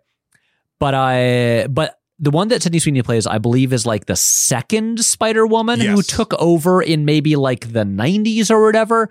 but 0.78 0.94
I 0.94 1.66
but. 1.68 1.96
The 2.22 2.30
one 2.30 2.48
that 2.48 2.62
Sydney 2.62 2.80
Sweeney 2.80 3.00
plays, 3.00 3.26
I 3.26 3.38
believe, 3.38 3.72
is 3.72 3.86
like 3.86 4.04
the 4.04 4.14
second 4.14 5.02
Spider 5.02 5.46
Woman 5.46 5.80
who 5.80 6.02
took 6.02 6.34
over 6.34 6.82
in 6.82 7.06
maybe 7.06 7.34
like 7.34 7.72
the 7.72 7.84
90s 7.84 8.50
or 8.50 8.62
whatever. 8.62 9.08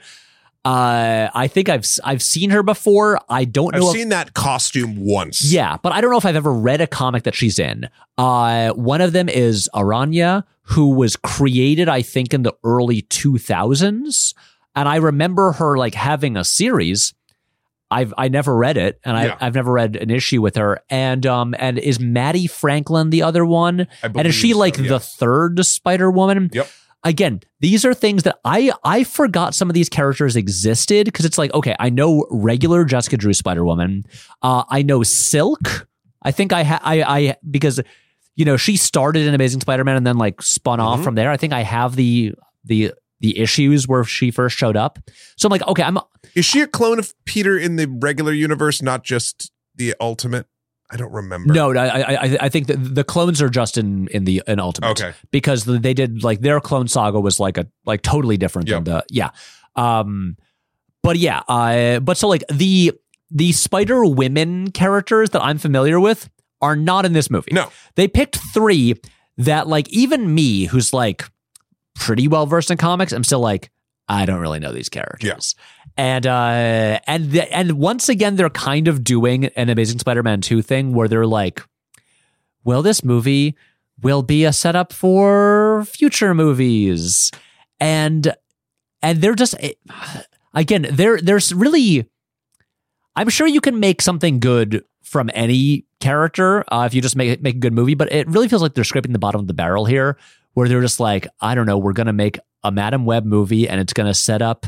Uh, 0.70 1.32
I 1.34 1.48
think 1.48 1.68
I've 1.68 1.84
I've 2.04 2.22
seen 2.22 2.52
her 2.52 2.62
before. 2.62 3.20
I 3.28 3.44
don't 3.44 3.74
know. 3.74 3.88
I've 3.88 3.96
if, 3.96 4.00
seen 4.00 4.10
that 4.10 4.36
costume 4.36 5.04
once. 5.04 5.52
yeah, 5.52 5.78
but 5.82 5.94
I 5.94 6.00
don't 6.00 6.12
know 6.12 6.18
if 6.18 6.28
I've 6.28 6.36
ever 6.36 6.54
read 6.54 6.80
a 6.80 6.86
comic 6.86 7.24
that 7.24 7.34
she's 7.34 7.58
in. 7.58 7.90
Uh, 8.20 8.70
one 8.74 9.02
of 9.02 9.12
them 9.12 9.30
is 9.30 9.68
Araña, 9.74 10.44
who 10.62 10.92
was 10.92 11.16
created, 11.16 11.90
I 11.90 12.04
think, 12.04 12.36
in 12.36 12.44
the 12.44 12.54
early 12.64 13.02
2000s. 13.02 14.36
And 14.76 14.88
I 14.88 14.98
remember 14.98 15.54
her 15.54 15.76
like 15.76 15.96
having 15.96 16.38
a 16.38 16.44
series. 16.44 17.16
I've 17.90 18.14
I 18.16 18.28
never 18.28 18.56
read 18.56 18.78
it, 18.78 19.00
and 19.04 19.18
I, 19.18 19.26
Yeah. 19.26 19.38
I've 19.42 19.56
never 19.56 19.72
read 19.72 19.96
an 19.96 20.12
issue 20.12 20.40
with 20.40 20.56
her. 20.56 20.82
And 20.88 21.26
um, 21.26 21.56
and 21.58 21.80
is 21.80 22.00
Mattie 22.00 22.46
Franklin 22.46 23.10
the 23.10 23.24
other 23.24 23.44
one? 23.44 23.88
And 24.04 24.28
is 24.28 24.36
she 24.36 24.54
believe 24.54 24.76
so, 24.76 24.82
like 24.84 24.88
the 24.88 25.00
third 25.00 25.66
Spider 25.66 26.12
Woman? 26.12 26.52
Yep. 26.54 26.70
Again, 27.04 27.40
these 27.62 27.86
are 27.86 27.94
things 27.94 28.24
that 28.24 28.40
I 28.44 28.72
I 28.84 29.04
forgot 29.06 29.56
some 29.56 29.70
of 29.70 29.74
these 29.74 29.88
characters 29.90 30.36
existed 30.36 31.06
because 31.06 31.24
it's 31.26 31.38
like 31.38 31.54
okay, 31.54 31.76
I 31.80 31.90
know 31.90 32.26
regular 32.30 32.84
Jessica 32.84 33.16
Drew 33.18 33.34
Spider 33.34 33.64
Woman. 33.64 34.04
Uh, 34.42 34.64
I 34.70 34.82
know 34.82 35.04
Silk. 35.04 35.88
I 36.24 36.32
think 36.32 36.52
I 36.52 36.64
ha- 36.64 36.82
I 36.84 37.02
I 37.04 37.36
because 37.50 37.80
you 38.36 38.44
know 38.44 38.58
she 38.58 38.76
started 38.76 39.26
in 39.26 39.34
Amazing 39.34 39.62
Spider 39.62 39.86
Man 39.86 39.96
and 39.96 40.06
then 40.06 40.18
like 40.18 40.42
spun 40.42 40.80
off 40.82 41.00
Mhm. 41.00 41.04
from 41.06 41.16
there. 41.16 41.32
I 41.32 41.38
think 41.38 41.54
I 41.54 41.62
have 41.62 41.96
the 41.96 42.34
the 42.66 42.94
the 43.22 43.38
issues 43.40 43.88
where 43.88 44.04
she 44.04 44.30
first 44.32 44.58
showed 44.58 44.76
up. 44.78 45.00
So 45.38 45.48
I'm 45.48 45.52
like, 45.52 45.66
okay, 45.68 45.84
I'm 45.84 45.98
Is 46.36 46.46
she 46.46 46.60
a 46.62 46.68
clone 46.68 47.00
of 47.00 47.14
Peter 47.26 47.58
in 47.58 47.78
the 47.78 47.88
regular 48.02 48.34
universe, 48.34 48.82
not 48.82 49.04
just 49.06 49.52
the 49.76 49.96
ultimate? 50.02 50.48
I 50.92 50.98
don't 50.98 51.12
remember. 51.12 51.54
no, 51.54 51.72
I 51.76 51.88
I 51.88 52.14
I- 52.26 52.38
I 52.42 52.50
think 52.50 52.68
that 52.68 52.78
the 52.78 53.04
clones 53.04 53.42
are 53.42 53.50
just 53.50 53.78
in 53.78 54.08
in 54.08 54.24
the 54.26 54.42
in 54.48 54.60
Ultimate. 54.60 54.90
Okay. 54.92 55.14
because 55.32 55.66
they 55.66 55.94
did 55.94 56.24
like 56.24 56.42
their 56.42 56.60
clone 56.60 56.88
saga 56.88 57.20
was 57.20 57.40
like 57.40 57.58
a 57.58 57.68
like 57.86 58.02
totally 58.02 58.38
different 58.38 58.68
Yep. 58.70 58.84
than 58.86 58.94
the 58.96 59.06
yeah 59.10 59.30
um 59.76 60.36
but 61.04 61.18
yeah 61.18 61.42
uh 61.48 62.00
but 62.00 62.18
so 62.18 62.28
like 62.28 62.44
the 62.52 62.92
the 63.32 63.52
spider 63.52 64.04
women 64.06 64.72
characters 64.72 65.30
that 65.30 65.42
i'm 65.44 65.60
familiar 65.60 66.00
with 66.00 66.28
are 66.62 66.76
not 66.76 67.06
in 67.06 67.14
this 67.14 67.30
movie 67.30 67.52
No. 67.54 67.72
they 67.96 68.08
picked 68.08 68.38
three 68.54 68.96
that 69.38 69.68
like 69.68 69.88
even 69.90 70.34
me 70.34 70.66
who's 70.66 70.92
like 70.92 71.24
pretty 71.96 72.28
well 72.28 72.48
versed 72.48 72.72
in 72.72 72.78
comics 72.78 73.12
i'm 73.14 73.24
still 73.24 73.40
like 73.40 73.70
i 74.10 74.26
don't 74.26 74.40
really 74.42 74.60
know 74.60 74.74
these 74.74 74.90
characters. 74.90 75.56
And 75.98 76.26
uh 76.28 77.00
and 77.08 77.32
the, 77.32 77.56
and 77.56 77.74
once 77.74 78.10
again 78.10 78.36
they're 78.36 78.50
kind 78.50 78.88
of 78.88 79.04
doing 79.04 79.46
an 79.46 79.70
amazing 79.70 80.00
spider-man 80.00 80.42
2 80.42 80.62
thing 80.62 80.94
where 80.94 81.08
they're 81.08 81.26
like 81.26 81.62
well 82.64 82.82
this 82.82 83.04
movie 83.04 83.56
will 84.02 84.24
be 84.24 84.46
a 84.46 84.54
setup 84.54 84.94
for 84.94 85.86
future 85.86 86.34
movies. 86.34 87.32
And 87.80 88.34
and 89.02 89.22
they're 89.22 89.36
just 89.36 89.56
again 90.54 90.88
there 90.92 91.20
there's 91.22 91.54
really 91.54 92.06
i'm 93.16 93.30
sure 93.30 93.48
you 93.48 93.62
can 93.62 93.80
make 93.80 94.02
something 94.02 94.40
good 94.40 94.84
from 95.04 95.30
any 95.34 95.86
character 96.00 96.64
uh, 96.74 96.86
if 96.86 96.94
you 96.94 97.02
just 97.02 97.16
make 97.16 97.42
make 97.42 97.56
a 97.56 97.60
good 97.60 97.74
movie 97.74 97.96
but 97.96 98.12
it 98.12 98.28
really 98.28 98.48
feels 98.48 98.62
like 98.62 98.74
they're 98.74 98.84
scraping 98.84 99.14
the 99.14 99.20
bottom 99.20 99.40
of 99.40 99.48
the 99.48 99.54
barrel 99.54 99.86
here 99.86 100.18
where 100.60 100.70
they're 100.70 100.82
just 100.82 101.00
like 101.00 101.28
i 101.42 101.56
don't 101.56 101.66
know 101.66 101.78
we're 101.78 101.94
gonna 101.94 102.14
make 102.14 102.38
a 102.64 102.72
Madame 102.72 103.06
Web 103.06 103.26
movie 103.26 103.70
and 103.70 103.80
it's 103.80 103.94
gonna 103.94 104.14
set 104.14 104.42
up 104.42 104.66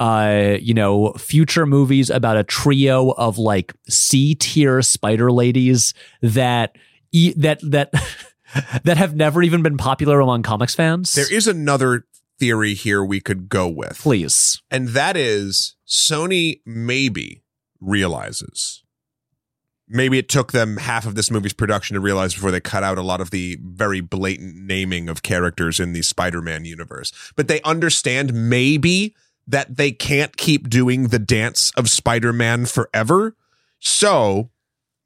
uh, 0.00 0.56
you 0.62 0.72
know, 0.72 1.12
future 1.12 1.66
movies 1.66 2.08
about 2.08 2.38
a 2.38 2.42
trio 2.42 3.10
of 3.10 3.36
like 3.36 3.74
C 3.88 4.34
tier 4.34 4.80
spider 4.80 5.30
ladies 5.30 5.92
that 6.22 6.74
e- 7.12 7.34
that 7.36 7.60
that 7.62 7.92
that 8.84 8.96
have 8.96 9.14
never 9.14 9.42
even 9.42 9.62
been 9.62 9.76
popular 9.76 10.20
among 10.20 10.42
comics 10.42 10.74
fans. 10.74 11.12
There 11.12 11.32
is 11.32 11.46
another 11.46 12.06
theory 12.38 12.72
here 12.72 13.04
we 13.04 13.20
could 13.20 13.50
go 13.50 13.68
with. 13.68 13.98
please. 14.00 14.62
And 14.70 14.88
that 14.88 15.18
is 15.18 15.76
Sony 15.86 16.62
maybe 16.64 17.42
realizes. 17.78 18.82
Maybe 19.92 20.18
it 20.18 20.28
took 20.28 20.52
them 20.52 20.76
half 20.76 21.04
of 21.04 21.16
this 21.16 21.32
movie's 21.32 21.52
production 21.52 21.94
to 21.94 22.00
realize 22.00 22.32
before 22.32 22.52
they 22.52 22.60
cut 22.60 22.84
out 22.84 22.96
a 22.96 23.02
lot 23.02 23.20
of 23.20 23.30
the 23.30 23.58
very 23.60 24.00
blatant 24.00 24.54
naming 24.54 25.08
of 25.08 25.24
characters 25.24 25.80
in 25.80 25.92
the 25.92 26.02
Spider 26.02 26.40
Man 26.40 26.64
universe. 26.64 27.12
But 27.34 27.48
they 27.48 27.60
understand 27.62 28.32
maybe 28.32 29.16
that 29.48 29.76
they 29.76 29.90
can't 29.90 30.36
keep 30.36 30.70
doing 30.70 31.08
the 31.08 31.18
dance 31.18 31.72
of 31.76 31.90
Spider 31.90 32.32
Man 32.32 32.66
forever. 32.66 33.34
So, 33.80 34.50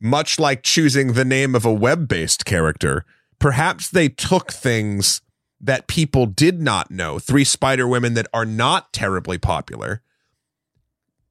much 0.00 0.38
like 0.38 0.62
choosing 0.62 1.14
the 1.14 1.24
name 1.24 1.54
of 1.54 1.64
a 1.64 1.72
web 1.72 2.06
based 2.06 2.44
character, 2.44 3.06
perhaps 3.38 3.88
they 3.88 4.10
took 4.10 4.52
things 4.52 5.22
that 5.60 5.86
people 5.86 6.26
did 6.26 6.60
not 6.60 6.90
know, 6.90 7.18
three 7.18 7.44
Spider 7.44 7.88
Women 7.88 8.12
that 8.14 8.26
are 8.34 8.44
not 8.44 8.92
terribly 8.92 9.38
popular, 9.38 10.02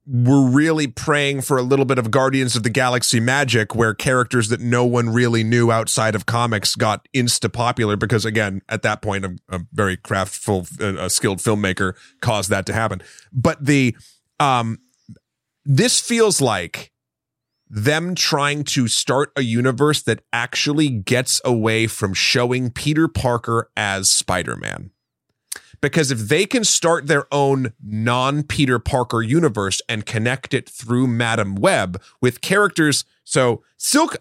were 0.06 0.46
really 0.46 0.86
praying 0.86 1.40
for 1.40 1.56
a 1.56 1.62
little 1.62 1.84
bit 1.84 1.98
of 1.98 2.10
Guardians 2.10 2.56
of 2.56 2.62
the 2.62 2.70
Galaxy 2.70 3.20
magic 3.20 3.74
where 3.74 3.94
characters 3.94 4.48
that 4.48 4.60
no 4.60 4.84
one 4.84 5.08
really 5.08 5.42
knew 5.42 5.70
outside 5.70 6.14
of 6.14 6.26
comics 6.26 6.74
got 6.74 7.08
insta 7.14 7.50
popular 7.50 7.96
because, 7.96 8.24
again, 8.24 8.60
at 8.68 8.82
that 8.82 9.00
point, 9.00 9.24
a, 9.24 9.36
a 9.48 9.60
very 9.72 9.96
craftful, 9.96 10.68
a 10.80 11.08
skilled 11.08 11.38
filmmaker 11.38 11.94
caused 12.20 12.50
that 12.50 12.66
to 12.66 12.74
happen. 12.74 13.02
But 13.32 13.64
the, 13.64 13.96
um, 14.38 14.78
this 15.64 16.00
feels 16.00 16.40
like 16.40 16.92
them 17.70 18.14
trying 18.14 18.62
to 18.62 18.86
start 18.86 19.32
a 19.36 19.42
universe 19.42 20.02
that 20.02 20.20
actually 20.32 20.90
gets 20.90 21.40
away 21.44 21.86
from 21.86 22.12
showing 22.12 22.70
Peter 22.70 23.08
Parker 23.08 23.70
as 23.76 24.10
Spider 24.10 24.56
Man. 24.56 24.90
Because 25.84 26.10
if 26.10 26.18
they 26.18 26.46
can 26.46 26.64
start 26.64 27.08
their 27.08 27.26
own 27.30 27.74
non 27.84 28.42
Peter 28.42 28.78
Parker 28.78 29.20
universe 29.20 29.82
and 29.86 30.06
connect 30.06 30.54
it 30.54 30.66
through 30.66 31.06
Madame 31.06 31.56
Web 31.56 32.00
with 32.22 32.40
characters, 32.40 33.04
so 33.22 33.62
Silk, 33.76 34.16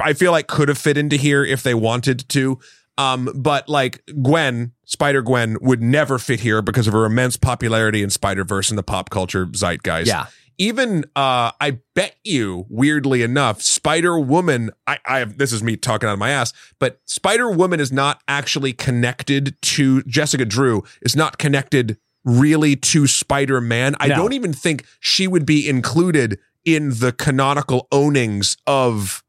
I 0.00 0.12
feel 0.12 0.32
like 0.32 0.48
could 0.48 0.68
have 0.68 0.76
fit 0.76 0.98
into 0.98 1.14
here 1.14 1.44
if 1.44 1.62
they 1.62 1.72
wanted 1.72 2.28
to. 2.30 2.58
Um, 2.98 3.30
but 3.32 3.68
like 3.68 4.02
Gwen, 4.24 4.72
Spider 4.86 5.22
Gwen 5.22 5.56
would 5.60 5.80
never 5.80 6.18
fit 6.18 6.40
here 6.40 6.62
because 6.62 6.88
of 6.88 6.94
her 6.94 7.04
immense 7.04 7.36
popularity 7.36 8.02
in 8.02 8.10
Spider 8.10 8.42
Verse 8.42 8.68
and 8.68 8.76
the 8.76 8.82
pop 8.82 9.08
culture 9.08 9.46
zeitgeist 9.46 10.08
Yeah. 10.08 10.26
Even 10.58 11.04
uh 11.16 11.52
I 11.60 11.78
bet 11.94 12.16
you 12.24 12.66
weirdly 12.68 13.22
enough 13.22 13.62
Spider 13.62 14.18
Woman 14.18 14.70
I 14.86 14.98
I 15.06 15.18
have 15.20 15.38
this 15.38 15.52
is 15.52 15.62
me 15.62 15.76
talking 15.76 16.08
out 16.08 16.12
of 16.14 16.18
my 16.18 16.30
ass 16.30 16.52
but 16.78 17.00
Spider 17.06 17.50
Woman 17.50 17.80
is 17.80 17.92
not 17.92 18.20
actually 18.28 18.72
connected 18.72 19.56
to 19.62 20.02
Jessica 20.02 20.44
Drew 20.44 20.82
is 21.02 21.14
not 21.16 21.38
connected 21.38 21.96
really 22.24 22.76
to 22.76 23.06
Spider 23.06 23.60
Man 23.60 23.94
I 24.00 24.08
No. 24.08 24.16
don't 24.16 24.32
even 24.32 24.52
think 24.52 24.84
she 25.00 25.26
would 25.26 25.46
be 25.46 25.68
included 25.68 26.38
in 26.64 26.90
the 26.98 27.12
canonical 27.12 27.86
ownings 27.92 28.56
of 28.66 29.22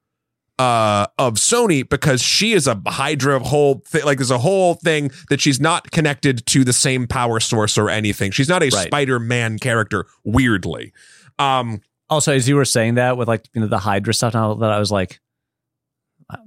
uh 0.57 1.05
of 1.17 1.35
Sony 1.35 1.87
because 1.87 2.21
she 2.21 2.51
is 2.51 2.67
a 2.67 2.81
Hydra 2.85 3.39
whole 3.39 3.81
thing 3.87 4.03
like 4.03 4.17
there's 4.17 4.29
a 4.31 4.39
whole 4.39 4.73
thing 4.73 5.09
that 5.29 5.39
she's 5.39 5.61
not 5.61 5.89
connected 5.91 6.45
to 6.47 6.65
the 6.65 6.73
same 6.73 7.07
power 7.07 7.39
source 7.39 7.77
or 7.77 7.89
anything 7.89 8.31
she's 8.31 8.49
not 8.49 8.61
a 8.61 8.65
Right. 8.65 8.87
Spider-Man 8.87 9.59
character 9.59 10.05
weirdly 10.25 10.91
um 11.39 11.81
Also, 12.09 12.33
as 12.33 12.47
you 12.47 12.55
were 12.55 12.65
saying 12.65 12.95
that 12.95 13.17
with 13.17 13.27
like 13.27 13.45
you 13.53 13.61
know 13.61 13.67
the 13.67 13.79
Hydra 13.79 14.13
stuff, 14.13 14.33
now 14.33 14.53
that 14.55 14.71
I 14.71 14.79
was 14.79 14.91
like, 14.91 15.19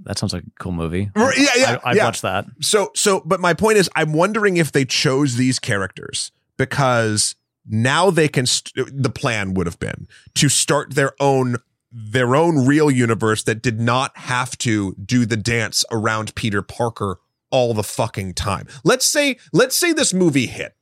that 0.04 0.18
sounds 0.18 0.32
like 0.32 0.44
a 0.44 0.50
cool 0.60 0.72
movie. 0.72 1.10
Yeah, 1.16 1.30
yeah, 1.56 1.78
I, 1.84 1.90
I'd 1.90 1.96
yeah. 1.96 2.04
watch 2.04 2.20
that. 2.20 2.44
so 2.60 2.90
so 2.94 3.20
but 3.24 3.40
my 3.40 3.54
point 3.54 3.78
is 3.78 3.90
I'm 3.96 4.12
wondering 4.12 4.56
if 4.56 4.70
they 4.72 4.84
chose 4.84 5.36
these 5.36 5.58
characters 5.58 6.30
because 6.56 7.34
now 7.66 8.10
they 8.10 8.28
can 8.28 8.46
st- 8.46 9.02
the 9.02 9.10
plan 9.10 9.54
would 9.54 9.66
have 9.66 9.78
been 9.78 10.06
to 10.34 10.48
start 10.48 10.94
their 10.94 11.12
own 11.20 11.56
their 11.90 12.34
own 12.34 12.66
real 12.66 12.90
universe 12.90 13.42
that 13.44 13.62
did 13.62 13.78
not 13.80 14.16
have 14.16 14.56
to 14.58 14.94
do 15.04 15.26
the 15.26 15.36
dance 15.36 15.84
around 15.90 16.34
Peter 16.34 16.62
Parker 16.62 17.18
all 17.50 17.74
the 17.74 17.82
fucking 17.82 18.34
time. 18.34 18.66
Let's 18.82 19.04
say 19.06 19.36
let's 19.52 19.76
say 19.76 19.92
this 19.92 20.14
movie 20.14 20.46
hit 20.46 20.74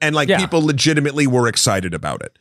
and 0.00 0.14
like 0.14 0.28
Yeah. 0.28 0.38
people 0.38 0.64
legitimately 0.64 1.26
were 1.26 1.46
excited 1.46 1.94
about 1.94 2.22
it. 2.22 2.38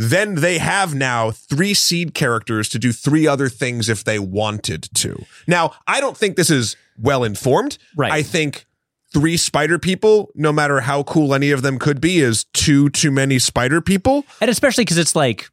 Then 0.00 0.36
they 0.36 0.58
have 0.58 0.94
now 0.94 1.32
three 1.32 1.74
seed 1.74 2.14
characters 2.14 2.68
to 2.68 2.78
do 2.78 2.92
three 2.92 3.26
other 3.26 3.48
things 3.48 3.88
if 3.88 4.04
they 4.04 4.20
wanted 4.20 4.88
to. 4.94 5.24
Now, 5.48 5.72
I 5.88 6.00
don't 6.00 6.16
think 6.16 6.36
this 6.36 6.50
is 6.50 6.76
well 6.96 7.24
informed. 7.24 7.78
Right. 7.96 8.12
I 8.12 8.22
think 8.22 8.64
three 9.12 9.36
spider 9.36 9.76
people, 9.78 10.30
no 10.36 10.52
matter 10.52 10.80
how 10.80 11.02
cool 11.02 11.34
any 11.34 11.50
of 11.50 11.62
them 11.62 11.80
could 11.80 12.00
be, 12.00 12.20
is 12.20 12.44
too 12.52 12.90
too 12.90 13.10
many 13.10 13.40
spider 13.40 13.80
people. 13.80 14.24
and 14.40 14.48
especially 14.48 14.84
because 14.84 14.98
it's 14.98 15.16
like, 15.16 15.50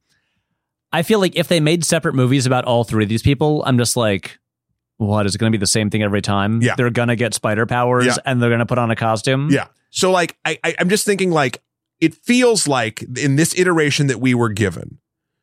I 0.93 1.01
feel 1.01 1.19
like 1.19 1.35
if 1.35 1.47
they 1.47 1.59
made 1.59 1.83
separate 1.83 2.13
movies 2.13 2.45
about 2.45 2.65
all 2.65 2.83
three 2.83 3.03
of 3.03 3.09
these 3.09 3.23
people, 3.23 3.63
I'm 3.65 3.79
just 3.79 3.97
like, 3.97 4.37
what 4.97 5.25
is 5.25 5.33
it 5.33 5.39
going 5.39 5.51
to 5.51 5.57
be 5.57 5.59
the 5.59 5.65
same 5.67 5.89
thing 5.89 6.03
every 6.03 6.21
time? 6.21 6.61
Yeah. 6.61 6.75
they're 6.75 6.91
going 6.91 7.07
to 7.07 7.15
get 7.15 7.33
spider 7.33 7.65
powers 7.65 8.05
Yeah. 8.05 8.15
and 8.25 8.39
they're 8.41 8.49
going 8.51 8.59
to 8.59 8.65
put 8.67 8.77
on 8.77 8.91
a 8.91 8.95
costume. 8.95 9.49
Yeah. 9.51 9.67
So 9.89 10.11
like 10.11 10.37
I, 10.45 10.59
I 10.63 10.75
I'm 10.77 10.89
just 10.89 11.03
thinking 11.05 11.31
like 11.31 11.61
it 12.01 12.13
feels 12.15 12.67
like 12.67 13.03
in 13.17 13.35
this 13.35 13.57
iteration 13.57 14.07
that 14.07 14.19
we 14.19 14.33
were 14.33 14.49
given, 14.49 14.99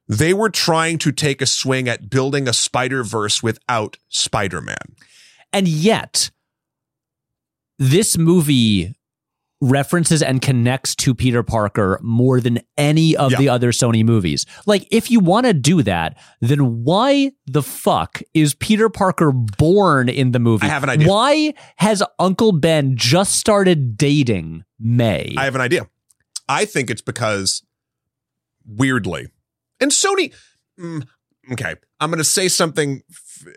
they 0.09 0.35
were 0.35 0.51
trying 0.51 0.99
to 0.99 1.13
take 1.13 1.41
a 1.41 1.47
swing 1.47 1.89
at 1.89 2.11
building 2.11 2.47
a 2.49 2.53
Spider 2.53 3.03
Verse 3.05 3.43
without 3.43 3.97
Spider 4.09 4.61
Man. 4.61 4.77
and 5.53 5.69
yet 5.69 6.31
this 7.79 8.17
movie 8.17 8.95
references 9.61 10.23
and 10.23 10.43
connects 10.43 10.95
to 10.97 11.15
Peter 11.15 11.43
Parker 11.45 12.01
more 12.03 12.41
than 12.41 12.59
any 12.77 13.15
of 13.17 13.31
Yeah. 13.31 13.39
the 13.39 13.49
other 13.49 13.71
Sony 13.71 14.05
movies. 14.05 14.45
Like, 14.67 14.87
if 14.91 15.09
you 15.11 15.21
want 15.21 15.47
to 15.47 15.53
do 15.53 15.83
that, 15.83 16.19
then 16.41 16.83
why 16.85 17.31
the 17.47 17.63
fuck 17.63 18.21
is 18.35 18.55
Peter 18.55 18.89
Parker 18.89 19.31
born 19.31 20.09
in 20.09 20.33
the 20.33 20.41
movie? 20.41 20.67
I 20.67 20.71
have 20.71 20.83
an 20.83 20.89
idea. 20.91 21.07
Why 21.09 21.55
has 21.77 22.03
Uncle 22.19 22.51
Ben 22.53 22.97
just 22.97 23.37
started 23.37 23.97
dating 23.97 24.65
May? 24.81 25.35
I 25.37 25.45
have 25.45 25.55
an 25.55 25.61
idea. 25.61 25.87
I 26.49 26.65
think 26.65 26.91
it's 26.91 27.03
because 27.03 27.63
weirdly, 28.67 29.29
and 29.81 29.91
Sony. 29.91 30.35
mm, 30.79 31.07
okay, 31.53 31.77
I'm 32.01 32.11
going 32.11 32.19
to 32.19 32.25
say 32.25 32.49
something, 32.49 33.03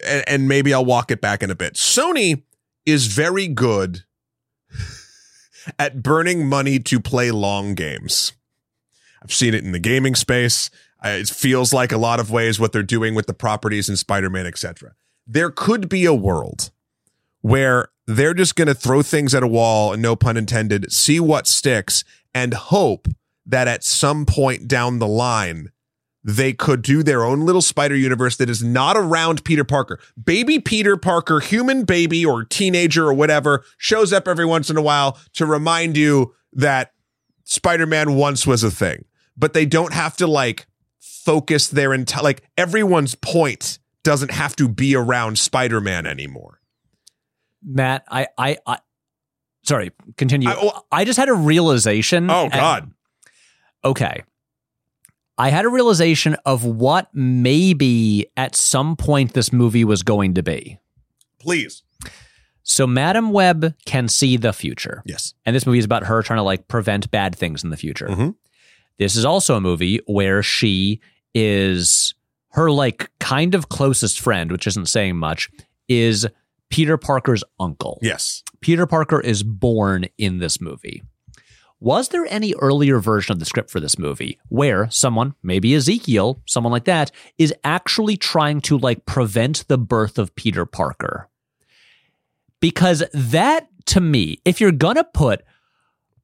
and, 0.06 0.24
and 0.28 0.48
maybe 0.48 0.74
I'll 0.74 0.86
walk 0.86 1.12
it 1.12 1.22
back 1.22 1.44
in 1.44 1.50
a 1.50 1.56
bit. 1.56 1.74
Sony 1.74 2.44
is 2.86 3.08
very 3.08 3.48
good 3.48 4.04
at 5.80 6.04
burning 6.04 6.48
money 6.48 6.80
to 6.80 7.00
play 7.00 7.32
long 7.32 7.74
games. 7.76 8.34
I've 9.24 9.34
seen 9.34 9.54
it 9.56 9.64
in 9.64 9.72
the 9.72 9.80
gaming 9.80 10.16
space. 10.16 10.70
It 11.04 11.28
feels 11.30 11.74
like 11.74 11.92
a 11.92 11.98
lot 11.98 12.20
of 12.20 12.32
ways 12.32 12.60
what 12.60 12.72
they're 12.72 12.84
doing 12.84 13.16
with 13.16 13.28
the 13.28 13.34
properties 13.34 13.90
in 13.90 13.96
Spider-Man, 13.96 14.46
etc. 14.46 14.94
There 15.28 15.50
could 15.50 15.90
be 15.90 16.06
a 16.06 16.14
world 16.14 16.72
where 17.46 17.90
they're 18.08 18.34
just 18.34 18.56
going 18.56 18.68
to 18.68 18.74
throw 18.74 19.04
things 19.04 19.36
at 19.36 19.44
a 19.44 19.48
wall, 19.48 19.94
and 19.94 20.02
no 20.02 20.16
pun 20.16 20.36
intended, 20.36 20.92
see 20.92 21.20
what 21.20 21.46
sticks, 21.46 22.04
and 22.34 22.56
hope 22.56 23.08
that 23.46 23.68
at 23.68 23.84
some 23.84 24.26
point 24.26 24.68
down 24.68 24.98
the 24.98 25.08
line, 25.08 25.70
they 26.24 26.54
could 26.54 26.82
do 26.82 27.04
their 27.04 27.24
own 27.24 27.42
little 27.42 27.62
spider 27.62 27.96
universe 27.96 28.36
that 28.38 28.50
is 28.50 28.64
not 28.64 28.98
around 28.98 29.44
Peter 29.44 29.64
Parker. 29.64 30.00
Baby 30.22 30.58
Peter 30.58 30.98
Parker, 30.98 31.40
human 31.40 31.84
baby 31.86 32.26
or 32.26 32.44
teenager 32.44 33.06
or 33.06 33.14
whatever, 33.14 33.64
shows 33.78 34.12
up 34.12 34.28
every 34.28 34.48
once 34.48 34.72
in 34.72 34.78
a 34.78 34.82
while 34.82 35.20
to 35.34 35.46
remind 35.46 35.98
you 35.98 36.34
that 36.52 36.94
Spider 37.44 37.86
Man 37.86 38.16
once 38.16 38.48
was 38.48 38.64
a 38.64 38.72
thing. 38.72 39.06
But 39.38 39.54
they 39.54 39.68
don't 39.68 39.94
have 39.94 40.18
to 40.18 40.26
like 40.26 40.66
focus 41.00 41.68
their 41.68 41.94
entire, 41.94 42.24
like 42.24 42.42
everyone's 42.58 43.14
point 43.14 43.78
doesn't 44.02 44.32
have 44.32 44.56
to 44.56 44.68
be 44.68 44.96
around 44.96 45.38
Spider 45.38 45.80
Man 45.80 46.08
anymore. 46.08 46.60
Matt, 47.66 48.04
I, 48.10 48.28
I, 48.38 48.58
I, 48.66 48.78
sorry, 49.64 49.92
continue. 50.18 50.50
I- 50.50 50.54
I, 50.92 51.02
oh- 51.02 51.06
just 51.06 51.18
had 51.18 51.30
a 51.30 51.34
realization. 51.34 52.30
Oh, 52.30 52.44
and- 52.44 52.54
God. 52.54 52.92
okay. 53.84 54.24
I 55.38 55.50
had 55.50 55.66
a 55.66 55.70
realization 55.70 56.38
of 56.46 56.64
what 56.64 57.10
maybe 57.14 58.28
at 58.38 58.56
some 58.56 58.96
point 58.96 59.34
this 59.34 59.52
movie 59.52 59.84
was 59.84 60.02
going 60.02 60.36
to 60.36 60.44
be. 60.44 60.80
Please. 61.40 61.84
So 62.64 62.88
Madame 62.88 63.32
Web 63.32 63.76
can 63.86 64.08
see 64.08 64.38
the 64.38 64.54
future. 64.54 65.04
Yes. 65.06 65.34
And 65.46 65.54
this 65.56 65.66
movie 65.66 65.80
is 65.80 65.86
about 65.86 66.06
her 66.06 66.22
trying 66.24 66.38
to 66.38 66.44
like 66.44 66.68
prevent 66.70 67.12
bad 67.12 67.36
things 67.36 67.66
in 67.66 67.70
the 67.70 67.76
future. 67.78 68.08
Mhm. 68.08 68.36
This 68.98 69.18
is 69.18 69.26
also 69.26 69.56
a 69.56 69.62
movie 69.62 70.00
where 70.08 70.42
she 70.42 71.02
is 71.34 72.14
her 72.52 72.72
like 72.72 73.10
kind 73.20 73.54
of 73.54 73.68
closest 73.68 74.22
friend, 74.22 74.52
which 74.54 74.66
isn't 74.68 74.88
saying 74.88 75.18
much, 75.18 75.50
is 75.90 76.26
Peter 76.76 76.98
Parker's 76.98 77.42
uncle. 77.58 78.00
Yes. 78.02 78.44
Peter 78.60 78.86
Parker 78.86 79.22
is 79.22 79.44
born 79.44 80.08
in 80.18 80.40
this 80.40 80.60
movie. 80.60 81.02
Was 81.80 82.10
there 82.10 82.26
any 82.30 82.54
earlier 82.56 83.00
version 83.00 83.32
of 83.32 83.40
the 83.40 83.46
script 83.46 83.70
for 83.70 83.80
this 83.80 83.98
movie 83.98 84.38
where 84.50 84.90
someone, 84.90 85.36
maybe 85.42 85.74
Ezekiel, 85.74 86.42
someone 86.46 86.74
like 86.74 86.84
that, 86.84 87.12
is 87.38 87.54
actually 87.64 88.18
trying 88.18 88.60
to 88.60 88.78
like 88.78 89.06
prevent 89.06 89.66
the 89.70 89.78
birth 89.78 90.20
of 90.20 90.36
Peter 90.36 90.66
Parker? 90.66 91.30
Because 92.60 93.06
that 93.14 93.70
to 93.86 94.02
me, 94.02 94.40
if 94.44 94.60
you're 94.60 94.74
gonna 94.74 95.06
put 95.06 95.44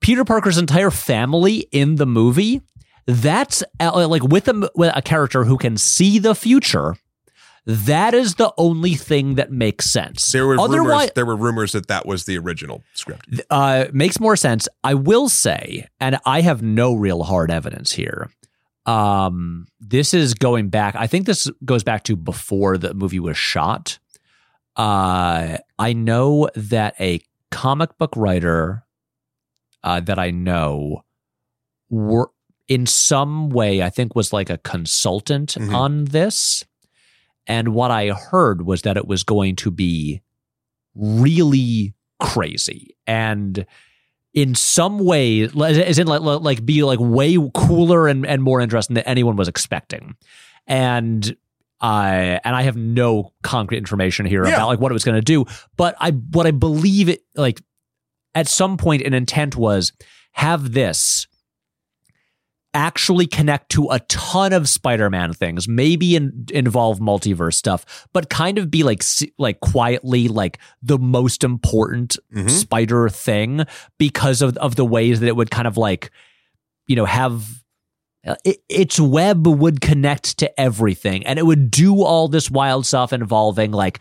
Peter 0.01 0.25
Parker's 0.25 0.57
entire 0.57 0.91
family 0.91 1.67
in 1.71 1.95
the 1.95 2.05
movie, 2.05 2.61
that's 3.05 3.63
uh, 3.79 4.05
like 4.05 4.23
with 4.23 4.49
a, 4.49 4.69
with 4.75 4.91
a 4.93 5.01
character 5.01 5.45
who 5.45 5.57
can 5.57 5.77
see 5.77 6.19
the 6.19 6.35
future. 6.35 6.97
That 7.65 8.13
is 8.15 8.35
the 8.35 8.51
only 8.57 8.95
thing 8.95 9.35
that 9.35 9.51
makes 9.51 9.85
sense. 9.85 10.31
There 10.31 10.47
were 10.47 10.59
Otherwise, 10.59 10.89
rumors. 10.89 11.11
There 11.13 11.25
were 11.25 11.35
rumors 11.35 11.71
that 11.73 11.87
that 11.87 12.05
was 12.07 12.25
the 12.25 12.37
original 12.37 12.83
script. 12.93 13.41
uh, 13.51 13.85
makes 13.93 14.19
more 14.19 14.35
sense. 14.35 14.67
I 14.83 14.95
will 14.95 15.29
say, 15.29 15.87
and 15.99 16.17
I 16.25 16.41
have 16.41 16.63
no 16.63 16.93
real 16.95 17.23
hard 17.23 17.51
evidence 17.51 17.91
here. 17.91 18.29
Um, 18.87 19.67
this 19.79 20.13
is 20.15 20.33
going 20.33 20.69
back. 20.69 20.95
I 20.95 21.05
think 21.05 21.27
this 21.27 21.47
goes 21.63 21.83
back 21.83 22.03
to 22.05 22.15
before 22.15 22.79
the 22.79 22.95
movie 22.95 23.19
was 23.19 23.37
shot. 23.37 23.99
Uh, 24.75 25.57
I 25.77 25.93
know 25.93 26.49
that 26.55 26.95
a 26.99 27.21
comic 27.51 27.95
book 27.99 28.13
writer 28.15 28.83
uh, 29.83 29.99
that 29.99 30.17
I 30.17 30.31
know 30.31 31.03
were 31.89 32.31
in 32.67 32.85
some 32.87 33.49
way, 33.49 33.83
I 33.83 33.89
think, 33.91 34.15
was 34.15 34.31
like 34.33 34.49
a 34.49 34.57
consultant 34.57 35.55
Mhm. 35.59 35.75
on 35.75 36.05
this. 36.05 36.63
And 37.47 37.73
what 37.73 37.91
I 37.91 38.09
heard 38.09 38.65
was 38.65 38.83
that 38.83 38.97
it 38.97 39.07
was 39.07 39.23
going 39.23 39.55
to 39.57 39.71
be 39.71 40.21
really 40.95 41.93
crazy. 42.19 42.95
And 43.07 43.65
in 44.33 44.55
some 44.55 44.99
way 44.99 45.43
as 45.43 45.99
in 45.99 46.07
like 46.07 46.21
like 46.21 46.65
be 46.65 46.83
like 46.83 46.99
way 47.01 47.37
cooler 47.53 48.07
and, 48.07 48.25
and 48.25 48.41
more 48.41 48.61
interesting 48.61 48.93
than 48.93 49.03
anyone 49.05 49.35
was 49.35 49.47
expecting. 49.47 50.15
And 50.67 51.35
uh 51.81 52.37
and 52.45 52.55
i 52.55 52.61
have 52.61 52.77
no 52.77 53.33
concrete 53.41 53.79
information 53.79 54.27
here 54.27 54.45
Yeah. 54.45 54.53
about 54.53 54.67
like 54.67 54.79
what 54.79 54.91
it 54.91 54.93
was 54.93 55.03
going 55.03 55.15
to 55.15 55.21
do. 55.21 55.45
But 55.77 55.95
i 55.99 56.11
what 56.11 56.45
i 56.45 56.51
believe 56.51 57.09
it 57.09 57.23
like 57.35 57.59
at 58.35 58.47
some 58.47 58.77
point 58.77 59.01
an 59.01 59.13
intent 59.15 59.55
was 59.55 59.91
have 60.33 60.73
this 60.73 61.27
actually 62.73 63.27
connect 63.27 63.69
to 63.69 63.89
a 63.89 63.99
ton 64.01 64.53
of 64.53 64.69
Spider-Man 64.69 65.33
things, 65.33 65.67
maybe 65.67 66.15
in, 66.15 66.45
involve 66.53 66.99
multiverse 66.99 67.55
stuff, 67.55 68.07
but 68.13 68.29
kind 68.29 68.57
of 68.57 68.71
be 68.71 68.83
like 68.83 69.03
like 69.37 69.59
quietly 69.59 70.27
like 70.27 70.57
the 70.81 70.97
most 70.97 71.43
important 71.43 72.17
Mhm. 72.33 72.49
spider 72.49 73.09
thing 73.09 73.65
because 73.97 74.41
of 74.41 74.55
of 74.57 74.75
the 74.75 74.85
ways 74.85 75.19
that 75.19 75.27
it 75.27 75.35
would 75.35 75.51
kind 75.51 75.67
of 75.67 75.75
like 75.77 76.11
you 76.87 76.95
know 76.95 77.05
have 77.05 77.61
uh, 78.25 78.35
it, 78.45 78.57
its 78.69 78.99
web 78.99 79.47
would 79.47 79.81
connect 79.81 80.37
to 80.37 80.59
everything 80.59 81.25
and 81.25 81.39
it 81.39 81.43
would 81.45 81.71
do 81.71 82.03
all 82.03 82.27
this 82.27 82.51
wild 82.51 82.85
stuff 82.85 83.11
involving 83.11 83.71
like 83.71 83.99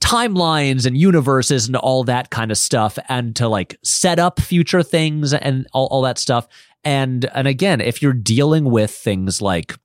timelines 0.00 0.86
and 0.86 0.96
universes 0.96 1.66
and 1.66 1.76
all 1.76 2.04
that 2.04 2.30
kind 2.30 2.50
of 2.50 2.58
stuff 2.58 2.98
and 3.08 3.34
to 3.36 3.48
like 3.48 3.76
set 3.82 4.18
up 4.18 4.40
future 4.40 4.82
things 4.82 5.32
and 5.32 5.66
all, 5.72 5.86
all 5.86 6.02
that 6.02 6.18
stuff 6.18 6.46
and 6.84 7.24
and 7.34 7.48
again 7.48 7.80
if 7.80 8.02
you're 8.02 8.12
dealing 8.12 8.64
with 8.66 8.90
things 8.90 9.40
like 9.40 9.76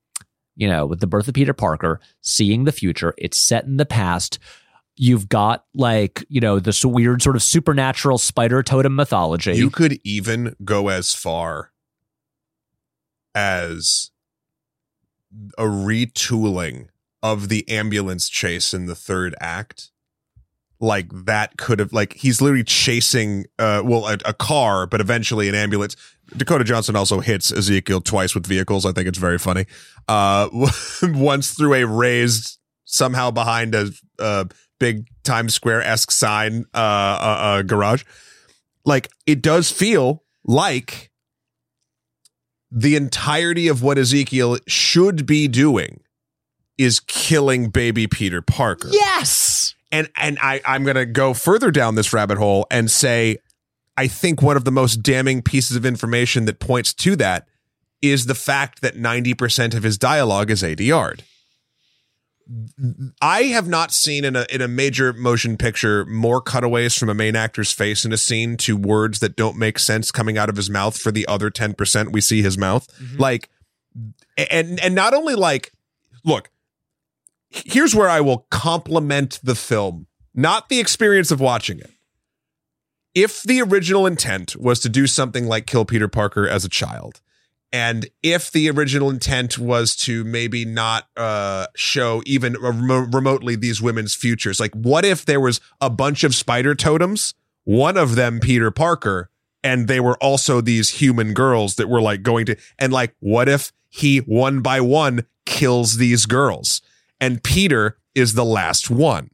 you 0.56 0.68
know 0.68 0.86
with 0.86 1.00
the 1.00 1.08
birth 1.08 1.28
of 1.28 1.34
peter 1.34 1.54
parker 1.54 2.02
seeing 2.22 2.66
the 2.66 2.72
future 2.72 3.14
it's 3.18 3.38
set 3.38 3.64
in 3.64 3.78
the 3.78 3.86
past 3.86 4.40
you've 4.98 5.30
got 5.30 5.64
like 5.74 6.26
you 6.28 6.42
know 6.42 6.60
this 6.60 6.84
weird 6.84 7.22
sort 7.22 7.38
of 7.38 7.42
supernatural 7.42 8.18
spider 8.18 8.62
totem 8.62 8.96
mythology 8.96 9.54
You 9.54 9.70
could 9.70 10.00
even 10.04 10.56
go 10.66 10.90
as 10.90 11.16
far 11.16 11.72
as 13.34 14.12
a 15.58 15.64
retooling 15.64 16.88
of 17.22 17.50
the 17.50 17.68
ambulance 17.70 18.30
chase 18.30 18.74
in 18.74 18.86
the 18.86 18.96
third 18.96 19.36
act. 19.40 19.92
Like 20.82 21.08
that 21.26 21.58
could 21.58 21.80
have 21.80 21.92
like 21.92 22.14
he's 22.14 22.42
literally 22.42 22.64
chasing 22.64 23.46
uh 23.58 23.82
well 23.84 24.08
a, 24.08 24.18
a 24.26 24.34
car, 24.34 24.88
but 24.88 25.02
eventually 25.02 25.50
an 25.50 25.56
ambulance. 25.56 25.96
Dakota 26.38 26.64
Johnson 26.64 26.96
also 26.96 27.20
hits 27.20 27.52
Ezekiel 27.52 28.02
twice 28.02 28.34
with 28.34 28.46
vehicles. 28.46 28.86
I 28.86 28.94
think 28.94 29.08
it's 29.08 29.18
very 29.18 29.38
funny. 29.38 29.66
Uh 30.08 30.48
once 31.04 31.52
through 31.52 31.74
a 31.74 31.86
raised 31.86 32.60
somehow 32.86 33.30
behind 33.30 33.76
a, 33.76 33.90
a 34.20 34.48
big 34.80 35.08
Times 35.24 35.54
Square 35.54 35.84
esque 35.84 36.12
sign 36.12 36.66
uh, 36.74 36.78
uh, 36.78 37.38
uh 37.42 37.62
garage. 37.64 38.04
Like 38.86 39.10
it 39.28 39.42
does 39.42 39.70
feel 39.70 40.24
like 40.46 41.12
the 42.72 42.96
entirety 42.96 43.68
of 43.68 43.84
what 43.84 43.98
Ezekiel 43.98 44.58
should 44.68 45.26
be 45.26 45.48
doing 45.48 46.02
is 46.78 47.00
killing 47.02 47.70
baby 47.70 48.08
Peter 48.08 48.42
Parker. 48.42 48.88
yes 48.92 49.76
And 49.92 50.10
and 50.16 50.38
I, 50.42 50.62
I'm 50.66 50.84
gonna 50.84 51.06
go 51.06 51.34
further 51.34 51.72
down 51.72 51.96
this 51.96 52.14
rabbit 52.14 52.38
hole 52.38 52.68
and 52.70 52.92
say 52.92 53.38
I 53.98 54.08
think 54.08 54.42
one 54.42 54.56
of 54.56 54.64
the 54.64 54.72
most 54.72 54.98
damning 54.98 55.42
pieces 55.42 55.76
of 55.76 55.86
information 55.86 56.46
that 56.46 56.60
points 56.60 56.94
to 56.94 57.16
that 57.18 57.48
is 58.02 58.28
the 58.28 58.36
fact 58.36 58.82
that 58.82 58.96
90% 58.96 59.76
of 59.76 59.84
his 59.84 59.98
dialogue 59.98 60.50
is 60.50 60.64
ADR'd. 60.64 61.24
I 63.22 63.44
have 63.44 63.68
not 63.68 63.92
seen 63.92 64.24
in 64.24 64.36
a 64.36 64.46
in 64.50 64.62
a 64.62 64.68
major 64.68 65.14
motion 65.14 65.56
picture 65.56 66.06
more 66.06 66.42
cutaways 66.42 66.96
from 66.96 67.10
a 67.10 67.14
main 67.14 67.36
actor's 67.36 67.72
face 67.72 68.06
in 68.06 68.12
a 68.12 68.18
scene 68.18 68.58
to 68.58 68.76
words 68.76 69.20
that 69.20 69.36
don't 69.36 69.58
make 69.58 69.78
sense 69.78 70.10
coming 70.12 70.38
out 70.38 70.50
of 70.50 70.56
his 70.56 70.70
mouth 70.70 70.98
for 70.98 71.12
the 71.12 71.28
other 71.28 71.52
10% 71.52 72.12
we 72.12 72.22
see 72.22 72.42
his 72.42 72.58
mouth. 72.58 72.88
Mm-hmm. 72.98 73.18
Like 73.18 73.50
and 74.50 74.80
and 74.80 74.96
not 74.96 75.14
only 75.14 75.36
like 75.36 75.74
look, 76.26 76.50
here's 77.50 77.96
where 77.96 78.10
I 78.10 78.22
will 78.22 78.48
compliment 78.50 79.40
the 79.44 79.56
film, 79.56 80.08
not 80.34 80.70
the 80.70 80.80
experience 80.80 81.32
of 81.32 81.40
watching 81.40 81.80
it. 81.80 81.92
If 83.16 83.44
the 83.44 83.62
original 83.62 84.06
intent 84.06 84.56
was 84.56 84.80
to 84.82 84.90
do 84.90 85.08
something 85.08 85.48
like 85.48 85.66
kill 85.66 85.84
Peter 85.84 86.08
Parker 86.08 86.48
as 86.48 86.64
a 86.64 86.70
child, 86.70 87.22
and 87.72 88.08
if 88.24 88.52
the 88.52 88.70
original 88.70 89.10
intent 89.10 89.60
was 89.60 89.96
to 89.98 90.24
maybe 90.24 90.66
not 90.66 91.08
uh, 91.16 91.68
show 91.76 92.24
even 92.26 92.56
remo- 92.60 93.08
remotely 93.12 93.56
these 93.56 93.82
women's 93.82 94.16
futures, 94.16 94.60
like 94.60 94.74
what 94.74 95.06
if 95.06 95.26
there 95.26 95.40
was 95.40 95.62
a 95.80 95.90
bunch 95.90 96.24
of 96.24 96.34
spider 96.34 96.74
totems, 96.74 97.34
one 97.66 97.98
of 97.98 98.16
them 98.16 98.40
Peter 98.40 98.72
Parker, 98.72 99.30
and 99.64 99.88
they 99.88 100.00
were 100.00 100.18
also 100.18 100.62
these 100.62 100.90
human 100.90 101.34
girls 101.34 101.76
that 101.76 101.90
were 101.90 102.02
like 102.02 102.24
going 102.24 102.46
to, 102.46 102.56
and 102.80 102.92
like 102.92 103.16
what 103.20 103.48
if 103.48 103.72
he 103.90 104.20
one 104.20 104.62
by 104.62 104.82
one 104.82 105.26
kills 105.46 105.98
these 105.98 106.26
girls, 106.26 106.82
and 107.20 107.44
Peter 107.44 107.98
is 108.16 108.34
the 108.34 108.46
last 108.46 108.90
one, 108.90 109.30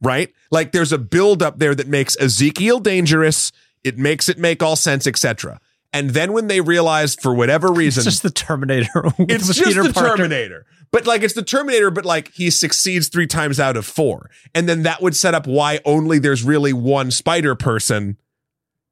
right? 0.00 0.32
Like 0.50 0.72
there's 0.72 0.92
a 0.92 0.98
build 0.98 1.42
up 1.42 1.58
there 1.58 1.74
that 1.74 1.88
makes 1.88 2.16
Ezekiel 2.20 2.80
dangerous. 2.80 3.52
It 3.84 3.98
makes 3.98 4.28
it 4.28 4.38
make 4.38 4.62
all 4.62 4.76
sense, 4.76 5.06
etc. 5.06 5.60
And 5.92 6.10
then 6.10 6.32
when 6.32 6.46
they 6.46 6.60
realized 6.60 7.22
for 7.22 7.34
whatever 7.34 7.72
reason, 7.72 8.02
It's 8.02 8.06
just 8.06 8.22
the 8.22 8.30
Terminator. 8.30 8.90
it's 9.18 9.46
just 9.46 9.64
Peter 9.64 9.82
the 9.82 9.92
Parker. 9.92 10.16
Terminator. 10.16 10.66
But 10.90 11.06
like 11.06 11.22
it's 11.22 11.34
the 11.34 11.42
Terminator, 11.42 11.90
but 11.90 12.04
like 12.04 12.32
he 12.32 12.50
succeeds 12.50 13.08
three 13.08 13.26
times 13.26 13.58
out 13.58 13.76
of 13.76 13.86
four. 13.86 14.30
And 14.54 14.68
then 14.68 14.82
that 14.82 15.02
would 15.02 15.16
set 15.16 15.34
up 15.34 15.46
why 15.46 15.80
only 15.84 16.18
there's 16.18 16.42
really 16.42 16.72
one 16.72 17.10
spider 17.10 17.54
person. 17.54 18.18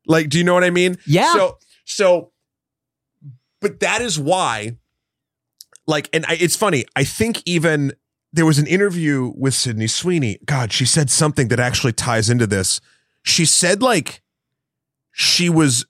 Like, 0.07 0.29
do 0.29 0.39
you 0.39 0.45
know 0.45 0.55
what 0.55 0.65
I 0.65 0.71
mean? 0.71 0.97
Yeah. 1.07 1.33
So 1.33 1.59
so 1.85 2.31
but 3.61 3.81
that 3.81 4.01
is 4.01 4.19
why 4.19 4.77
like 5.87 6.09
and 6.13 6.25
I, 6.27 6.37
it's 6.41 6.57
funny. 6.57 6.85
I 6.97 7.05
think 7.05 7.43
even 7.45 7.93
there 8.35 8.45
was 8.45 8.59
an 8.59 8.67
interview 8.67 9.33
with 9.37 9.55
Sydney 9.55 9.87
Sweeney. 9.87 10.39
God, 10.45 10.73
she 10.73 10.85
said 10.85 11.09
something 11.09 11.49
that 11.49 11.61
actually 11.61 11.93
ties 11.93 12.29
into 12.29 12.47
this. 12.47 12.81
She 13.23 13.45
said 13.45 13.81
like 13.81 14.23
she 15.13 15.49
was 15.49 15.87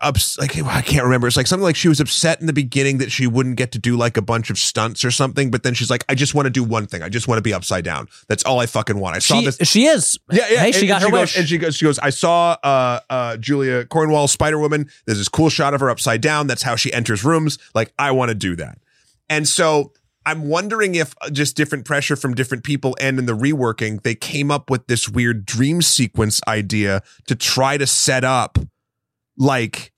ups 0.00 0.38
like 0.38 0.56
I 0.62 0.82
can't 0.82 1.02
remember. 1.04 1.26
It's 1.26 1.36
like 1.36 1.46
something 1.46 1.64
like 1.64 1.74
she 1.74 1.88
was 1.88 1.98
upset 1.98 2.40
in 2.40 2.46
the 2.46 2.52
beginning 2.52 2.98
that 2.98 3.10
she 3.10 3.26
wouldn't 3.26 3.56
get 3.56 3.72
to 3.72 3.78
do 3.78 3.96
like 3.96 4.16
a 4.18 4.22
bunch 4.22 4.50
of 4.50 4.58
stunts 4.58 5.02
or 5.04 5.10
something, 5.10 5.50
but 5.50 5.62
then 5.62 5.72
she's 5.74 5.88
like, 5.90 6.04
I 6.10 6.14
just 6.14 6.34
want 6.34 6.44
to 6.46 6.50
do 6.50 6.62
one 6.62 6.86
thing. 6.86 7.02
I 7.02 7.08
just 7.08 7.26
want 7.26 7.38
to 7.38 7.42
be 7.42 7.54
upside 7.54 7.84
down. 7.84 8.06
That's 8.28 8.44
all 8.44 8.60
I 8.60 8.66
fucking 8.66 8.98
want. 8.98 9.16
I 9.16 9.18
saw 9.18 9.40
She, 9.40 9.46
this. 9.46 9.58
she 9.64 9.86
is. 9.86 10.18
Yeah, 10.30 10.46
yeah. 10.50 10.60
Hey, 10.60 10.72
she 10.72 10.80
and 10.80 10.88
got 10.88 11.02
her 11.02 11.10
goes, 11.10 11.20
wish. 11.20 11.38
And 11.38 11.48
she 11.48 11.56
goes, 11.58 11.74
she 11.74 11.86
goes, 11.86 11.98
I 11.98 12.10
saw 12.10 12.56
uh 12.62 13.00
uh 13.08 13.36
Julia 13.38 13.86
Cornwall, 13.86 14.28
Spider 14.28 14.58
Woman. 14.58 14.88
There's 15.06 15.18
this 15.18 15.28
cool 15.28 15.48
shot 15.48 15.72
of 15.74 15.80
her 15.80 15.88
upside 15.90 16.20
down. 16.20 16.46
That's 16.46 16.62
how 16.62 16.76
she 16.76 16.92
enters 16.92 17.24
rooms. 17.24 17.58
Like, 17.74 17.92
I 17.98 18.10
want 18.10 18.28
to 18.28 18.34
do 18.34 18.54
that. 18.56 18.78
And 19.30 19.48
so 19.48 19.92
I'm 20.28 20.46
wondering 20.46 20.94
if 20.94 21.14
uh, 21.22 21.30
just 21.30 21.56
different 21.56 21.86
pressure 21.86 22.14
from 22.14 22.34
different 22.34 22.62
people 22.62 22.94
and 23.00 23.18
in 23.18 23.24
the 23.24 23.32
reworking, 23.32 24.02
they 24.02 24.14
came 24.14 24.50
up 24.50 24.68
with 24.68 24.86
this 24.86 25.08
weird 25.08 25.46
dream 25.46 25.80
sequence 25.80 26.38
idea 26.46 27.02
to 27.28 27.34
try 27.34 27.78
to 27.78 27.86
set 27.86 28.24
up 28.24 28.58
like 29.38 29.90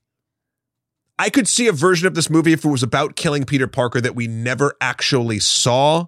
I 1.19 1.29
could 1.29 1.49
see 1.49 1.67
a 1.67 1.73
version 1.73 2.07
of 2.07 2.15
this 2.15 2.29
movie 2.29 2.53
if 2.53 2.63
it 2.63 2.69
was 2.69 2.81
about 2.81 3.17
killing 3.17 3.43
Peter 3.43 3.67
Parker 3.67 3.99
that 3.99 4.15
we 4.15 4.25
never 4.25 4.73
actually 4.79 5.39
saw 5.39 6.07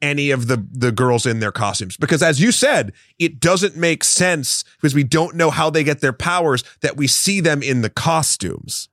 any 0.00 0.30
of 0.30 0.46
the 0.46 0.64
the 0.70 0.92
girls 0.92 1.26
in 1.26 1.40
their 1.40 1.50
costumes 1.50 1.96
because 1.96 2.22
as 2.22 2.40
you 2.40 2.52
said 2.52 2.92
it 3.18 3.40
doesn't 3.40 3.76
make 3.76 4.04
sense 4.04 4.62
because 4.76 4.94
we 4.94 5.02
don't 5.02 5.34
know 5.34 5.50
how 5.50 5.68
they 5.68 5.82
get 5.82 6.00
their 6.00 6.12
powers 6.12 6.62
that 6.82 6.96
we 6.96 7.08
see 7.08 7.40
them 7.40 7.64
in 7.64 7.82
the 7.82 7.90
costumes 7.90 8.88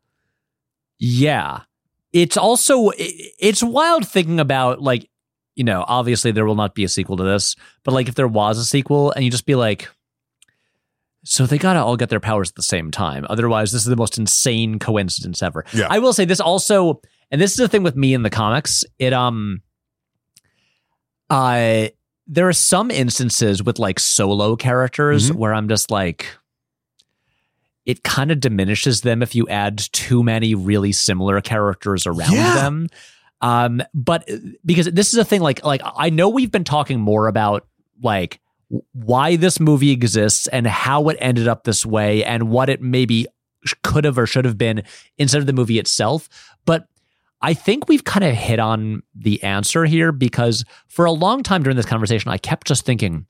Yeah. 0.97 1.59
It's 2.15 2.37
also 2.37 2.91
it's 2.97 3.61
wild 3.61 4.07
thinking 4.07 4.39
about 4.39 4.81
like, 4.81 5.09
you 5.55 5.65
know, 5.65 5.83
obviously 5.85 6.31
there 6.31 6.45
will 6.45 6.55
not 6.55 6.73
be 6.73 6.85
a 6.85 6.87
sequel 6.87 7.17
to 7.17 7.23
this, 7.23 7.55
but 7.83 7.93
like 7.93 8.07
if 8.07 8.15
there 8.15 8.27
was 8.27 8.57
a 8.57 8.63
sequel 8.63 9.11
and 9.11 9.25
you 9.25 9.29
just 9.29 9.45
be 9.45 9.55
like 9.55 9.89
so 11.27 11.45
they 11.45 11.57
got 11.57 11.73
to 11.73 11.79
all 11.83 11.97
get 11.97 12.09
their 12.09 12.19
powers 12.19 12.49
at 12.49 12.55
the 12.55 12.61
same 12.63 12.91
time. 12.91 13.25
Otherwise, 13.29 13.71
this 13.71 13.81
is 13.81 13.87
the 13.87 13.95
most 13.95 14.17
insane 14.17 14.77
coincidence 14.79 15.41
ever. 15.43 15.65
Yeah. 15.73 15.87
I 15.89 15.97
will 15.99 16.13
say 16.13 16.23
this 16.23 16.39
also, 16.39 17.01
and 17.31 17.41
this 17.41 17.51
is 17.51 17.57
the 17.57 17.67
thing 17.67 17.81
with 17.83 17.95
me 17.95 18.13
in 18.13 18.21
the 18.23 18.29
comics. 18.29 18.85
It 18.99 19.11
um, 19.11 19.61
uh, 21.29 21.87
there 22.27 22.47
are 22.47 22.53
some 22.53 22.91
instances 22.91 23.63
with 23.63 23.79
like 23.79 23.99
solo 23.99 24.55
characters 24.55 25.31
Mhm. 25.31 25.35
where 25.35 25.53
I'm 25.53 25.67
just 25.67 25.91
like, 25.91 26.27
it 27.85 28.03
kind 28.03 28.31
of 28.31 28.39
diminishes 28.39 29.01
them 29.01 29.21
if 29.21 29.35
you 29.35 29.47
add 29.47 29.77
too 29.91 30.23
many 30.23 30.55
really 30.55 30.91
similar 30.91 31.39
characters 31.41 32.07
around 32.07 32.33
Yeah. 32.33 32.55
them. 32.55 32.87
Um, 33.41 33.81
but 33.93 34.27
because 34.65 34.87
this 34.87 35.13
is 35.13 35.19
a 35.19 35.25
thing, 35.25 35.41
like, 35.41 35.63
like 35.63 35.81
I 35.83 36.09
know 36.09 36.29
we've 36.29 36.51
been 36.51 36.63
talking 36.63 36.99
more 36.99 37.27
about 37.27 37.67
like 38.01 38.39
why 38.93 39.35
this 39.35 39.59
movie 39.59 39.91
exists 39.91 40.47
and 40.47 40.65
how 40.65 41.09
it 41.09 41.17
ended 41.19 41.47
up 41.47 41.63
this 41.63 41.85
way 41.85 42.23
and 42.23 42.49
what 42.49 42.69
it 42.69 42.81
maybe 42.81 43.27
could 43.83 44.03
have 44.05 44.17
or 44.17 44.25
should 44.25 44.45
have 44.45 44.57
been 44.57 44.81
instead 45.17 45.39
of 45.39 45.45
the 45.47 45.53
movie 45.53 45.77
itself. 45.77 46.27
But 46.65 46.87
I 47.41 47.53
think 47.53 47.87
we've 47.87 48.03
kind 48.03 48.23
of 48.23 48.33
hit 48.33 48.59
on 48.59 49.03
the 49.13 49.43
answer 49.43 49.85
here 49.85 50.11
because 50.11 50.65
for 50.87 51.05
a 51.05 51.11
long 51.11 51.43
time 51.43 51.61
during 51.61 51.77
this 51.77 51.85
conversation, 51.85 52.31
I 52.31 52.37
kept 52.37 52.65
just 52.65 52.85
thinking, 52.85 53.27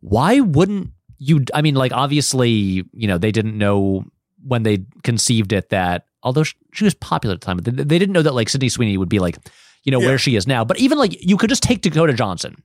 why 0.00 0.40
wouldn't 0.40 0.90
you? 1.18 1.44
I 1.54 1.62
mean, 1.62 1.74
like, 1.74 1.92
obviously, 1.92 2.84
you 2.92 3.06
know, 3.08 3.18
they 3.18 3.32
didn't 3.32 3.56
know 3.58 4.04
when 4.46 4.62
they 4.62 4.84
conceived 5.02 5.52
it 5.52 5.70
that 5.70 6.06
although 6.22 6.42
she 6.44 6.84
was 6.84 6.94
popular 6.94 7.34
at 7.34 7.40
the 7.40 7.44
time, 7.46 7.58
they, 7.58 7.70
they 7.70 7.98
didn't 7.98 8.12
know 8.12 8.22
that 8.22 8.34
like 8.34 8.48
Sydney 8.48 8.68
Sweeney 8.68 8.96
would 8.96 9.08
be 9.08 9.18
like, 9.18 9.38
you 9.84 9.92
know, 9.92 10.00
Yeah. 10.00 10.06
where 10.08 10.18
she 10.18 10.36
is 10.36 10.46
now. 10.46 10.64
But 10.64 10.78
even 10.78 10.98
like, 10.98 11.22
you 11.24 11.36
could 11.36 11.48
just 11.50 11.62
take 11.62 11.80
Dakota 11.82 12.12
Johnson. 12.14 12.56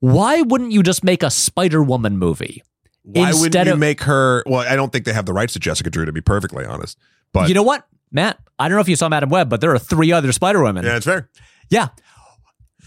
Why 0.00 0.42
wouldn't 0.42 0.72
you 0.72 0.82
just 0.82 1.02
make 1.04 1.22
a 1.22 1.30
Spider 1.30 1.82
Woman 1.82 2.18
movie? 2.18 2.62
why 3.08 3.26
wouldn't 3.26 3.44
Instead 3.46 3.66
you 3.68 3.72
of- 3.74 3.78
make 3.78 4.00
her 4.00 4.42
well 4.46 4.66
i 4.68 4.74
don't 4.74 4.90
think 4.92 5.04
they 5.04 5.12
have 5.12 5.26
the 5.26 5.32
rights 5.32 5.52
to 5.52 5.60
jessica 5.60 5.88
drew 5.90 6.04
to 6.04 6.10
be 6.10 6.20
perfectly 6.20 6.64
honest 6.64 6.98
but 7.32 7.46
you 7.48 7.54
know 7.54 7.62
what, 7.62 7.86
Matt? 8.10 8.36
I 8.58 8.66
don't 8.68 8.74
know 8.74 8.80
if 8.80 8.88
you 8.88 8.96
saw 8.96 9.08
Madame 9.08 9.28
Web, 9.30 9.48
but 9.48 9.60
there 9.60 9.70
are 9.72 9.78
three 9.78 10.10
other 10.10 10.32
Spider 10.32 10.60
Women. 10.60 10.84
yeah 10.84 10.96
it's 10.96 11.06
fair 11.06 11.30
Yeah. 11.70 11.90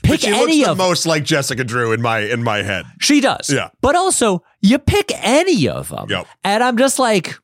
but 0.01 0.11
Pick 0.11 0.19
she 0.19 0.31
looks 0.31 0.51
the 0.51 0.65
of 0.65 0.77
most 0.77 1.05
like 1.05 1.23
jessica 1.23 1.63
drew 1.63 1.93
in 1.93 2.01
my 2.01 2.19
in 2.19 2.43
my 2.43 2.63
head 2.63 2.85
She 2.99 3.21
does. 3.21 3.49
Yeah. 3.49 3.69
But 3.79 3.95
also, 3.95 4.43
you 4.61 4.79
pick 4.79 5.11
any 5.23 5.67
of 5.67 5.89
them. 5.89 6.07
Yep. 6.09 6.27
And 6.43 6.63
I'm 6.63 6.77
just 6.77 6.99
like, 6.99 7.35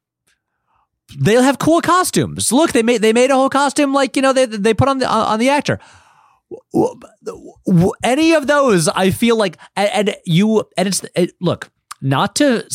they'll 1.20 1.42
have 1.44 1.60
cool 1.60 1.82
costumes. 1.82 2.52
Look, 2.52 2.72
they 2.72 2.84
made 2.84 3.02
they 3.02 3.14
made 3.14 3.32
a 3.32 3.36
whole 3.36 3.50
costume 3.50 3.94
like 3.94 4.16
you 4.16 4.22
know 4.22 4.34
they 4.34 4.46
they 4.46 4.74
put 4.74 4.88
on 4.88 5.00
the 5.00 5.10
on 5.10 5.40
the 5.40 5.50
actor. 5.50 5.80
Any 8.04 8.34
of 8.34 8.48
those, 8.48 8.88
I 8.88 9.12
feel 9.12 9.36
like, 9.36 9.58
and, 9.76 10.10
and 10.10 10.18
you 10.26 10.64
and 10.78 10.88
it's 10.88 11.04
it, 11.16 11.32
look 11.42 11.70
not 12.02 12.36
to 12.36 12.66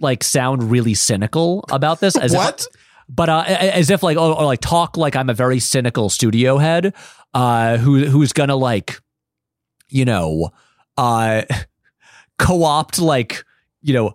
like 0.00 0.24
sound 0.24 0.70
really 0.70 0.94
cynical 0.94 1.64
about 1.70 2.00
this. 2.00 2.16
As 2.16 2.32
if- 2.32 2.38
what 2.38 2.66
but 3.12 3.28
uh, 3.28 3.44
as 3.46 3.90
if 3.90 4.02
like 4.02 4.16
or, 4.16 4.36
or 4.38 4.44
like 4.44 4.60
talk 4.60 4.96
like 4.96 5.16
I'm 5.16 5.28
a 5.28 5.34
very 5.34 5.58
cynical 5.58 6.08
studio 6.10 6.58
head 6.58 6.94
uh 7.34 7.76
who 7.76 8.04
who's 8.06 8.32
gonna 8.32 8.54
like 8.56 9.00
you 9.88 10.04
know 10.04 10.50
uh 10.96 11.42
co-opt 12.38 13.00
like 13.00 13.44
you 13.82 13.94
know 13.94 14.14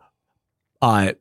uh 0.82 1.12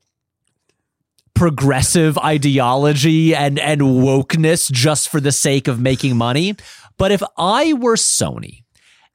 progressive 1.35 2.16
ideology 2.19 3.35
and 3.35 3.59
and 3.59 3.81
wokeness 3.81 4.71
just 4.71 5.09
for 5.09 5.21
the 5.21 5.33
sake 5.33 5.66
of 5.66 5.81
making 5.81 6.16
money 6.16 6.55
but 6.97 7.11
if 7.11 7.23
I 7.37 7.73
were 7.73 7.97
Sony 7.97 8.62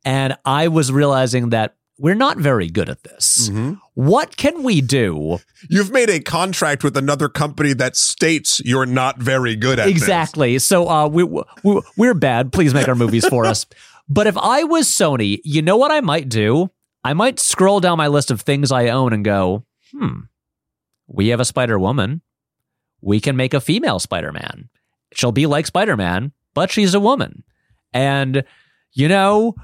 and 0.03 0.35
I 0.43 0.67
was 0.67 0.91
realizing 0.91 1.49
that 1.51 1.75
we're 1.97 2.15
not 2.15 2.37
very 2.37 2.67
good 2.69 2.89
at 2.89 3.03
this 3.03 3.49
Mhm. 3.49 3.79
what 3.93 4.35
can 4.35 4.63
we 4.63 4.81
do 4.81 5.39
you've 5.69 5.91
made 5.91 6.09
a 6.09 6.19
contract 6.19 6.83
with 6.83 6.97
another 6.97 7.29
company 7.29 7.71
that 7.73 7.95
states 7.95 8.61
you're 8.65 8.85
not 8.85 9.17
very 9.19 9.55
good 9.55 9.79
at 9.79 9.85
this. 9.85 9.93
exactly. 9.95 10.59
So 10.59 10.89
uh, 10.89 11.07
we, 11.07 11.23
we 11.23 11.81
we're 11.97 12.13
bad. 12.13 12.51
Please 12.51 12.73
make 12.73 12.87
our 12.87 12.95
movies 12.95 13.25
for 13.27 13.45
us. 13.51 13.65
But 14.09 14.25
if 14.27 14.37
I 14.37 14.63
was 14.63 14.87
Sony, 14.87 15.39
you 15.43 15.61
know 15.61 15.77
what 15.77 15.91
I 15.91 16.01
might 16.01 16.27
do? 16.29 16.69
I 17.03 17.13
might 17.13 17.39
scroll 17.39 17.79
down 17.79 17.97
my 17.97 18.07
list 18.07 18.31
of 18.31 18.41
things 18.41 18.71
I 18.71 18.89
own 18.89 19.13
and 19.13 19.23
go, 19.23 19.65
hmm, 19.91 20.21
we 21.07 21.29
have 21.29 21.39
a 21.39 21.45
Spider 21.45 21.79
Woman. 21.79 22.21
We 23.01 23.19
can 23.19 23.35
make 23.35 23.53
a 23.53 23.61
female 23.61 23.99
Spider 23.99 24.31
Man. 24.31 24.69
She'll 25.13 25.31
be 25.31 25.45
like 25.45 25.65
Spider 25.65 25.95
Man, 25.95 26.33
but 26.53 26.71
she's 26.71 26.93
a 26.93 26.99
woman. 26.99 27.43
And 27.93 28.43
you 28.91 29.07
know, 29.07 29.55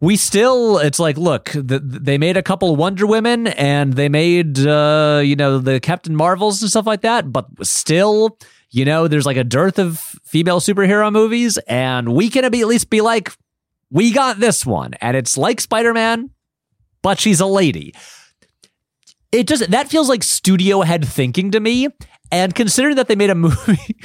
we 0.00 0.16
still 0.16 0.78
it's 0.78 0.98
like 0.98 1.16
look 1.16 1.50
th 1.50 1.82
they 1.84 2.18
made 2.18 2.36
a 2.36 2.42
couple 2.42 2.74
wonder 2.74 3.06
women 3.06 3.46
and 3.48 3.92
they 3.92 4.08
made 4.08 4.58
uh 4.58 5.20
you 5.22 5.36
know 5.36 5.58
the 5.58 5.78
captain 5.78 6.16
marvels 6.16 6.62
and 6.62 6.70
stuff 6.70 6.86
like 6.86 7.02
that 7.02 7.30
but 7.30 7.46
still 7.62 8.38
you 8.70 8.86
know 8.86 9.08
there's 9.08 9.26
like 9.26 9.36
a 9.36 9.44
dearth 9.44 9.78
of 9.78 9.98
female 10.24 10.58
superhero 10.58 11.12
movies 11.12 11.58
and 11.68 12.14
we 12.14 12.30
can 12.30 12.46
at 12.46 12.52
least 12.52 12.88
be 12.88 13.02
like 13.02 13.30
we 13.90 14.12
got 14.12 14.38
this 14.38 14.64
one, 14.64 14.94
and 14.94 15.16
it's 15.16 15.36
like 15.36 15.60
Spider 15.60 15.92
Man, 15.92 16.30
but 17.02 17.18
she's 17.20 17.40
a 17.40 17.46
lady. 17.46 17.94
It 19.32 19.46
just 19.46 19.70
that 19.70 19.88
feels 19.88 20.08
like 20.08 20.22
studio 20.22 20.82
head 20.82 21.04
thinking 21.06 21.50
to 21.52 21.60
me. 21.60 21.88
And 22.32 22.54
considering 22.54 22.96
that 22.96 23.08
they 23.08 23.16
made 23.16 23.30
a 23.30 23.34
movie 23.46 23.96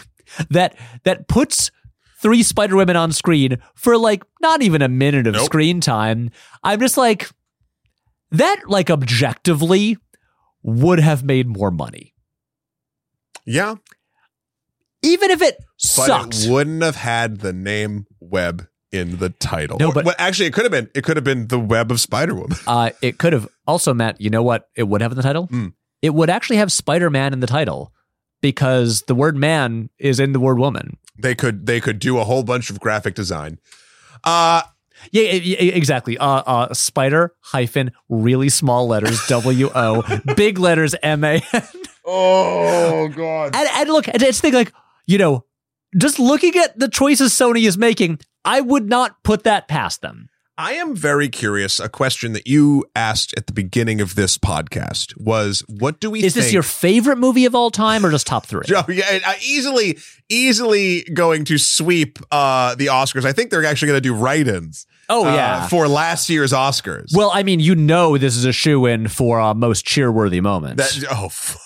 that 0.50 0.76
that 1.04 1.28
puts 1.28 1.72
three 2.22 2.44
Spider 2.44 2.76
Women 2.76 2.96
on 2.96 3.12
screen 3.12 3.58
for 3.76 3.98
like 3.98 4.24
not 4.42 4.62
even 4.62 4.82
a 4.82 4.88
minute 4.90 5.28
of 5.28 5.34
Nope. 5.36 5.46
screen 5.46 5.80
time, 5.82 6.32
I'm 6.64 6.80
just 6.80 6.98
like 6.98 7.30
that. 8.32 8.62
Like 8.68 8.90
objectively, 8.90 9.98
would 10.64 11.00
have 11.00 11.24
made 11.24 11.48
more 11.48 11.70
money, 11.72 12.14
Yeah, 13.46 13.76
even 15.04 15.30
if 15.32 15.42
it 15.42 15.58
but 15.60 15.66
sucked. 15.78 16.46
it 16.46 16.50
wouldn't 16.52 16.82
have 16.84 16.96
had 16.96 17.40
the 17.42 17.54
name 17.54 18.06
Web 18.20 18.68
in 18.96 19.18
the 19.18 19.30
title. 19.30 19.78
No, 19.80 19.90
Or- 19.90 19.94
but- 19.94 20.06
well, 20.06 20.16
actually, 20.18 20.46
it 20.48 20.54
could 20.54 20.64
have 20.66 20.72
been. 20.72 20.90
It 20.96 21.04
could 21.04 21.18
have 21.18 21.24
been 21.24 21.48
the 21.48 21.60
Web 21.60 21.92
of 21.92 22.00
Spider 22.00 22.34
Woman. 22.36 22.58
Uh, 22.68 22.90
it 23.02 23.18
could 23.18 23.34
have 23.34 23.48
also 23.68 23.94
meant, 23.94 24.20
you 24.22 24.30
know 24.30 24.44
what 24.44 24.70
it 24.76 24.84
would 24.88 25.02
have 25.02 25.12
in 25.12 25.18
the 25.18 25.24
title? 25.24 25.48
Hmm. 25.48 25.68
It 26.02 26.14
would 26.14 26.30
actually 26.30 26.58
have 26.58 26.72
Spider 26.72 27.10
Man 27.10 27.34
in 27.34 27.40
the 27.40 27.48
title 27.48 27.92
because 28.42 29.04
the 29.04 29.16
word 29.16 29.36
man 29.36 29.90
is 29.98 30.20
in 30.20 30.34
the 30.34 30.40
word 30.40 30.58
woman. 30.60 30.98
They 31.18 31.36
could. 31.36 31.66
They 31.66 31.80
could 31.82 32.00
do 32.00 32.18
a 32.18 32.24
whole 32.24 32.44
bunch 32.44 32.70
of 32.70 32.80
graphic 32.80 33.16
design. 33.16 33.60
Uh 34.24 34.62
Yeah, 35.12 35.24
exactly. 35.24 36.18
Uh, 36.18 36.26
uh, 36.46 36.74
spider 36.74 37.34
hyphen 37.42 37.92
really 38.10 38.50
small 38.50 38.88
letters 38.88 39.26
W 39.28 39.70
O, 39.74 40.04
big 40.36 40.58
letters 40.60 40.96
M 41.04 41.24
A. 41.24 41.42
And, 41.54 41.64
oh 42.06 43.08
god. 43.10 43.56
and 43.56 43.68
and 43.76 43.90
look, 43.90 44.08
it's 44.08 44.42
thing 44.42 44.54
like, 44.54 44.72
you 45.08 45.18
know, 45.18 45.46
just 45.98 46.20
looking 46.20 46.56
at 46.56 46.78
the 46.78 46.88
choices 46.88 47.32
Sony 47.34 47.68
is 47.68 47.78
making, 47.78 48.20
I 48.44 48.62
would 48.62 48.88
not 48.88 49.24
put 49.24 49.44
that 49.44 49.68
past 49.68 50.02
them. 50.02 50.30
I 50.58 50.74
am 50.76 50.96
very 50.96 51.28
curious. 51.28 51.82
A 51.82 51.90
question 51.90 52.32
that 52.32 52.48
you 52.48 52.86
asked 52.96 53.34
at 53.36 53.48
the 53.48 53.52
beginning 53.52 54.00
of 54.00 54.16
this 54.16 54.38
podcast 54.38 55.14
was, 55.20 55.66
"What 55.68 56.00
do 56.00 56.10
we 56.10 56.24
Is 56.24 56.34
think?" 56.34 56.46
this 56.46 56.54
your 56.54 56.64
favorite 56.64 57.18
movie 57.18 57.44
of 57.44 57.54
all 57.54 57.70
time 57.72 58.06
or 58.06 58.12
just 58.12 58.26
top 58.26 58.46
three? 58.46 58.64
Oh, 58.74 58.86
yeah, 58.90 59.34
easily, 59.42 59.98
easily 60.30 61.02
going 61.14 61.44
to 61.46 61.58
sweep 61.58 62.20
uh, 62.32 62.76
the 62.76 62.86
Oscars. 62.88 63.26
I 63.26 63.34
think 63.34 63.52
they're 63.52 63.66
actually 63.66 63.90
going 63.90 63.98
to 63.98 64.10
do 64.10 64.16
write-ins. 64.16 64.86
Oh, 65.10 65.28
uh, 65.28 65.34
yeah. 65.34 65.68
for 65.68 65.88
last 65.88 66.30
year's 66.30 66.54
Oscars. 66.54 67.14
Well, 67.14 67.32
I 67.34 67.44
mean, 67.44 67.60
you 67.60 67.76
know, 67.76 68.18
this 68.18 68.38
is 68.38 68.46
a 68.46 68.54
shoe 68.54 68.86
in 68.86 69.08
for 69.08 69.40
uh, 69.42 69.54
most 69.54 69.86
cheer-worthy 69.86 70.40
moments. 70.40 70.96
that 70.96 71.08
oh, 71.12 71.26
f- 71.26 71.58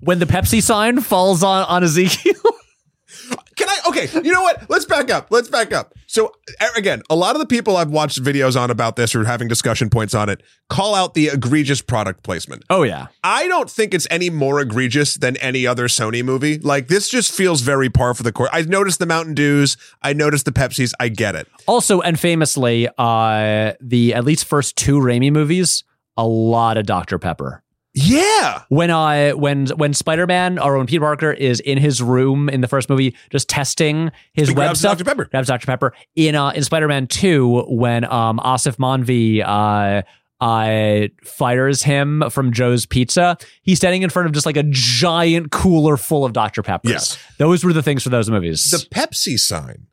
when 0.00 0.18
the 0.18 0.26
Pepsi 0.26 0.62
sign 0.62 1.00
falls 1.00 1.42
on, 1.42 1.64
on 1.64 1.84
Ezekiel. 1.84 2.34
can 3.56 3.68
I? 3.68 3.78
Okay, 3.88 4.08
you 4.22 4.32
know 4.32 4.42
what? 4.42 4.68
Let's 4.68 4.84
back 4.84 5.10
up. 5.10 5.28
Let's 5.30 5.48
back 5.48 5.72
up. 5.72 5.94
So 6.06 6.32
again, 6.76 7.02
a 7.10 7.16
lot 7.16 7.34
of 7.34 7.40
the 7.40 7.46
people 7.46 7.76
I've 7.76 7.90
watched 7.90 8.22
videos 8.22 8.58
on 8.58 8.70
about 8.70 8.96
this 8.96 9.14
or 9.14 9.24
having 9.24 9.48
discussion 9.48 9.90
points 9.90 10.14
on 10.14 10.28
it 10.28 10.42
call 10.68 10.94
out 10.94 11.14
the 11.14 11.28
egregious 11.28 11.82
product 11.82 12.22
placement. 12.22 12.64
oh 12.70 12.82
yeah. 12.82 13.08
I 13.22 13.46
don't 13.48 13.70
think 13.70 13.92
it's 13.92 14.06
any 14.10 14.30
more 14.30 14.60
egregious 14.60 15.14
than 15.14 15.36
any 15.38 15.66
other 15.66 15.88
Sony 15.88 16.24
movie. 16.24 16.58
Like 16.58 16.88
this 16.88 17.08
just 17.08 17.32
feels 17.32 17.60
very 17.60 17.90
par 17.90 18.14
for 18.14 18.22
the 18.22 18.32
course. 18.32 18.50
I 18.52 18.62
noticed 18.62 18.98
the 18.98 19.06
Mountain 19.06 19.34
Dews. 19.34 19.76
I 20.02 20.12
noticed 20.12 20.44
the 20.44 20.52
Pepsis. 20.52 20.92
I 20.98 21.08
get 21.08 21.34
it. 21.34 21.46
Also, 21.66 22.00
and 22.00 22.18
famously, 22.18 22.88
uh, 22.96 23.72
the 23.80 24.14
at 24.14 24.24
least 24.24 24.46
first 24.46 24.76
two 24.76 24.98
Raimi 24.98 25.32
movies, 25.32 25.84
a 26.16 26.26
lot 26.26 26.76
of 26.78 26.86
Dr 26.86 27.18
Pepper. 27.18 27.62
Yeah. 28.04 28.62
When 28.68 28.90
I 28.90 29.32
when 29.32 29.66
when 29.68 29.94
Spider 29.94 30.26
Man 30.26 30.58
or 30.58 30.76
when 30.78 30.86
Peter 30.86 31.00
Parker 31.00 31.32
is 31.32 31.60
in 31.60 31.78
his 31.78 32.02
room 32.02 32.48
in 32.48 32.60
the 32.60 32.68
first 32.68 32.88
movie, 32.88 33.16
just 33.30 33.48
testing 33.48 34.10
his 34.32 34.48
He 34.48 34.54
web 34.54 34.66
grabs 34.68 34.80
stuff, 34.80 34.98
Dr. 34.98 35.04
Pepper. 35.04 35.24
grabs 35.26 35.48
Dr 35.48 35.66
Pepper 35.66 35.94
in 36.14 36.34
uh, 36.34 36.50
in 36.50 36.62
Spider 36.62 36.88
Man 36.88 37.06
Two 37.06 37.62
when 37.68 38.04
um 38.04 38.38
Aasif 38.38 38.76
Mandvi 38.76 39.42
uh. 39.44 40.02
Uh, 40.40 41.08
fires 41.24 41.82
him 41.82 42.22
from 42.30 42.52
Joe's 42.52 42.86
Pizza. 42.86 43.36
He's 43.62 43.78
standing 43.78 44.02
in 44.02 44.10
front 44.10 44.26
of 44.26 44.32
just 44.32 44.46
like 44.46 44.56
a 44.56 44.62
giant 44.62 45.50
cooler 45.50 45.96
full 45.96 46.24
of 46.24 46.32
Dr. 46.32 46.62
Peppers. 46.62 46.92
Yes. 46.92 47.18
Those 47.38 47.64
were 47.64 47.72
the 47.72 47.82
things 47.82 48.04
for 48.04 48.10
those 48.10 48.30
movies. 48.30 48.70
The 48.70 48.86
Pepsi 48.88 49.36
sign 49.36 49.88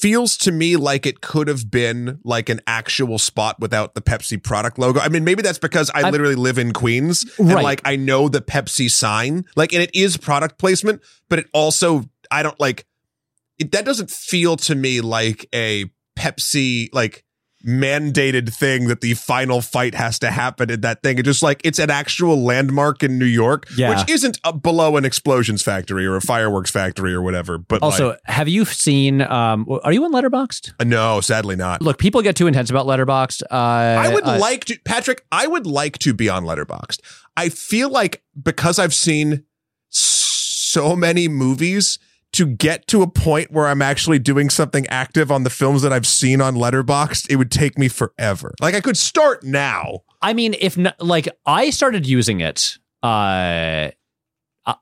feels 0.00 0.36
to 0.38 0.52
me 0.52 0.76
like 0.76 1.06
it 1.06 1.20
could 1.20 1.48
have 1.48 1.70
been 1.70 2.18
like 2.24 2.48
an 2.48 2.60
actual 2.66 3.18
spot 3.18 3.60
without 3.60 3.94
the 3.94 4.00
Pepsi 4.00 4.42
product 4.42 4.78
logo. 4.78 5.00
I 5.00 5.08
mean, 5.08 5.24
maybe 5.24 5.42
that's 5.42 5.58
because 5.58 5.90
I 5.90 6.00
I'm- 6.02 6.12
literally 6.12 6.34
live 6.34 6.58
in 6.58 6.72
Queens 6.72 7.24
and 7.38 7.48
like 7.62 7.80
I 7.84 7.96
know 7.96 8.28
the 8.28 8.40
Pepsi 8.40 8.90
sign. 8.90 9.44
Like, 9.56 9.72
and 9.72 9.82
it 9.82 9.90
is 9.94 10.16
product 10.16 10.58
placement, 10.58 11.02
but 11.28 11.38
it 11.38 11.46
also 11.52 12.04
I 12.30 12.42
don't 12.42 12.58
like 12.60 12.86
it. 13.58 13.72
That 13.72 13.84
doesn't 13.84 14.10
feel 14.10 14.56
to 14.58 14.74
me 14.74 15.00
like 15.00 15.46
a 15.54 15.90
Pepsi 16.18 16.88
like 16.92 17.24
mandated 17.66 18.54
thing 18.54 18.88
that 18.88 19.00
the 19.00 19.14
final 19.14 19.60
fight 19.60 19.94
has 19.94 20.18
to 20.20 20.30
happen 20.30 20.70
in 20.70 20.80
that 20.80 21.02
thing. 21.02 21.18
It's 21.18 21.26
just 21.26 21.42
like 21.42 21.60
it's 21.64 21.78
an 21.78 21.90
actual 21.90 22.42
landmark 22.42 23.02
in 23.02 23.18
New 23.18 23.24
York, 23.26 23.66
Yeah. 23.76 23.90
which 23.90 24.08
isn't 24.08 24.38
below 24.62 24.96
an 24.96 25.04
explosions 25.04 25.62
factory 25.62 26.06
or 26.06 26.16
a 26.16 26.20
fireworks 26.20 26.70
factory 26.70 27.12
or 27.12 27.22
whatever. 27.22 27.58
But 27.58 27.82
also, 27.82 28.10
like, 28.10 28.20
have 28.24 28.48
you 28.48 28.64
seen? 28.64 29.20
Um, 29.22 29.66
are 29.84 29.92
you 29.92 30.04
on 30.04 30.12
Letterboxd? 30.12 30.72
uh, 30.80 30.84
no, 30.84 31.20
sadly 31.20 31.56
not. 31.56 31.82
Look, 31.82 31.98
people 31.98 32.22
get 32.22 32.36
too 32.36 32.46
intense 32.46 32.70
about 32.70 32.86
Letterboxd. 32.86 33.42
Uh, 33.50 33.54
I 33.54 34.12
would 34.12 34.24
uh, 34.24 34.38
like 34.38 34.64
to, 34.66 34.78
Patrick. 34.84 35.24
I 35.30 35.46
would 35.46 35.66
like 35.66 35.98
to 36.00 36.14
be 36.14 36.28
on 36.28 36.44
Letterboxd. 36.44 37.00
I 37.36 37.48
feel 37.48 37.90
like 37.90 38.22
because 38.42 38.78
I've 38.78 38.94
seen 38.94 39.44
so 39.88 40.94
many 40.96 41.28
movies 41.28 41.98
to 42.32 42.46
get 42.46 42.86
to 42.88 43.02
a 43.02 43.06
point 43.08 43.50
where 43.50 43.66
I'm 43.66 43.82
actually 43.82 44.18
doing 44.20 44.50
something 44.50 44.86
active 44.86 45.32
on 45.32 45.42
the 45.42 45.50
films 45.50 45.82
that 45.82 45.92
I've 45.92 46.06
seen 46.06 46.40
on 46.40 46.54
Letterboxd, 46.54 47.26
it 47.30 47.36
would 47.36 47.50
take 47.50 47.76
me 47.76 47.88
forever. 47.88 48.54
Like 48.60 48.74
I 48.74 48.80
could 48.80 48.96
start 48.96 49.42
now. 49.42 50.00
I 50.22 50.32
mean, 50.32 50.54
if 50.60 50.76
not, 50.78 51.00
like 51.00 51.28
I 51.46 51.70
started 51.70 52.06
using 52.06 52.40
it, 52.40 52.78
uh, 53.02 53.90
I, 54.66 54.74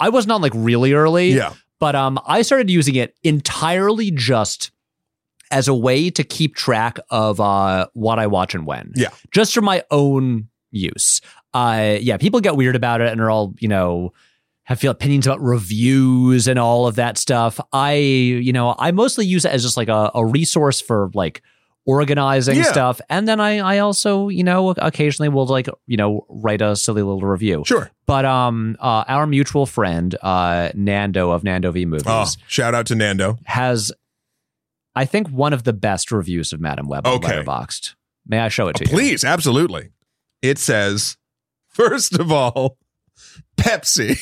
I 0.00 0.08
wasn't 0.08 0.32
on 0.32 0.42
like 0.42 0.52
really 0.54 0.94
early, 0.94 1.30
Yeah. 1.30 1.52
but 1.78 1.94
um, 1.94 2.18
I 2.26 2.42
started 2.42 2.70
using 2.70 2.96
it 2.96 3.14
entirely 3.22 4.10
just 4.10 4.70
as 5.52 5.68
a 5.68 5.74
way 5.74 6.10
to 6.10 6.24
keep 6.24 6.56
track 6.56 6.98
of 7.10 7.40
uh 7.40 7.86
what 7.92 8.18
I 8.18 8.26
watch 8.26 8.54
and 8.56 8.66
when. 8.66 8.92
Yeah. 8.96 9.10
just 9.30 9.54
for 9.54 9.60
my 9.60 9.84
own 9.92 10.48
use. 10.72 11.20
Uh, 11.54 11.98
yeah, 12.00 12.16
people 12.16 12.40
get 12.40 12.56
weird 12.56 12.74
about 12.74 13.00
it 13.00 13.12
and 13.12 13.20
are 13.20 13.30
all 13.30 13.54
you 13.60 13.68
know 13.68 14.12
have 14.66 14.78
feel 14.80 14.90
opinions 14.92 15.26
about 15.26 15.40
reviews 15.40 16.46
and 16.48 16.58
all 16.58 16.86
of 16.86 16.96
that 16.96 17.18
stuff. 17.18 17.58
I, 17.72 17.94
you 17.94 18.52
know, 18.52 18.74
I 18.78 18.90
mostly 18.90 19.24
use 19.26 19.44
it 19.44 19.52
as 19.52 19.62
just 19.62 19.76
like 19.76 19.88
a, 19.88 20.10
a 20.14 20.24
resource 20.26 20.80
for 20.80 21.10
like 21.14 21.40
organizing 21.84 22.56
Yeah. 22.56 22.64
stuff. 22.64 23.00
And 23.08 23.28
then 23.28 23.38
I, 23.38 23.58
I 23.58 23.78
also, 23.78 24.28
you 24.28 24.42
know, 24.42 24.70
occasionally 24.70 25.28
will 25.28 25.46
like, 25.46 25.68
you 25.86 25.96
know, 25.96 26.26
write 26.28 26.60
a 26.62 26.74
silly 26.74 27.02
little 27.02 27.20
review. 27.20 27.62
Sure. 27.64 27.90
But 28.06 28.24
um, 28.24 28.76
uh, 28.80 29.04
our 29.06 29.24
mutual 29.26 29.66
friend, 29.66 30.16
uh, 30.20 30.70
Nando 30.74 31.30
of 31.30 31.44
Nando 31.44 31.70
V 31.70 31.86
Movies, 31.86 32.04
Oh, 32.08 32.26
shout 32.48 32.74
out 32.74 32.86
to 32.86 32.96
Nando. 32.96 33.38
has, 33.44 33.92
I 34.96 35.04
think, 35.04 35.28
one 35.28 35.52
of 35.52 35.62
the 35.62 35.72
best 35.72 36.10
reviews 36.10 36.52
of 36.52 36.60
Madame 36.60 36.88
Web 36.88 37.06
on 37.06 37.14
Okay. 37.18 37.28
Letterboxd. 37.44 37.94
May 38.26 38.40
I 38.40 38.48
show 38.48 38.66
it 38.66 38.74
to 38.76 38.84
you? 38.84 38.90
Please, 38.90 39.22
absolutely. 39.22 39.90
It 40.42 40.58
says, 40.58 41.16
first 41.68 42.18
of 42.18 42.32
all, 42.32 42.78
Pepsi. 43.56 44.16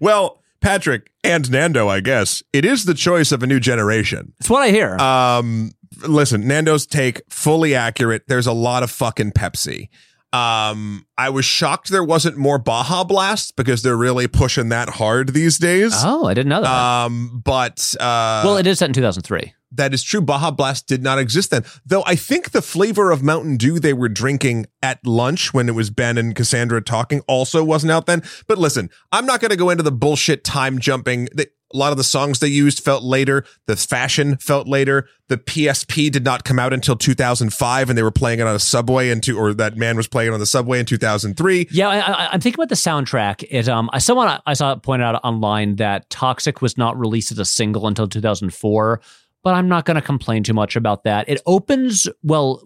well, 0.00 0.42
Patrick 0.60 1.10
and 1.24 1.50
Nando, 1.50 1.88
I 1.88 2.00
guess, 2.00 2.42
it 2.52 2.64
is 2.64 2.84
the 2.84 2.94
choice 2.94 3.32
of 3.32 3.42
a 3.42 3.46
new 3.46 3.60
generation. 3.60 4.32
It's 4.40 4.50
what 4.50 4.62
I 4.62 4.70
hear. 4.70 4.96
Um, 4.98 5.72
listen, 6.06 6.46
Nando's 6.46 6.86
take 6.86 7.22
fully 7.30 7.74
accurate. 7.74 8.24
There's 8.28 8.46
a 8.46 8.52
lot 8.52 8.82
of 8.82 8.90
fucking 8.90 9.32
Pepsi. 9.32 9.88
Um, 10.32 11.06
I 11.18 11.30
was 11.30 11.44
shocked 11.44 11.88
there 11.88 12.04
wasn't 12.04 12.36
more 12.36 12.58
Baja 12.58 13.02
Blast 13.04 13.56
because 13.56 13.82
they're 13.82 13.96
really 13.96 14.28
pushing 14.28 14.68
that 14.68 14.88
hard 14.88 15.30
these 15.32 15.58
days. 15.58 15.92
oh, 15.96 16.26
I 16.26 16.34
didn't 16.34 16.50
know 16.50 16.62
that. 16.62 16.70
Um, 17.04 17.42
but 17.44 17.94
uh, 17.98 18.42
well, 18.44 18.56
it 18.56 18.66
is 18.66 18.78
set 18.78 18.90
in 18.90 18.92
2003. 18.94 19.54
that 19.72 19.92
is 19.92 20.02
true. 20.04 20.20
Baja 20.20 20.50
Blast 20.52 20.86
did 20.86 21.02
not 21.02 21.18
exist 21.18 21.50
then. 21.50 21.64
Though 21.84 22.04
I 22.06 22.14
think 22.14 22.50
the 22.52 22.62
flavor 22.62 23.10
of 23.10 23.22
Mountain 23.24 23.56
Dew 23.56 23.80
they 23.80 23.92
were 23.92 24.08
drinking 24.08 24.66
at 24.82 25.04
lunch 25.04 25.52
when 25.52 25.68
it 25.68 25.74
was 25.74 25.90
Ben 25.90 26.16
and 26.16 26.34
Cassandra 26.34 26.80
talking 26.80 27.22
also 27.26 27.64
wasn't 27.64 27.90
out 27.90 28.06
then. 28.06 28.22
But 28.46 28.58
listen, 28.58 28.88
I'm 29.10 29.26
not 29.26 29.40
going 29.40 29.50
to 29.50 29.56
go 29.56 29.70
into 29.70 29.82
the 29.82 29.92
bullshit 29.92 30.44
time 30.44 30.78
jumping. 30.78 31.28
The, 31.34 31.48
a 31.72 31.76
lot 31.76 31.92
of 31.92 31.98
the 31.98 32.04
songs 32.04 32.40
they 32.40 32.48
used 32.48 32.82
felt 32.82 33.02
later. 33.02 33.44
The 33.66 33.76
fashion 33.76 34.36
felt 34.38 34.66
later. 34.66 35.08
The 35.28 35.36
PSP 35.38 36.10
did 36.10 36.24
not 36.24 36.44
come 36.44 36.58
out 36.58 36.72
until 36.72 36.96
2005 36.96 37.88
and 37.88 37.96
they 37.96 38.02
were 38.02 38.10
playing 38.10 38.40
it 38.40 38.46
on 38.46 38.54
a 38.54 38.58
subway 38.58 39.10
and 39.10 39.26
or 39.30 39.54
that 39.54 39.76
man 39.76 39.96
was 39.96 40.08
playing 40.08 40.30
it 40.30 40.34
on 40.34 40.40
the 40.40 40.46
subway 40.46 40.80
in 40.80 40.86
2003. 40.86 41.68
Yeah, 41.70 41.88
I, 41.88 42.32
I'm 42.32 42.40
thinking 42.40 42.58
about 42.58 42.70
the 42.70 42.74
soundtrack. 42.74 43.44
It 43.48 43.68
um, 43.68 43.88
I 43.92 43.98
someone 43.98 44.40
I 44.46 44.54
saw 44.54 44.74
pointed 44.76 45.04
out 45.04 45.20
online 45.22 45.76
that 45.76 46.10
Toxic 46.10 46.60
was 46.60 46.76
not 46.76 46.98
released 46.98 47.30
as 47.30 47.38
a 47.38 47.44
single 47.44 47.86
until 47.86 48.08
2004, 48.08 49.00
but 49.42 49.54
I'm 49.54 49.68
not 49.68 49.84
going 49.84 49.94
to 49.94 50.02
complain 50.02 50.42
too 50.42 50.54
much 50.54 50.74
about 50.76 51.04
that. 51.04 51.28
It 51.28 51.40
opens 51.46 52.08
well 52.22 52.62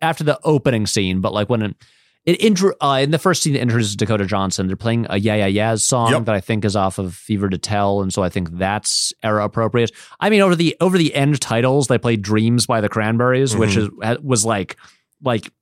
after 0.00 0.24
the 0.24 0.40
opening 0.42 0.86
scene, 0.86 1.20
but 1.20 1.32
like 1.32 1.48
when 1.48 1.62
it, 1.62 1.76
it 2.24 2.40
intro 2.40 2.72
uh, 2.80 3.00
in 3.02 3.10
the 3.10 3.18
first 3.18 3.42
scene 3.42 3.52
that 3.54 3.60
introduces 3.60 3.96
Dakota 3.96 4.24
Johnson. 4.26 4.66
They're 4.68 4.76
playing 4.76 5.06
a 5.10 5.18
Yeah 5.18 5.34
Yeah 5.34 5.46
Yeahs 5.46 5.84
song 5.84 6.12
Yep. 6.12 6.24
that 6.26 6.34
I 6.34 6.40
think 6.40 6.64
is 6.64 6.76
off 6.76 6.98
of 6.98 7.14
Fever 7.14 7.48
to 7.48 7.58
Tell, 7.58 8.00
and 8.02 8.12
so 8.12 8.22
I 8.22 8.28
think 8.28 8.50
that's 8.52 9.12
era 9.22 9.44
appropriate. 9.44 9.90
I 10.20 10.30
mean, 10.30 10.40
over 10.40 10.54
the 10.54 10.76
over 10.80 10.96
the 10.98 11.14
end 11.14 11.40
titles, 11.40 11.88
they 11.88 11.98
played 11.98 12.22
Dreams 12.22 12.66
by 12.66 12.80
the 12.80 12.88
Cranberries, 12.88 13.56
which 13.56 13.76
is 13.76 13.88
was 14.22 14.44
like 14.44 14.76
like 15.22 15.52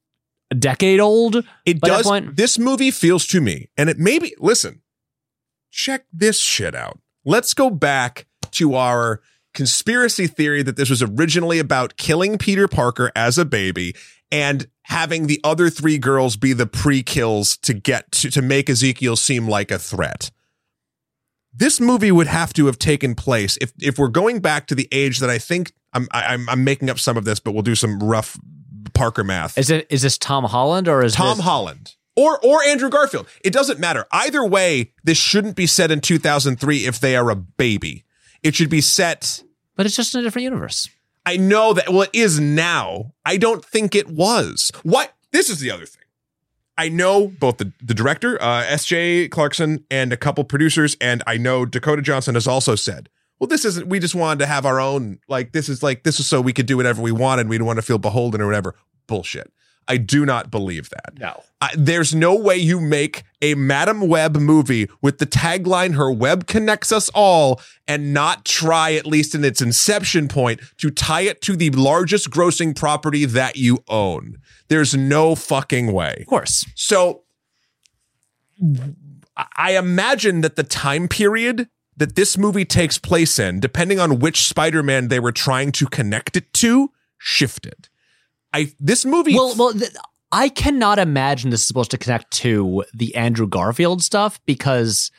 a 0.51 0.55
decade 0.55 1.01
old. 1.01 1.45
It 1.65 1.81
does. 1.81 2.11
This 2.35 2.59
movie 2.59 2.91
feels 2.91 3.27
to 3.29 3.41
me, 3.41 3.71
and 3.77 3.89
it 3.89 3.99
maybe 3.99 4.35
listen. 4.39 4.83
Check 5.71 6.05
this 6.13 6.41
shit 6.41 6.75
out. 6.75 6.99
Let's 7.25 7.55
go 7.55 7.71
back 7.71 8.27
to 8.53 8.75
our 8.75 9.21
conspiracy 9.55 10.27
theory 10.27 10.63
that 10.63 10.77
this 10.77 10.91
was 10.91 11.03
originally 11.03 11.59
about 11.59 11.97
killing 11.97 12.39
Peter 12.39 12.67
Parker 12.67 13.13
as 13.15 13.39
a 13.39 13.45
baby 13.45 13.95
and 14.33 14.67
having 14.91 15.29
the 15.29 15.41
other 15.45 15.71
three 15.71 15.99
girls 15.99 16.37
be 16.37 16.53
the 16.53 16.67
pre-kills 16.67 17.57
to 17.59 17.73
get 17.73 18.11
to, 18.11 18.29
to 18.29 18.43
make 18.43 18.69
Ezekiel 18.69 19.15
seem 19.15 19.49
like 19.49 19.71
a 19.71 19.79
threat. 19.79 20.33
This 21.55 21.81
movie 21.81 22.13
would 22.13 22.27
have 22.27 22.53
to 22.55 22.67
have 22.67 22.79
taken 22.79 23.15
place 23.15 23.57
if 23.61 23.73
if 23.81 23.99
we're 23.99 24.09
going 24.09 24.41
back 24.41 24.67
to 24.67 24.75
the 24.75 24.89
age 24.93 25.19
that 25.19 25.31
I 25.31 25.39
think 25.39 25.73
I'm 25.93 26.09
I'm 26.13 26.49
I'm 26.49 26.65
making 26.65 26.91
up 26.91 26.99
some 26.99 27.17
of 27.17 27.25
this, 27.25 27.41
but 27.41 27.53
we'll 27.53 27.63
do 27.63 27.75
some 27.75 28.01
rough 28.01 28.39
Parker 28.93 29.25
math. 29.25 29.57
Is 29.57 29.71
it 29.71 29.87
is 29.91 30.03
this 30.03 30.19
Tom 30.19 30.45
Holland 30.45 30.89
or 30.89 31.03
is 31.03 31.15
Tom 31.15 31.39
this, 31.39 31.47
Holland 31.47 31.97
or 32.17 32.39
or 32.45 32.63
Andrew 32.65 32.91
Garfield. 32.91 33.29
It 33.45 33.53
doesn't 33.53 33.81
matter. 33.81 34.07
Either 34.13 34.45
way, 34.45 34.93
this 35.03 35.19
shouldn't 35.19 35.57
be 35.57 35.67
set 35.67 35.91
in 35.91 36.01
2003 36.01 36.87
if 36.87 37.01
they 37.01 37.17
are 37.17 37.31
a 37.31 37.37
baby. 37.37 38.05
It 38.43 38.55
should 38.55 38.71
be 38.71 38.81
set 38.81 39.43
But 39.77 39.87
it's 39.87 39.97
just 39.97 40.15
in 40.15 40.21
a 40.21 40.23
different 40.25 40.45
universe. 40.45 40.89
I 41.31 41.37
know 41.37 41.73
that 41.75 41.89
well 41.91 42.03
it 42.03 42.11
is 42.13 42.41
now. 42.41 43.13
I 43.25 43.37
don't 43.37 43.65
think 43.65 43.95
it 43.95 44.09
was. 44.09 44.73
What? 44.83 45.15
This 45.31 45.49
is 45.49 45.61
the 45.61 45.71
other 45.71 45.87
thing. 45.87 46.03
I 46.77 46.89
know 46.89 47.29
both 47.29 47.59
the, 47.59 47.73
the 47.81 47.95
director, 47.95 48.43
uh, 48.43 48.65
S.J. 48.67 49.29
Clarkson, 49.29 49.85
and 49.93 50.13
a 50.13 50.17
couple 50.17 50.43
producers, 50.43 50.97
and 51.01 51.23
I 51.29 51.37
know 51.37 51.65
Dakota 51.65 52.03
Johnson 52.03 52.35
has 52.35 52.49
also 52.49 52.75
said, 52.75 53.11
well, 53.39 53.47
this 53.47 53.65
isn't, 53.65 53.87
we 53.87 54.01
just 54.01 54.17
wanted 54.17 54.41
to 54.41 54.47
have 54.47 54.67
our 54.67 54.81
own, 54.81 55.21
like, 55.29 55.53
this 55.53 55.69
is 55.69 55.85
like, 55.85 56.03
this 56.03 56.19
is 56.19 56.27
so 56.27 56.41
we 56.41 56.53
could 56.53 56.67
do 56.67 56.77
whatever 56.77 57.01
we 57.01 57.13
wanted. 57.13 57.49
We 57.49 57.55
didn't 57.55 57.67
want 57.67 57.77
to 57.77 57.83
feel 57.83 57.99
beholden 57.99 58.41
or 58.41 58.47
whatever. 58.47 58.75
Bullshit. 59.07 59.53
I 59.89 59.97
do 59.97 60.25
not 60.25 60.51
believe 60.51 60.89
that. 60.91 61.19
No. 61.19 61.43
I, 61.61 61.71
there's 61.77 62.15
no 62.15 62.35
way 62.35 62.57
you 62.57 62.81
make 62.81 63.25
a 63.43 63.55
Madame 63.55 64.07
Web 64.09 64.37
movie 64.37 64.89
with 65.03 65.19
the 65.19 65.27
tagline 65.27 65.95
"Her 65.95 66.11
web 66.13 66.47
connects 66.47 66.93
us 66.93 67.11
all" 67.15 67.61
and 67.89 68.15
not 68.15 68.45
try, 68.45 68.93
at 68.95 69.05
least 69.07 69.35
in 69.35 69.45
its 69.45 69.61
inception 69.61 70.29
point, 70.29 70.61
to 70.79 70.91
tie 70.91 71.23
it 71.23 71.41
to 71.43 71.57
the 71.57 71.71
largest 71.71 72.31
grossing 72.31 72.75
property 72.77 73.25
that 73.25 73.57
you 73.57 73.83
own. 73.89 74.37
There's 74.69 74.95
no 74.95 75.35
fucking 75.35 75.93
way. 75.93 76.19
Of 76.21 76.27
course. 76.29 76.65
So, 76.77 77.25
I- 79.37 79.47
I 79.57 79.77
imagine 79.77 80.41
that 80.43 80.57
the 80.57 80.63
time 80.63 81.09
period 81.09 81.69
that 81.97 82.17
this 82.17 82.39
movie 82.39 82.65
takes 82.65 82.97
place 82.97 83.39
in, 83.39 83.61
depending 83.61 83.99
on 84.01 84.19
which 84.21 84.45
Spider-Man 84.47 85.09
they 85.09 85.21
were 85.21 85.33
trying 85.33 85.73
to 85.73 85.87
connect 85.87 86.37
it 86.37 86.53
to, 86.55 86.91
shifted. 87.19 87.90
I 88.53 88.73
this 88.81 89.05
movie 89.05 89.35
Well, 89.35 89.55
well, 89.57 89.73
th- 89.73 89.93
I 90.33 90.49
cannot 90.49 90.99
imagine 90.99 91.51
this 91.51 91.61
is 91.61 91.67
supposed 91.67 91.91
to 91.93 91.99
connect 91.99 92.31
to 92.35 92.85
the 92.95 93.15
Andrew 93.17 93.47
Garfield 93.49 94.03
stuff 94.03 94.41
because 94.47 95.11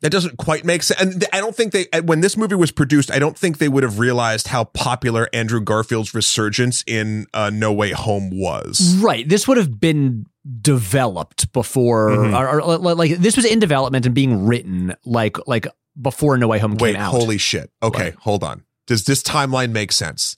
That 0.00 0.10
doesn't 0.10 0.36
quite 0.36 0.64
make 0.66 0.82
sense. 0.82 1.00
And 1.00 1.24
I 1.32 1.40
don't 1.40 1.56
think 1.56 1.72
they, 1.72 1.86
when 2.02 2.20
this 2.20 2.36
movie 2.36 2.54
was 2.54 2.70
produced, 2.70 3.10
I 3.10 3.18
don't 3.18 3.38
think 3.38 3.56
they 3.56 3.68
would 3.70 3.82
have 3.84 3.98
realized 3.98 4.48
how 4.48 4.64
popular 4.64 5.28
Andrew 5.32 5.62
Garfield's 5.62 6.12
resurgence 6.14 6.84
in 6.86 7.26
uh, 7.32 7.48
No 7.50 7.72
Way 7.72 7.92
Home 7.92 8.28
was. 8.30 8.96
right, 9.00 9.26
this 9.26 9.48
would 9.48 9.56
have 9.56 9.80
been 9.80 10.26
developed 10.60 11.50
before, 11.54 12.10
Mhm. 12.10 12.38
or, 12.38 12.60
or, 12.60 12.76
or, 12.76 12.94
like 12.94 13.16
this 13.18 13.36
was 13.36 13.46
in 13.46 13.58
development 13.60 14.04
and 14.04 14.14
being 14.14 14.44
written 14.46 14.94
like 15.06 15.36
like 15.46 15.66
before 16.00 16.36
No 16.36 16.48
Way 16.48 16.58
Home 16.58 16.74
Wait, 16.74 16.92
came 16.94 17.00
out. 17.00 17.10
holy 17.12 17.38
shit. 17.38 17.70
Okay, 17.82 18.10
What? 18.10 18.14
hold 18.20 18.44
on. 18.44 18.64
Does 18.86 19.04
this 19.04 19.22
timeline 19.22 19.70
make 19.70 19.92
sense? 19.92 20.36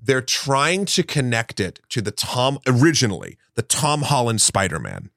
They're 0.00 0.22
trying 0.22 0.84
to 0.86 1.02
connect 1.02 1.60
it 1.60 1.80
to 1.90 2.00
the 2.00 2.10
Tom, 2.12 2.58
originally, 2.66 3.36
the 3.54 3.62
Tom 3.62 4.00
Holland 4.02 4.40
Spider 4.40 4.78
Man. 4.78 5.10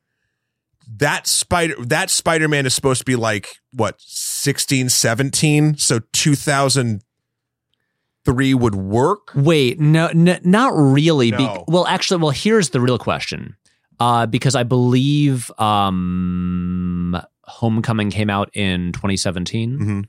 That 0.98 1.26
spider 1.26 1.76
that 1.86 2.10
Spider-Man 2.10 2.66
is 2.66 2.74
supposed 2.74 3.00
to 3.00 3.06
be 3.06 3.16
like 3.16 3.48
what 3.72 3.96
16 4.00 4.90
17 4.90 5.78
so 5.78 6.00
2003 6.12 8.54
would 8.54 8.76
work 8.76 9.32
Wait, 9.34 9.80
no, 9.80 10.10
no 10.14 10.38
not 10.44 10.74
really. 10.76 11.32
Be- 11.32 11.50
well, 11.68 11.88
actually, 11.88 12.22
well, 12.22 12.32
here's 12.32 12.72
the 12.72 12.82
real 12.82 12.98
question. 12.98 13.56
Uh, 14.02 14.26
because 14.26 14.56
I 14.56 14.64
believe 14.64 15.50
um, 15.60 17.16
Homecoming 17.44 18.10
came 18.10 18.30
out 18.30 18.50
in 18.54 18.92
2017. 18.94 19.80
Mhm. 19.80 20.06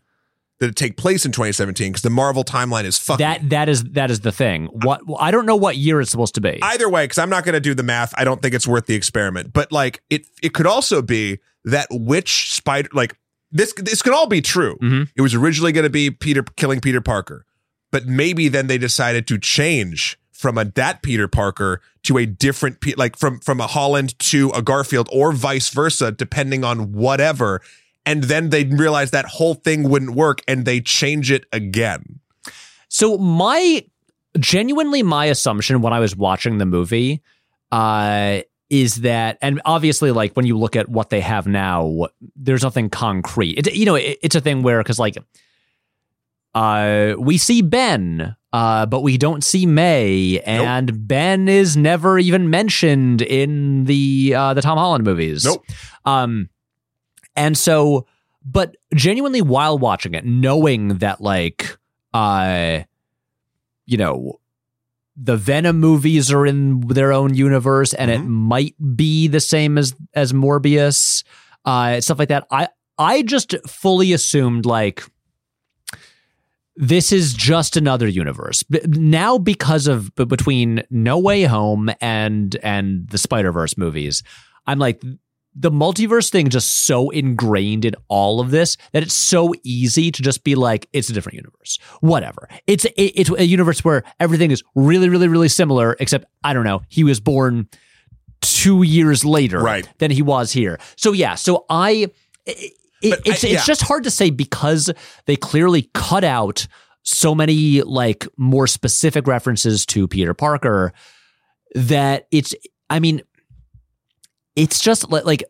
Did 0.60 0.70
it 0.70 0.76
take 0.76 0.96
place 0.96 1.24
in 1.26 1.32
2017? 1.32 1.90
Because 1.90 2.02
the 2.02 2.10
Marvel 2.10 2.44
timeline 2.44 2.84
is 2.84 2.96
fucking. 2.96 3.24
That 3.24 3.50
that 3.50 3.68
is 3.68 3.82
that 3.92 4.10
is 4.10 4.20
the 4.20 4.30
thing. 4.30 4.66
What 4.66 5.00
I 5.18 5.30
don't 5.32 5.44
know 5.46 5.56
what 5.56 5.76
year 5.76 6.00
it's 6.00 6.10
supposed 6.10 6.36
to 6.36 6.40
be. 6.40 6.60
Either 6.62 6.88
way, 6.88 7.04
because 7.04 7.18
I'm 7.18 7.30
not 7.30 7.44
going 7.44 7.54
to 7.54 7.60
do 7.60 7.74
the 7.74 7.82
math. 7.82 8.14
I 8.16 8.22
don't 8.24 8.40
think 8.40 8.54
it's 8.54 8.66
worth 8.68 8.86
the 8.86 8.94
experiment. 8.94 9.52
But 9.52 9.72
like, 9.72 10.02
it 10.08 10.26
it 10.42 10.54
could 10.54 10.66
also 10.66 11.02
be 11.02 11.40
that 11.64 11.88
which 11.90 12.52
spider 12.52 12.88
like 12.92 13.16
this 13.50 13.72
this 13.76 14.02
can 14.02 14.12
all 14.12 14.26
be 14.28 14.40
true. 14.40 14.78
Mhm. 14.80 15.08
It 15.16 15.22
was 15.22 15.34
originally 15.34 15.72
going 15.72 15.84
to 15.84 15.90
be 15.90 16.10
Peter 16.10 16.42
killing 16.56 16.80
Peter 16.80 17.00
Parker, 17.00 17.44
but 17.90 18.06
maybe 18.06 18.48
then 18.48 18.68
they 18.68 18.78
decided 18.78 19.26
to 19.28 19.38
change 19.38 20.16
from 20.32 20.58
a 20.58 20.64
that 20.64 21.02
Peter 21.02 21.28
Parker 21.28 21.80
to 22.04 22.18
a 22.18 22.26
different 22.26 22.78
like 22.96 23.16
from 23.16 23.40
from 23.40 23.60
a 23.60 23.66
Holland 23.66 24.18
to 24.20 24.50
a 24.50 24.62
Garfield 24.62 25.08
or 25.12 25.32
vice 25.32 25.70
versa, 25.70 26.12
depending 26.12 26.62
on 26.64 26.92
whatever. 26.92 27.60
And 28.04 28.24
then 28.24 28.50
they 28.50 28.64
realize 28.64 29.12
that 29.12 29.26
whole 29.26 29.54
thing 29.54 29.88
wouldn't 29.88 30.12
work, 30.16 30.40
and 30.48 30.64
they 30.64 30.80
change 30.80 31.30
it 31.30 31.46
again. 31.52 32.20
So 32.88 33.16
my 33.16 33.84
genuinely 34.38 35.02
my 35.02 35.26
assumption 35.26 35.82
when 35.82 35.92
I 35.92 36.00
was 36.00 36.16
watching 36.16 36.58
the 36.58 36.66
movie 36.66 37.22
uh 37.70 38.40
is 38.70 38.96
that 38.96 39.36
and 39.42 39.60
obviously 39.64 40.10
like 40.10 40.32
when 40.34 40.46
you 40.46 40.56
look 40.58 40.74
at 40.76 40.88
what 40.88 41.10
they 41.10 41.20
have 41.20 41.46
now 41.46 42.06
there's 42.36 42.62
nothing 42.62 42.88
concrete. 42.88 43.58
It, 43.58 43.74
you 43.74 43.84
know 43.84 43.94
it, 43.94 44.18
it's 44.22 44.34
a 44.34 44.40
thing 44.40 44.62
where 44.62 44.82
cuz 44.84 44.98
like 44.98 45.16
uh 46.54 47.14
we 47.18 47.36
see 47.38 47.62
Ben 47.62 48.36
uh 48.52 48.86
but 48.86 49.00
we 49.00 49.18
don't 49.18 49.44
see 49.44 49.66
May 49.66 50.40
and 50.40 51.06
Ben 51.06 51.48
is 51.48 51.76
never 51.76 52.18
even 52.18 52.48
mentioned 52.50 53.20
in 53.22 53.84
the 53.84 54.34
uh 54.34 54.54
the 54.54 54.62
Tom 54.62 54.78
Holland 54.78 55.04
movies. 55.04 55.44
Nope. 55.44 55.64
Um 56.04 56.48
and 57.36 57.56
so 57.56 58.06
but 58.44 58.76
genuinely 58.94 59.40
while 59.42 59.78
watching 59.78 60.14
it 60.14 60.24
knowing 60.24 60.98
that 60.98 61.20
like 61.20 61.76
uh 62.14 62.80
you 63.86 63.96
know 63.96 64.38
the 65.16 65.36
venom 65.36 65.78
movies 65.78 66.32
are 66.32 66.46
in 66.46 66.80
their 66.88 67.12
own 67.12 67.34
universe 67.34 67.92
and 67.94 68.10
it 68.10 68.20
Mhm. 68.20 68.26
might 68.28 68.74
be 68.96 69.28
the 69.28 69.40
same 69.40 69.76
as 69.78 69.94
as 70.14 70.32
morbius 70.32 71.22
uh 71.64 72.00
stuff 72.00 72.18
like 72.18 72.28
that 72.28 72.46
i 72.50 72.68
i 72.98 73.22
just 73.22 73.54
fully 73.68 74.12
assumed 74.12 74.64
like 74.66 75.02
this 76.76 77.12
is 77.12 77.34
just 77.34 77.76
another 77.76 78.08
universe 78.08 78.64
now 78.86 79.36
because 79.36 79.86
of 79.86 80.14
between 80.14 80.82
no 80.90 81.18
way 81.18 81.42
home 81.44 81.90
and 82.00 82.56
and 82.62 83.08
the 83.10 83.18
spider-verse 83.18 83.76
movies 83.76 84.22
i'm 84.66 84.78
like 84.78 85.02
the 85.54 85.70
multiverse 85.70 86.30
thing 86.30 86.48
just 86.48 86.86
so 86.86 87.10
ingrained 87.10 87.84
in 87.84 87.94
all 88.08 88.40
of 88.40 88.50
this 88.50 88.76
that 88.92 89.02
it's 89.02 89.12
so 89.14 89.52
easy 89.64 90.10
to 90.10 90.22
just 90.22 90.44
be 90.44 90.54
like 90.54 90.88
it's 90.92 91.10
a 91.10 91.12
different 91.12 91.36
universe 91.36 91.78
whatever 92.00 92.48
it's 92.66 92.84
it, 92.86 92.92
it's 92.96 93.30
a 93.30 93.44
universe 93.46 93.84
where 93.84 94.02
everything 94.18 94.50
is 94.50 94.62
really 94.74 95.08
really 95.10 95.28
really 95.28 95.48
similar 95.48 95.94
except 96.00 96.24
i 96.42 96.54
don't 96.54 96.64
know 96.64 96.80
he 96.88 97.04
was 97.04 97.20
born 97.20 97.68
two 98.40 98.82
years 98.82 99.24
later 99.24 99.60
Right. 99.60 99.86
than 99.98 100.10
he 100.10 100.22
was 100.22 100.52
here 100.52 100.78
so 100.96 101.12
yeah 101.12 101.34
so 101.34 101.66
i 101.68 102.08
it, 102.46 102.72
But 103.02 103.18
I- 103.18 103.22
it's 103.32 103.44
yeah. 103.44 103.50
it's 103.56 103.66
just 103.66 103.82
hard 103.82 104.04
to 104.04 104.10
say 104.10 104.30
because 104.30 104.90
they 105.26 105.36
clearly 105.36 105.90
cut 105.92 106.24
out 106.24 106.66
so 107.02 107.34
many 107.34 107.82
like 107.82 108.26
more 108.38 108.66
specific 108.68 109.26
references 109.26 109.84
to 109.86 110.06
Peter 110.08 110.34
Parker 110.34 110.92
that 111.74 112.26
it's 112.30 112.54
I 112.90 113.00
mean 113.00 113.22
it's 114.56 114.80
just 114.80 115.10
li- 115.10 115.22
like 115.24 115.42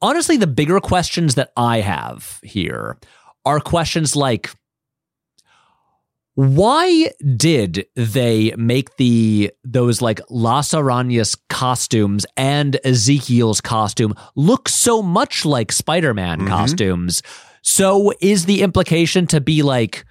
honestly 0.00 0.36
the 0.36 0.46
bigger 0.46 0.80
questions 0.80 1.34
that 1.36 1.50
I 1.56 1.80
have 1.80 2.40
here 2.42 2.98
are 3.44 3.60
questions 3.60 4.14
like 4.16 4.50
why 6.34 7.10
did 7.36 7.86
they 7.96 8.54
make 8.56 8.96
the 8.96 9.50
those 9.64 10.00
like 10.00 10.20
Las 10.30 10.68
Arañas 10.70 11.36
costumes 11.48 12.24
and 12.36 12.78
Ezekiel's 12.84 13.60
costume 13.60 14.14
look 14.36 14.68
so 14.68 15.02
much 15.02 15.44
like 15.44 15.72
Spider-Man 15.72 16.42
Mhm. 16.42 16.48
costumes? 16.48 17.22
So 17.62 18.12
is 18.20 18.44
the 18.46 18.62
implication 18.62 19.26
to 19.28 19.40
be 19.40 19.62
like 19.64 20.04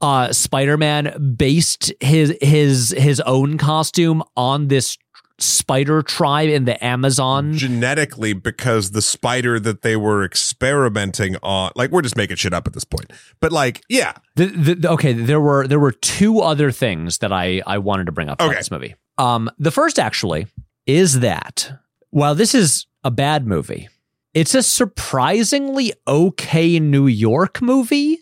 uh 0.00 0.32
Spider-Man 0.32 1.34
based 1.36 1.92
his 2.00 2.34
his 2.40 2.94
his 2.96 3.20
own 3.20 3.58
costume 3.58 4.22
on 4.36 4.68
this 4.68 4.96
spider 5.38 6.02
tribe 6.02 6.48
in 6.48 6.64
the 6.64 6.82
Amazon. 6.84 7.52
genetically 7.54 8.32
because 8.32 8.90
the 8.90 9.02
spider 9.02 9.60
that 9.60 9.82
they 9.82 9.96
were 9.96 10.24
experimenting 10.24 11.36
on 11.42 11.70
like 11.76 11.90
we're 11.90 12.02
just 12.02 12.16
making 12.16 12.36
shit 12.36 12.52
up 12.52 12.66
at 12.66 12.72
this 12.72 12.84
point 12.84 13.12
but 13.40 13.52
like 13.52 13.82
yeah 13.88 14.12
The, 14.36 14.46
the, 14.46 14.90
okay, 14.90 15.12
there 15.12 15.40
were 15.40 15.66
there 15.68 15.78
were 15.78 15.92
two 15.92 16.40
other 16.40 16.70
things 16.72 17.18
that 17.18 17.32
I 17.32 17.62
I 17.66 17.78
wanted 17.78 18.06
to 18.06 18.12
bring 18.12 18.28
up 18.28 18.38
about 18.40 18.50
Okay. 18.50 18.58
this 18.58 18.70
movie. 18.70 18.94
Um, 19.16 19.50
the 19.58 19.70
first 19.70 19.98
actually 19.98 20.46
is 20.86 21.20
that 21.20 21.70
while 22.10 22.34
this 22.34 22.54
is 22.54 22.86
a 23.04 23.10
bad 23.10 23.46
movie, 23.46 23.88
it's 24.34 24.54
a 24.54 24.62
surprisingly 24.62 25.92
okay 26.06 26.78
New 26.80 27.06
York 27.06 27.62
movie. 27.62 28.18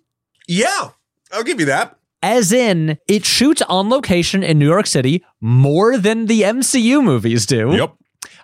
yeah 0.49 0.91
i'll 1.33 1.43
give 1.43 1.59
you 1.61 1.67
that 1.67 1.99
As 2.27 2.53
in, 2.53 2.99
it 3.07 3.25
shoots 3.25 3.63
on 3.63 3.89
location 3.89 4.43
in 4.43 4.59
New 4.59 4.67
York 4.69 4.87
City 4.87 5.25
more 5.41 5.97
than 5.97 6.27
the 6.27 6.43
MCU 6.43 7.03
movies 7.03 7.47
do. 7.47 7.89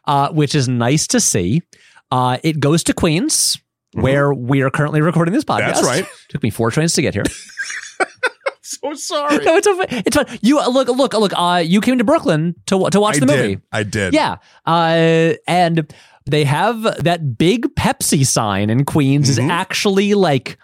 uh, 0.06 0.28
which 0.30 0.54
is 0.54 0.68
nice 0.68 1.06
to 1.08 1.20
see. 1.20 1.62
Uh, 2.10 2.38
it 2.44 2.60
goes 2.60 2.84
to 2.84 2.92
Queens, 2.94 3.58
where 3.94 4.32
we 4.32 4.62
are 4.62 4.70
currently 4.70 5.00
recording 5.00 5.34
this 5.34 5.44
podcast. 5.44 5.60
Mm-hmm. 5.60 5.84
That's 5.86 5.86
right. 5.86 6.06
Took 6.28 6.42
me 6.42 6.50
four 6.50 6.70
trains 6.70 6.92
to 6.94 7.02
get 7.02 7.14
here. 7.14 7.24
so 8.62 8.94
sorry 8.94 9.44
no, 9.44 9.56
it's 9.56 9.66
a, 9.66 9.76
it's 10.06 10.16
fun. 10.16 10.26
You 10.40 10.56
look, 10.68 10.88
look, 10.88 11.12
look. 11.14 11.32
Uh, 11.36 11.62
you 11.64 11.80
came 11.80 11.98
to 11.98 12.04
Brooklyn 12.04 12.54
to 12.66 12.88
to 12.90 13.00
watch 13.00 13.16
i 13.16 13.20
the 13.20 13.26
did 13.26 13.36
movie. 13.36 13.60
i 13.72 13.82
did 13.82 14.14
Yeah, 14.14 14.36
uh, 14.66 15.34
and 15.46 15.92
they 16.26 16.44
have 16.44 16.82
that 17.04 17.36
big 17.36 17.66
Pepsi 17.74 18.24
sign 18.24 18.70
in 18.70 18.84
Queens 18.84 19.28
is 19.28 19.38
Mhm. 19.38 19.50
actually 19.50 20.14
like 20.14 20.56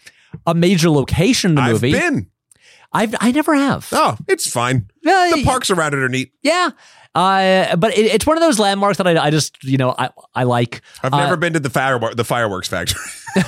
a 0.46 0.54
major 0.54 0.90
location 0.90 1.50
in 1.52 1.54
the 1.56 1.62
i've 1.62 1.72
movie. 1.82 1.92
been 1.92 2.26
I've 2.92 3.14
I 3.20 3.32
never 3.32 3.54
have. 3.54 3.88
oh 3.92 4.16
it's 4.28 4.50
fine 4.50 4.88
Uh, 5.06 5.34
the 5.36 5.42
parks 5.44 5.70
around 5.70 5.94
it 5.94 5.98
are 6.00 6.08
neat 6.08 6.32
yeah. 6.42 6.70
Uh, 7.14 7.74
but 7.76 7.96
it, 7.98 8.06
it's 8.06 8.26
one 8.26 8.36
of 8.36 8.42
those 8.42 8.58
landmarks 8.60 8.98
that 8.98 9.06
I, 9.08 9.24
I 9.26 9.30
just 9.30 9.62
you 9.64 9.76
know 9.76 9.94
I 9.98 10.10
I 10.34 10.44
like. 10.44 10.82
i've 11.02 11.12
Uh, 11.12 11.18
never 11.18 11.36
been 11.36 11.52
to 11.54 11.60
the 11.60 11.70
fire 11.70 11.98
the 12.14 12.24
fireworks 12.24 12.68
factory 12.68 13.00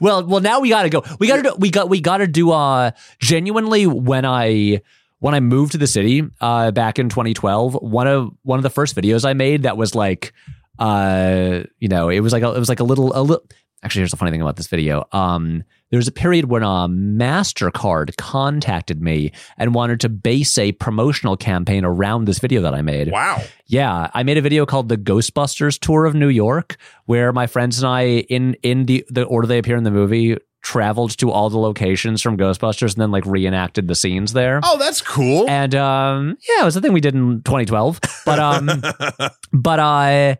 Well, 0.00 0.24
well, 0.26 0.40
now 0.40 0.60
we 0.60 0.68
gotta 0.68 0.88
go. 0.88 1.02
We 1.18 1.26
gotta 1.26 1.42
do. 1.42 1.54
We 1.58 1.70
got. 1.70 1.88
We 1.88 2.00
gotta 2.00 2.26
do. 2.26 2.50
Uh, 2.50 2.92
genuinely, 3.20 3.86
when 3.86 4.24
I 4.24 4.80
when 5.18 5.34
I 5.34 5.40
moved 5.40 5.72
to 5.72 5.78
the 5.78 5.86
city, 5.86 6.22
uh, 6.40 6.70
back 6.70 6.98
in 6.98 7.08
2012, 7.08 7.74
one 7.74 8.06
of 8.06 8.30
one 8.42 8.58
of 8.58 8.62
the 8.62 8.70
first 8.70 8.96
videos 8.96 9.24
I 9.28 9.34
made 9.34 9.64
that 9.64 9.76
was 9.76 9.94
like, 9.94 10.32
uh, 10.78 11.62
you 11.78 11.88
know, 11.88 12.08
it 12.08 12.20
was 12.20 12.32
like 12.32 12.42
a, 12.42 12.52
it 12.54 12.58
was 12.58 12.68
like 12.68 12.80
a 12.80 12.84
little 12.84 13.12
a 13.14 13.20
little. 13.22 13.44
Actually, 13.82 14.00
here's 14.00 14.10
the 14.12 14.16
funny 14.16 14.30
thing 14.30 14.42
about 14.42 14.56
this 14.56 14.68
video. 14.68 15.06
Um, 15.12 15.64
there 15.90 15.98
was 15.98 16.06
a 16.08 16.12
period 16.12 16.46
when 16.46 16.62
uh, 16.62 16.86
Mastercard 16.86 18.16
contacted 18.16 19.02
me 19.02 19.32
and 19.58 19.74
wanted 19.74 20.00
to 20.00 20.08
base 20.08 20.56
a 20.56 20.72
promotional 20.72 21.36
campaign 21.36 21.84
around 21.84 22.24
this 22.26 22.38
video 22.38 22.62
that 22.62 22.74
I 22.74 22.82
made. 22.82 23.10
wow 23.10 23.42
Yeah, 23.66 24.08
I 24.14 24.22
made 24.22 24.38
a 24.38 24.40
video 24.40 24.66
called 24.66 24.88
the 24.88 24.96
Ghostbusters 24.96 25.78
Tour 25.78 26.06
of 26.06 26.14
New 26.14 26.28
York, 26.28 26.76
where 27.06 27.32
my 27.32 27.46
friends 27.46 27.82
and 27.82 27.88
I, 27.88 28.02
in 28.28 28.54
in 28.62 28.86
the 28.86 29.04
the 29.10 29.24
order 29.24 29.46
they 29.46 29.58
appear 29.58 29.76
in 29.76 29.84
the 29.84 29.90
movie, 29.90 30.36
traveled 30.62 31.16
to 31.18 31.30
all 31.30 31.50
the 31.50 31.58
locations 31.58 32.22
from 32.22 32.38
Ghostbusters 32.38 32.92
and 32.94 33.02
then 33.02 33.10
like 33.10 33.26
reenacted 33.26 33.88
the 33.88 33.94
scenes 33.96 34.32
there. 34.32 34.60
oh 34.62 34.78
that's 34.78 35.02
cool 35.02 35.50
And 35.50 35.74
um, 35.74 36.38
yeah, 36.48 36.62
it 36.62 36.64
was 36.64 36.74
the 36.74 36.80
thing 36.80 36.92
we 36.92 37.00
did 37.00 37.14
in 37.14 37.42
2012. 37.42 38.00
But 38.24 38.38
um, 38.38 38.66
but 39.52 39.78
uh, 39.78 40.36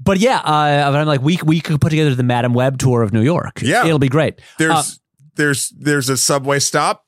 but 0.00 0.18
yeah, 0.18 0.38
uh, 0.38 0.90
I'm 0.94 1.06
like 1.06 1.22
we 1.22 1.38
we 1.44 1.60
could 1.60 1.80
put 1.80 1.90
together 1.90 2.14
the 2.14 2.22
Madame 2.22 2.52
Web 2.54 2.78
tour 2.78 3.02
of 3.02 3.12
New 3.12 3.22
York. 3.22 3.60
Yeah. 3.62 3.84
it'll 3.86 3.98
be 3.98 4.08
great. 4.08 4.40
there's 4.58 4.72
uh, 4.72 4.82
there's 5.36 5.70
there's 5.78 6.08
a 6.08 6.16
subway 6.16 6.58
stop 6.60 7.04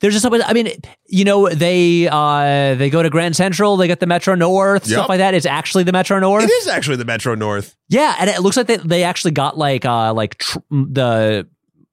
There's 0.00 0.14
a 0.14 0.20
subway. 0.20 0.40
I 0.44 0.52
mean, 0.52 0.68
you 1.06 1.24
know, 1.24 1.48
they 1.48 2.06
uh 2.10 2.74
they 2.74 2.90
go 2.90 3.02
to 3.02 3.10
Grand 3.10 3.34
Central, 3.36 3.76
they 3.76 3.86
get 3.88 3.98
the 4.00 4.06
Metro 4.06 4.34
North, 4.34 4.86
Yep. 4.86 4.92
stuff 4.96 5.08
like 5.08 5.18
that. 5.18 5.34
It's 5.34 5.46
actually 5.46 5.84
the 5.84 5.92
Metro 5.92 6.18
North. 6.20 6.44
it 6.44 6.50
is 6.50 6.66
actually 6.68 6.96
the 6.96 7.04
metro 7.04 7.34
north 7.34 7.74
Yeah, 7.88 8.14
and 8.18 8.28
it 8.30 8.40
looks 8.40 8.56
like 8.56 8.66
they 8.66 8.76
they 8.78 9.02
actually 9.04 9.32
got 9.32 9.56
like 9.56 9.84
uh 9.84 10.12
like 10.14 10.36
tr- 10.38 10.58
the 10.70 11.46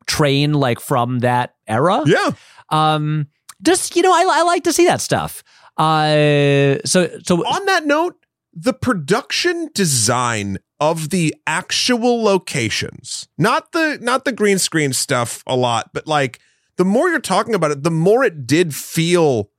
train 0.05 0.53
like 0.53 0.79
from 0.79 1.19
that 1.19 1.55
era. 1.67 2.01
yeah 2.05 2.31
Um, 2.69 3.27
just 3.61 3.95
you 3.95 4.01
know, 4.01 4.11
I 4.11 4.25
I 4.39 4.43
like 4.43 4.63
to 4.65 4.73
see 4.73 4.85
that 4.85 4.99
stuff. 5.01 5.41
Uh, 5.77 6.77
so 6.85 7.09
so 7.23 7.37
on 7.45 7.65
that 7.67 7.85
note, 7.85 8.15
the 8.53 8.73
production 8.73 9.69
design 9.73 10.57
of 10.79 11.09
the 11.09 11.33
actual 11.47 12.23
locations, 12.23 13.27
not 13.37 13.71
the 13.71 13.97
not 14.01 14.25
the 14.25 14.31
green 14.31 14.59
screen 14.59 14.93
stuff 14.93 15.43
a 15.47 15.55
lot, 15.55 15.89
but 15.93 16.07
like 16.07 16.39
the 16.77 16.85
more 16.85 17.09
you're 17.09 17.19
talking 17.19 17.55
about 17.55 17.71
it, 17.71 17.83
the 17.83 17.91
more 17.91 18.23
it 18.23 18.45
did 18.47 18.73
feel 18.75 19.49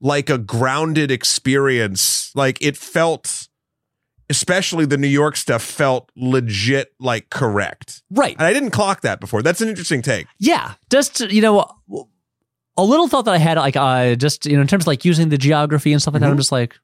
like 0.00 0.28
a 0.30 0.38
grounded 0.38 1.10
experience. 1.10 2.30
Like 2.34 2.60
it 2.62 2.76
felt 2.76 3.48
especially 4.30 4.86
the 4.86 4.96
New 4.96 5.06
York 5.08 5.36
stuff 5.36 5.62
felt 5.62 6.10
legit 6.16 6.94
like 6.98 7.28
correct. 7.30 8.02
right, 8.10 8.34
And 8.38 8.46
I 8.46 8.52
didn't 8.54 8.70
clock 8.70 9.02
that 9.02 9.20
before. 9.20 9.42
That's 9.42 9.60
an 9.60 9.68
interesting 9.68 10.00
take. 10.02 10.26
yeah, 10.38 10.74
just 10.90 11.20
you 11.20 11.42
know. 11.42 11.66
A 12.76 12.82
little 12.82 13.06
thought 13.06 13.24
that 13.26 13.34
I 13.34 13.38
had, 13.38 13.56
like, 13.56 13.76
uh, 13.76 14.16
just 14.16 14.46
you 14.46 14.56
know, 14.56 14.60
in 14.62 14.66
terms 14.66 14.82
of 14.82 14.88
like 14.88 15.04
using 15.04 15.28
the 15.28 15.38
geography 15.38 15.92
and 15.92 16.02
stuff 16.02 16.12
like 16.14 16.22
that, 16.22 16.26
I'm 16.28 16.34
Mhm. 16.34 16.38
just 16.38 16.50
like, 16.50 16.74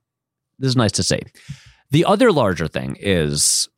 this 0.60 0.68
is 0.68 0.76
nice 0.76 0.92
to 0.92 1.02
see. 1.02 1.20
The 1.90 2.04
other 2.04 2.30
larger 2.30 2.68
thing 2.68 2.96
is, 3.00 3.68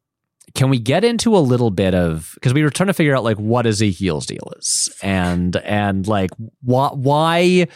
can 0.54 0.68
we 0.68 0.78
get 0.78 1.04
into 1.04 1.34
a 1.36 1.40
little 1.40 1.70
bit 1.70 1.94
of 1.94 2.32
because 2.34 2.52
we 2.52 2.62
were 2.62 2.70
trying 2.70 2.88
to 2.88 2.94
figure 2.94 3.16
out 3.16 3.24
like 3.24 3.38
what 3.38 3.66
Ezekiel's 3.66 4.26
deal 4.26 4.52
is 4.58 4.94
and 5.02 5.56
and 5.56 6.06
like 6.06 6.30
why 6.60 6.90
why 6.92 7.66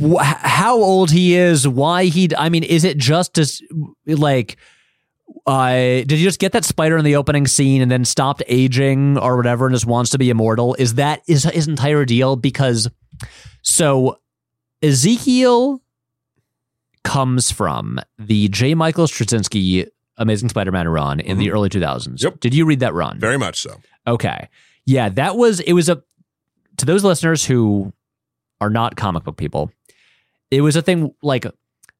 wh- 0.00 0.22
how 0.22 0.76
old 0.76 1.10
he 1.10 1.34
is, 1.34 1.66
why 1.66 2.04
he. 2.04 2.28
I 2.36 2.48
mean, 2.48 2.62
is 2.62 2.84
it 2.84 2.98
just 2.98 3.38
as 3.38 3.62
like. 4.06 4.56
Uh, 5.46 6.04
did 6.04 6.12
you 6.12 6.24
just 6.24 6.38
get 6.38 6.52
that 6.52 6.64
spider 6.64 6.96
in 6.98 7.04
the 7.04 7.16
opening 7.16 7.46
scene 7.46 7.80
and 7.82 7.90
then 7.90 8.04
stopped 8.04 8.42
aging 8.46 9.18
or 9.18 9.36
whatever 9.36 9.66
and 9.66 9.74
just 9.74 9.86
wants 9.86 10.10
to 10.10 10.18
be 10.18 10.30
immortal? 10.30 10.74
Is 10.78 10.94
that 10.94 11.22
is 11.26 11.44
his 11.44 11.66
entire 11.66 12.04
deal? 12.04 12.36
Because 12.36 12.88
so 13.62 14.18
Ezekiel 14.82 15.82
comes 17.04 17.50
from 17.50 18.00
the 18.18 18.48
J. 18.48 18.74
Michael 18.74 19.06
Straczynski 19.06 19.88
Amazing 20.16 20.48
Spider-Man 20.48 20.88
run 20.88 21.20
in 21.20 21.38
the 21.38 21.46
mm-hmm. 21.46 21.54
early 21.54 21.68
2000s. 21.68 22.22
Yep. 22.22 22.40
Did 22.40 22.54
you 22.54 22.64
read 22.66 22.80
that 22.80 22.94
run? 22.94 23.18
Very 23.18 23.38
much 23.38 23.60
so. 23.60 23.80
Okay. 24.06 24.48
Yeah, 24.86 25.08
that 25.10 25.36
was 25.36 25.60
it 25.60 25.72
was 25.72 25.88
a 25.88 26.02
to 26.76 26.86
those 26.86 27.04
listeners 27.04 27.44
who 27.44 27.92
are 28.60 28.70
not 28.70 28.96
comic 28.96 29.24
book 29.24 29.36
people, 29.36 29.70
it 30.50 30.60
was 30.60 30.76
a 30.76 30.82
thing 30.82 31.14
like 31.22 31.46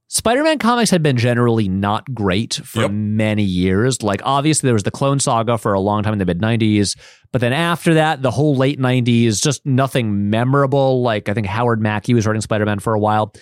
Spider-Man 0.09 0.59
comics 0.59 0.91
had 0.91 1.03
been 1.03 1.17
generally 1.17 1.69
not 1.69 2.13
great 2.15 2.55
for 2.65 2.83
Yep. 2.83 2.91
many 2.93 3.43
years. 3.43 4.03
Like 4.03 4.21
obviously 4.25 4.69
there 4.69 4.75
was 4.75 4.83
the 4.85 4.91
Clone 4.91 5.19
Saga 5.19 5.59
for 5.59 5.73
a 5.73 5.81
long 5.81 6.03
time 6.03 6.13
in 6.13 6.19
the 6.19 6.27
mid 6.27 6.41
90s, 6.41 6.97
but 7.33 7.41
then 7.41 7.53
after 7.53 7.95
that 7.95 8.23
the 8.23 8.31
whole 8.31 8.55
late 8.55 8.79
90s 8.79 9.43
just 9.43 9.65
nothing 9.67 10.31
memorable. 10.31 11.03
Like 11.03 11.29
I 11.29 11.35
think 11.35 11.47
Howard 11.47 11.81
Mackie 11.81 12.15
was 12.15 12.27
writing 12.27 12.43
Spider-Man 12.43 12.79
for 12.79 12.95
a 12.95 12.99
while. 12.99 13.33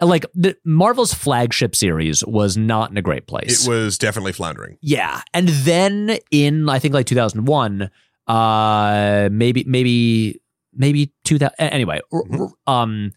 Like 0.00 0.26
the 0.34 0.56
Marvel's 0.64 1.14
flagship 1.14 1.74
series 1.74 2.24
was 2.24 2.56
not 2.56 2.90
in 2.90 2.96
a 2.98 3.02
great 3.02 3.26
place. 3.26 3.66
It 3.66 3.70
was 3.70 3.96
definitely 3.96 4.32
floundering. 4.32 4.76
Yeah, 4.82 5.22
and 5.32 5.48
then 5.48 6.18
in 6.30 6.68
I 6.68 6.78
think 6.78 6.92
like 6.92 7.06
2001, 7.06 7.90
uh, 8.26 9.28
maybe 9.32 9.64
maybe 9.66 10.40
maybe 10.74 11.12
2000. 11.24 11.54
Anyway, 11.58 12.00
r- 12.12 12.50
um, 12.66 13.12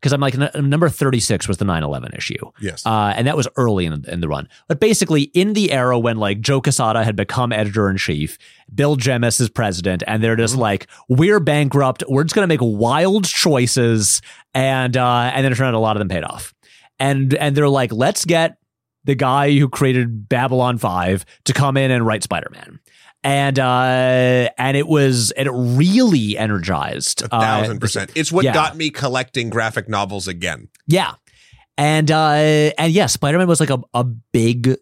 because 0.00 0.12
I'm 0.12 0.20
like 0.20 0.34
n- 0.38 0.68
number 0.70 0.88
36 0.88 1.46
was 1.46 1.58
the 1.58 1.64
9/11 1.66 2.16
issue, 2.16 2.50
Yes. 2.60 2.86
uh, 2.86 3.12
and 3.14 3.26
that 3.26 3.36
was 3.36 3.46
early 3.56 3.84
in, 3.86 4.04
in 4.08 4.20
the 4.20 4.28
run. 4.28 4.48
But 4.66 4.80
basically, 4.80 5.22
in 5.34 5.52
the 5.52 5.70
era 5.72 5.98
when 5.98 6.16
like 6.16 6.40
Joe 6.40 6.60
Quesada 6.62 7.04
had 7.04 7.16
become 7.16 7.52
editor 7.52 7.88
in 7.90 7.96
chief, 7.98 8.38
Bill 8.74 8.96
Jemas 8.96 9.40
is 9.40 9.48
president, 9.50 10.02
and 10.06 10.22
they're 10.22 10.36
just 10.36 10.56
like, 10.56 10.86
we're 11.08 11.40
bankrupt. 11.40 12.02
We're 12.08 12.24
just 12.24 12.34
gonna 12.34 12.46
make 12.46 12.60
wild 12.62 13.24
choices, 13.26 14.22
and 14.54 14.96
uh, 14.96 15.30
and 15.34 15.44
then 15.44 15.52
it 15.52 15.56
turned 15.56 15.68
out 15.68 15.74
a 15.74 15.78
lot 15.78 15.96
of 15.96 16.00
them 16.00 16.08
paid 16.08 16.24
off. 16.24 16.54
And 16.98 17.34
and 17.34 17.56
they're 17.56 17.68
like, 17.68 17.92
let's 17.92 18.24
get 18.24 18.56
the 19.04 19.14
guy 19.14 19.56
who 19.58 19.68
created 19.68 20.28
Babylon 20.28 20.76
Five 20.78 21.24
to 21.44 21.52
come 21.52 21.76
in 21.76 21.90
and 21.90 22.04
write 22.04 22.22
Spider 22.22 22.48
Man. 22.52 22.79
And 23.22 23.58
uh, 23.58 24.48
and 24.56 24.76
it 24.76 24.88
was 24.88 25.30
and 25.32 25.46
it 25.46 25.52
really 25.52 26.38
energized 26.38 27.22
A 27.22 27.34
uh, 27.34 27.40
thousand 27.40 27.78
percent. 27.78 28.12
It's 28.14 28.32
what 28.32 28.44
yeah. 28.44 28.54
got 28.54 28.76
me 28.76 28.90
collecting 28.90 29.50
graphic 29.50 29.88
novels 29.88 30.26
again. 30.26 30.68
yeah. 30.86 31.14
And 31.76 32.10
uh 32.10 32.72
and 32.76 32.92
yeah, 32.92 33.06
Spider-Man 33.06 33.46
was 33.46 33.58
like 33.58 33.70
a, 33.70 33.80
a 33.94 34.04
big 34.04 34.76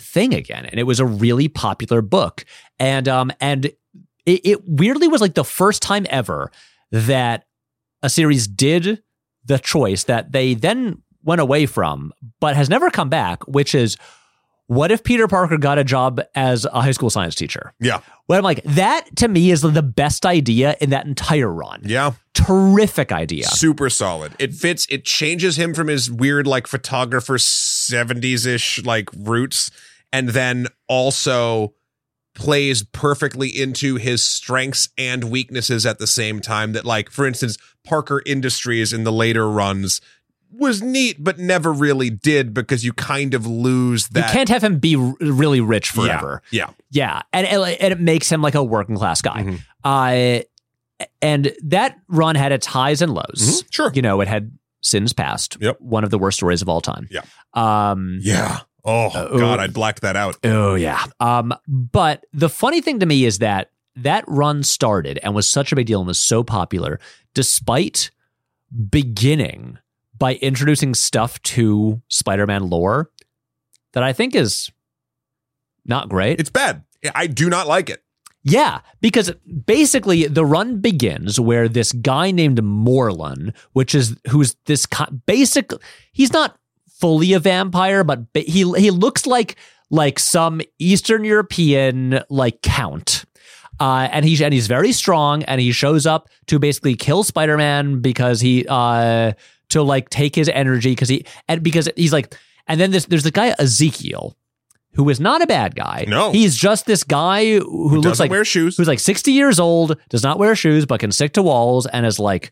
thing 0.00 0.32
again. 0.32 0.64
And 0.64 0.80
it 0.80 0.84
was 0.84 0.98
a 0.98 1.04
really 1.04 1.46
popular 1.48 2.00
book. 2.00 2.46
And 2.78 3.06
um 3.06 3.30
and 3.38 3.66
it, 3.66 4.46
it 4.46 4.66
weirdly 4.66 5.08
was 5.08 5.20
like 5.20 5.34
the 5.34 5.44
first 5.44 5.82
time 5.82 6.06
ever 6.08 6.50
that 6.90 7.44
a 8.02 8.08
series 8.08 8.46
did 8.46 9.02
the 9.44 9.58
choice 9.58 10.04
that 10.04 10.32
they 10.32 10.54
then 10.54 11.02
went 11.22 11.42
away 11.42 11.66
from, 11.66 12.12
but 12.40 12.56
has 12.56 12.70
never 12.70 12.90
come 12.90 13.10
back, 13.10 13.46
which 13.46 13.74
is 13.74 13.98
what 14.68 14.92
if 14.92 15.02
Peter 15.02 15.26
Parker 15.26 15.56
got 15.56 15.78
a 15.78 15.84
job 15.84 16.20
as 16.34 16.66
a 16.66 16.82
high 16.82 16.92
school 16.92 17.10
science 17.10 17.34
teacher? 17.34 17.72
Yeah. 17.80 18.00
Well, 18.28 18.38
I'm 18.38 18.44
like, 18.44 18.62
that 18.64 19.04
to 19.16 19.26
me 19.26 19.50
is 19.50 19.62
the 19.62 19.82
best 19.82 20.26
idea 20.26 20.76
in 20.80 20.90
that 20.90 21.06
entire 21.06 21.50
run. 21.50 21.80
Yeah. 21.84 22.12
Terrific 22.34 23.10
idea. 23.10 23.44
Super 23.44 23.88
solid. 23.88 24.34
It 24.38 24.54
fits, 24.54 24.86
it 24.90 25.06
changes 25.06 25.58
him 25.58 25.72
from 25.72 25.88
his 25.88 26.10
weird, 26.10 26.46
like, 26.46 26.66
photographer 26.66 27.38
70s 27.38 28.46
ish, 28.46 28.84
like, 28.84 29.08
roots, 29.16 29.70
and 30.12 30.28
then 30.28 30.66
also 30.86 31.74
plays 32.34 32.82
perfectly 32.82 33.48
into 33.48 33.96
his 33.96 34.22
strengths 34.22 34.90
and 34.98 35.24
weaknesses 35.24 35.86
at 35.86 35.98
the 35.98 36.06
same 36.06 36.40
time. 36.40 36.72
That, 36.72 36.84
like, 36.84 37.10
for 37.10 37.26
instance, 37.26 37.56
Parker 37.84 38.22
Industries 38.26 38.92
in 38.92 39.04
the 39.04 39.12
later 39.12 39.50
runs 39.50 40.02
was 40.52 40.82
neat, 40.82 41.22
but 41.22 41.38
never 41.38 41.72
really 41.72 42.10
did 42.10 42.52
because 42.54 42.84
you 42.84 42.92
kind 42.92 43.34
of 43.34 43.46
lose 43.46 44.08
that. 44.08 44.28
You 44.28 44.32
can't 44.32 44.48
have 44.48 44.62
him 44.64 44.78
be 44.78 44.96
r- 44.96 45.14
really 45.20 45.60
rich 45.60 45.90
forever. 45.90 46.42
Yeah. 46.50 46.70
Yeah, 46.90 47.22
and, 47.32 47.46
and 47.46 47.92
it 47.92 48.00
makes 48.00 48.30
him 48.30 48.40
like 48.42 48.54
a 48.54 48.62
working 48.64 48.96
class 48.96 49.20
guy. 49.22 49.42
Mhm. 49.42 49.60
Uh, 49.84 51.04
and 51.22 51.52
that 51.64 51.96
run 52.08 52.34
had 52.34 52.50
its 52.52 52.66
highs 52.66 53.02
and 53.02 53.12
lows. 53.14 53.62
Mhm. 53.62 53.64
Sure. 53.72 53.92
You 53.94 54.02
know, 54.02 54.20
it 54.20 54.28
had 54.28 54.50
sins 54.82 55.12
past. 55.12 55.56
Yep. 55.60 55.80
One 55.80 56.02
of 56.04 56.10
the 56.10 56.18
worst 56.18 56.38
stories 56.38 56.62
of 56.62 56.68
all 56.68 56.80
time. 56.80 57.08
Yeah. 57.10 57.22
Um. 57.54 58.18
Yeah. 58.22 58.60
Oh, 58.84 59.06
Uh, 59.08 59.36
God, 59.36 59.58
oh. 59.58 59.62
I 59.62 59.66
blacked 59.66 60.00
that 60.02 60.16
out. 60.16 60.36
Oh 60.44 60.74
yeah. 60.74 61.04
Um. 61.20 61.52
But 61.68 62.24
the 62.32 62.48
funny 62.48 62.80
thing 62.80 63.00
to 63.00 63.06
me 63.06 63.24
is 63.26 63.38
that 63.38 63.70
that 63.96 64.24
run 64.28 64.62
started 64.62 65.18
and 65.22 65.34
was 65.34 65.48
such 65.48 65.72
a 65.72 65.76
big 65.76 65.86
deal 65.86 66.00
and 66.00 66.06
was 66.06 66.18
so 66.18 66.42
popular, 66.44 66.98
despite 67.34 68.10
beginning 68.90 69.78
by 70.18 70.34
introducing 70.34 70.94
stuff 70.94 71.40
to 71.42 72.02
Spider-Man 72.08 72.68
lore 72.68 73.10
that 73.92 74.02
I 74.02 74.12
think 74.12 74.34
is 74.34 74.70
not 75.84 76.08
great. 76.08 76.40
It's 76.40 76.50
bad. 76.50 76.84
I 77.14 77.26
do 77.26 77.48
not 77.48 77.66
like 77.66 77.88
it. 77.90 78.02
Yeah, 78.42 78.80
because 79.00 79.32
basically 79.66 80.26
the 80.26 80.44
run 80.44 80.80
begins 80.80 81.38
where 81.38 81.68
this 81.68 81.92
guy 81.92 82.30
named 82.30 82.58
Morlun, 82.58 83.54
which 83.72 83.94
is 83.94 84.16
who's 84.30 84.56
this 84.66 84.86
basic, 85.26 85.70
he's 86.12 86.32
not 86.32 86.56
fully 86.88 87.32
a 87.32 87.40
vampire, 87.40 88.04
but 88.04 88.20
he 88.34 88.70
he 88.72 88.90
looks 88.90 89.26
like 89.26 89.56
like 89.90 90.18
some 90.18 90.60
Eastern 90.78 91.24
European 91.24 92.20
like 92.30 92.62
count. 92.62 93.24
Uh, 93.80 94.08
and 94.10 94.24
he's 94.24 94.40
and 94.40 94.52
he's 94.52 94.66
very 94.66 94.92
strong, 94.92 95.42
and 95.44 95.60
he 95.60 95.70
shows 95.70 96.06
up 96.06 96.28
to 96.46 96.58
basically 96.58 96.96
kill 96.96 97.22
Spider 97.22 97.56
Man 97.56 98.00
because 98.00 98.40
he 98.40 98.66
uh 98.68 99.32
to 99.70 99.82
like 99.82 100.08
take 100.10 100.34
his 100.34 100.48
energy 100.48 100.92
because 100.92 101.08
he 101.08 101.24
and 101.48 101.62
because 101.62 101.88
he's 101.96 102.12
like 102.12 102.34
and 102.66 102.80
then 102.80 102.90
this 102.90 103.06
there's 103.06 103.24
the 103.24 103.30
guy 103.30 103.54
Ezekiel 103.58 104.36
who 104.94 105.08
is 105.10 105.20
not 105.20 105.42
a 105.42 105.46
bad 105.46 105.76
guy. 105.76 106.04
No. 106.08 106.32
he's 106.32 106.56
just 106.56 106.86
this 106.86 107.04
guy 107.04 107.58
who, 107.58 108.00
looks 108.00 108.18
like 108.18 108.32
wear 108.32 108.44
shoes. 108.44 108.76
who's 108.76 108.88
like 108.88 108.98
60 108.98 109.30
years 109.30 109.60
old, 109.60 109.96
does 110.08 110.24
not 110.24 110.40
wear 110.40 110.56
shoes, 110.56 110.86
but 110.86 110.98
can 110.98 111.12
stick 111.12 111.34
to 111.34 111.42
walls, 111.42 111.86
and 111.86 112.04
is 112.04 112.18
like, 112.18 112.50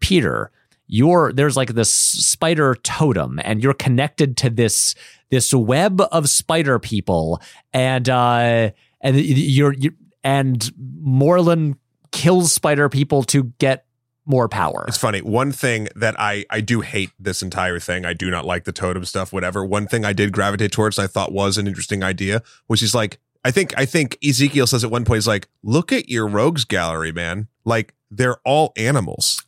Peter, 0.00 0.50
you're 0.88 1.32
there's 1.32 1.56
like 1.56 1.74
this 1.74 1.92
spider 1.92 2.74
totem, 2.82 3.38
and 3.44 3.62
you're 3.62 3.74
connected 3.74 4.36
to 4.38 4.50
this 4.50 4.94
this 5.30 5.52
web 5.52 6.00
of 6.10 6.28
spider 6.28 6.78
people, 6.78 7.40
and 7.72 8.08
uh 8.08 8.70
and 9.00 9.16
you're 9.16 9.74
you 9.74 9.92
and 10.24 10.72
Morlun 11.00 11.76
kills 12.10 12.52
spider 12.52 12.88
people 12.88 13.22
to 13.22 13.44
get 13.58 13.84
more 14.28 14.48
power. 14.48 14.84
It's 14.86 14.98
funny. 14.98 15.20
One 15.20 15.52
thing 15.52 15.88
that 15.96 16.14
I 16.18 16.44
I 16.50 16.60
do 16.60 16.82
hate 16.82 17.10
this 17.18 17.42
entire 17.42 17.80
thing. 17.80 18.04
I 18.04 18.12
do 18.12 18.30
not 18.30 18.44
like 18.44 18.64
the 18.64 18.72
totem 18.72 19.04
stuff. 19.04 19.32
Whatever. 19.32 19.64
One 19.64 19.86
thing 19.86 20.04
I 20.04 20.12
did 20.12 20.32
gravitate 20.32 20.72
towards, 20.72 20.98
I 20.98 21.06
thought 21.06 21.32
was 21.32 21.58
an 21.58 21.66
interesting 21.66 22.02
idea, 22.04 22.42
which 22.66 22.82
is 22.82 22.94
like 22.94 23.18
I 23.44 23.50
think 23.50 23.72
I 23.78 23.86
think 23.86 24.18
Ezekiel 24.24 24.66
says 24.66 24.84
at 24.84 24.90
one 24.90 25.04
point, 25.04 25.18
he's 25.18 25.28
like, 25.28 25.48
"Look 25.62 25.92
at 25.92 26.08
your 26.08 26.26
rogues 26.26 26.64
gallery, 26.64 27.12
man. 27.12 27.48
Like 27.64 27.94
they're 28.10 28.36
all 28.44 28.72
animals." 28.76 29.42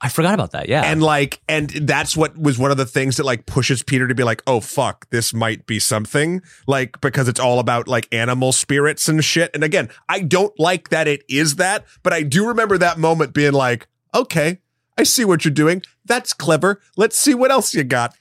I 0.00 0.08
forgot 0.08 0.34
about 0.34 0.52
that. 0.52 0.68
Yeah. 0.68 0.82
And 0.82 1.02
like, 1.02 1.40
and 1.48 1.68
that's 1.70 2.16
what 2.16 2.38
was 2.38 2.58
one 2.58 2.70
of 2.70 2.76
the 2.76 2.86
things 2.86 3.16
that 3.16 3.26
like 3.26 3.46
pushes 3.46 3.82
Peter 3.82 4.06
to 4.06 4.14
be 4.14 4.22
like, 4.22 4.42
oh 4.46 4.60
fuck, 4.60 5.10
this 5.10 5.34
might 5.34 5.66
be 5.66 5.80
something. 5.80 6.40
Like, 6.66 7.00
because 7.00 7.26
it's 7.26 7.40
all 7.40 7.58
about 7.58 7.88
like 7.88 8.06
animal 8.12 8.52
spirits 8.52 9.08
and 9.08 9.24
shit. 9.24 9.50
And 9.54 9.64
again, 9.64 9.88
I 10.08 10.20
don't 10.20 10.56
like 10.58 10.90
that 10.90 11.08
it 11.08 11.24
is 11.28 11.56
that, 11.56 11.84
but 12.02 12.12
I 12.12 12.22
do 12.22 12.46
remember 12.46 12.78
that 12.78 12.98
moment 12.98 13.34
being 13.34 13.52
like, 13.52 13.88
okay, 14.14 14.58
I 14.96 15.04
see 15.04 15.24
what 15.24 15.44
you're 15.44 15.52
doing. 15.54 15.82
That's 16.04 16.32
clever. 16.32 16.80
Let's 16.96 17.18
see 17.18 17.34
what 17.34 17.50
else 17.50 17.74
you 17.74 17.84
got. 17.84 18.14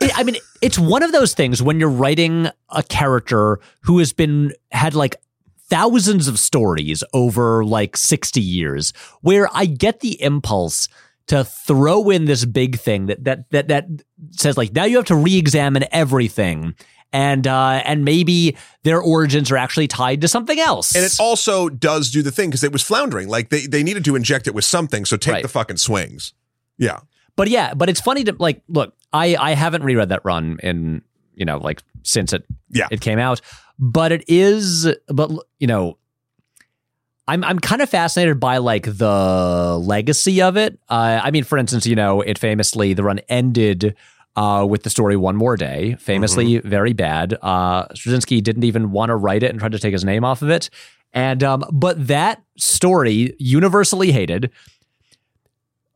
I 0.00 0.24
mean, 0.24 0.36
it's 0.60 0.78
one 0.78 1.02
of 1.02 1.12
those 1.12 1.34
things 1.34 1.62
when 1.62 1.78
you're 1.78 1.88
writing 1.88 2.48
a 2.70 2.82
character 2.82 3.60
who 3.82 3.98
has 3.98 4.12
been 4.12 4.52
had 4.72 4.94
like 4.94 5.16
thousands 5.68 6.28
of 6.28 6.38
stories 6.38 7.04
over 7.12 7.64
like 7.64 7.96
60 7.96 8.40
years 8.40 8.92
where 9.20 9.48
I 9.52 9.66
get 9.66 10.00
the 10.00 10.20
impulse 10.20 10.88
to 11.26 11.44
throw 11.44 12.10
in 12.10 12.26
this 12.26 12.44
big 12.44 12.78
thing 12.78 13.06
that 13.06 13.24
that 13.24 13.50
that 13.50 13.68
that 13.68 13.86
says 14.32 14.58
like 14.58 14.72
now 14.72 14.84
you 14.84 14.96
have 14.96 15.06
to 15.06 15.16
re-examine 15.16 15.84
everything 15.90 16.74
and 17.14 17.46
uh 17.46 17.80
and 17.84 18.04
maybe 18.04 18.56
their 18.82 19.00
origins 19.00 19.50
are 19.50 19.56
actually 19.56 19.88
tied 19.88 20.20
to 20.20 20.28
something 20.28 20.58
else. 20.60 20.94
And 20.94 21.04
it 21.04 21.14
also 21.18 21.68
does 21.70 22.10
do 22.10 22.20
the 22.22 22.30
thing 22.32 22.50
because 22.50 22.64
it 22.64 22.72
was 22.72 22.82
floundering. 22.82 23.28
Like 23.28 23.48
they, 23.48 23.66
they 23.66 23.82
needed 23.82 24.04
to 24.04 24.16
inject 24.16 24.46
it 24.46 24.54
with 24.54 24.64
something. 24.64 25.04
So 25.06 25.16
take 25.16 25.32
Right. 25.34 25.42
the 25.42 25.48
fucking 25.48 25.78
swings. 25.78 26.34
Yeah. 26.76 27.00
But 27.36 27.48
yeah, 27.48 27.72
but 27.74 27.88
it's 27.88 28.00
funny 28.00 28.24
to 28.24 28.34
like 28.38 28.62
look, 28.68 28.94
I 29.12 29.36
I 29.36 29.54
haven't 29.54 29.84
reread 29.84 30.08
that 30.10 30.22
run 30.24 30.58
in, 30.62 31.02
you 31.34 31.44
know, 31.44 31.58
like 31.58 31.82
since 32.02 32.32
it 32.32 32.44
Yeah. 32.70 32.88
it 32.90 33.00
came 33.00 33.18
out, 33.20 33.40
but 33.78 34.10
it 34.12 34.24
is 34.28 34.88
but 35.08 35.30
you 35.58 35.66
know, 35.68 35.96
I'm 37.26 37.42
I'm 37.44 37.58
kind 37.58 37.80
of 37.80 37.88
fascinated 37.88 38.38
by 38.38 38.58
like 38.58 38.84
the 38.84 39.78
legacy 39.80 40.42
of 40.42 40.56
it. 40.56 40.78
Uh, 40.90 41.20
I 41.22 41.30
mean, 41.30 41.44
for 41.44 41.56
instance, 41.58 41.86
you 41.86 41.96
know, 41.96 42.20
it 42.20 42.38
famously 42.38 42.92
the 42.92 43.02
run 43.02 43.20
ended 43.30 43.94
uh, 44.36 44.66
with 44.68 44.82
the 44.82 44.90
story 44.90 45.16
"One 45.16 45.36
More 45.36 45.56
Day," 45.56 45.96
famously 45.98 46.58
very 46.58 46.92
bad. 46.92 47.36
Uh, 47.40 47.86
Straczynski 47.88 48.42
didn't 48.42 48.64
even 48.64 48.90
want 48.90 49.10
to 49.10 49.16
write 49.16 49.42
it 49.42 49.50
and 49.50 49.58
tried 49.58 49.72
to 49.72 49.78
take 49.78 49.92
his 49.92 50.04
name 50.04 50.24
off 50.24 50.42
of 50.42 50.50
it. 50.50 50.70
And 51.12 51.42
um, 51.44 51.64
but 51.72 52.06
that 52.08 52.42
story, 52.56 53.34
universally 53.38 54.10
hated, 54.10 54.50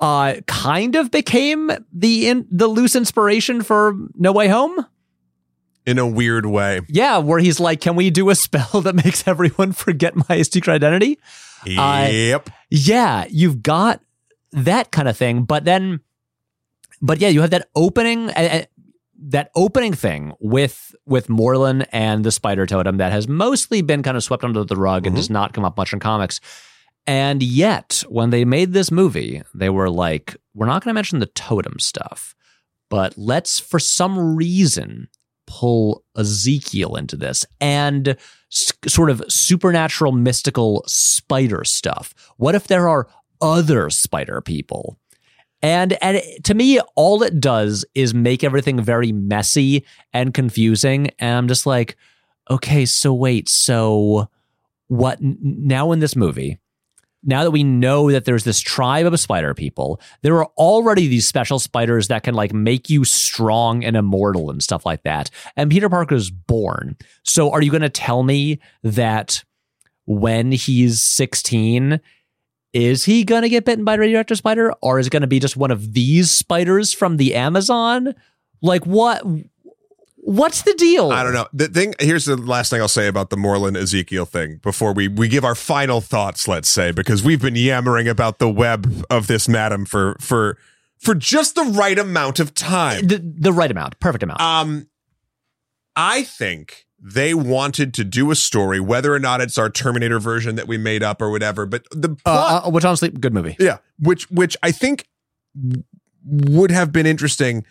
uh, 0.01 0.35
kind 0.47 0.95
of 0.95 1.11
became 1.11 1.71
the 1.93 2.29
in, 2.29 2.47
the 2.51 2.69
loose 2.69 2.95
inspiration 2.95 3.63
for 3.63 3.97
No 4.15 4.33
Way 4.33 4.49
Home. 4.49 4.87
In 5.87 5.99
a 5.99 6.07
weird 6.07 6.47
way. 6.47 6.83
Yeah, 6.89 7.19
where 7.19 7.39
he's 7.41 7.59
like, 7.59 7.81
"Can 7.81 7.97
we 7.97 8.11
do 8.11 8.31
a 8.31 8.35
spell 8.37 8.81
that 8.83 8.95
makes 8.95 9.27
everyone 9.27 9.73
forget 9.73 10.15
my 10.29 10.43
secret 10.43 10.73
identity?" 10.75 11.19
I- 11.67 12.09
yep. 12.11 12.51
yeah, 12.71 13.25
you've 13.29 13.63
got 13.63 14.01
that 14.53 14.93
kind 14.93 15.09
of 15.09 15.17
thing, 15.17 15.43
but 15.43 15.65
then, 15.65 16.01
but 17.01 17.21
yeah, 17.21 17.29
you 17.29 17.41
have 17.41 17.51
that 17.51 17.69
opening, 17.75 18.31
uh, 18.31 18.65
that 19.21 19.51
opening 19.57 19.93
thing 19.95 20.33
with 20.41 20.95
with 21.07 21.27
Morlun 21.29 21.87
and 21.93 22.25
the 22.25 22.31
Spider 22.31 22.67
Totem 22.67 22.99
that 22.99 23.13
has 23.13 23.27
mostly 23.29 23.83
been 23.83 24.03
kind 24.03 24.17
of 24.17 24.23
swept 24.25 24.45
under 24.45 24.65
the 24.65 24.77
rug 24.77 25.07
and 25.07 25.15
Mhm. 25.15 25.19
does 25.19 25.31
not 25.31 25.53
come 25.53 25.65
up 25.65 25.77
much 25.77 25.93
in 25.93 25.99
comics. 26.01 26.41
And 27.07 27.43
yet, 27.43 28.05
when 28.09 28.31
they 28.31 28.45
made 28.45 28.73
this 28.75 28.91
movie, 28.91 29.43
they 29.55 29.71
were 29.71 29.89
like, 29.91 30.37
"We're 30.55 30.67
not 30.67 30.85
going 30.85 30.91
to 30.91 30.95
mention 30.95 31.19
the 31.21 31.27
totem 31.27 31.79
stuff, 31.81 32.35
but 32.91 33.17
let's, 33.17 33.59
for 33.59 33.79
some 33.79 34.37
reason." 34.37 35.09
Pull 35.51 36.05
Ezekiel 36.15 36.95
into 36.95 37.17
this 37.17 37.47
and 37.59 38.09
s- 38.53 38.71
sort 38.87 39.09
of 39.09 39.23
supernatural, 39.29 40.13
mystical 40.13 40.85
spider 40.87 41.65
stuff. 41.65 42.13
What 42.37 42.55
if 42.55 42.67
there 42.67 42.87
are 42.87 43.09
other 43.41 43.89
spider 43.89 44.43
people? 44.43 44.99
And 45.63 46.03
and 46.03 46.23
to 46.45 46.55
me, 46.55 46.81
all 46.95 47.23
it 47.23 47.41
does 47.41 47.85
is 47.95 48.15
make 48.15 48.45
everything 48.45 48.81
very 48.81 49.13
messy 49.13 49.85
and 50.13 50.33
confusing. 50.33 51.11
And 51.19 51.37
I'm 51.37 51.49
just 51.49 51.67
like, 51.67 51.97
okay, 52.51 52.87
so 52.87 53.13
wait, 53.13 53.49
so 53.49 54.29
what 54.87 55.19
now 55.21 55.93
in 55.93 55.99
this 55.99 56.17
movie? 56.17 56.59
Now 57.25 57.43
that 57.43 57.51
we 57.51 57.65
know 57.65 58.13
that 58.13 58.25
there's 58.25 58.45
this 58.45 58.61
tribe 58.61 59.05
of 59.05 59.19
spider 59.19 59.53
people, 59.53 60.01
there 60.23 60.37
are 60.37 60.47
already 60.57 61.09
these 61.09 61.27
special 61.27 61.59
spiders 61.59 62.07
that 62.09 62.23
can 62.23 62.35
like 62.35 62.53
make 62.53 62.89
you 62.89 63.05
strong 63.05 63.85
and 63.85 63.97
immortal 63.97 64.51
and 64.51 64.63
stuff 64.63 64.87
like 64.87 65.03
that. 65.03 65.29
And 65.57 65.69
Peter 65.71 65.89
Parker's 65.89 66.31
born. 66.31 66.97
So 67.25 67.51
are 67.51 67.61
you 67.61 67.73
going 67.73 67.83
to 67.83 67.89
tell 67.89 68.23
me 68.23 68.61
that 68.85 69.43
when 70.07 70.53
he's 70.53 71.03
16, 71.03 72.01
is 72.73 73.05
he 73.05 73.25
going 73.25 73.43
to 73.43 73.49
get 73.49 73.65
bitten 73.65 73.85
by 73.85 73.95
a 73.95 73.99
radioactive 73.99 74.39
spider 74.39 74.73
or 74.83 74.99
is 74.99 75.07
it 75.07 75.11
going 75.11 75.23
to 75.23 75.27
be 75.27 75.41
just 75.41 75.57
one 75.57 75.71
of 75.71 75.95
these 75.95 76.31
spiders 76.31 76.93
from 76.93 77.17
the 77.17 77.35
Amazon? 77.35 78.15
Like 78.61 78.85
what 78.85 79.23
what's 80.17 80.63
the 80.63 80.75
deal? 80.75 81.11
I 81.11 81.23
don't 81.23 81.33
know. 81.33 81.47
The 81.53 81.69
thing 81.69 81.95
here's 81.99 82.27
the 82.27 82.37
last 82.37 82.71
thing 82.71 82.81
I'll 82.81 82.89
say 82.89 83.07
about 83.07 83.31
the 83.31 83.37
Morlun 83.37 83.77
Ezekiel 83.77 84.27
thing 84.27 84.59
before 84.63 84.93
we 84.93 85.09
we 85.09 85.29
give 85.29 85.45
our 85.45 85.55
final 85.55 86.01
thoughts, 86.01 86.47
let's 86.47 86.69
say, 86.69 86.93
because 86.93 87.23
we've 87.23 87.41
been 87.41 87.57
yammering 87.57 88.09
about 88.09 88.39
the 88.39 88.51
web 88.51 89.05
of 89.09 89.27
this 89.27 89.49
madam 89.49 89.87
for 89.87 90.17
for 90.21 90.59
for 90.99 91.15
just 91.15 91.55
the 91.55 91.63
right 91.63 91.99
amount 91.99 92.41
of 92.41 92.55
time. 92.55 93.07
The, 93.07 93.19
the 93.19 93.53
right 93.53 93.71
amount, 93.71 93.99
perfect 94.01 94.23
amount. 94.23 94.41
Um 94.41 94.89
I 95.97 96.25
think 96.25 96.87
they 97.01 97.33
wanted 97.35 97.95
to 97.95 98.05
do 98.05 98.31
a 98.31 98.35
story, 98.35 98.81
whether 98.81 99.15
or 99.15 99.19
not 99.21 99.41
it's 99.41 99.57
our 99.59 99.71
Terminator 99.71 100.19
version 100.19 100.57
that 100.57 100.67
we 100.67 100.77
made 100.79 101.03
up 101.03 101.23
or 101.23 101.31
whatever. 101.31 101.65
But 101.67 101.85
the 101.93 102.11
plot, 102.11 102.65
Uh, 102.65 102.67
uh, 102.67 102.71
which 102.71 102.85
honestly, 102.85 103.09
good 103.11 103.33
movie. 103.33 103.57
yeah, 103.61 103.79
which 103.99 104.29
which 104.31 104.57
I 104.63 104.73
think 104.73 105.07
would 106.25 106.71
have 106.71 106.93
been 106.93 107.07
interesting, 107.07 107.65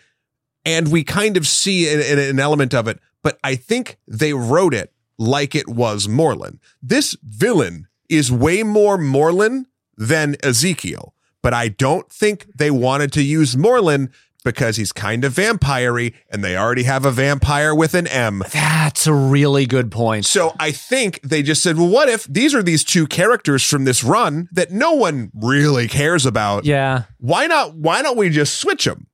and 0.64 0.90
we 0.90 1.04
kind 1.04 1.36
of 1.36 1.46
see 1.46 1.92
an, 1.92 2.18
an- 2.18 2.40
element 2.40 2.74
of 2.74 2.88
it. 2.88 2.98
But 3.22 3.38
I 3.44 3.54
think 3.56 3.98
they 4.06 4.32
wrote 4.32 4.74
it 4.74 4.92
like 5.18 5.54
it 5.54 5.68
was 5.68 6.06
Morlun. 6.06 6.58
This 6.82 7.16
villain 7.22 7.88
is 8.08 8.32
way 8.32 8.62
more 8.62 8.96
Morlun 8.96 9.66
than 9.96 10.36
Ezekiel, 10.42 11.14
but 11.42 11.52
I 11.52 11.68
don't 11.68 12.10
think 12.10 12.46
they 12.56 12.70
wanted 12.70 13.12
to 13.12 13.22
use 13.22 13.56
Morlun 13.56 14.10
because 14.44 14.76
he's 14.76 14.92
kind 14.92 15.24
of 15.24 15.32
vampire-y 15.32 16.12
and 16.30 16.44
they 16.44 16.56
already 16.56 16.84
have 16.84 17.04
a 17.04 17.10
vampire 17.10 17.74
with 17.74 17.94
an 17.94 18.06
M. 18.06 18.42
That's 18.52 19.06
a 19.06 19.12
really 19.12 19.66
good 19.66 19.90
point. 19.90 20.26
So 20.26 20.54
I 20.58 20.70
think 20.70 21.20
they 21.22 21.42
just 21.42 21.62
said, 21.62 21.76
well, 21.76 21.88
what 21.88 22.08
if 22.08 22.24
these 22.24 22.54
are 22.54 22.62
these 22.62 22.84
two 22.84 23.06
characters 23.06 23.62
from 23.62 23.84
this 23.84 24.04
run 24.04 24.48
that 24.52 24.70
no 24.70 24.92
one 24.92 25.30
really 25.34 25.88
cares 25.88 26.24
about? 26.24 26.64
Yeah. 26.64 27.04
Why 27.18 27.46
not? 27.46 27.76
Why 27.76 28.02
don't 28.02 28.16
we 28.16 28.30
just 28.30 28.60
switch 28.60 28.84
them? 28.84 29.08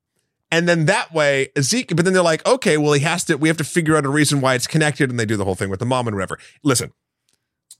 And 0.50 0.68
then 0.68 0.86
that 0.86 1.12
way, 1.12 1.48
Ezekiel, 1.56 1.96
but 1.96 2.04
then 2.04 2.14
they're 2.14 2.22
like, 2.22 2.46
okay, 2.46 2.76
well, 2.76 2.92
he 2.92 3.00
has 3.00 3.24
to, 3.24 3.36
we 3.36 3.48
have 3.48 3.56
to 3.56 3.64
figure 3.64 3.96
out 3.96 4.04
a 4.04 4.10
reason 4.10 4.40
why 4.40 4.54
it's 4.54 4.68
connected. 4.68 5.10
And 5.10 5.18
they 5.18 5.26
do 5.26 5.36
the 5.36 5.44
whole 5.44 5.56
thing 5.56 5.70
with 5.70 5.80
the 5.80 5.86
mom 5.86 6.06
and 6.06 6.14
whatever. 6.14 6.38
Listen, 6.62 6.92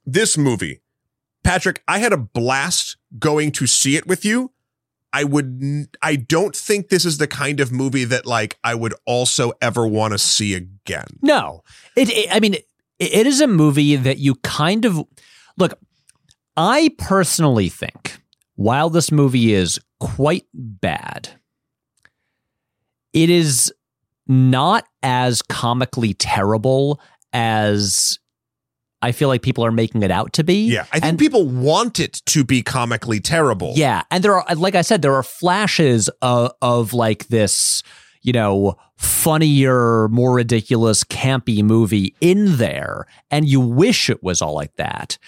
this 0.05 0.37
movie, 0.37 0.81
Patrick, 1.45 1.83
I 1.87 1.99
had 2.01 2.12
a 2.12 2.16
blast 2.16 2.97
going 3.19 3.53
to 3.53 3.69
see 3.69 3.97
it 3.97 4.09
with 4.09 4.25
you. 4.25 4.51
I 5.15 5.23
would, 5.24 5.86
I 6.03 6.16
don't 6.16 6.55
think 6.57 6.89
this 6.89 7.05
is 7.05 7.19
the 7.19 7.28
kind 7.28 7.61
of 7.61 7.70
movie 7.70 8.05
that 8.05 8.27
like 8.27 8.59
I 8.65 8.74
would 8.74 8.95
also 9.07 9.53
ever 9.62 9.86
want 9.86 10.12
to 10.12 10.19
see 10.19 10.55
again. 10.55 11.07
No, 11.23 11.62
it, 11.97 12.11
it- 12.11 12.28
I 12.35 12.41
mean, 12.41 12.55
it, 12.55 12.66
it 12.99 13.27
is 13.27 13.41
a 13.41 13.47
movie 13.47 13.95
that 13.97 14.19
you 14.19 14.35
kind 14.36 14.85
of 14.85 15.01
look. 15.57 15.78
I 16.57 16.91
personally 16.99 17.69
think 17.69 18.19
while 18.57 18.91
this 18.91 19.11
movie 19.12 19.53
is 19.55 19.78
quite 20.01 20.47
bad, 20.53 21.28
it 23.12 23.31
is 23.31 23.73
not 24.27 24.85
as 25.03 25.43
comically 25.43 26.15
terrible 26.15 27.01
as 27.32 28.19
I 29.05 29.12
feel 29.12 29.28
like 29.28 29.43
people 29.43 29.64
are 29.64 29.70
making 29.72 30.02
it 30.02 30.10
out 30.10 30.32
to 30.35 30.44
be. 30.44 30.66
Yeah. 30.72 30.86
I 30.93 31.01
think 31.01 31.05
And- 31.05 31.18
people 31.18 31.47
want 31.47 32.01
it 32.01 32.22
to 32.26 32.44
be 32.44 32.62
comically 32.62 33.20
terrible. 33.20 33.72
Yeah, 33.76 34.02
and 34.10 34.24
there 34.24 34.35
are, 34.35 34.55
like 34.56 34.74
I 34.74 34.82
said, 34.82 35.02
there 35.02 35.14
are 35.14 35.22
flashes 35.22 36.09
of, 36.22 36.52
of 36.62 36.93
like 36.93 37.28
this, 37.28 37.82
you 38.22 38.32
know, 38.32 38.76
funnier, 38.97 40.09
more 40.09 40.35
ridiculous, 40.35 41.02
campy 41.05 41.62
movie 41.62 42.14
in 42.20 42.56
there, 42.56 43.06
and 43.31 43.48
you 43.48 43.60
wish 43.60 44.09
it 44.09 44.22
was 44.22 44.40
all 44.40 44.55
like 44.55 44.74
that. 44.76 45.18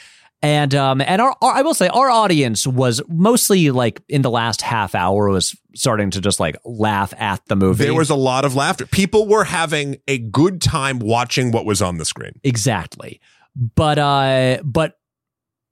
And 0.42 0.74
um, 0.74 1.00
and 1.00 1.20
our, 1.22 1.34
our 1.40 1.52
I 1.52 1.62
will 1.62 1.74
say 1.74 1.88
our 1.88 2.10
audience 2.10 2.66
was 2.66 3.00
mostly 3.08 3.70
like 3.70 4.02
in 4.08 4.20
the 4.22 4.30
last 4.30 4.60
half 4.60 4.94
hour 4.94 5.28
was 5.30 5.56
starting 5.74 6.10
to 6.10 6.20
just 6.20 6.38
like 6.38 6.56
laugh 6.64 7.14
at 7.18 7.44
the 7.46 7.56
movie. 7.56 7.84
There 7.84 7.94
was 7.94 8.10
a 8.10 8.14
lot 8.14 8.44
of 8.44 8.54
laughter. 8.54 8.86
People 8.86 9.26
were 9.26 9.44
having 9.44 9.96
a 10.06 10.18
good 10.18 10.60
time 10.60 10.98
watching 10.98 11.52
what 11.52 11.64
was 11.64 11.80
on 11.80 11.96
the 11.96 12.04
screen. 12.04 12.32
Exactly. 12.44 13.18
But 13.56 13.98
uh 13.98 14.58
but 14.64 14.98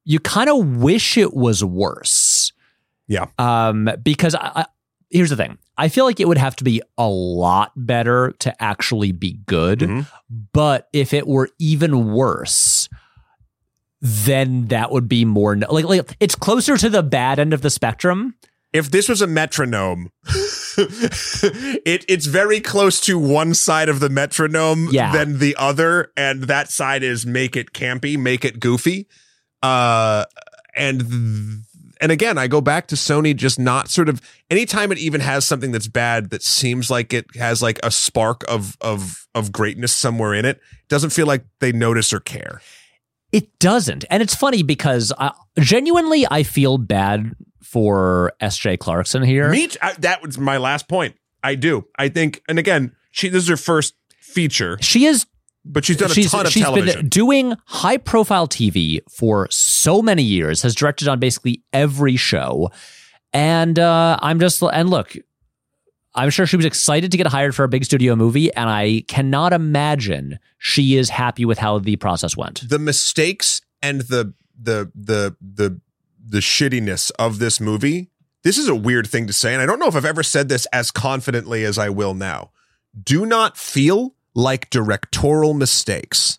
you 0.04 0.18
kind 0.18 0.48
of 0.48 0.76
wish 0.82 1.16
it 1.18 1.34
was 1.34 1.62
worse. 1.62 2.52
Yeah. 3.06 3.26
Um 3.38 3.90
because 4.02 4.34
I, 4.34 4.52
I 4.54 4.66
here's 5.10 5.30
the 5.30 5.36
thing. 5.36 5.58
I 5.76 5.88
feel 5.88 6.04
like 6.04 6.18
it 6.20 6.28
would 6.28 6.38
have 6.38 6.56
to 6.56 6.64
be 6.64 6.80
a 6.96 7.06
lot 7.08 7.72
better 7.76 8.32
to 8.40 8.62
actually 8.62 9.12
be 9.12 9.34
good. 9.46 9.80
Mhm. 9.80 10.06
But 10.52 10.88
if 10.92 11.12
it 11.12 11.26
were 11.26 11.50
even 11.58 12.12
worse, 12.12 12.88
then 14.00 14.66
that 14.66 14.90
would 14.90 15.08
be 15.08 15.24
more 15.24 15.56
like 15.56 15.84
like 15.84 16.16
it's 16.20 16.34
closer 16.34 16.76
to 16.76 16.88
the 16.88 17.02
bad 17.02 17.38
end 17.38 17.52
of 17.52 17.62
the 17.62 17.70
spectrum. 17.70 18.34
If 18.74 18.90
this 18.90 19.08
was 19.08 19.22
a 19.22 19.26
metronome, 19.26 20.10
it 20.76 22.04
it's 22.08 22.26
very 22.26 22.60
close 22.60 23.00
to 23.02 23.18
one 23.18 23.54
side 23.54 23.88
of 23.88 24.00
the 24.00 24.08
metronome 24.08 24.88
Yeah. 24.90 25.12
than 25.12 25.38
the 25.38 25.54
other, 25.58 26.10
and 26.16 26.44
that 26.44 26.70
side 26.70 27.02
is 27.02 27.24
make 27.24 27.56
it 27.56 27.72
campy, 27.72 28.18
make 28.18 28.44
it 28.44 28.60
goofy. 28.60 29.08
Uh, 29.62 30.24
and 30.76 31.00
th- 31.00 31.60
and 32.00 32.10
again, 32.12 32.36
I 32.36 32.48
go 32.48 32.60
back 32.60 32.88
to 32.88 32.96
Sony 32.96 33.34
just 33.34 33.58
not 33.58 33.88
sort 33.88 34.08
of 34.08 34.20
anytime 34.50 34.90
it 34.92 34.98
even 34.98 35.20
has 35.20 35.44
something 35.44 35.70
that's 35.72 35.88
bad 35.88 36.30
that 36.30 36.42
seems 36.42 36.90
like 36.90 37.12
it 37.14 37.26
has 37.36 37.62
like 37.62 37.78
a 37.82 37.90
spark 37.90 38.44
of 38.48 38.76
of 38.80 39.26
of 39.34 39.52
greatness 39.52 39.92
somewhere 39.94 40.34
in 40.34 40.44
it, 40.44 40.56
it 40.56 40.88
doesn't 40.88 41.10
feel 41.10 41.26
like 41.26 41.44
they 41.60 41.72
notice 41.72 42.12
or 42.12 42.20
care. 42.20 42.60
It 43.32 43.58
doesn't. 43.58 44.04
And 44.10 44.22
it's 44.22 44.34
funny 44.34 44.62
because 44.62 45.12
I, 45.18 45.32
genuinely 45.58 46.24
I 46.30 46.42
feel 46.44 46.78
bad 46.78 47.32
for 47.64 48.32
SJ 48.40 48.78
Clarkson 48.78 49.22
here. 49.22 49.50
Me, 49.50 49.66
t- 49.68 49.78
I- 49.82 49.94
that 49.94 50.22
was 50.22 50.38
my 50.38 50.58
last 50.58 50.88
point. 50.88 51.16
I 51.42 51.54
do. 51.56 51.86
I 51.98 52.08
think, 52.08 52.42
and 52.48 52.58
again, 52.58 52.94
she 53.10 53.28
this 53.28 53.42
is 53.44 53.48
her 53.48 53.56
first 53.56 53.94
feature, 54.20 54.78
She 54.80 55.04
is 55.06 55.26
but 55.64 55.84
she's 55.84 55.96
done 55.96 56.10
a 56.10 56.14
she's, 56.14 56.30
ton 56.30 56.44
of 56.46 56.52
she's 56.52 56.62
television. 56.62 57.00
been 57.02 57.08
doing 57.08 57.54
high 57.66 57.96
profile 57.96 58.46
TV 58.46 59.00
for 59.10 59.48
so 59.50 60.02
many 60.02 60.22
years, 60.22 60.60
has 60.62 60.74
directed 60.74 61.08
on 61.08 61.18
basically 61.18 61.62
every 61.72 62.16
show. 62.16 62.70
And 63.32 63.78
uh, 63.78 64.18
I'm 64.20 64.38
just, 64.40 64.62
and 64.62 64.90
look, 64.90 65.16
I'm 66.14 66.30
sure 66.30 66.46
she 66.46 66.56
was 66.56 66.66
excited 66.66 67.10
to 67.12 67.16
get 67.16 67.26
hired 67.28 67.54
for 67.54 67.64
a 67.64 67.68
big 67.68 67.84
studio 67.84 68.14
movie, 68.14 68.52
and 68.54 68.68
I 68.70 69.04
cannot 69.08 69.52
imagine 69.52 70.38
she 70.58 70.96
is 70.96 71.08
happy 71.10 71.44
with 71.44 71.58
how 71.58 71.78
the 71.78 71.96
process 71.96 72.36
went. 72.36 72.68
the 72.68 72.78
mistakes 72.78 73.60
and 73.82 74.02
the 74.02 74.32
the 74.60 74.92
the 74.94 75.34
the 75.40 75.80
the 76.26 76.38
shittiness 76.38 77.10
of 77.18 77.38
this 77.38 77.60
movie. 77.60 78.10
This 78.42 78.58
is 78.58 78.68
a 78.68 78.74
weird 78.74 79.06
thing 79.06 79.26
to 79.26 79.32
say, 79.32 79.52
and 79.52 79.62
I 79.62 79.66
don't 79.66 79.78
know 79.78 79.86
if 79.86 79.96
I've 79.96 80.04
ever 80.04 80.22
said 80.22 80.48
this 80.48 80.66
as 80.66 80.90
confidently 80.90 81.64
as 81.64 81.78
I 81.78 81.88
will 81.88 82.14
now. 82.14 82.50
Do 83.02 83.26
not 83.26 83.56
feel 83.56 84.14
like 84.34 84.70
directorial 84.70 85.54
mistakes. 85.54 86.38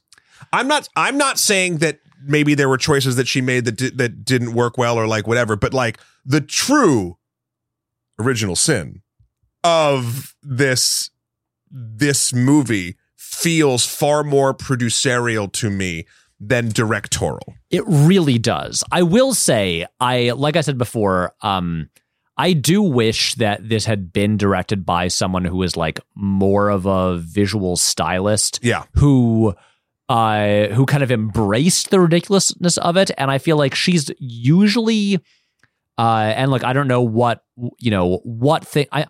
I'm 0.54 0.68
not. 0.68 0.88
I'm 0.96 1.18
not 1.18 1.40
saying 1.40 1.78
that 1.80 2.00
maybe 2.24 2.54
there 2.54 2.70
were 2.70 2.78
choices 2.78 3.16
that 3.16 3.28
she 3.28 3.42
made 3.42 3.66
that 3.66 3.76
di- 3.76 3.90
that 3.92 4.24
didn't 4.24 4.54
work 4.54 4.78
well 4.78 4.98
or 4.98 5.08
like 5.08 5.28
whatever, 5.28 5.56
but 5.56 5.74
like 5.74 6.00
the 6.26 6.42
true 6.42 7.18
original 8.20 8.56
sin 8.56 9.02
of 9.64 10.36
this 10.42 11.10
this 11.70 12.34
movie 12.34 12.96
feels 13.16 13.86
far 13.86 14.24
more 14.24 14.54
producerial 14.54 15.52
to 15.52 15.70
me 15.70 16.06
than 16.40 16.70
directorial. 16.70 17.54
It 17.70 17.84
really 17.88 18.38
does. 18.38 18.84
I 18.92 19.04
will 19.04 19.34
say, 19.34 19.86
I 20.00 20.32
like 20.32 20.56
I 20.56 20.62
said 20.62 20.78
before, 20.78 21.34
um, 21.42 21.90
I 22.38 22.52
do 22.54 22.82
wish 22.82 23.36
that 23.36 23.68
this 23.70 23.86
had 23.86 24.12
been 24.12 24.36
directed 24.36 24.86
by 24.86 25.08
someone 25.08 25.46
who 25.46 25.64
is 25.64 25.78
like 25.78 26.00
more 26.16 26.68
of 26.70 26.86
a 26.86 27.18
visual 27.18 27.78
stylist 27.78 28.60
Yeah. 28.62 28.84
who 28.96 29.54
uh 30.10 30.68
who 30.68 30.86
kind 30.86 31.02
of 31.02 31.12
embraced 31.12 31.90
the 31.90 32.00
ridiculousness 32.00 32.78
of 32.78 32.98
it. 32.98 33.10
And 33.18 33.32
I 33.32 33.38
feel 33.38 33.58
like 33.58 33.74
she's 33.74 34.12
usually 34.20 35.20
uh 35.98 36.34
and 36.36 36.52
like 36.52 36.64
I 36.64 36.74
don't 36.74 36.88
know 36.88 37.02
what 37.02 37.44
you 37.80 37.90
know 37.92 38.18
what 38.24 38.68
thing 38.68 38.86
I 38.92 39.06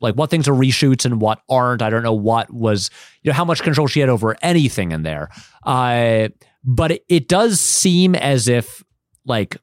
like 0.00 0.14
what 0.14 0.28
things 0.30 0.46
are 0.46 0.52
reshoots 0.54 1.04
and 1.04 1.20
what 1.20 1.40
aren't. 1.48 1.82
I 1.82 1.90
don't 1.90 2.02
know 2.02 2.12
what 2.12 2.52
was 2.52 2.90
you 3.22 3.30
know 3.30 3.34
how 3.34 3.44
much 3.44 3.62
control 3.62 3.86
she 3.88 4.00
had 4.00 4.08
over 4.10 4.36
anything 4.42 4.92
in 4.92 5.02
there. 5.02 5.30
Uh 5.64 6.28
but 6.64 6.92
it, 6.92 7.04
it 7.08 7.28
does 7.28 7.60
seem 7.60 8.14
as 8.14 8.48
if 8.48 8.82
like 9.24 9.56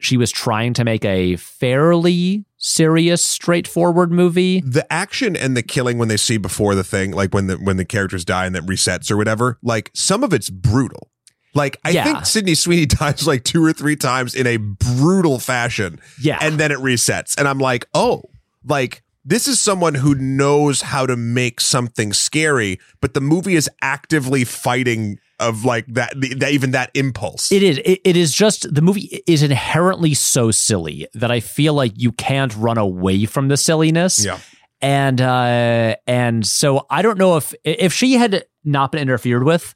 she 0.00 0.16
was 0.16 0.30
trying 0.30 0.74
to 0.74 0.84
make 0.84 1.04
a 1.04 1.36
fairly 1.36 2.44
serious, 2.58 3.24
straightforward 3.24 4.10
movie. 4.12 4.60
The 4.60 4.90
action 4.92 5.36
and 5.36 5.56
the 5.56 5.62
killing 5.62 5.98
when 5.98 6.08
they 6.08 6.16
see 6.16 6.36
before 6.38 6.74
the 6.74 6.84
thing, 6.84 7.12
like 7.12 7.32
when 7.34 7.46
the 7.46 7.54
when 7.56 7.76
the 7.76 7.84
characters 7.84 8.24
die 8.24 8.46
and 8.46 8.54
that 8.54 8.64
resets 8.64 9.10
or 9.10 9.16
whatever, 9.16 9.58
like 9.62 9.90
some 9.94 10.24
of 10.24 10.32
it's 10.32 10.50
brutal. 10.50 11.08
Like 11.54 11.78
I 11.84 11.90
Yeah. 11.90 12.04
think 12.04 12.26
Sydney 12.26 12.54
Sweeney 12.54 12.86
dies 12.86 13.26
like 13.26 13.44
two 13.44 13.64
or 13.64 13.72
three 13.72 13.96
times 13.96 14.34
in 14.34 14.46
a 14.46 14.56
brutal 14.56 15.38
fashion. 15.38 16.00
Yeah. 16.20 16.38
and 16.40 16.58
then 16.58 16.72
it 16.72 16.78
resets. 16.78 17.38
And 17.38 17.46
I'm 17.46 17.58
like, 17.58 17.86
oh, 17.94 18.22
like 18.64 19.02
this 19.24 19.46
is 19.46 19.60
someone 19.60 19.94
who 19.94 20.14
knows 20.16 20.82
how 20.82 21.06
to 21.06 21.14
make 21.16 21.60
something 21.60 22.12
scary, 22.12 22.80
but 23.00 23.14
the 23.14 23.20
movie 23.20 23.54
is 23.54 23.70
actively 23.80 24.42
fighting 24.44 25.18
of 25.42 25.64
like 25.64 25.86
that, 25.88 26.12
that 26.38 26.52
even 26.52 26.70
that 26.72 26.90
impulse. 26.94 27.52
It 27.52 27.62
is. 27.62 27.78
It, 27.84 28.00
it 28.04 28.16
is 28.16 28.32
just 28.32 28.72
the 28.72 28.82
movie 28.82 29.22
is 29.26 29.42
inherently 29.42 30.14
so 30.14 30.50
silly 30.50 31.06
that 31.14 31.30
I 31.30 31.40
feel 31.40 31.74
like 31.74 31.92
you 31.96 32.12
can't 32.12 32.54
run 32.56 32.78
away 32.78 33.26
from 33.26 33.48
the 33.48 33.56
silliness. 33.56 34.24
yeah, 34.24 34.38
And 34.80 35.20
uh, 35.20 35.96
and 36.06 36.46
so 36.46 36.86
I 36.88 37.02
don't 37.02 37.18
know 37.18 37.36
if 37.36 37.54
if 37.64 37.92
she 37.92 38.14
had 38.14 38.44
not 38.64 38.92
been 38.92 39.02
interfered 39.02 39.44
with, 39.44 39.74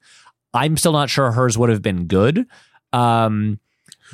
I'm 0.54 0.76
still 0.76 0.92
not 0.92 1.10
sure 1.10 1.32
hers 1.32 1.58
would 1.58 1.68
have 1.68 1.82
been 1.82 2.06
good. 2.06 2.46
Um, 2.92 3.60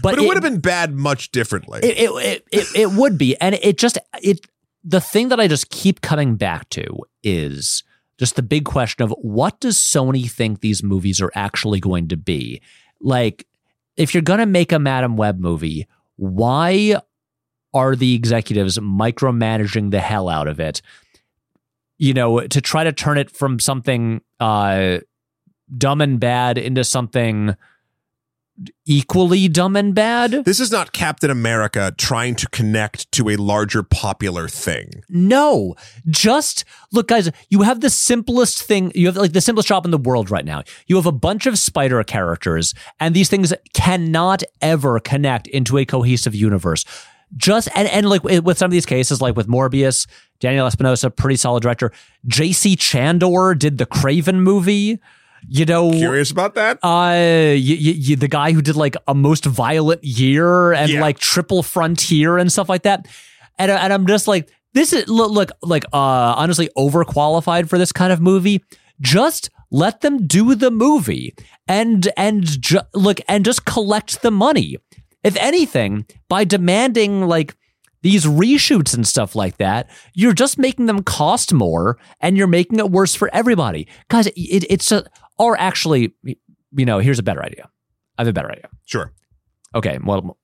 but, 0.02 0.14
but, 0.14 0.18
it, 0.18 0.26
would 0.26 0.36
have 0.36 0.42
been 0.42 0.60
bad 0.60 0.94
much 0.94 1.30
differently. 1.32 1.80
It 1.82 1.98
it, 1.98 2.10
it 2.10 2.44
it 2.50 2.66
it 2.74 2.90
would 2.92 3.18
be, 3.18 3.36
and 3.36 3.54
it 3.56 3.76
just 3.76 3.98
it 4.22 4.40
the 4.82 5.00
thing 5.00 5.28
that 5.28 5.38
I 5.38 5.48
just 5.48 5.70
keep 5.70 6.00
coming 6.00 6.36
back 6.36 6.68
to 6.70 6.86
is 7.22 7.84
just 8.22 8.36
the 8.36 8.42
big 8.42 8.64
question 8.64 9.02
of 9.02 9.10
what 9.20 9.58
does 9.58 9.76
Sony 9.76 10.30
think 10.30 10.60
these 10.60 10.80
movies 10.80 11.20
are 11.20 11.32
actually 11.34 11.80
going 11.80 12.06
to 12.06 12.16
be? 12.16 12.62
Like, 13.00 13.48
if 13.96 14.14
you're 14.14 14.22
going 14.22 14.38
to 14.38 14.46
make 14.46 14.70
a 14.70 14.78
Madame 14.78 15.16
Web 15.16 15.40
movie, 15.40 15.88
why 16.14 17.00
are 17.74 17.96
the 17.96 18.14
executives 18.14 18.78
micromanaging 18.78 19.90
the 19.90 19.98
hell 19.98 20.28
out 20.28 20.46
of 20.46 20.60
it? 20.60 20.82
You 21.98 22.14
know, 22.14 22.46
to 22.46 22.60
try 22.60 22.84
to 22.84 22.92
turn 22.92 23.18
it 23.18 23.28
from 23.28 23.58
something 23.58 24.20
uh, 24.38 24.98
dumb 25.76 26.00
and 26.00 26.20
bad 26.20 26.58
into 26.58 26.84
something 26.84 27.56
equally 28.84 29.48
dumb 29.48 29.76
and 29.76 29.94
bad. 29.94 30.44
This 30.44 30.60
is 30.60 30.70
not 30.70 30.92
Captain 30.92 31.30
America 31.30 31.94
trying 31.96 32.34
to 32.36 32.48
connect 32.48 33.10
to 33.12 33.30
a 33.30 33.36
larger 33.36 33.82
popular 33.82 34.48
thing. 34.48 35.02
No, 35.08 35.74
just 36.08 36.64
look, 36.92 37.08
guys, 37.08 37.30
you 37.48 37.62
have 37.62 37.80
the 37.80 37.90
simplest 37.90 38.62
thing. 38.62 38.92
You 38.94 39.06
have 39.06 39.16
like 39.16 39.32
the 39.32 39.40
simplest 39.40 39.68
job 39.68 39.84
in 39.84 39.90
the 39.90 39.98
world 39.98 40.30
right 40.30 40.44
now. 40.44 40.62
You 40.86 40.96
have 40.96 41.06
a 41.06 41.12
bunch 41.12 41.46
of 41.46 41.58
spider 41.58 42.02
characters, 42.04 42.74
and 43.00 43.14
these 43.14 43.28
things 43.28 43.52
cannot 43.72 44.42
ever 44.60 45.00
connect 45.00 45.46
into 45.46 45.78
a 45.78 45.84
cohesive 45.84 46.34
universe. 46.34 46.84
Just 47.34 47.68
and, 47.74 47.88
and 47.88 48.08
like 48.08 48.22
with 48.22 48.58
some 48.58 48.66
of 48.66 48.72
these 48.72 48.86
cases, 48.86 49.22
like 49.22 49.36
with 49.36 49.48
Morbius, 49.48 50.06
Daniel 50.40 50.66
Espinosa, 50.66 51.10
pretty 51.10 51.36
solid 51.36 51.62
director. 51.62 51.90
J.C. 52.26 52.76
Chandor 52.76 53.58
did 53.58 53.78
the 53.78 53.86
Kraven 53.86 54.40
movie. 54.40 55.00
You 55.48 55.64
know, 55.64 55.90
Curious 55.90 56.30
about 56.30 56.54
that? 56.54 56.76
uh, 56.82 57.56
y- 57.58 57.78
y- 57.80 57.98
y- 58.10 58.14
the 58.14 58.28
guy 58.28 58.52
who 58.52 58.62
did 58.62 58.76
like 58.76 58.96
a 59.08 59.14
most 59.14 59.44
violent 59.44 60.02
year 60.04 60.72
and 60.72 60.90
Yeah. 60.90 61.00
like 61.00 61.18
triple 61.18 61.62
frontier 61.62 62.38
and 62.38 62.50
stuff 62.50 62.68
like 62.68 62.82
that. 62.84 63.06
And, 63.58 63.70
and 63.70 63.92
I'm 63.92 64.06
just 64.06 64.28
like, 64.28 64.50
this 64.74 64.92
is 64.92 65.06
look, 65.08 65.30
look 65.32 65.50
like 65.62 65.84
uh, 65.92 65.98
honestly 66.36 66.68
overqualified 66.78 67.68
for 67.68 67.76
this 67.78 67.92
kind 67.92 68.12
of 68.12 68.20
movie. 68.20 68.62
Just 69.00 69.50
let 69.70 70.00
them 70.00 70.26
do 70.26 70.54
the 70.54 70.70
movie 70.70 71.34
and 71.66 72.08
and 72.16 72.44
ju- 72.62 72.80
look 72.94 73.20
and 73.28 73.44
just 73.44 73.64
collect 73.64 74.22
the 74.22 74.30
money. 74.30 74.76
If 75.24 75.36
anything, 75.36 76.06
by 76.28 76.44
demanding 76.44 77.26
like 77.26 77.54
these 78.02 78.24
reshoots 78.24 78.94
and 78.94 79.06
stuff 79.06 79.34
like 79.36 79.58
that, 79.58 79.88
you're 80.14 80.32
just 80.32 80.58
making 80.58 80.86
them 80.86 81.02
cost 81.04 81.52
more 81.52 81.98
and 82.20 82.36
you're 82.36 82.48
making 82.48 82.78
it 82.80 82.90
worse 82.90 83.14
for 83.14 83.30
everybody. 83.32 83.86
Guys, 84.08 84.26
it, 84.28 84.64
it's 84.68 84.90
a, 84.90 85.04
or 85.38 85.58
actually, 85.58 86.14
you 86.22 86.84
know, 86.86 86.98
here's 86.98 87.18
a 87.18 87.22
better 87.22 87.42
idea. 87.42 87.68
I 88.18 88.22
have 88.22 88.28
a 88.28 88.32
better 88.32 88.50
idea. 88.50 88.68
Sure. 88.86 89.12
Okay. 89.74 89.98
Well, 90.04 90.38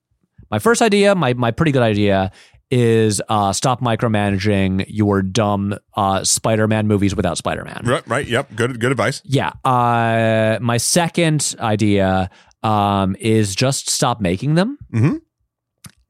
my 0.51 0.59
first 0.59 0.81
idea, 0.81 1.13
my, 1.15 1.33
my 1.33 1.51
pretty 1.51 1.71
good 1.71 1.83
idea 1.83 2.31
is 2.71 3.21
uh, 3.29 3.51
stop 3.53 3.81
micromanaging 3.81 4.85
your 4.87 5.21
dumb 5.23 5.75
uh, 5.95 6.23
Spider-Man 6.23 6.87
movies 6.87 7.15
without 7.15 7.37
Spider-Man. 7.37 7.81
Right, 7.85 8.07
right. 8.07 8.27
Yep. 8.27 8.55
Good 8.55 8.79
good 8.79 8.91
advice. 8.91 9.21
Yeah. 9.25 9.51
Uh, 9.65 10.59
my 10.61 10.77
second 10.77 11.55
idea 11.59 12.29
um, 12.61 13.15
is 13.19 13.55
just 13.55 13.89
stop 13.89 14.21
making 14.21 14.53
them 14.55 14.77
Mhm. 14.93 15.21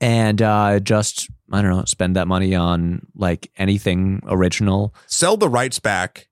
and 0.02 0.42
uh, 0.42 0.80
just 0.82 1.30
I 1.52 1.62
don't 1.62 1.72
know, 1.72 1.86
spend 1.86 2.16
that 2.16 2.28
money 2.28 2.56
on 2.56 3.08
like 3.16 3.52
anything 3.58 4.22
original. 4.28 4.94
Sell 5.08 5.38
the 5.38 5.50
rights 5.50 5.80
back. 5.80 6.28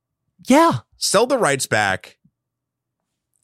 Yeah. 0.47 0.79
Sell 0.97 1.25
the 1.25 1.37
rights 1.37 1.67
back. 1.67 2.16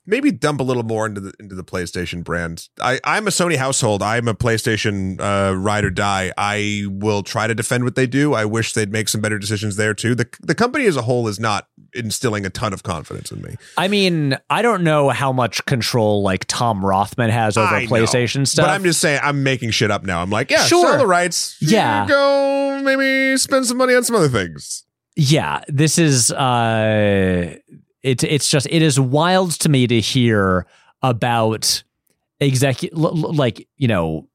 Maybe 0.05 0.31
dump 0.31 0.59
a 0.59 0.63
little 0.63 0.83
more 0.83 1.05
into 1.05 1.21
the 1.21 1.33
into 1.39 1.55
the 1.55 1.63
PlayStation 1.63 2.23
brand. 2.23 2.67
I, 2.81 2.99
I'm 3.05 3.25
a 3.27 3.29
Sony 3.29 3.55
household. 3.55 4.03
I'm 4.03 4.27
a 4.27 4.33
PlayStation 4.33 5.19
uh, 5.21 5.55
ride 5.55 5.85
or 5.85 5.89
die. 5.91 6.33
I 6.37 6.83
will 6.89 7.23
try 7.23 7.47
to 7.47 7.55
defend 7.55 7.85
what 7.85 7.95
they 7.95 8.05
do. 8.05 8.33
I 8.33 8.43
wish 8.45 8.73
they'd 8.73 8.91
make 8.91 9.07
some 9.07 9.21
better 9.21 9.39
decisions 9.39 9.77
there 9.77 9.93
too. 9.93 10.13
The 10.15 10.27
the 10.41 10.55
company 10.55 10.85
as 10.87 10.97
a 10.97 11.03
whole 11.03 11.27
is 11.29 11.39
not 11.39 11.67
instilling 11.93 12.45
a 12.45 12.49
ton 12.49 12.73
of 12.73 12.83
confidence 12.83 13.31
in 13.31 13.41
me. 13.41 13.55
I 13.77 13.87
mean, 13.87 14.37
I 14.49 14.61
don't 14.61 14.83
know 14.83 15.09
how 15.09 15.31
much 15.31 15.63
control 15.65 16.21
like 16.23 16.45
Tom 16.47 16.83
Rothman 16.85 17.29
has 17.29 17.55
over 17.55 17.73
I 17.73 17.85
know. 17.85 17.89
PlayStation 17.91 18.45
stuff. 18.47 18.65
But 18.65 18.71
I'm 18.71 18.83
just 18.83 18.99
saying, 18.99 19.19
I'm 19.23 19.43
making 19.43 19.71
shit 19.71 19.89
up 19.91 20.03
now. 20.03 20.21
I'm 20.21 20.29
like, 20.29 20.49
yeah, 20.51 20.63
Sure. 20.65 20.85
sell 20.85 20.97
the 20.97 21.07
rights. 21.07 21.55
Yeah. 21.61 22.07
Go 22.07 22.81
maybe 22.83 23.37
spend 23.37 23.65
some 23.67 23.77
money 23.77 23.93
on 23.95 24.03
some 24.03 24.15
other 24.15 24.27
things. 24.27 24.83
yeah, 25.15 25.61
this 25.67 25.97
is 25.97 26.31
uh 26.31 27.55
it's 28.03 28.23
it's 28.23 28.49
just 28.49 28.67
it 28.69 28.81
is 28.81 28.99
wild 28.99 29.51
to 29.61 29.69
me 29.69 29.87
to 29.87 29.99
hear 29.99 30.65
about 31.01 31.83
executive 32.39 32.97
like, 32.97 33.67
you 33.77 33.87
know, 33.87 34.27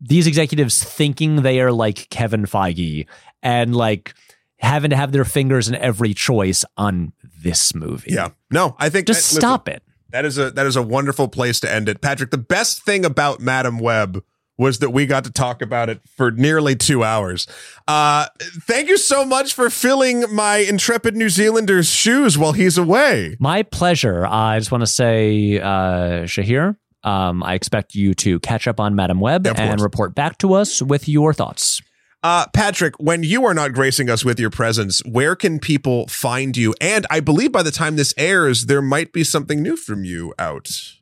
these 0.00 0.26
executives 0.26 0.82
thinking 0.82 1.42
they 1.42 1.60
are 1.60 1.72
like 1.72 2.08
Kevin 2.10 2.46
Feige 2.46 3.06
and 3.42 3.74
like 3.74 4.14
having 4.58 4.90
to 4.90 4.96
have 4.96 5.12
their 5.12 5.24
fingers 5.24 5.68
in 5.68 5.74
every 5.74 6.14
choice 6.14 6.64
on 6.76 7.12
this 7.42 7.74
movie. 7.74 8.12
Yeah. 8.12 8.30
No, 8.50 8.76
I 8.78 8.88
think 8.88 9.06
Just 9.06 9.32
listen, 9.32 9.40
stop 9.40 9.68
it. 9.68 9.82
That 10.10 10.24
is 10.24 10.38
a 10.38 10.50
that 10.52 10.66
is 10.66 10.76
a 10.76 10.82
wonderful 10.82 11.28
place 11.28 11.58
to 11.60 11.72
end 11.72 11.88
it. 11.88 12.00
Patrick, 12.00 12.30
the 12.30 12.38
best 12.38 12.84
thing 12.84 13.04
about 13.04 13.40
Madame 13.40 13.78
Web 13.78 14.22
was 14.56 14.78
that 14.78 14.90
we 14.90 15.06
got 15.06 15.24
to 15.24 15.32
talk 15.32 15.62
about 15.62 15.88
it 15.88 16.00
for 16.16 16.30
nearly 16.30 16.76
two 16.76 17.02
hours. 17.02 17.46
Uh, 17.88 18.26
thank 18.38 18.88
you 18.88 18.96
so 18.96 19.24
much 19.24 19.54
for 19.54 19.68
filling 19.70 20.24
my 20.32 20.58
intrepid 20.58 21.16
New 21.16 21.28
Zealander's 21.28 21.88
shoes 21.88 22.38
while 22.38 22.52
he's 22.52 22.78
away. 22.78 23.36
My 23.40 23.62
pleasure. 23.62 24.26
I 24.26 24.58
just 24.58 24.70
want 24.70 24.82
to 24.82 24.86
say, 24.86 25.58
uh, 25.58 26.24
Shahir, 26.24 26.76
um, 27.02 27.42
I 27.42 27.54
expect 27.54 27.94
you 27.94 28.14
to 28.14 28.38
catch 28.40 28.66
up 28.66 28.80
on 28.80 28.94
Madame 28.94 29.20
Web 29.20 29.46
Yeah, 29.46 29.54
and 29.56 29.80
report 29.80 30.14
back 30.14 30.38
to 30.38 30.54
us 30.54 30.80
with 30.80 31.08
your 31.08 31.34
thoughts. 31.34 31.82
Uh, 32.22 32.46
Patrick, 32.54 32.94
when 32.98 33.22
you 33.22 33.44
are 33.44 33.52
not 33.52 33.74
gracing 33.74 34.08
us 34.08 34.24
with 34.24 34.40
your 34.40 34.48
presence, 34.48 35.00
where 35.04 35.36
can 35.36 35.58
people 35.58 36.06
find 36.06 36.56
you? 36.56 36.74
And 36.80 37.06
I 37.10 37.20
believe 37.20 37.52
by 37.52 37.62
the 37.62 37.70
time 37.70 37.96
this 37.96 38.14
airs, 38.16 38.64
there 38.64 38.80
might 38.80 39.12
be 39.12 39.24
something 39.24 39.62
new 39.62 39.76
from 39.76 40.04
you 40.04 40.32
out 40.38 40.94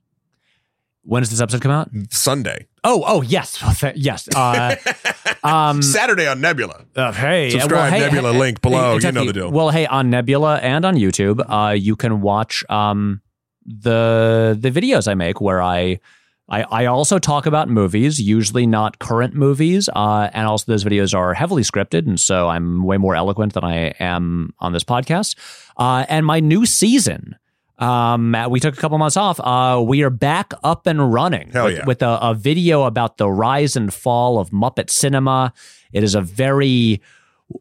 When 1.04 1.22
does 1.22 1.30
this 1.30 1.40
episode 1.40 1.62
come 1.62 1.72
out? 1.72 1.90
Sunday, 2.10 2.68
Oh, 2.84 3.02
oh, 3.06 3.22
yes, 3.22 3.62
yes. 3.96 4.28
Uh, 4.34 4.76
um, 5.44 5.82
Saturday 5.82 6.26
on 6.26 6.40
Nebula. 6.40 6.84
uh, 6.96 7.12
hey, 7.12 7.50
Subscribe, 7.50 7.92
Nebula 7.92 8.30
link 8.30 8.60
below. 8.60 8.98
You 8.98 9.12
know 9.12 9.24
the 9.24 9.32
deal. 9.32 9.50
Well, 9.50 9.70
hey, 9.70 9.86
on 9.86 10.10
Nebula 10.10 10.58
and 10.58 10.84
on 10.84 10.96
YouTube, 10.96 11.42
uh, 11.48 11.72
you 11.72 11.96
can 11.96 12.20
watch 12.20 12.64
um, 12.70 13.20
the 13.64 14.56
the 14.58 14.70
videos 14.70 15.08
I 15.08 15.14
make 15.14 15.40
where 15.40 15.62
I. 15.62 16.00
I, 16.48 16.62
I 16.64 16.86
also 16.86 17.18
talk 17.20 17.46
about 17.46 17.68
movies, 17.70 18.20
usually 18.20 18.66
not 18.66 18.98
current 18.98 19.32
movies, 19.32 19.88
uh, 19.94 20.28
and 20.34 20.46
also 20.46 20.70
those 20.70 20.84
videos 20.84 21.16
are 21.16 21.32
heavily 21.32 21.62
scripted, 21.62 22.06
and 22.06 22.18
so 22.20 22.48
I'm 22.48 22.82
way 22.84 22.98
more 22.98 23.14
eloquent 23.14 23.54
than 23.54 23.64
I 23.64 23.94
am 24.00 24.52
on 24.58 24.72
this 24.72 24.84
podcast. 24.84 25.36
Uh, 25.78 26.04
and 26.08 26.26
my 26.26 26.40
new 26.40 26.66
season, 26.66 27.36
um, 27.82 28.36
we 28.48 28.60
took 28.60 28.74
a 28.74 28.80
couple 28.80 28.96
months 28.98 29.16
off. 29.16 29.40
Uh, 29.40 29.82
we 29.84 30.02
are 30.02 30.10
back 30.10 30.52
up 30.62 30.86
and 30.86 31.12
running 31.12 31.50
Hell 31.50 31.64
with, 31.64 31.76
yeah. 31.76 31.84
with 31.84 32.02
a, 32.02 32.18
a 32.22 32.34
video 32.34 32.84
about 32.84 33.16
the 33.16 33.28
rise 33.28 33.74
and 33.74 33.92
fall 33.92 34.38
of 34.38 34.50
Muppet 34.50 34.88
cinema. 34.88 35.52
It 35.92 36.04
is 36.04 36.14
a 36.14 36.20
very 36.20 37.02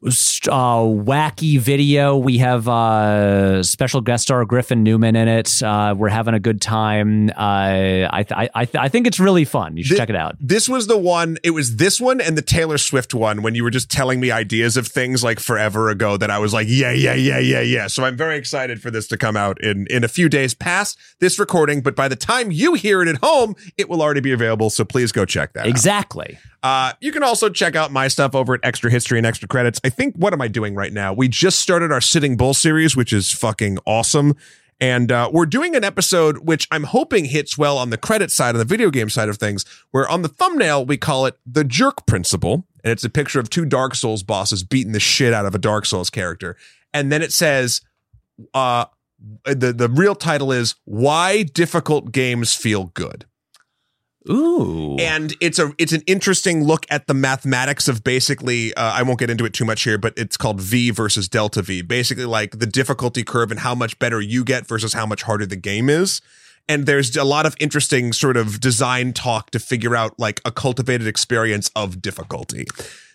uh, 0.04 0.82
wacky 0.82 1.60
video. 1.60 2.18
We 2.18 2.38
have 2.40 2.68
uh, 2.68 3.64
special 3.64 4.02
guest 4.02 4.24
star 4.24 4.46
Griffin 4.46 4.84
Newman 4.84 5.16
in 5.16 5.28
it. 5.28 5.62
Uh, 5.62 5.96
we're 5.98 6.10
having 6.10 6.34
a 6.34 6.40
good 6.40 6.62
time. 6.62 7.30
Uh, 7.30 8.08
I, 8.12 8.26
th- 8.28 8.50
I, 8.54 8.66
th- 8.66 8.76
I 8.76 8.88
think 8.90 9.08
it's 9.08 9.20
really 9.20 9.46
fun. 9.46 9.78
You 9.78 9.84
should 9.84 9.98
check 9.98 10.10
it 10.10 10.16
out. 10.16 10.36
This 10.40 10.68
was 10.68 10.88
the 10.88 10.98
one, 10.98 11.38
it 11.44 11.52
was 11.52 11.78
this 11.78 12.00
one 12.02 12.22
and 12.22 12.38
the 12.38 12.42
Taylor 12.42 12.78
Swift 12.78 13.14
one 13.14 13.42
when 13.42 13.56
you 13.56 13.64
were 13.64 13.70
just 13.70 13.90
telling 13.90 14.20
me 14.20 14.32
ideas 14.32 14.78
of 14.78 14.88
things 14.88 15.24
like 15.24 15.40
forever 15.40 15.90
ago 15.90 16.18
that 16.18 16.30
I 16.30 16.40
was 16.40 16.54
like, 16.54 16.68
yeah, 16.70 16.92
yeah, 16.92 17.14
yeah, 17.14 17.40
yeah, 17.40 17.62
yeah. 17.62 17.88
So 17.88 18.04
I'm 18.04 18.18
very 18.18 18.38
excited 18.38 18.82
for 18.82 18.92
this 18.92 19.08
to 19.08 19.18
come 19.18 19.38
out 19.38 19.62
in, 19.64 19.88
in 19.90 20.04
a 20.04 20.08
few 20.08 20.30
days 20.30 20.54
past 20.54 20.98
this 21.20 21.40
recording. 21.40 21.82
But 21.82 21.96
by 21.96 22.08
the 22.08 22.16
time 22.16 22.52
you 22.52 22.74
hear 22.74 23.02
it 23.02 23.08
at 23.08 23.18
home, 23.18 23.56
it 23.78 23.90
will 23.90 24.02
already 24.02 24.22
be 24.22 24.32
available. 24.32 24.70
So 24.70 24.84
please 24.84 25.12
go 25.12 25.26
check 25.26 25.54
that 25.54 25.66
out. 25.66 25.68
Uh, 26.64 26.94
you 27.02 27.12
can 27.12 27.24
also 27.24 27.50
check 27.50 27.76
out 27.76 27.92
my 27.92 28.08
stuff 28.08 28.36
over 28.36 28.54
at 28.54 28.60
Extra 28.64 28.92
History 28.92 29.18
and 29.18 29.26
Extra 29.26 29.48
Credits. 29.48 29.80
I 29.84 29.90
think, 29.90 30.16
what 30.16 30.32
am 30.34 30.42
I 30.42 30.48
doing 30.48 30.76
right 30.76 30.94
now? 30.94 31.12
We 31.12 31.28
just 31.28 31.60
started 31.60 31.92
our 31.92 32.02
Sitting 32.02 32.38
Bull 32.38 32.54
series, 32.54 32.96
which 32.96 33.12
is 33.12 33.32
fucking 33.32 33.80
awesome. 33.86 34.36
And 34.80 35.12
uh, 35.12 35.30
we're 35.32 35.46
doing 35.46 35.76
an 35.76 35.84
episode 35.84 36.40
which 36.40 36.68
I'm 36.72 36.84
hoping 36.84 37.26
hits 37.26 37.58
well 37.58 37.78
on 37.78 37.92
the 37.92 37.98
credit 37.98 38.32
side, 38.32 38.56
on 38.56 38.60
the 38.60 38.66
video 38.66 38.90
game 38.90 39.10
side 39.10 39.30
of 39.30 39.38
things, 39.38 39.66
where 39.92 40.10
on 40.10 40.22
the 40.24 40.28
thumbnail 40.28 40.86
we 40.86 40.98
call 40.98 41.26
it 41.26 41.38
the 41.46 41.64
jerk 41.64 42.06
principle. 42.06 42.66
And 42.84 42.92
it's 42.92 43.04
a 43.04 43.10
picture 43.10 43.40
of 43.40 43.50
two 43.50 43.66
Dark 43.66 43.94
Souls 43.94 44.24
bosses 44.24 44.64
beating 44.64 44.92
the 44.92 45.00
shit 45.00 45.34
out 45.34 45.46
of 45.46 45.54
a 45.54 45.60
Dark 45.60 45.86
Souls 45.86 46.10
character. 46.10 46.58
And 46.94 47.12
then 47.12 47.22
it 47.22 47.32
says, 47.32 47.82
uh, 48.56 48.86
the, 49.46 49.72
the 49.72 49.88
real 49.88 50.16
title 50.16 50.52
is 50.52 50.76
Why 50.86 51.44
Difficult 51.44 52.12
Games 52.12 52.56
Feel 52.56 52.86
Good 52.86 53.26
Ooh. 54.30 54.98
and 54.98 55.36
it's 55.42 55.58
a 55.58 55.74
it's 55.80 55.94
an 55.94 56.04
interesting 56.06 56.64
look 56.64 56.86
at 56.90 57.08
the 57.08 57.14
mathematics 57.14 57.88
of 57.88 58.04
basically 58.04 58.74
uh, 58.76 58.92
I 58.94 59.02
won't 59.02 59.20
get 59.20 59.30
into 59.30 59.46
it 59.46 59.54
too 59.54 59.66
much 59.66 59.82
here, 59.84 59.98
but 59.98 60.14
it's 60.16 60.38
called 60.38 60.62
V 60.62 60.92
versus 60.92 61.28
delta 61.28 61.62
V. 61.64 61.82
Basically, 61.82 62.26
like 62.26 62.60
the 62.60 62.68
difficulty 62.68 63.24
curve 63.24 63.50
and 63.50 63.60
how 63.62 63.74
much 63.74 63.98
better 63.98 64.22
you 64.22 64.44
get 64.44 64.68
versus 64.68 64.94
how 64.94 65.06
much 65.08 65.24
harder 65.24 65.46
the 65.48 65.56
game 65.56 65.90
is. 65.90 66.22
and 66.70 66.86
there's 66.86 67.16
a 67.18 67.24
lot 67.24 67.46
of 67.46 67.56
interesting 67.60 68.14
sort 68.14 68.38
of 68.38 68.60
design 68.60 69.14
talk 69.14 69.50
to 69.52 69.60
figure 69.60 69.96
out 69.96 70.18
like 70.20 70.40
a 70.46 70.52
cultivated 70.52 71.08
experience 71.08 71.72
of 71.76 72.02
difficulty. 72.02 72.66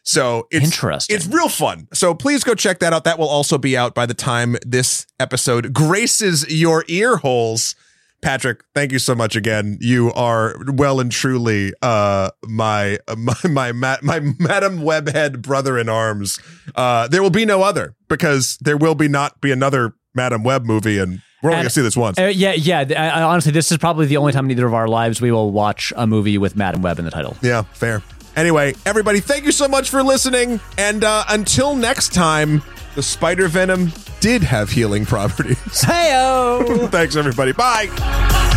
So 0.03 0.47
it's 0.51 0.65
Interesting. 0.67 1.17
It's 1.17 1.27
real 1.27 1.49
fun. 1.49 1.89
So 1.93 2.15
please 2.15 2.45
go 2.45 2.55
check 2.55 2.79
that 2.81 2.93
out. 2.93 3.05
That 3.05 3.19
will 3.19 3.29
also 3.29 3.59
be 3.59 3.77
out 3.77 3.95
by 3.95 4.07
the 4.07 4.15
time 4.15 4.57
this 4.65 5.07
episode 5.19 5.73
graces 5.73 6.45
your 6.49 6.85
ear 6.89 7.17
holes. 7.17 7.75
Patrick, 8.27 8.65
thank 8.75 8.91
you 8.91 8.99
so 8.99 9.15
much 9.15 9.37
again. 9.37 9.79
You 9.81 10.13
are 10.15 10.57
well 10.67 10.99
and 10.99 11.13
truly 11.13 11.73
uh, 11.81 12.31
my 12.45 12.99
my 13.17 13.37
my 13.45 13.71
my, 13.71 13.99
my 14.03 14.19
Madame 14.41 14.81
Webhead 14.81 15.43
brother 15.43 15.79
in 15.79 15.89
arms. 15.89 16.41
Uh, 16.75 17.07
there 17.07 17.23
will 17.23 17.31
be 17.31 17.45
no 17.45 17.63
other 17.63 17.95
because 18.09 18.59
there 18.61 18.77
will 18.77 18.97
be 18.97 19.07
not 19.07 19.41
be 19.41 19.53
another 19.53 19.95
Madame 20.13 20.43
Web 20.43 20.65
movie, 20.65 20.99
and 20.99 21.23
we're 21.41 21.51
only 21.51 21.59
And- 21.59 21.65
gonna 21.67 21.71
see 21.71 21.83
this 21.83 21.97
once. 21.97 22.19
Uh, 22.19 22.25
yeah, 22.25 22.55
yeah. 22.55 22.85
I, 22.97 23.21
I, 23.21 23.23
honestly, 23.23 23.53
this 23.53 23.71
is 23.71 23.79
probably 23.79 24.07
the 24.07 24.17
only 24.17 24.33
time 24.33 24.47
in 24.47 24.51
either 24.51 24.67
of 24.67 24.75
our 24.75 24.89
lives 24.89 25.21
we 25.21 25.31
will 25.31 25.53
watch 25.53 25.93
a 25.97 26.05
movie 26.05 26.37
with 26.37 26.57
Madame 26.57 26.83
Web 26.83 26.99
in 26.99 27.05
the 27.05 27.13
title. 27.13 27.37
Yeah, 27.43 27.63
fair. 27.63 28.03
Anyway, 28.35 28.75
everybody, 28.85 29.21
thank 29.21 29.45
you 29.45 29.53
so 29.53 29.69
much 29.69 29.89
for 29.89 30.03
listening. 30.03 30.59
And 30.77 31.05
uh, 31.05 31.25
until 31.29 31.77
next 31.77 32.13
time, 32.13 32.61
the 32.97 33.03
spider 33.03 33.47
venom 33.47 33.93
did 34.21 34.43
have 34.43 34.71
healing 34.71 35.05
properties. 35.05 35.57
Heyo. 35.83 36.89
Thanks, 36.91 37.15
everybody. 37.15 37.53
Bye. 37.53 38.55